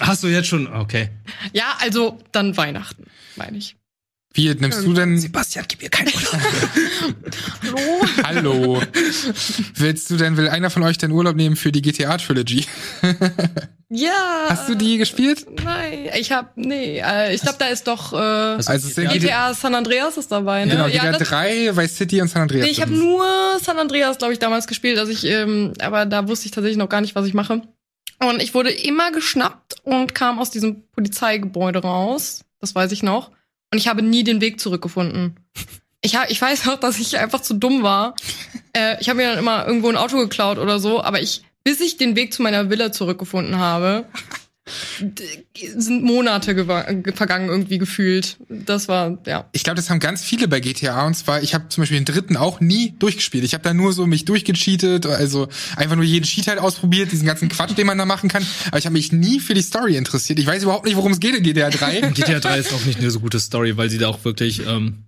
Hast 0.00 0.22
du 0.22 0.28
jetzt 0.28 0.48
schon? 0.48 0.66
Okay. 0.66 1.10
ja, 1.52 1.76
also 1.80 2.18
dann 2.32 2.56
Weihnachten, 2.56 3.04
meine 3.36 3.58
ich. 3.58 3.76
Wie 4.34 4.54
nimmst 4.54 4.84
du 4.84 4.92
denn? 4.92 5.18
Sebastian, 5.18 5.64
gib 5.68 5.82
mir 5.82 5.88
keinen 5.88 6.12
Urlaub. 6.14 6.40
Hallo? 8.22 8.76
Hallo. 8.76 8.82
Willst 9.74 10.10
du 10.10 10.16
denn, 10.16 10.36
will 10.36 10.48
einer 10.48 10.70
von 10.70 10.82
euch 10.82 10.98
den 10.98 11.10
Urlaub 11.12 11.34
nehmen 11.34 11.56
für 11.56 11.72
die 11.72 11.80
GTA 11.82 12.18
Trilogy? 12.18 12.66
ja. 13.88 14.46
Hast 14.48 14.68
du 14.68 14.74
die 14.74 14.98
gespielt? 14.98 15.46
Nein, 15.64 16.10
ich 16.16 16.30
hab, 16.30 16.56
nee, 16.56 17.00
äh, 17.00 17.34
ich 17.34 17.40
glaube, 17.40 17.56
da 17.58 17.66
ist 17.66 17.86
doch 17.88 18.12
äh, 18.12 18.16
Also 18.16 18.88
sind 18.88 19.10
GTA 19.10 19.54
San 19.54 19.74
Andreas 19.74 20.18
ist 20.18 20.30
dabei, 20.30 20.66
ne? 20.66 20.72
Genau, 20.72 20.86
ja, 20.86 21.10
GTA 21.10 21.18
das, 21.18 21.28
3, 21.28 21.76
Vice 21.76 21.96
City 21.96 22.20
und 22.20 22.28
San 22.28 22.42
Andreas. 22.42 22.66
nee, 22.66 22.70
ich 22.70 22.82
habe 22.82 22.92
nur 22.92 23.24
San 23.62 23.78
Andreas, 23.78 24.18
glaube 24.18 24.34
ich, 24.34 24.38
damals 24.38 24.66
gespielt, 24.66 24.98
also 24.98 25.10
ich, 25.10 25.24
ähm, 25.24 25.72
aber 25.80 26.04
da 26.04 26.28
wusste 26.28 26.46
ich 26.46 26.52
tatsächlich 26.52 26.78
noch 26.78 26.90
gar 26.90 27.00
nicht, 27.00 27.14
was 27.14 27.26
ich 27.26 27.34
mache. 27.34 27.62
Und 28.20 28.42
ich 28.42 28.52
wurde 28.52 28.70
immer 28.70 29.10
geschnappt 29.10 29.76
und 29.84 30.14
kam 30.14 30.38
aus 30.38 30.50
diesem 30.50 30.82
Polizeigebäude 30.90 31.80
raus, 31.80 32.44
das 32.60 32.74
weiß 32.74 32.92
ich 32.92 33.02
noch. 33.02 33.30
Und 33.72 33.78
ich 33.78 33.88
habe 33.88 34.02
nie 34.02 34.24
den 34.24 34.40
Weg 34.40 34.60
zurückgefunden. 34.60 35.36
Ich, 36.00 36.16
ha 36.16 36.24
ich 36.28 36.40
weiß 36.40 36.68
auch, 36.68 36.78
dass 36.78 36.98
ich 36.98 37.18
einfach 37.18 37.40
zu 37.40 37.54
dumm 37.54 37.82
war. 37.82 38.14
Äh, 38.72 39.00
ich 39.00 39.08
habe 39.08 39.18
mir 39.18 39.30
dann 39.30 39.38
immer 39.38 39.66
irgendwo 39.66 39.88
ein 39.88 39.96
Auto 39.96 40.16
geklaut 40.16 40.58
oder 40.58 40.78
so, 40.78 41.02
aber 41.02 41.20
ich, 41.20 41.42
bis 41.64 41.80
ich 41.80 41.96
den 41.96 42.16
Weg 42.16 42.32
zu 42.32 42.42
meiner 42.42 42.70
Villa 42.70 42.92
zurückgefunden 42.92 43.58
habe, 43.58 44.06
sind 45.76 46.02
Monate 46.02 46.54
vergangen 47.14 47.48
irgendwie 47.48 47.78
gefühlt. 47.78 48.36
Das 48.48 48.88
war, 48.88 49.18
ja. 49.26 49.48
Ich 49.52 49.64
glaube, 49.64 49.76
das 49.76 49.90
haben 49.90 50.00
ganz 50.00 50.22
viele 50.22 50.48
bei 50.48 50.60
GTA 50.60 51.06
und 51.06 51.14
zwar, 51.14 51.42
ich 51.42 51.54
habe 51.54 51.68
zum 51.68 51.82
Beispiel 51.82 51.98
den 51.98 52.04
dritten 52.04 52.36
auch 52.36 52.60
nie 52.60 52.94
durchgespielt. 52.98 53.44
Ich 53.44 53.54
habe 53.54 53.64
da 53.64 53.74
nur 53.74 53.92
so 53.92 54.06
mich 54.06 54.24
durchgecheatet, 54.24 55.06
also 55.06 55.48
einfach 55.76 55.96
nur 55.96 56.04
jeden 56.04 56.24
Cheat 56.24 56.46
halt 56.48 56.58
ausprobiert, 56.58 57.12
diesen 57.12 57.26
ganzen 57.26 57.48
Quatsch, 57.48 57.76
den 57.76 57.86
man 57.86 57.98
da 57.98 58.04
machen 58.04 58.28
kann. 58.28 58.46
Aber 58.66 58.78
ich 58.78 58.86
habe 58.86 58.94
mich 58.94 59.12
nie 59.12 59.40
für 59.40 59.54
die 59.54 59.62
Story 59.62 59.96
interessiert. 59.96 60.38
Ich 60.38 60.46
weiß 60.46 60.62
überhaupt 60.62 60.84
nicht, 60.84 60.96
worum 60.96 61.12
es 61.12 61.20
geht 61.20 61.34
in 61.34 61.42
GTA 61.42 61.70
3. 61.70 62.12
GTA 62.14 62.40
3 62.40 62.58
ist 62.58 62.72
auch 62.72 62.84
nicht 62.84 62.98
eine 62.98 63.10
so 63.10 63.20
gute 63.20 63.40
Story, 63.40 63.76
weil 63.76 63.90
sie 63.90 63.98
da 63.98 64.08
auch 64.08 64.24
wirklich, 64.24 64.66
ähm, 64.66 65.04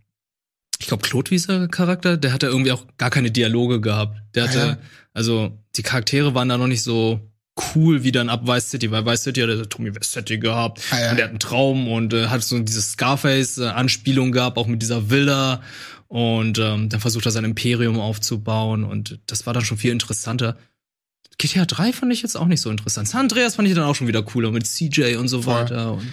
ich 0.79 0.87
glaube, 0.87 1.03
Claude 1.03 1.31
Wieser 1.31 1.69
Charakter, 1.69 2.17
der 2.17 2.33
hatte 2.33 2.47
irgendwie 2.47 2.73
auch 2.73 2.87
gar 2.97 3.11
keine 3.11 3.31
Dialoge 3.31 3.81
gehabt. 3.81 4.19
Der 4.35 4.45
hatte, 4.45 4.59
ja. 4.59 4.79
also 5.13 5.59
die 5.77 5.83
Charaktere 5.83 6.35
waren 6.35 6.49
da 6.49 6.59
noch 6.59 6.67
nicht 6.67 6.83
so 6.83 7.21
cool 7.75 8.03
wie 8.05 8.13
dann 8.13 8.29
ab 8.29 8.47
Vice 8.47 8.71
City, 8.71 8.91
weil 8.91 9.05
Vice 9.07 9.23
City 9.25 9.41
hat 9.41 9.49
der 9.51 9.69
Tommy 9.69 9.93
City 10.03 10.39
gehabt 10.39 10.81
Ah, 10.91 11.01
ja. 11.01 11.11
und 11.11 11.17
der 11.17 11.25
hat 11.27 11.31
einen 11.31 11.39
Traum 11.39 11.89
und 11.91 12.13
äh, 12.13 12.27
hat 12.29 12.43
so 12.43 12.59
diese 12.59 12.83
Scarface-Anspielung 12.83 14.33
gehabt, 14.33 14.57
auch 14.59 14.67
mit 14.67 14.83
dieser 14.83 15.11
Villa 15.11 15.63
Und 16.09 16.59
ähm, 16.59 16.89
dann 16.89 17.01
versucht 17.01 17.27
er 17.27 17.31
sein 17.33 17.45
Imperium 17.45 18.01
aufzubauen 18.01 18.85
und 18.85 19.21
das 19.27 19.47
war 19.47 19.55
dann 19.55 19.65
schon 19.65 19.79
viel 19.79 19.93
interessanter. 19.93 20.57
GTA 21.39 21.65
3 21.65 21.93
fand 21.93 22.13
ich 22.13 22.21
jetzt 22.23 22.37
auch 22.37 22.47
nicht 22.47 22.61
so 22.61 22.69
interessant. 22.71 23.09
San 23.09 23.21
Andreas 23.23 23.55
fand 23.55 23.69
ich 23.69 23.75
dann 23.75 23.85
auch 23.85 23.95
schon 23.95 24.09
wieder 24.09 24.23
cooler 24.23 24.51
mit 24.51 24.67
CJ 24.67 25.15
und 25.17 25.29
so 25.29 25.47
weiter. 25.47 25.93
Und 25.95 26.13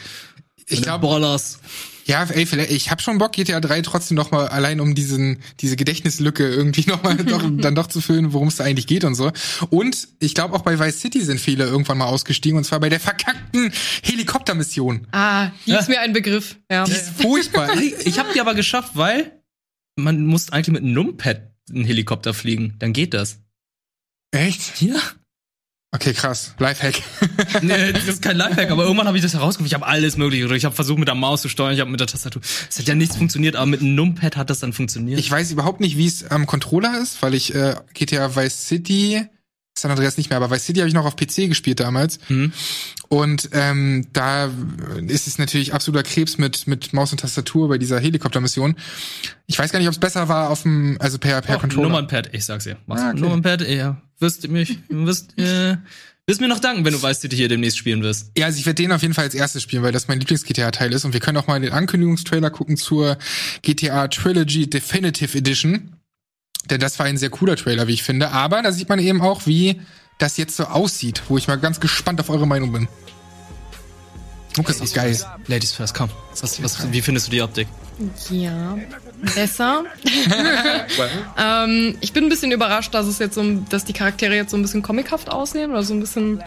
Ich 0.67 0.77
und 0.77 0.83
glaube, 0.83 1.07
Ballers. 1.07 1.59
Ja, 2.07 2.23
ey, 2.23 2.45
vielleicht, 2.45 2.71
ich 2.71 2.89
habe 2.89 3.01
schon 3.01 3.17
Bock, 3.17 3.33
GTA 3.33 3.59
3 3.59 3.81
trotzdem 3.81 4.15
noch 4.15 4.31
mal 4.31 4.47
allein 4.47 4.79
um 4.79 4.95
diesen 4.95 5.39
diese 5.59 5.75
Gedächtnislücke 5.75 6.47
irgendwie 6.47 6.85
noch 6.87 7.03
mal 7.03 7.17
doch, 7.17 7.43
dann 7.57 7.75
doch 7.75 7.87
zu 7.87 7.99
füllen, 7.99 8.31
worum 8.31 8.47
es 8.47 8.55
da 8.55 8.63
eigentlich 8.63 8.87
geht 8.87 9.03
und 9.03 9.15
so. 9.15 9.31
Und 9.69 10.07
ich 10.19 10.33
glaube 10.33 10.55
auch 10.55 10.61
bei 10.61 10.79
Vice 10.79 11.01
City 11.01 11.21
sind 11.21 11.41
viele 11.41 11.65
irgendwann 11.65 11.97
mal 11.97 12.05
ausgestiegen 12.05 12.57
und 12.57 12.63
zwar 12.63 12.79
bei 12.79 12.87
der 12.89 13.01
verkackten 13.01 13.71
Helikoptermission. 14.03 15.05
Ah, 15.11 15.51
die 15.65 15.73
ist 15.73 15.89
mir 15.89 15.99
ein 15.99 16.13
Begriff. 16.13 16.57
Ja. 16.71 16.85
Die 16.85 16.91
ist 16.91 17.09
furchtbar. 17.09 17.69
Ich 18.05 18.19
habe 18.19 18.29
die 18.33 18.41
aber 18.41 18.53
geschafft, 18.55 18.91
weil 18.95 19.41
man 19.95 20.25
muss 20.25 20.51
eigentlich 20.51 20.73
mit 20.73 20.83
einem 20.83 20.93
Numpad 20.93 21.51
einen 21.69 21.83
Helikopter 21.83 22.33
fliegen. 22.33 22.75
Dann 22.79 22.93
geht 22.93 23.13
das. 23.13 23.39
Echt? 24.31 24.81
Ja. 24.81 24.95
Okay, 25.91 26.13
krass. 26.13 26.53
Lifehack. 26.59 27.01
nee, 27.61 27.93
das 27.93 28.07
ist 28.07 28.21
kein 28.21 28.35
Lifehack, 28.35 28.71
aber 28.71 28.83
irgendwann 28.83 29.07
habe 29.07 29.17
ich 29.17 29.23
das 29.23 29.33
herausgefunden. 29.33 29.67
Ich 29.67 29.73
habe 29.73 29.85
alles 29.85 30.17
mögliche. 30.17 30.45
Oder 30.45 30.55
ich 30.55 30.65
habe 30.65 30.75
versucht, 30.75 30.99
mit 30.99 31.07
der 31.07 31.15
Maus 31.15 31.41
zu 31.41 31.49
steuern, 31.49 31.73
ich 31.73 31.79
habe 31.79 31.89
mit 31.89 31.99
der 32.01 32.07
Tastatur. 32.07 32.41
Es 32.69 32.77
hat 32.77 32.88
ja 32.88 32.95
nichts 32.95 33.15
funktioniert, 33.15 33.55
aber 33.55 33.65
mit 33.67 33.79
einem 33.79 33.95
Numpad 33.95 34.35
hat 34.35 34.49
das 34.49 34.59
dann 34.59 34.73
funktioniert. 34.73 35.17
Ich 35.17 35.31
weiß 35.31 35.51
überhaupt 35.51 35.79
nicht, 35.79 35.97
wie 35.97 36.05
es 36.05 36.29
am 36.29 36.45
Controller 36.45 36.99
ist, 37.01 37.21
weil 37.21 37.33
ich 37.33 37.55
äh, 37.55 37.75
GTA 37.93 38.35
Vice 38.35 38.67
City, 38.67 39.27
San 39.80 39.91
Andreas 39.91 40.17
nicht 40.17 40.30
mehr, 40.30 40.38
aber 40.38 40.49
Vice 40.51 40.65
City 40.65 40.80
habe 40.80 40.88
ich 40.88 40.93
noch 40.93 41.05
auf 41.05 41.15
PC 41.15 41.47
gespielt 41.47 41.80
damals. 41.80 42.19
Mhm. 42.30 42.51
Und 43.09 43.49
ähm, 43.53 44.07
da 44.13 44.49
ist 45.07 45.28
es 45.28 45.38
natürlich 45.38 45.73
absoluter 45.73 46.03
Krebs 46.03 46.38
mit 46.38 46.67
mit 46.67 46.93
Maus 46.93 47.11
und 47.11 47.19
Tastatur 47.19 47.69
bei 47.69 47.78
dieser 47.78 47.99
Helikoptermission. 47.99 48.75
Ich 49.45 49.57
weiß 49.57 49.71
gar 49.71 49.80
nicht, 49.80 49.88
ob 49.88 49.93
es 49.93 49.99
besser 49.99 50.28
war 50.28 50.49
auf 50.49 50.63
dem, 50.63 50.97
also 50.99 51.17
per 51.19 51.41
per 51.41 51.57
Oh, 51.57 51.59
Controller. 51.59 51.88
Nummernpad, 51.89 52.34
ich 52.34 52.43
sag's 52.45 52.65
dir. 52.65 52.78
Mach's 52.86 53.01
Ah, 53.01 53.09
okay. 53.11 53.19
Nummernpad, 53.21 53.61
ja. 53.69 54.01
Wirst 54.19 54.43
du 54.43 54.47
mich, 54.49 54.80
wirst, 54.89 55.38
äh, 55.38 55.78
wirst 56.25 56.41
mir 56.41 56.47
noch 56.47 56.59
danken, 56.59 56.84
wenn 56.84 56.91
du 56.93 57.01
weißt, 57.01 57.23
dass 57.23 57.30
du 57.30 57.36
hier 57.36 57.47
demnächst 57.47 57.78
spielen 57.78 58.01
wirst. 58.01 58.32
Ja, 58.38 58.47
also 58.47 58.57
ich 58.57 58.65
werde 58.65 58.82
den 58.82 58.91
auf 58.91 59.01
jeden 59.03 59.13
Fall 59.13 59.25
als 59.25 59.36
erstes 59.36 59.61
spielen, 59.63 59.84
weil 59.84 59.91
das 59.91 60.07
mein 60.07 60.19
Lieblings-GTA-Teil 60.19 60.91
ist. 60.91 61.05
Und 61.05 61.13
wir 61.13 61.19
können 61.19 61.38
auch 61.38 61.47
mal 61.47 61.61
den 61.61 61.71
Ankündigungstrailer 61.71 62.49
gucken 62.49 62.78
zur 62.78 63.17
GTA 63.61 64.07
Trilogy 64.07 64.67
Definitive 64.69 65.38
Edition. 65.38 65.93
Denn 66.70 66.80
das 66.80 66.99
war 66.99 67.05
ein 67.05 67.18
sehr 67.18 67.30
cooler 67.30 67.55
Trailer, 67.55 67.88
wie 67.88 67.93
ich 67.93 68.03
finde. 68.03 68.32
Aber 68.32 68.61
da 68.61 68.72
sieht 68.72 68.89
man 68.89 68.99
eben 68.99 69.22
auch, 69.22 69.45
wie 69.45 69.82
das 70.18 70.38
jetzt 70.38 70.55
so 70.55 70.65
aussieht, 70.65 71.24
wo 71.28 71.38
ich 71.38 71.47
mal 71.47 71.57
ganz 71.57 71.80
gespannt 71.80 72.20
auf 72.20 72.30
eure 72.30 72.47
Meinung 72.47 72.72
bin. 72.72 72.88
Mucke 74.57 74.72
ist 74.72 74.82
auch 74.82 74.93
geil. 74.93 75.18
Ladies 75.45 75.72
first, 75.72 75.93
komm. 75.93 76.09
Was, 76.41 76.61
was, 76.63 76.91
wie 76.91 77.01
findest 77.01 77.28
du 77.28 77.32
die 77.32 77.41
Optik? 77.41 77.68
Ja, 78.30 78.78
besser. 79.36 79.86
ähm, 81.38 81.97
ich 82.01 82.13
bin 82.13 82.26
ein 82.26 82.30
bisschen 82.30 82.51
überrascht, 82.51 82.93
dass 82.93 83.05
es 83.05 83.20
jetzt 83.20 83.36
so, 83.36 83.43
dass 83.70 83.86
die 83.86 83.93
Charaktere 83.93 84.36
jetzt 84.36 84.51
so 84.51 84.57
ein 84.57 84.61
bisschen 84.61 84.82
comichaft 84.82 85.30
aussehen 85.30 85.72
oder 85.72 85.84
so 85.84 85.93
ein 85.93 85.99
bisschen, 85.99 86.43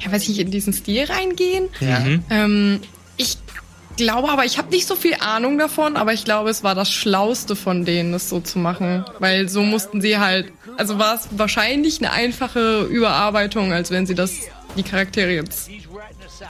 ja, 0.00 0.12
weiß 0.12 0.22
ich 0.22 0.28
nicht, 0.30 0.38
in 0.40 0.50
diesen 0.50 0.72
Stil 0.72 1.04
reingehen. 1.04 1.68
Ja. 1.80 2.00
Mhm. 2.00 2.24
Ähm, 2.30 2.80
ich 3.16 3.38
glaube 3.96 4.30
aber, 4.30 4.44
ich 4.44 4.58
habe 4.58 4.70
nicht 4.70 4.86
so 4.86 4.94
viel 4.94 5.14
Ahnung 5.20 5.58
davon, 5.58 5.96
aber 5.96 6.12
ich 6.12 6.24
glaube, 6.24 6.50
es 6.50 6.62
war 6.62 6.74
das 6.74 6.90
Schlauste 6.90 7.56
von 7.56 7.84
denen, 7.84 8.12
das 8.12 8.28
so 8.28 8.40
zu 8.40 8.58
machen. 8.58 9.04
Weil 9.18 9.48
so 9.48 9.62
mussten 9.62 10.00
sie 10.00 10.18
halt, 10.18 10.52
also 10.76 10.98
war 10.98 11.16
es 11.16 11.28
wahrscheinlich 11.32 11.98
eine 11.98 12.12
einfache 12.12 12.82
Überarbeitung, 12.82 13.72
als 13.72 13.90
wenn 13.90 14.06
sie 14.06 14.14
das, 14.14 14.32
die 14.76 14.82
Charaktere 14.82 15.32
jetzt, 15.32 15.70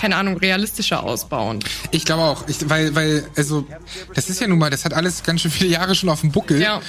keine 0.00 0.16
Ahnung, 0.16 0.36
realistischer 0.36 1.02
ausbauen. 1.02 1.60
Ich 1.90 2.04
glaube 2.04 2.22
auch, 2.22 2.48
ich, 2.48 2.68
weil, 2.68 2.94
weil, 2.94 3.24
also, 3.36 3.66
das 4.14 4.28
ist 4.28 4.40
ja 4.40 4.48
nun 4.48 4.58
mal, 4.58 4.70
das 4.70 4.84
hat 4.84 4.94
alles 4.94 5.22
ganz 5.22 5.42
schön 5.42 5.50
viele 5.50 5.70
Jahre 5.70 5.94
schon 5.94 6.08
auf 6.08 6.20
dem 6.20 6.32
Buckel. 6.32 6.60
Ja. 6.60 6.80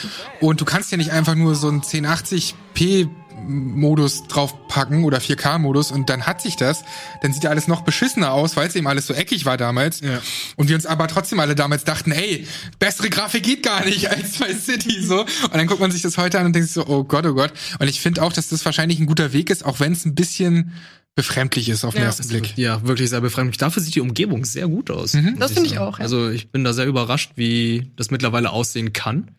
Und 0.41 0.61
du 0.61 0.65
kannst 0.65 0.91
ja 0.91 0.97
nicht 0.97 1.11
einfach 1.11 1.35
nur 1.35 1.55
so 1.55 1.67
einen 1.67 1.81
1080p 1.81 3.09
Modus 3.45 4.23
draufpacken 4.27 5.03
oder 5.03 5.19
4K-Modus 5.19 5.91
und 5.91 6.09
dann 6.09 6.25
hat 6.25 6.41
sich 6.41 6.55
das. 6.55 6.83
Dann 7.21 7.33
sieht 7.33 7.43
ja 7.43 7.49
alles 7.49 7.67
noch 7.67 7.81
beschissener 7.81 8.31
aus, 8.33 8.55
weil 8.55 8.67
es 8.67 8.75
eben 8.75 8.87
alles 8.87 9.07
so 9.07 9.13
eckig 9.13 9.45
war 9.45 9.57
damals. 9.57 10.01
Ja. 10.01 10.19
Und 10.55 10.69
wir 10.69 10.75
uns 10.75 10.85
aber 10.85 11.07
trotzdem 11.07 11.39
alle 11.39 11.55
damals 11.55 11.83
dachten, 11.83 12.11
ey, 12.11 12.47
bessere 12.79 13.09
Grafik 13.09 13.43
geht 13.43 13.63
gar 13.63 13.85
nicht 13.85 14.07
als 14.11 14.37
bei 14.39 14.53
City 14.53 15.01
so. 15.03 15.21
Und 15.21 15.53
dann 15.53 15.67
guckt 15.67 15.79
man 15.79 15.91
sich 15.91 16.01
das 16.01 16.17
heute 16.17 16.39
an 16.39 16.45
und 16.47 16.53
denkt 16.53 16.67
sich 16.69 16.73
so, 16.75 16.87
oh 16.87 17.03
Gott, 17.03 17.25
oh 17.25 17.33
Gott. 17.33 17.53
Und 17.79 17.87
ich 17.87 18.01
finde 18.01 18.21
auch, 18.23 18.33
dass 18.33 18.49
das 18.49 18.65
wahrscheinlich 18.65 18.99
ein 18.99 19.05
guter 19.05 19.33
Weg 19.33 19.49
ist, 19.49 19.65
auch 19.65 19.79
wenn 19.79 19.93
es 19.93 20.05
ein 20.05 20.15
bisschen 20.15 20.73
befremdlich 21.15 21.67
ist 21.69 21.83
auf 21.83 21.95
den 21.95 22.01
Ja. 22.01 22.07
ersten 22.07 22.27
Blick. 22.27 22.55
Ja, 22.57 22.85
wirklich 22.85 23.09
sehr 23.09 23.21
befremdlich. 23.21 23.57
Dafür 23.57 23.81
sieht 23.81 23.95
die 23.95 24.01
Umgebung 24.01 24.45
sehr 24.45 24.67
gut 24.67 24.91
aus. 24.91 25.13
Mhm. 25.13 25.39
Das 25.39 25.51
finde 25.51 25.67
ich 25.69 25.79
auch, 25.79 25.97
ja. 25.97 26.03
Also 26.03 26.29
ich 26.29 26.51
bin 26.51 26.63
da 26.63 26.73
sehr 26.73 26.85
überrascht, 26.85 27.31
wie 27.35 27.91
das 27.95 28.11
mittlerweile 28.11 28.51
aussehen 28.51 28.93
kann. 28.93 29.31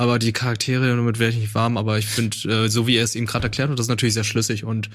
Aber 0.00 0.18
die 0.18 0.32
Charaktere, 0.32 0.96
damit 0.96 1.18
werde 1.18 1.34
ich 1.34 1.40
nicht 1.40 1.54
warm, 1.54 1.76
aber 1.76 1.98
ich 1.98 2.06
finde, 2.06 2.34
äh, 2.48 2.68
so 2.70 2.86
wie 2.86 2.96
er 2.96 3.04
es 3.04 3.14
eben 3.14 3.26
gerade 3.26 3.48
erklärt 3.48 3.68
hat, 3.68 3.78
das 3.78 3.84
ist 3.84 3.90
natürlich 3.90 4.14
sehr 4.14 4.24
schlüssig 4.24 4.64
und 4.64 4.88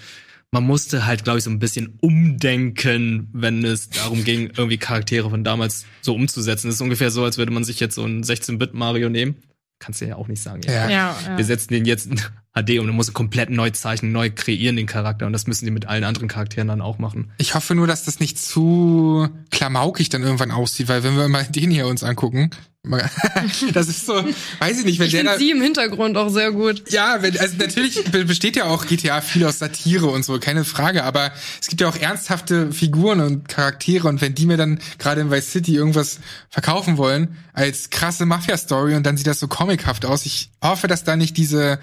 man 0.50 0.64
musste 0.64 1.06
halt, 1.06 1.24
glaube 1.24 1.38
ich, 1.38 1.44
so 1.44 1.52
ein 1.52 1.60
bisschen 1.60 2.00
umdenken, 2.02 3.30
wenn 3.32 3.64
es 3.64 3.92
darum 3.92 4.24
ging, 4.24 4.50
irgendwie 4.58 4.80
Charaktere 4.80 5.30
von 5.30 5.44
damals 5.44 5.86
so 6.02 6.16
umzusetzen. 6.16 6.70
Das 6.70 6.78
ist 6.78 6.82
ungefähr 6.82 7.12
so, 7.12 7.24
als 7.24 7.38
würde 7.38 7.52
man 7.52 7.64
sich 7.64 7.80
jetzt 7.80 7.94
so 7.94 8.04
einen 8.04 8.24
16-Bit-Mario 8.24 9.10
nehmen. 9.10 9.36
Kannst 9.78 10.02
du 10.02 10.06
ja 10.06 10.16
auch 10.16 10.28
nicht 10.28 10.42
sagen. 10.42 10.62
Ja. 10.66 10.90
Ja, 10.90 11.16
ja. 11.24 11.38
Wir 11.38 11.46
setzen 11.46 11.74
den 11.74 11.86
jetzt 11.86 12.08
in 12.08 12.20
HD 12.56 12.80
und 12.80 12.88
dann 12.88 12.96
muss 12.96 13.10
er 13.10 13.14
komplett 13.14 13.52
neu 13.52 13.70
zeichnen, 13.70 14.12
neu 14.12 14.32
kreieren, 14.34 14.76
den 14.76 14.88
Charakter. 14.88 15.28
Und 15.28 15.34
das 15.34 15.46
müssen 15.46 15.66
die 15.66 15.72
mit 15.72 15.86
allen 15.86 16.06
anderen 16.06 16.30
Charakteren 16.30 16.70
dann 16.70 16.82
auch 16.82 16.98
machen. 16.98 17.32
Ich 17.38 17.54
hoffe 17.54 17.76
nur, 17.76 17.86
dass 17.86 18.06
das 18.06 18.20
nicht 18.20 18.40
zu 18.40 19.30
klamaukig 19.52 20.10
dann 20.10 20.24
irgendwann 20.24 20.52
aussieht, 20.52 20.88
weil 20.88 21.04
wenn 21.04 21.16
wir 21.16 21.28
mal 21.28 21.44
den 21.44 21.70
hier 21.70 21.86
uns 21.88 22.04
angucken, 22.04 22.50
das 23.74 23.88
ist 23.88 24.06
so, 24.06 24.14
weiß 24.60 24.80
ich 24.80 24.86
nicht, 24.86 25.00
wenn 25.00 25.08
Ich 25.08 25.14
der 25.14 25.24
da, 25.24 25.38
sie 25.38 25.52
im 25.52 25.62
Hintergrund 25.62 26.18
auch 26.18 26.30
sehr 26.30 26.52
gut. 26.52 26.84
ja, 26.92 27.22
wenn, 27.22 27.38
also 27.40 27.56
natürlich 27.58 28.04
be- 28.06 28.26
besteht 28.26 28.56
ja 28.56 28.66
auch 28.66 28.86
GTA 28.86 29.22
viel 29.22 29.46
aus 29.46 29.60
Satire 29.60 30.08
und 30.08 30.24
so, 30.24 30.40
keine 30.40 30.64
Frage, 30.66 31.04
aber 31.04 31.32
es 31.62 31.68
gibt 31.68 31.82
ja 31.82 31.88
auch 31.90 31.96
ernsthafte 31.96 32.72
Figuren 32.72 33.20
und 33.22 33.48
Charaktere 33.48 34.08
und 34.08 34.22
wenn 34.22 34.36
die 34.36 34.46
mir 34.46 34.58
dann 34.58 34.80
gerade 35.00 35.22
in 35.22 35.32
Vice 35.32 35.52
City 35.52 35.76
irgendwas 35.76 36.20
verkaufen 36.50 36.98
wollen 36.98 37.38
als 37.54 37.90
krasse 37.90 38.26
Mafia-Story 38.26 38.96
und 38.96 39.04
dann 39.06 39.18
sieht 39.18 39.28
das 39.28 39.40
so 39.40 39.48
comichaft 39.48 40.06
aus, 40.06 40.26
ich 40.26 40.50
hoffe, 40.64 40.88
dass 40.88 41.04
da 41.04 41.16
nicht 41.16 41.38
diese 41.38 41.80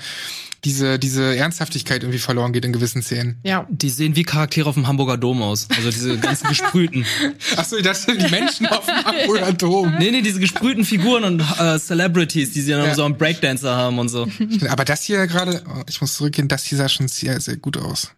diese 0.64 0.98
diese 0.98 1.36
Ernsthaftigkeit 1.36 2.02
irgendwie 2.02 2.20
verloren 2.20 2.52
geht 2.52 2.64
in 2.64 2.72
gewissen 2.72 3.02
Szenen. 3.02 3.40
Ja. 3.42 3.66
Die 3.70 3.90
sehen 3.90 4.14
wie 4.14 4.22
Charaktere 4.22 4.68
auf 4.68 4.74
dem 4.76 4.86
Hamburger 4.86 5.16
Dom 5.16 5.42
aus. 5.42 5.66
Also 5.76 5.90
diese 5.90 6.18
ganzen 6.18 6.48
gesprühten. 6.48 7.04
Ach 7.56 7.64
so, 7.64 7.80
das 7.80 8.04
sind 8.04 8.22
die 8.22 8.30
Menschen 8.30 8.66
auf 8.66 8.86
dem 8.86 9.04
Hamburger 9.04 9.52
Dom. 9.58 9.94
Nee, 9.98 10.10
nee, 10.12 10.22
diese 10.22 10.38
gesprühten 10.38 10.84
Figuren 10.84 11.24
und 11.24 11.40
äh, 11.58 11.78
Celebrities, 11.78 12.52
die 12.52 12.60
sie 12.60 12.70
dann 12.72 12.84
Ja. 12.86 12.94
so 12.94 13.04
einen 13.04 13.16
Breakdancer 13.18 13.74
haben 13.74 13.98
und 13.98 14.08
so. 14.08 14.28
Aber 14.68 14.84
das 14.84 15.02
hier 15.02 15.26
gerade, 15.26 15.62
oh, 15.68 15.82
ich 15.88 16.00
muss 16.00 16.14
zurückgehen, 16.14 16.46
das 16.48 16.64
hier 16.64 16.78
sah 16.78 16.88
schon 16.88 17.08
sehr, 17.08 17.40
sehr 17.40 17.56
gut 17.56 17.76
aus. 17.76 18.12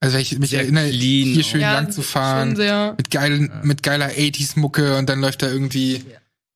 Also 0.00 0.14
wenn 0.14 0.22
ich 0.22 0.38
mich 0.38 0.50
Sehr 0.50 0.60
erinnere, 0.60 0.90
clean 0.90 1.28
hier 1.28 1.42
schön 1.42 1.60
Ja, 1.60 1.72
lang 1.74 1.90
zu 1.90 2.02
fahren, 2.02 2.54
sehr. 2.54 2.94
mit 2.96 3.10
geilen, 3.10 3.50
mit 3.64 3.82
geiler 3.82 4.08
80s-Mucke 4.10 4.96
und 4.96 5.08
dann 5.08 5.20
läuft 5.20 5.42
da 5.42 5.48
irgendwie, 5.50 6.04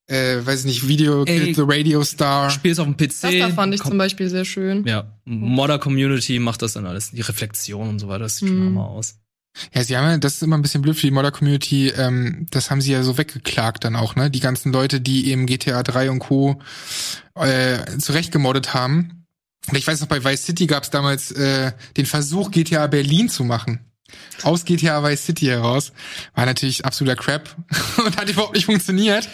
äh, 0.09 0.44
weiß 0.44 0.61
ich 0.61 0.66
nicht, 0.66 0.88
Video 0.88 1.24
Ey. 1.24 1.38
Killed 1.40 1.57
the 1.57 1.62
Radio 1.64 2.03
Star. 2.05 2.50
Spielst 2.50 2.80
auf 2.80 2.86
dem 2.86 2.96
PC. 2.96 3.20
Das 3.22 3.32
da 3.38 3.48
fand 3.50 3.74
ich 3.74 3.80
Komm- 3.80 3.92
zum 3.92 3.98
Beispiel 3.98 4.28
sehr 4.28 4.44
schön. 4.44 4.84
Ja, 4.86 5.12
Modder 5.24 5.78
Community 5.78 6.38
macht 6.38 6.62
das 6.62 6.72
dann 6.74 6.86
alles. 6.86 7.11
Die 7.12 7.20
Reflexion 7.20 7.88
und 7.88 7.98
so 7.98 8.09
weiter, 8.09 8.24
das 8.24 8.36
sieht 8.36 8.48
schon 8.48 8.59
Mhm. 8.61 8.66
hammer 8.66 8.88
aus. 8.88 9.16
Ja, 9.74 9.84
sie 9.84 9.96
haben 9.98 10.07
ja, 10.07 10.16
das 10.16 10.36
ist 10.36 10.42
immer 10.42 10.57
ein 10.57 10.62
bisschen 10.62 10.80
blöd 10.80 10.96
für 10.96 11.07
die 11.07 11.11
Modder-Community, 11.11 11.88
ähm, 11.90 12.46
das 12.50 12.70
haben 12.70 12.80
sie 12.80 12.90
ja 12.92 13.03
so 13.03 13.18
weggeklagt 13.18 13.84
dann 13.84 13.96
auch, 13.96 14.16
ne? 14.16 14.30
Die 14.30 14.40
ganzen 14.40 14.72
Leute, 14.72 14.98
die 14.98 15.28
eben 15.30 15.44
GTA 15.44 15.82
3 15.82 16.11
und 16.11 16.20
Co. 16.20 16.59
Äh, 17.34 17.98
zurechtgemoddet 17.98 18.72
haben. 18.74 19.26
Und 19.68 19.76
ich 19.76 19.86
weiß 19.86 20.00
noch, 20.00 20.09
bei 20.09 20.24
Vice 20.24 20.46
City 20.46 20.66
gab 20.66 20.82
es 20.84 20.90
damals 20.90 21.30
äh, 21.32 21.72
den 21.96 22.07
Versuch, 22.07 22.50
GTA 22.50 22.86
Berlin 22.86 23.28
zu 23.28 23.44
machen. 23.44 23.80
Aus 24.42 24.64
GTA 24.64 25.02
Vice 25.02 25.24
City 25.24 25.46
heraus. 25.46 25.92
War 26.34 26.46
natürlich 26.46 26.84
absoluter 26.84 27.16
Crap 27.16 27.54
und 28.04 28.16
hat 28.16 28.28
überhaupt 28.28 28.54
nicht 28.54 28.66
funktioniert. 28.66 29.28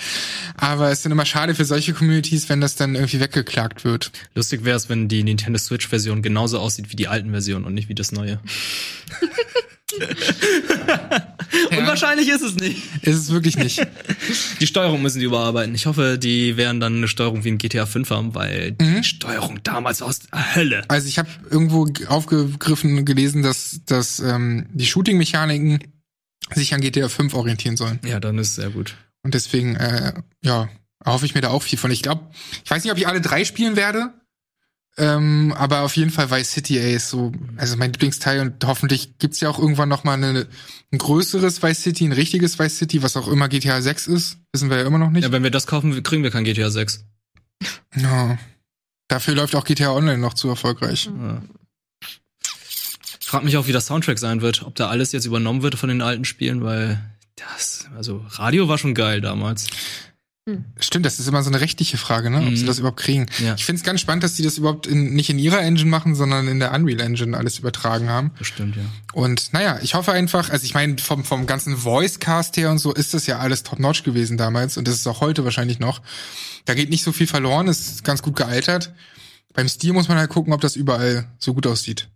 Aber 0.56 0.90
es 0.90 0.98
ist 0.98 1.04
dann 1.04 1.12
immer 1.12 1.26
schade 1.26 1.54
für 1.54 1.64
solche 1.64 1.94
Communities, 1.94 2.48
wenn 2.48 2.60
das 2.60 2.76
dann 2.76 2.94
irgendwie 2.94 3.20
weggeklagt 3.20 3.84
wird. 3.84 4.10
Lustig 4.34 4.64
wäre 4.64 4.76
es, 4.76 4.88
wenn 4.88 5.08
die 5.08 5.22
Nintendo 5.22 5.58
Switch-Version 5.58 6.22
genauso 6.22 6.58
aussieht 6.58 6.90
wie 6.90 6.96
die 6.96 7.08
alten 7.08 7.30
Versionen 7.30 7.64
und 7.64 7.74
nicht 7.74 7.88
wie 7.88 7.94
das 7.94 8.12
neue. 8.12 8.40
Unwahrscheinlich 11.70 12.28
ist 12.28 12.42
es 12.42 12.56
nicht. 12.56 12.82
Ist 13.02 13.16
es 13.16 13.32
wirklich 13.32 13.56
nicht. 13.56 13.80
Die 14.60 14.66
Steuerung 14.66 15.00
müssen 15.02 15.20
die 15.20 15.24
überarbeiten. 15.24 15.74
Ich 15.74 15.86
hoffe, 15.86 16.18
die 16.18 16.56
werden 16.56 16.80
dann 16.80 16.96
eine 16.96 17.08
Steuerung 17.08 17.44
wie 17.44 17.48
in 17.48 17.58
GTA 17.58 17.86
5 17.86 18.10
haben, 18.10 18.34
weil 18.34 18.72
die 18.72 19.02
Steuerung 19.04 19.62
damals 19.62 20.02
aus 20.02 20.20
der 20.20 20.56
Hölle. 20.56 20.84
Also 20.88 21.08
ich 21.08 21.18
habe 21.18 21.28
irgendwo 21.50 21.88
aufgegriffen 22.08 23.04
gelesen, 23.04 23.42
dass, 23.42 23.80
dass 23.86 24.20
ähm, 24.20 24.66
die 24.72 24.86
Shooting-Mechaniken 24.86 25.78
sich 26.54 26.74
an 26.74 26.80
GTA 26.80 27.08
5 27.08 27.34
orientieren 27.34 27.76
sollen. 27.76 27.98
Ja, 28.04 28.20
dann 28.20 28.38
ist 28.38 28.50
es 28.50 28.54
sehr 28.56 28.70
gut. 28.70 28.96
Und 29.22 29.34
deswegen, 29.34 29.76
äh, 29.76 30.12
ja, 30.44 30.68
erhoffe 31.04 31.26
ich 31.26 31.34
mir 31.34 31.40
da 31.40 31.48
auch 31.48 31.62
viel 31.62 31.78
von. 31.78 31.90
Ich 31.90 32.02
glaube, 32.02 32.30
ich 32.64 32.70
weiß 32.70 32.84
nicht, 32.84 32.92
ob 32.92 32.98
ich 32.98 33.06
alle 33.06 33.20
drei 33.20 33.44
spielen 33.44 33.76
werde. 33.76 34.12
Ähm, 34.98 35.54
aber 35.56 35.82
auf 35.82 35.96
jeden 35.96 36.10
Fall 36.10 36.30
Vice 36.30 36.50
City, 36.50 36.78
ey, 36.78 36.94
ist 36.94 37.08
so, 37.08 37.30
also 37.56 37.76
mein 37.76 37.92
Lieblingsteil 37.92 38.40
und 38.40 38.64
hoffentlich 38.66 39.16
gibt's 39.18 39.38
ja 39.38 39.48
auch 39.48 39.60
irgendwann 39.60 39.88
noch 39.88 40.02
mal 40.02 40.14
eine, 40.14 40.48
ein 40.90 40.98
größeres 40.98 41.62
Vice 41.62 41.82
City, 41.82 42.04
ein 42.04 42.12
richtiges 42.12 42.58
Vice 42.58 42.78
City, 42.78 43.02
was 43.02 43.16
auch 43.16 43.28
immer 43.28 43.48
GTA 43.48 43.80
6 43.80 44.08
ist, 44.08 44.38
wissen 44.52 44.70
wir 44.70 44.78
ja 44.78 44.86
immer 44.86 44.98
noch 44.98 45.10
nicht. 45.10 45.22
Ja, 45.22 45.30
wenn 45.30 45.44
wir 45.44 45.52
das 45.52 45.68
kaufen, 45.68 46.02
kriegen 46.02 46.24
wir 46.24 46.32
kein 46.32 46.42
GTA 46.42 46.70
6. 46.70 47.04
Ja. 47.96 48.38
Dafür 49.06 49.34
läuft 49.36 49.54
auch 49.54 49.64
GTA 49.64 49.92
Online 49.92 50.18
noch 50.18 50.34
zu 50.34 50.48
erfolgreich. 50.48 51.08
Ja. 51.16 51.42
Ich 53.20 53.26
frag 53.28 53.44
mich 53.44 53.56
auch, 53.56 53.68
wie 53.68 53.72
der 53.72 53.80
Soundtrack 53.80 54.18
sein 54.18 54.40
wird, 54.40 54.64
ob 54.64 54.74
da 54.74 54.88
alles 54.88 55.12
jetzt 55.12 55.26
übernommen 55.26 55.62
wird 55.62 55.76
von 55.76 55.88
den 55.88 56.02
alten 56.02 56.24
Spielen, 56.24 56.64
weil 56.64 57.00
das, 57.36 57.86
also 57.96 58.24
Radio 58.30 58.68
war 58.68 58.78
schon 58.78 58.94
geil 58.94 59.20
damals. 59.20 59.68
Stimmt, 60.78 61.06
das 61.06 61.18
ist 61.18 61.28
immer 61.28 61.42
so 61.42 61.50
eine 61.50 61.60
rechtliche 61.60 61.96
Frage, 61.96 62.30
ne? 62.30 62.38
Ob 62.46 62.56
sie 62.56 62.62
Mhm. 62.62 62.66
das 62.66 62.78
überhaupt 62.78 63.00
kriegen. 63.00 63.26
Ja. 63.42 63.54
Ich 63.56 63.64
finde 63.64 63.80
es 63.80 63.84
ganz 63.84 64.00
spannend, 64.00 64.24
dass 64.24 64.36
sie 64.36 64.42
das 64.42 64.58
überhaupt 64.58 64.86
in, 64.86 65.14
nicht 65.14 65.30
in 65.30 65.38
ihrer 65.38 65.60
Engine 65.60 65.90
machen, 65.90 66.14
sondern 66.14 66.48
in 66.48 66.58
der 66.58 66.72
Unreal 66.72 67.00
Engine 67.00 67.36
alles 67.36 67.58
übertragen 67.58 68.08
haben. 68.08 68.30
Bestimmt, 68.38 68.76
ja. 68.76 68.82
Und 69.12 69.52
naja, 69.52 69.78
ich 69.82 69.94
hoffe 69.94 70.12
einfach, 70.12 70.50
also 70.50 70.64
ich 70.64 70.74
meine, 70.74 70.98
vom, 70.98 71.24
vom 71.24 71.46
ganzen 71.46 71.76
Voice-Cast 71.76 72.56
her 72.56 72.70
und 72.70 72.78
so 72.78 72.92
ist 72.92 73.14
das 73.14 73.26
ja 73.26 73.38
alles 73.38 73.62
top-notch 73.62 74.02
gewesen 74.04 74.36
damals 74.36 74.76
und 74.76 74.88
das 74.88 74.94
ist 74.96 75.06
auch 75.06 75.20
heute 75.20 75.44
wahrscheinlich 75.44 75.78
noch. 75.78 76.00
Da 76.64 76.74
geht 76.74 76.90
nicht 76.90 77.02
so 77.04 77.12
viel 77.12 77.26
verloren, 77.26 77.68
ist 77.68 78.04
ganz 78.04 78.22
gut 78.22 78.36
gealtert. 78.36 78.92
Beim 79.54 79.68
Stil 79.68 79.92
muss 79.92 80.08
man 80.08 80.18
halt 80.18 80.30
gucken, 80.30 80.52
ob 80.52 80.60
das 80.60 80.76
überall 80.76 81.26
so 81.38 81.54
gut 81.54 81.66
aussieht. 81.66 82.08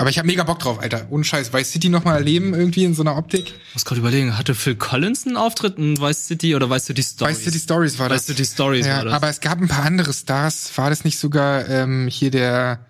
Aber 0.00 0.10
ich 0.10 0.18
habe 0.18 0.26
mega 0.26 0.44
Bock 0.44 0.60
drauf, 0.60 0.78
Alter. 0.80 1.08
Ohne 1.10 1.24
Scheiß. 1.24 1.52
Vice 1.52 1.72
City 1.72 1.88
noch 1.88 2.04
mal 2.04 2.14
erleben 2.14 2.54
irgendwie 2.54 2.84
in 2.84 2.94
so 2.94 3.02
einer 3.02 3.16
Optik. 3.16 3.52
Ich 3.68 3.74
muss 3.74 3.84
gerade 3.84 3.98
überlegen, 4.00 4.38
hatte 4.38 4.54
Phil 4.54 4.76
Collins 4.76 5.26
einen 5.26 5.36
Auftritt 5.36 5.76
in 5.76 6.00
Vice 6.00 6.28
City 6.28 6.54
oder 6.54 6.70
Vice 6.70 6.86
City 6.86 7.02
Stories? 7.02 7.36
Vice 7.36 7.44
City 7.44 7.58
Stories 7.58 7.98
war 7.98 8.08
das. 8.08 8.20
Vice 8.20 8.36
City 8.36 8.44
Stories 8.44 8.86
ja, 8.86 8.98
war 8.98 9.04
das. 9.06 9.14
aber 9.14 9.28
es 9.28 9.40
gab 9.40 9.60
ein 9.60 9.66
paar 9.66 9.84
andere 9.84 10.12
Stars. 10.12 10.70
War 10.76 10.88
das 10.88 11.04
nicht 11.04 11.18
sogar 11.18 11.68
ähm, 11.68 12.06
hier 12.06 12.30
der, 12.30 12.86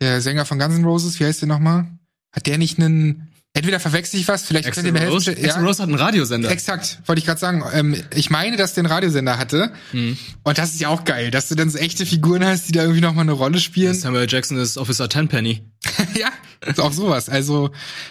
der 0.00 0.22
Sänger 0.22 0.46
von 0.46 0.58
Guns 0.58 0.76
N' 0.76 0.84
Roses? 0.84 1.20
Wie 1.20 1.26
heißt 1.26 1.42
der 1.42 1.48
nochmal? 1.48 1.86
Hat 2.32 2.46
der 2.46 2.56
nicht 2.56 2.78
einen. 2.78 3.26
Entweder 3.52 3.78
verwechsel 3.78 4.18
ich 4.18 4.26
was, 4.26 4.44
vielleicht 4.44 4.66
Axl 4.66 4.76
könnt 4.76 4.86
ihr 4.86 4.92
mir 4.94 5.00
helfen. 5.00 5.12
Rose? 5.12 5.30
Axl 5.32 5.66
Rose 5.66 5.82
hat 5.82 5.90
einen 5.90 5.98
Radiosender. 5.98 6.50
Exakt, 6.50 7.00
wollte 7.04 7.18
ich 7.18 7.26
gerade 7.26 7.40
sagen. 7.40 7.64
Ähm, 7.74 8.02
ich 8.14 8.30
meine, 8.30 8.56
dass 8.56 8.72
der 8.72 8.84
einen 8.84 8.92
Radiosender 8.92 9.36
hatte. 9.36 9.72
Hm. 9.90 10.16
Und 10.44 10.56
das 10.56 10.72
ist 10.72 10.80
ja 10.80 10.88
auch 10.88 11.04
geil, 11.04 11.30
dass 11.30 11.48
du 11.48 11.54
dann 11.54 11.68
so 11.68 11.76
echte 11.76 12.06
Figuren 12.06 12.42
hast, 12.46 12.68
die 12.68 12.72
da 12.72 12.82
irgendwie 12.82 13.02
noch 13.02 13.12
mal 13.12 13.22
eine 13.22 13.32
Rolle 13.32 13.60
spielen. 13.60 13.92
Samuel 13.92 14.26
Jackson 14.26 14.56
ist 14.56 14.78
Officer 14.78 15.08
Tenpenny. 15.10 15.69
ja, 16.18 16.30
ist 16.66 16.80
auch 16.80 16.92
sowas. 16.92 17.28
Also, 17.28 17.70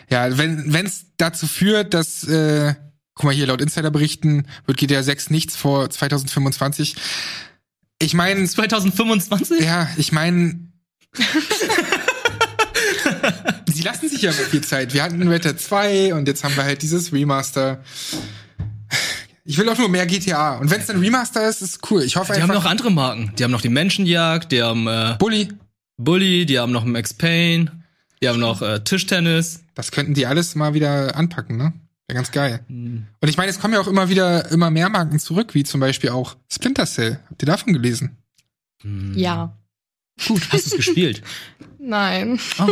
ja, 0.09 0.37
wenn 0.37 0.85
es 0.85 1.05
dazu 1.17 1.47
führt, 1.47 1.93
dass, 1.93 2.23
äh, 2.25 2.73
guck 3.15 3.25
mal 3.25 3.33
hier, 3.33 3.47
laut 3.47 3.61
Insiderberichten 3.61 4.47
wird 4.65 4.77
GTA 4.77 5.03
6 5.03 5.29
nichts 5.29 5.55
vor 5.55 5.89
2025. 5.89 6.95
Ich 8.01 8.13
meine. 8.13 8.45
2025? 8.45 9.59
Ja, 9.61 9.89
ich 9.97 10.11
meine. 10.11 10.59
Sie 13.73 13.83
lassen 13.83 14.09
sich 14.09 14.21
ja 14.21 14.31
viel 14.31 14.61
Zeit. 14.61 14.93
Wir 14.93 15.03
hatten 15.03 15.25
Red 15.27 15.45
Dead 15.45 15.59
2 15.59 16.13
und 16.13 16.27
jetzt 16.27 16.43
haben 16.43 16.55
wir 16.55 16.63
halt 16.63 16.81
dieses 16.81 17.13
Remaster. 17.13 17.81
Ich 19.45 19.57
will 19.57 19.67
auch 19.69 19.77
nur 19.77 19.89
mehr 19.89 20.05
GTA. 20.05 20.57
Und 20.57 20.69
wenn 20.69 20.81
es 20.81 20.89
ein 20.89 20.99
Remaster 20.99 21.47
ist, 21.47 21.61
ist 21.61 21.89
cool. 21.89 22.03
Ich 22.03 22.15
hoffe 22.17 22.33
Die 22.33 22.41
einfach. 22.41 22.55
haben 22.55 22.63
noch 22.63 22.69
andere 22.69 22.91
Marken. 22.91 23.31
Die 23.37 23.43
haben 23.43 23.51
noch 23.51 23.61
die 23.61 23.69
Menschenjagd, 23.69 24.51
die 24.51 24.61
haben 24.61 24.87
äh, 24.87 25.15
Bully. 25.17 25.49
Bully, 25.97 26.45
die 26.45 26.59
haben 26.59 26.71
noch 26.71 26.85
Max 26.85 27.13
Payne, 27.13 27.78
die 28.21 28.27
haben 28.29 28.39
noch 28.39 28.61
äh, 28.61 28.83
Tischtennis. 28.83 29.61
Das 29.75 29.91
könnten 29.91 30.13
die 30.13 30.25
alles 30.25 30.55
mal 30.55 30.73
wieder 30.73 31.15
anpacken, 31.15 31.57
ne? 31.57 31.73
Wäre 32.07 32.15
ganz 32.17 32.31
geil. 32.31 32.61
Und 32.69 33.07
ich 33.29 33.37
meine, 33.37 33.49
es 33.51 33.59
kommen 33.59 33.73
ja 33.73 33.79
auch 33.79 33.87
immer 33.87 34.09
wieder 34.09 34.49
immer 34.51 34.71
mehr 34.71 34.89
Marken 34.89 35.19
zurück, 35.19 35.53
wie 35.53 35.63
zum 35.63 35.79
Beispiel 35.79 36.09
auch 36.09 36.35
Splinter 36.51 36.85
Cell. 36.87 37.19
Habt 37.29 37.43
ihr 37.43 37.45
davon 37.45 37.73
gelesen? 37.73 38.17
Ja. 39.13 39.55
Gut, 40.27 40.41
hast 40.51 40.65
du 40.65 40.69
es 40.71 40.75
gespielt? 40.77 41.21
Nein. 41.79 42.39
Oh, 42.59 42.67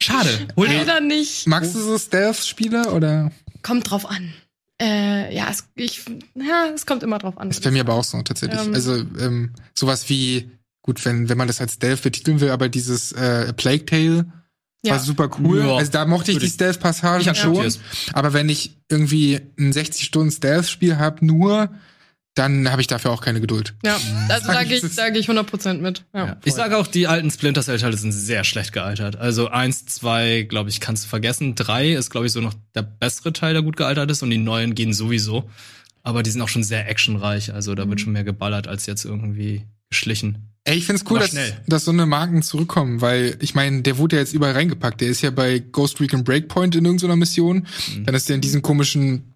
schade. 0.00 0.28
Hol 0.56 0.68
dir- 0.68 0.78
Leider 0.78 1.00
nicht. 1.00 1.46
Magst 1.46 1.74
du 1.74 1.80
so 1.80 1.98
Stealth-Spiele 1.98 2.92
oder? 2.92 3.32
Kommt 3.62 3.90
drauf 3.90 4.06
an. 4.08 4.32
Äh, 4.80 5.34
ja, 5.34 5.48
es, 5.50 5.68
ich, 5.74 6.04
ja, 6.34 6.66
es 6.74 6.86
kommt 6.86 7.02
immer 7.02 7.18
drauf 7.18 7.36
an. 7.38 7.50
Ist 7.50 7.62
bei 7.62 7.70
mir 7.70 7.80
aber 7.82 7.94
auch 7.94 8.04
so 8.04 8.22
tatsächlich. 8.22 8.60
Ähm. 8.62 8.72
also 8.74 8.94
ähm, 9.18 9.52
sowas 9.74 10.08
wie 10.08 10.48
gut, 10.80 11.04
wenn 11.04 11.28
wenn 11.28 11.36
man 11.36 11.48
das 11.48 11.60
als 11.60 11.74
Stealth 11.74 12.02
betiteln 12.02 12.40
will, 12.40 12.50
aber 12.50 12.68
dieses 12.70 13.12
äh, 13.12 13.52
Plague 13.52 13.84
Tale 13.84 14.32
Ja. 14.84 14.92
war 14.92 14.98
super 15.00 15.30
cool. 15.38 15.60
Ja, 15.60 15.76
also 15.76 15.90
da 15.90 16.06
mochte 16.06 16.30
ich 16.30 16.36
würde 16.36 16.46
die 16.46 16.52
Stealth-Passagen 16.52 17.20
ich 17.20 17.38
schon. 17.38 17.56
akzeptier's. 17.56 17.80
Aber 18.12 18.32
wenn 18.32 18.48
ich 18.48 18.76
irgendwie 18.88 19.40
ein 19.58 19.72
60 19.72 20.04
Stunden 20.04 20.30
Stealth-Spiel 20.30 20.96
habe, 20.96 21.24
nur, 21.24 21.70
dann 22.34 22.70
habe 22.70 22.80
ich 22.80 22.86
dafür 22.86 23.10
auch 23.10 23.20
keine 23.20 23.40
Geduld. 23.40 23.74
Ja, 23.84 23.94
also 24.28 24.46
da 24.46 24.54
Sag 24.54 24.68
gehe 24.68 24.78
ich, 24.78 24.84
ich, 24.84 24.94
da 24.94 25.10
geh 25.10 25.18
ich 25.18 25.28
100% 25.28 25.74
mit. 25.74 26.04
Ja. 26.14 26.26
Ja. 26.26 26.36
Ich 26.44 26.54
sage 26.54 26.78
auch, 26.78 26.86
die 26.86 27.06
alten 27.06 27.30
Splinter 27.30 27.62
Cell 27.62 27.78
Teile 27.78 27.96
sind 27.96 28.12
sehr 28.12 28.44
schlecht 28.44 28.72
gealtert. 28.72 29.16
Also 29.16 29.48
eins, 29.48 29.84
zwei, 29.84 30.42
glaube 30.48 30.70
ich, 30.70 30.80
kannst 30.80 31.04
du 31.04 31.08
vergessen. 31.08 31.54
Drei 31.54 31.92
ist, 31.92 32.10
glaube 32.10 32.26
ich, 32.26 32.32
so 32.32 32.40
noch 32.40 32.54
der 32.74 32.82
bessere 32.82 33.32
Teil, 33.32 33.52
der 33.52 33.62
gut 33.62 33.76
gealtert 33.76 34.10
ist. 34.10 34.22
Und 34.22 34.30
die 34.30 34.38
neuen 34.38 34.74
gehen 34.74 34.94
sowieso. 34.94 35.50
Aber 36.02 36.22
die 36.22 36.30
sind 36.30 36.40
auch 36.40 36.48
schon 36.48 36.64
sehr 36.64 36.88
actionreich. 36.88 37.52
Also 37.52 37.74
da 37.74 37.86
wird 37.88 38.00
schon 38.00 38.12
mehr 38.12 38.24
geballert 38.24 38.68
als 38.68 38.86
jetzt 38.86 39.04
irgendwie 39.04 39.66
geschlichen. 39.90 40.49
Ey, 40.64 40.76
ich 40.76 40.84
find's 40.84 41.04
cool, 41.10 41.18
dass, 41.18 41.34
dass 41.66 41.84
so 41.86 41.90
eine 41.90 42.04
Marken 42.04 42.42
zurückkommen, 42.42 43.00
weil 43.00 43.36
ich 43.40 43.54
meine, 43.54 43.82
der 43.82 43.96
wurde 43.96 44.16
ja 44.16 44.20
jetzt 44.20 44.34
überall 44.34 44.52
reingepackt. 44.52 45.00
Der 45.00 45.08
ist 45.08 45.22
ja 45.22 45.30
bei 45.30 45.58
Ghost 45.58 46.00
Recon 46.00 46.22
Breakpoint 46.22 46.76
in 46.76 46.84
irgendeiner 46.84 47.16
Mission. 47.16 47.66
Mhm. 47.94 48.04
Dann 48.04 48.14
ist 48.14 48.28
der 48.28 48.36
in 48.36 48.42
diesem 48.42 48.60
komischen 48.60 49.34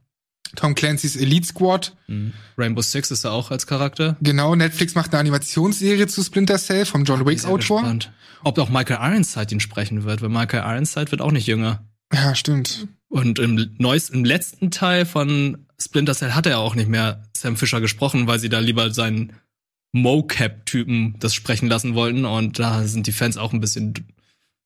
Tom 0.54 0.74
Clancy's 0.74 1.16
Elite 1.16 1.46
Squad. 1.46 1.96
Rainbow 2.58 2.82
Six 2.82 3.10
ist 3.10 3.24
da 3.24 3.30
auch 3.30 3.50
als 3.50 3.66
Charakter. 3.66 4.16
Genau, 4.20 4.54
Netflix 4.54 4.94
macht 4.94 5.12
eine 5.12 5.20
Animationsserie 5.20 6.06
zu 6.06 6.22
Splinter 6.22 6.58
Cell 6.58 6.84
vom 6.84 7.04
John 7.04 7.26
Wick 7.26 7.40
Sehr 7.40 7.50
Autor. 7.50 7.80
gespannt. 7.80 8.12
Ob 8.42 8.58
auch 8.58 8.68
Michael 8.68 8.98
Ironside 9.00 9.54
ihn 9.54 9.60
sprechen 9.60 10.04
wird, 10.04 10.20
weil 10.20 10.28
Michael 10.28 10.62
Ironside 10.62 11.10
wird 11.10 11.22
auch 11.22 11.32
nicht 11.32 11.46
jünger. 11.46 11.84
Ja, 12.12 12.34
stimmt. 12.34 12.86
Und 13.08 13.38
im 13.38 13.74
neuesten, 13.78 14.18
im 14.18 14.24
letzten 14.24 14.70
Teil 14.70 15.06
von 15.06 15.66
Splinter 15.80 16.14
Cell 16.14 16.32
hat 16.32 16.46
er 16.46 16.58
auch 16.58 16.74
nicht 16.74 16.88
mehr 16.88 17.22
Sam 17.36 17.56
Fisher 17.56 17.80
gesprochen, 17.80 18.26
weil 18.26 18.38
sie 18.38 18.48
da 18.48 18.58
lieber 18.58 18.92
seinen 18.92 19.32
Mocap-Typen 19.94 21.14
das 21.20 21.34
sprechen 21.34 21.68
lassen 21.68 21.94
wollten. 21.94 22.24
Und 22.24 22.58
da 22.58 22.84
sind 22.84 23.06
die 23.06 23.12
Fans 23.12 23.36
auch 23.36 23.52
ein 23.52 23.60
bisschen 23.60 23.94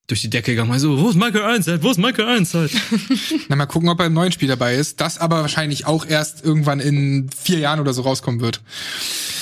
durch 0.09 0.23
die 0.23 0.31
Decke 0.31 0.53
gegangen. 0.53 0.79
So, 0.79 0.99
wo 0.99 1.11
ist 1.11 1.17
Michael 1.17 1.43
Ironside? 1.43 1.83
Wo 1.83 1.91
ist 1.91 1.99
Michael 1.99 2.29
Ironside? 2.29 2.71
Na, 3.49 3.57
mal 3.57 3.67
gucken, 3.67 3.91
ob 3.91 4.01
er 4.01 4.07
im 4.07 4.15
neuen 4.15 4.33
Spiel 4.33 4.49
dabei 4.49 4.75
ist. 4.75 5.01
Das 5.01 5.19
aber 5.19 5.43
wahrscheinlich 5.43 5.87
auch 5.87 6.07
erst 6.07 6.45
irgendwann 6.45 6.81
in 6.81 7.31
vier 7.31 7.59
Jahren 7.59 7.79
oder 7.79 7.93
so 7.93 8.03
rauskommen 8.03 8.41
wird. 8.41 8.63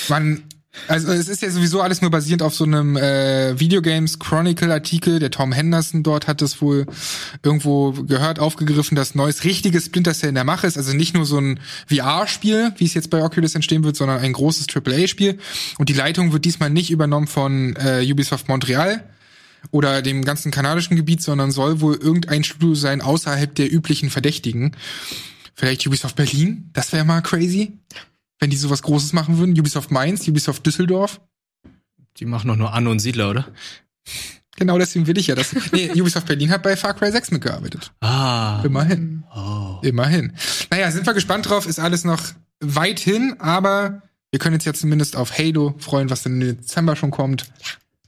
Man, 0.09 0.43
also 0.87 1.11
es 1.11 1.27
ist 1.27 1.41
ja 1.41 1.49
sowieso 1.49 1.81
alles 1.81 2.01
nur 2.01 2.11
basierend 2.11 2.41
auf 2.41 2.53
so 2.53 2.63
einem 2.63 2.97
äh, 2.97 3.59
Videogames 3.59 4.19
Chronicle 4.19 4.71
Artikel. 4.71 5.19
Der 5.19 5.31
Tom 5.31 5.51
Henderson 5.51 6.03
dort 6.03 6.27
hat 6.27 6.41
es 6.41 6.61
wohl 6.61 6.85
irgendwo 7.43 7.91
gehört, 7.91 8.39
aufgegriffen, 8.39 8.95
dass 8.95 9.15
neues 9.15 9.43
richtiges 9.43 9.85
Splinter 9.85 10.13
Cell 10.13 10.29
in 10.29 10.35
der 10.35 10.43
Mache 10.43 10.67
ist. 10.67 10.77
Also 10.77 10.93
nicht 10.93 11.13
nur 11.13 11.25
so 11.25 11.39
ein 11.39 11.59
VR-Spiel, 11.87 12.73
wie 12.77 12.85
es 12.85 12.93
jetzt 12.93 13.09
bei 13.09 13.23
Oculus 13.23 13.55
entstehen 13.55 13.83
wird, 13.83 13.95
sondern 13.95 14.19
ein 14.19 14.33
großes 14.33 14.67
AAA-Spiel. 14.73 15.37
Und 15.77 15.89
die 15.89 15.93
Leitung 15.93 16.31
wird 16.33 16.45
diesmal 16.45 16.69
nicht 16.69 16.89
übernommen 16.89 17.27
von 17.27 17.75
äh, 17.75 18.05
Ubisoft 18.09 18.47
Montreal 18.47 19.03
oder 19.71 20.01
dem 20.01 20.23
ganzen 20.23 20.51
kanadischen 20.51 20.95
Gebiet, 20.95 21.21
sondern 21.21 21.51
soll 21.51 21.81
wohl 21.81 21.95
irgendein 21.95 22.43
Studio 22.43 22.75
sein 22.75 23.01
außerhalb 23.01 23.53
der 23.55 23.71
üblichen 23.71 24.09
Verdächtigen. 24.09 24.75
Vielleicht 25.53 25.85
Ubisoft 25.87 26.15
Berlin, 26.15 26.69
das 26.73 26.93
wäre 26.93 27.03
mal 27.03 27.21
crazy, 27.21 27.79
wenn 28.39 28.49
die 28.49 28.57
sowas 28.57 28.81
Großes 28.83 29.13
machen 29.13 29.37
würden. 29.37 29.57
Ubisoft 29.59 29.91
Mainz, 29.91 30.27
Ubisoft 30.27 30.65
Düsseldorf. 30.65 31.21
Die 32.17 32.25
machen 32.25 32.47
doch 32.47 32.55
nur 32.55 32.73
Anno 32.73 32.91
und 32.91 32.99
Siedler, 32.99 33.29
oder? 33.29 33.47
Genau 34.55 34.79
deswegen 34.79 35.05
will 35.05 35.17
ich 35.17 35.27
ja 35.27 35.35
das. 35.35 35.55
Nee, 35.71 35.91
Ubisoft 36.01 36.25
Berlin 36.25 36.49
hat 36.49 36.63
bei 36.63 36.75
Far 36.75 36.95
Cry 36.95 37.11
6 37.11 37.31
mitgearbeitet. 37.31 37.91
Ah. 38.01 38.61
Immerhin. 38.63 39.23
Oh. 39.35 39.79
Immerhin. 39.83 40.33
Naja, 40.71 40.91
sind 40.91 41.05
wir 41.05 41.13
gespannt 41.13 41.47
drauf, 41.47 41.67
ist 41.67 41.79
alles 41.79 42.03
noch 42.03 42.21
weit 42.59 42.99
hin, 42.99 43.35
aber 43.39 44.01
wir 44.31 44.39
können 44.39 44.55
uns 44.55 44.65
ja 44.65 44.73
zumindest 44.73 45.15
auf 45.15 45.37
Halo 45.37 45.75
freuen, 45.77 46.09
was 46.09 46.23
dann 46.23 46.41
im 46.41 46.57
Dezember 46.57 46.95
schon 46.95 47.11
kommt. 47.11 47.45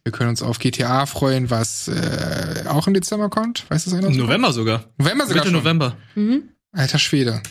Wir 0.04 0.12
können 0.12 0.32
uns 0.32 0.42
auf 0.42 0.58
GTA 0.58 1.06
freuen, 1.06 1.52
was 1.52 1.88
äh, 1.88 2.64
auch 2.68 2.88
im 2.88 2.96
Dezember 2.96 3.30
kommt. 3.30 3.70
Weiß 3.70 3.86
das 3.86 3.94
einer? 3.94 4.10
November 4.10 4.52
sogar. 4.52 4.86
November 4.98 5.28
sogar 5.28 5.44
Mitte 5.44 5.54
schon. 5.54 5.60
November. 5.60 5.98
Alter 6.72 6.98
Schwede. 7.00 7.42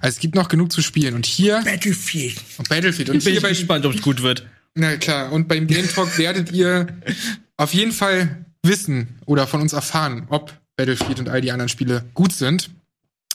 Also 0.00 0.14
es 0.16 0.18
gibt 0.20 0.34
noch 0.34 0.48
genug 0.48 0.72
zu 0.72 0.82
spielen. 0.82 1.14
Und 1.14 1.26
hier. 1.26 1.62
Battlefield. 1.64 2.36
Und 2.58 2.68
Battlefield. 2.68 3.10
Und 3.10 3.18
Bin 3.18 3.22
hier 3.22 3.34
ich 3.34 3.42
bei, 3.42 3.50
gespannt, 3.50 3.84
ob 3.86 3.94
es 3.94 4.02
gut 4.02 4.22
wird. 4.22 4.46
na 4.74 4.96
klar. 4.96 5.32
Und 5.32 5.48
beim 5.48 5.66
Game 5.66 5.88
Talk 5.88 6.18
werdet 6.18 6.52
ihr 6.52 6.88
auf 7.56 7.72
jeden 7.74 7.92
Fall 7.92 8.44
wissen 8.62 9.18
oder 9.26 9.46
von 9.46 9.60
uns 9.60 9.72
erfahren, 9.72 10.26
ob 10.28 10.54
Battlefield 10.76 11.18
und 11.20 11.28
all 11.28 11.40
die 11.40 11.52
anderen 11.52 11.68
Spiele 11.68 12.04
gut 12.14 12.32
sind. 12.32 12.70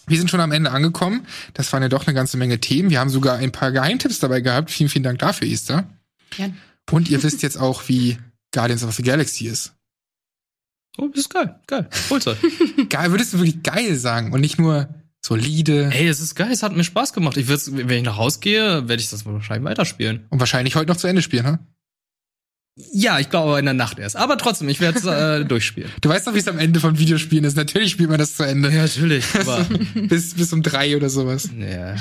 Wir 0.07 0.17
sind 0.17 0.29
schon 0.29 0.39
am 0.39 0.51
Ende 0.51 0.71
angekommen. 0.71 1.25
Das 1.55 1.71
waren 1.73 1.81
ja 1.81 1.89
doch 1.89 2.05
eine 2.05 2.13
ganze 2.13 2.37
Menge 2.37 2.59
Themen. 2.59 2.89
Wir 2.91 2.99
haben 2.99 3.09
sogar 3.09 3.37
ein 3.37 3.51
paar 3.51 3.71
Geheimtipps 3.71 4.19
dabei 4.19 4.41
gehabt. 4.41 4.69
Vielen, 4.69 4.89
vielen 4.89 5.03
Dank 5.03 5.19
dafür, 5.19 5.47
Esther. 5.47 5.89
Gern. 6.29 6.57
Und 6.91 7.09
ihr 7.09 7.23
wisst 7.23 7.41
jetzt 7.41 7.57
auch, 7.57 7.87
wie 7.87 8.17
Guardians 8.51 8.83
of 8.83 8.93
the 8.95 9.01
Galaxy 9.03 9.47
ist. 9.47 9.73
Oh, 10.97 11.07
das 11.07 11.21
ist 11.21 11.29
geil. 11.29 11.59
Geil. 11.67 11.89
Halt. 12.09 12.89
Geil, 12.89 13.11
würdest 13.11 13.33
du 13.33 13.39
wirklich 13.39 13.63
geil 13.63 13.95
sagen 13.97 14.31
und 14.31 14.41
nicht 14.41 14.59
nur 14.59 14.87
solide 15.25 15.89
Ey, 15.91 16.07
es 16.07 16.19
ist 16.19 16.35
geil. 16.35 16.51
Es 16.51 16.61
hat 16.61 16.75
mir 16.75 16.83
Spaß 16.83 17.13
gemacht. 17.13 17.35
Ich 17.37 17.47
würd's, 17.47 17.71
wenn 17.73 17.89
ich 17.97 18.03
nach 18.03 18.17
Hause 18.17 18.39
gehe, 18.39 18.87
werde 18.87 19.01
ich 19.01 19.09
das 19.09 19.25
wahrscheinlich 19.25 19.65
weiterspielen. 19.65 20.25
und 20.29 20.39
wahrscheinlich 20.39 20.75
heute 20.75 20.87
noch 20.87 20.97
zu 20.97 21.07
Ende 21.07 21.21
spielen, 21.21 21.45
ne? 21.45 21.59
Ja, 22.93 23.19
ich 23.19 23.29
glaube 23.29 23.57
in 23.57 23.65
der 23.65 23.73
Nacht 23.73 23.99
erst. 23.99 24.17
Aber 24.17 24.37
trotzdem, 24.37 24.67
ich 24.69 24.81
werde 24.81 24.99
es 24.99 25.05
äh, 25.05 25.45
durchspielen. 25.47 25.89
Du 26.01 26.09
weißt 26.09 26.27
doch, 26.27 26.33
wie 26.35 26.39
es 26.39 26.47
am 26.47 26.59
Ende 26.59 26.79
von 26.79 26.99
Videospielen 26.99 27.45
ist. 27.45 27.55
Natürlich 27.55 27.91
spielt 27.91 28.09
man 28.09 28.19
das 28.19 28.35
zu 28.35 28.43
Ende. 28.43 28.69
Ja, 28.69 28.83
natürlich. 28.83 29.25
Aber 29.39 29.65
bis, 29.95 30.35
bis 30.35 30.53
um 30.53 30.61
drei 30.61 30.95
oder 30.95 31.09
sowas. 31.09 31.49
ja. 31.57 31.95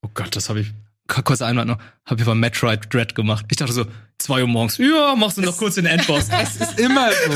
Oh 0.00 0.08
Gott, 0.14 0.34
das 0.36 0.48
habe 0.48 0.60
ich. 0.60 0.72
Kurze 1.08 1.46
Einwand 1.46 1.68
noch. 1.68 1.78
Habe 2.06 2.20
ich 2.20 2.26
bei 2.26 2.34
Metroid 2.34 2.92
Dread 2.92 3.14
gemacht. 3.14 3.46
Ich 3.50 3.56
dachte 3.56 3.72
so, 3.72 3.86
2 4.18 4.42
Uhr 4.42 4.46
morgens. 4.46 4.78
Ja, 4.78 5.14
machst 5.16 5.38
du 5.38 5.42
noch 5.42 5.56
kurz 5.56 5.76
den 5.76 5.86
Endboss. 5.86 6.28
Es 6.42 6.56
ist 6.56 6.78
immer 6.78 7.08
so. 7.10 7.32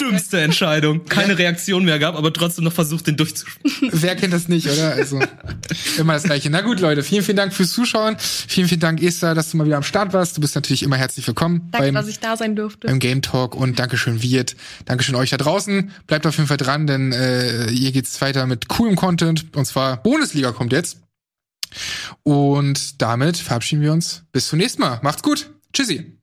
Dümmste 0.00 0.40
Entscheidung. 0.40 1.04
Keine 1.06 1.38
Reaktion 1.38 1.84
mehr 1.84 1.98
gab, 1.98 2.14
aber 2.16 2.32
trotzdem 2.32 2.64
noch 2.64 2.72
versucht, 2.72 3.06
den 3.06 3.16
durchzuspielen. 3.16 3.90
Wer 3.92 4.16
kennt 4.16 4.32
das 4.32 4.48
nicht, 4.48 4.68
oder? 4.68 4.92
Also 4.92 5.20
immer 5.98 6.14
das 6.14 6.24
Gleiche. 6.24 6.50
Na 6.50 6.60
gut, 6.60 6.80
Leute, 6.80 7.02
vielen, 7.02 7.22
vielen 7.22 7.36
Dank 7.36 7.52
fürs 7.52 7.72
Zuschauen. 7.72 8.16
Vielen, 8.18 8.68
vielen 8.68 8.80
Dank, 8.80 9.02
Esther, 9.02 9.34
dass 9.34 9.50
du 9.50 9.56
mal 9.56 9.66
wieder 9.66 9.76
am 9.76 9.82
Start 9.82 10.12
warst. 10.12 10.36
Du 10.36 10.40
bist 10.40 10.54
natürlich 10.54 10.82
immer 10.82 10.96
herzlich 10.96 11.26
willkommen 11.26 11.68
Danke, 11.70 11.86
beim, 11.86 11.94
dass 11.94 12.08
ich 12.08 12.20
da 12.20 12.36
sein 12.36 12.56
durfte. 12.56 12.86
beim 12.86 12.98
Game 12.98 13.22
Talk 13.22 13.54
und 13.54 13.78
Dankeschön, 13.78 14.22
Wirt. 14.22 14.56
Dankeschön 14.84 15.14
euch 15.14 15.30
da 15.30 15.36
draußen. 15.36 15.90
Bleibt 16.06 16.26
auf 16.26 16.36
jeden 16.36 16.48
Fall 16.48 16.56
dran, 16.56 16.86
denn 16.86 17.12
äh, 17.12 17.68
hier 17.70 17.92
geht's 17.92 18.20
weiter 18.20 18.46
mit 18.46 18.68
coolem 18.68 18.96
Content. 18.96 19.46
Und 19.54 19.64
zwar 19.64 20.02
Bundesliga 20.02 20.52
kommt 20.52 20.72
jetzt. 20.72 20.98
Und 22.22 23.02
damit 23.02 23.36
verabschieden 23.36 23.82
wir 23.82 23.92
uns. 23.92 24.22
Bis 24.32 24.48
zum 24.48 24.58
nächsten 24.58 24.80
Mal. 24.80 25.00
Macht's 25.02 25.22
gut. 25.22 25.50
Tschüssi. 25.72 26.18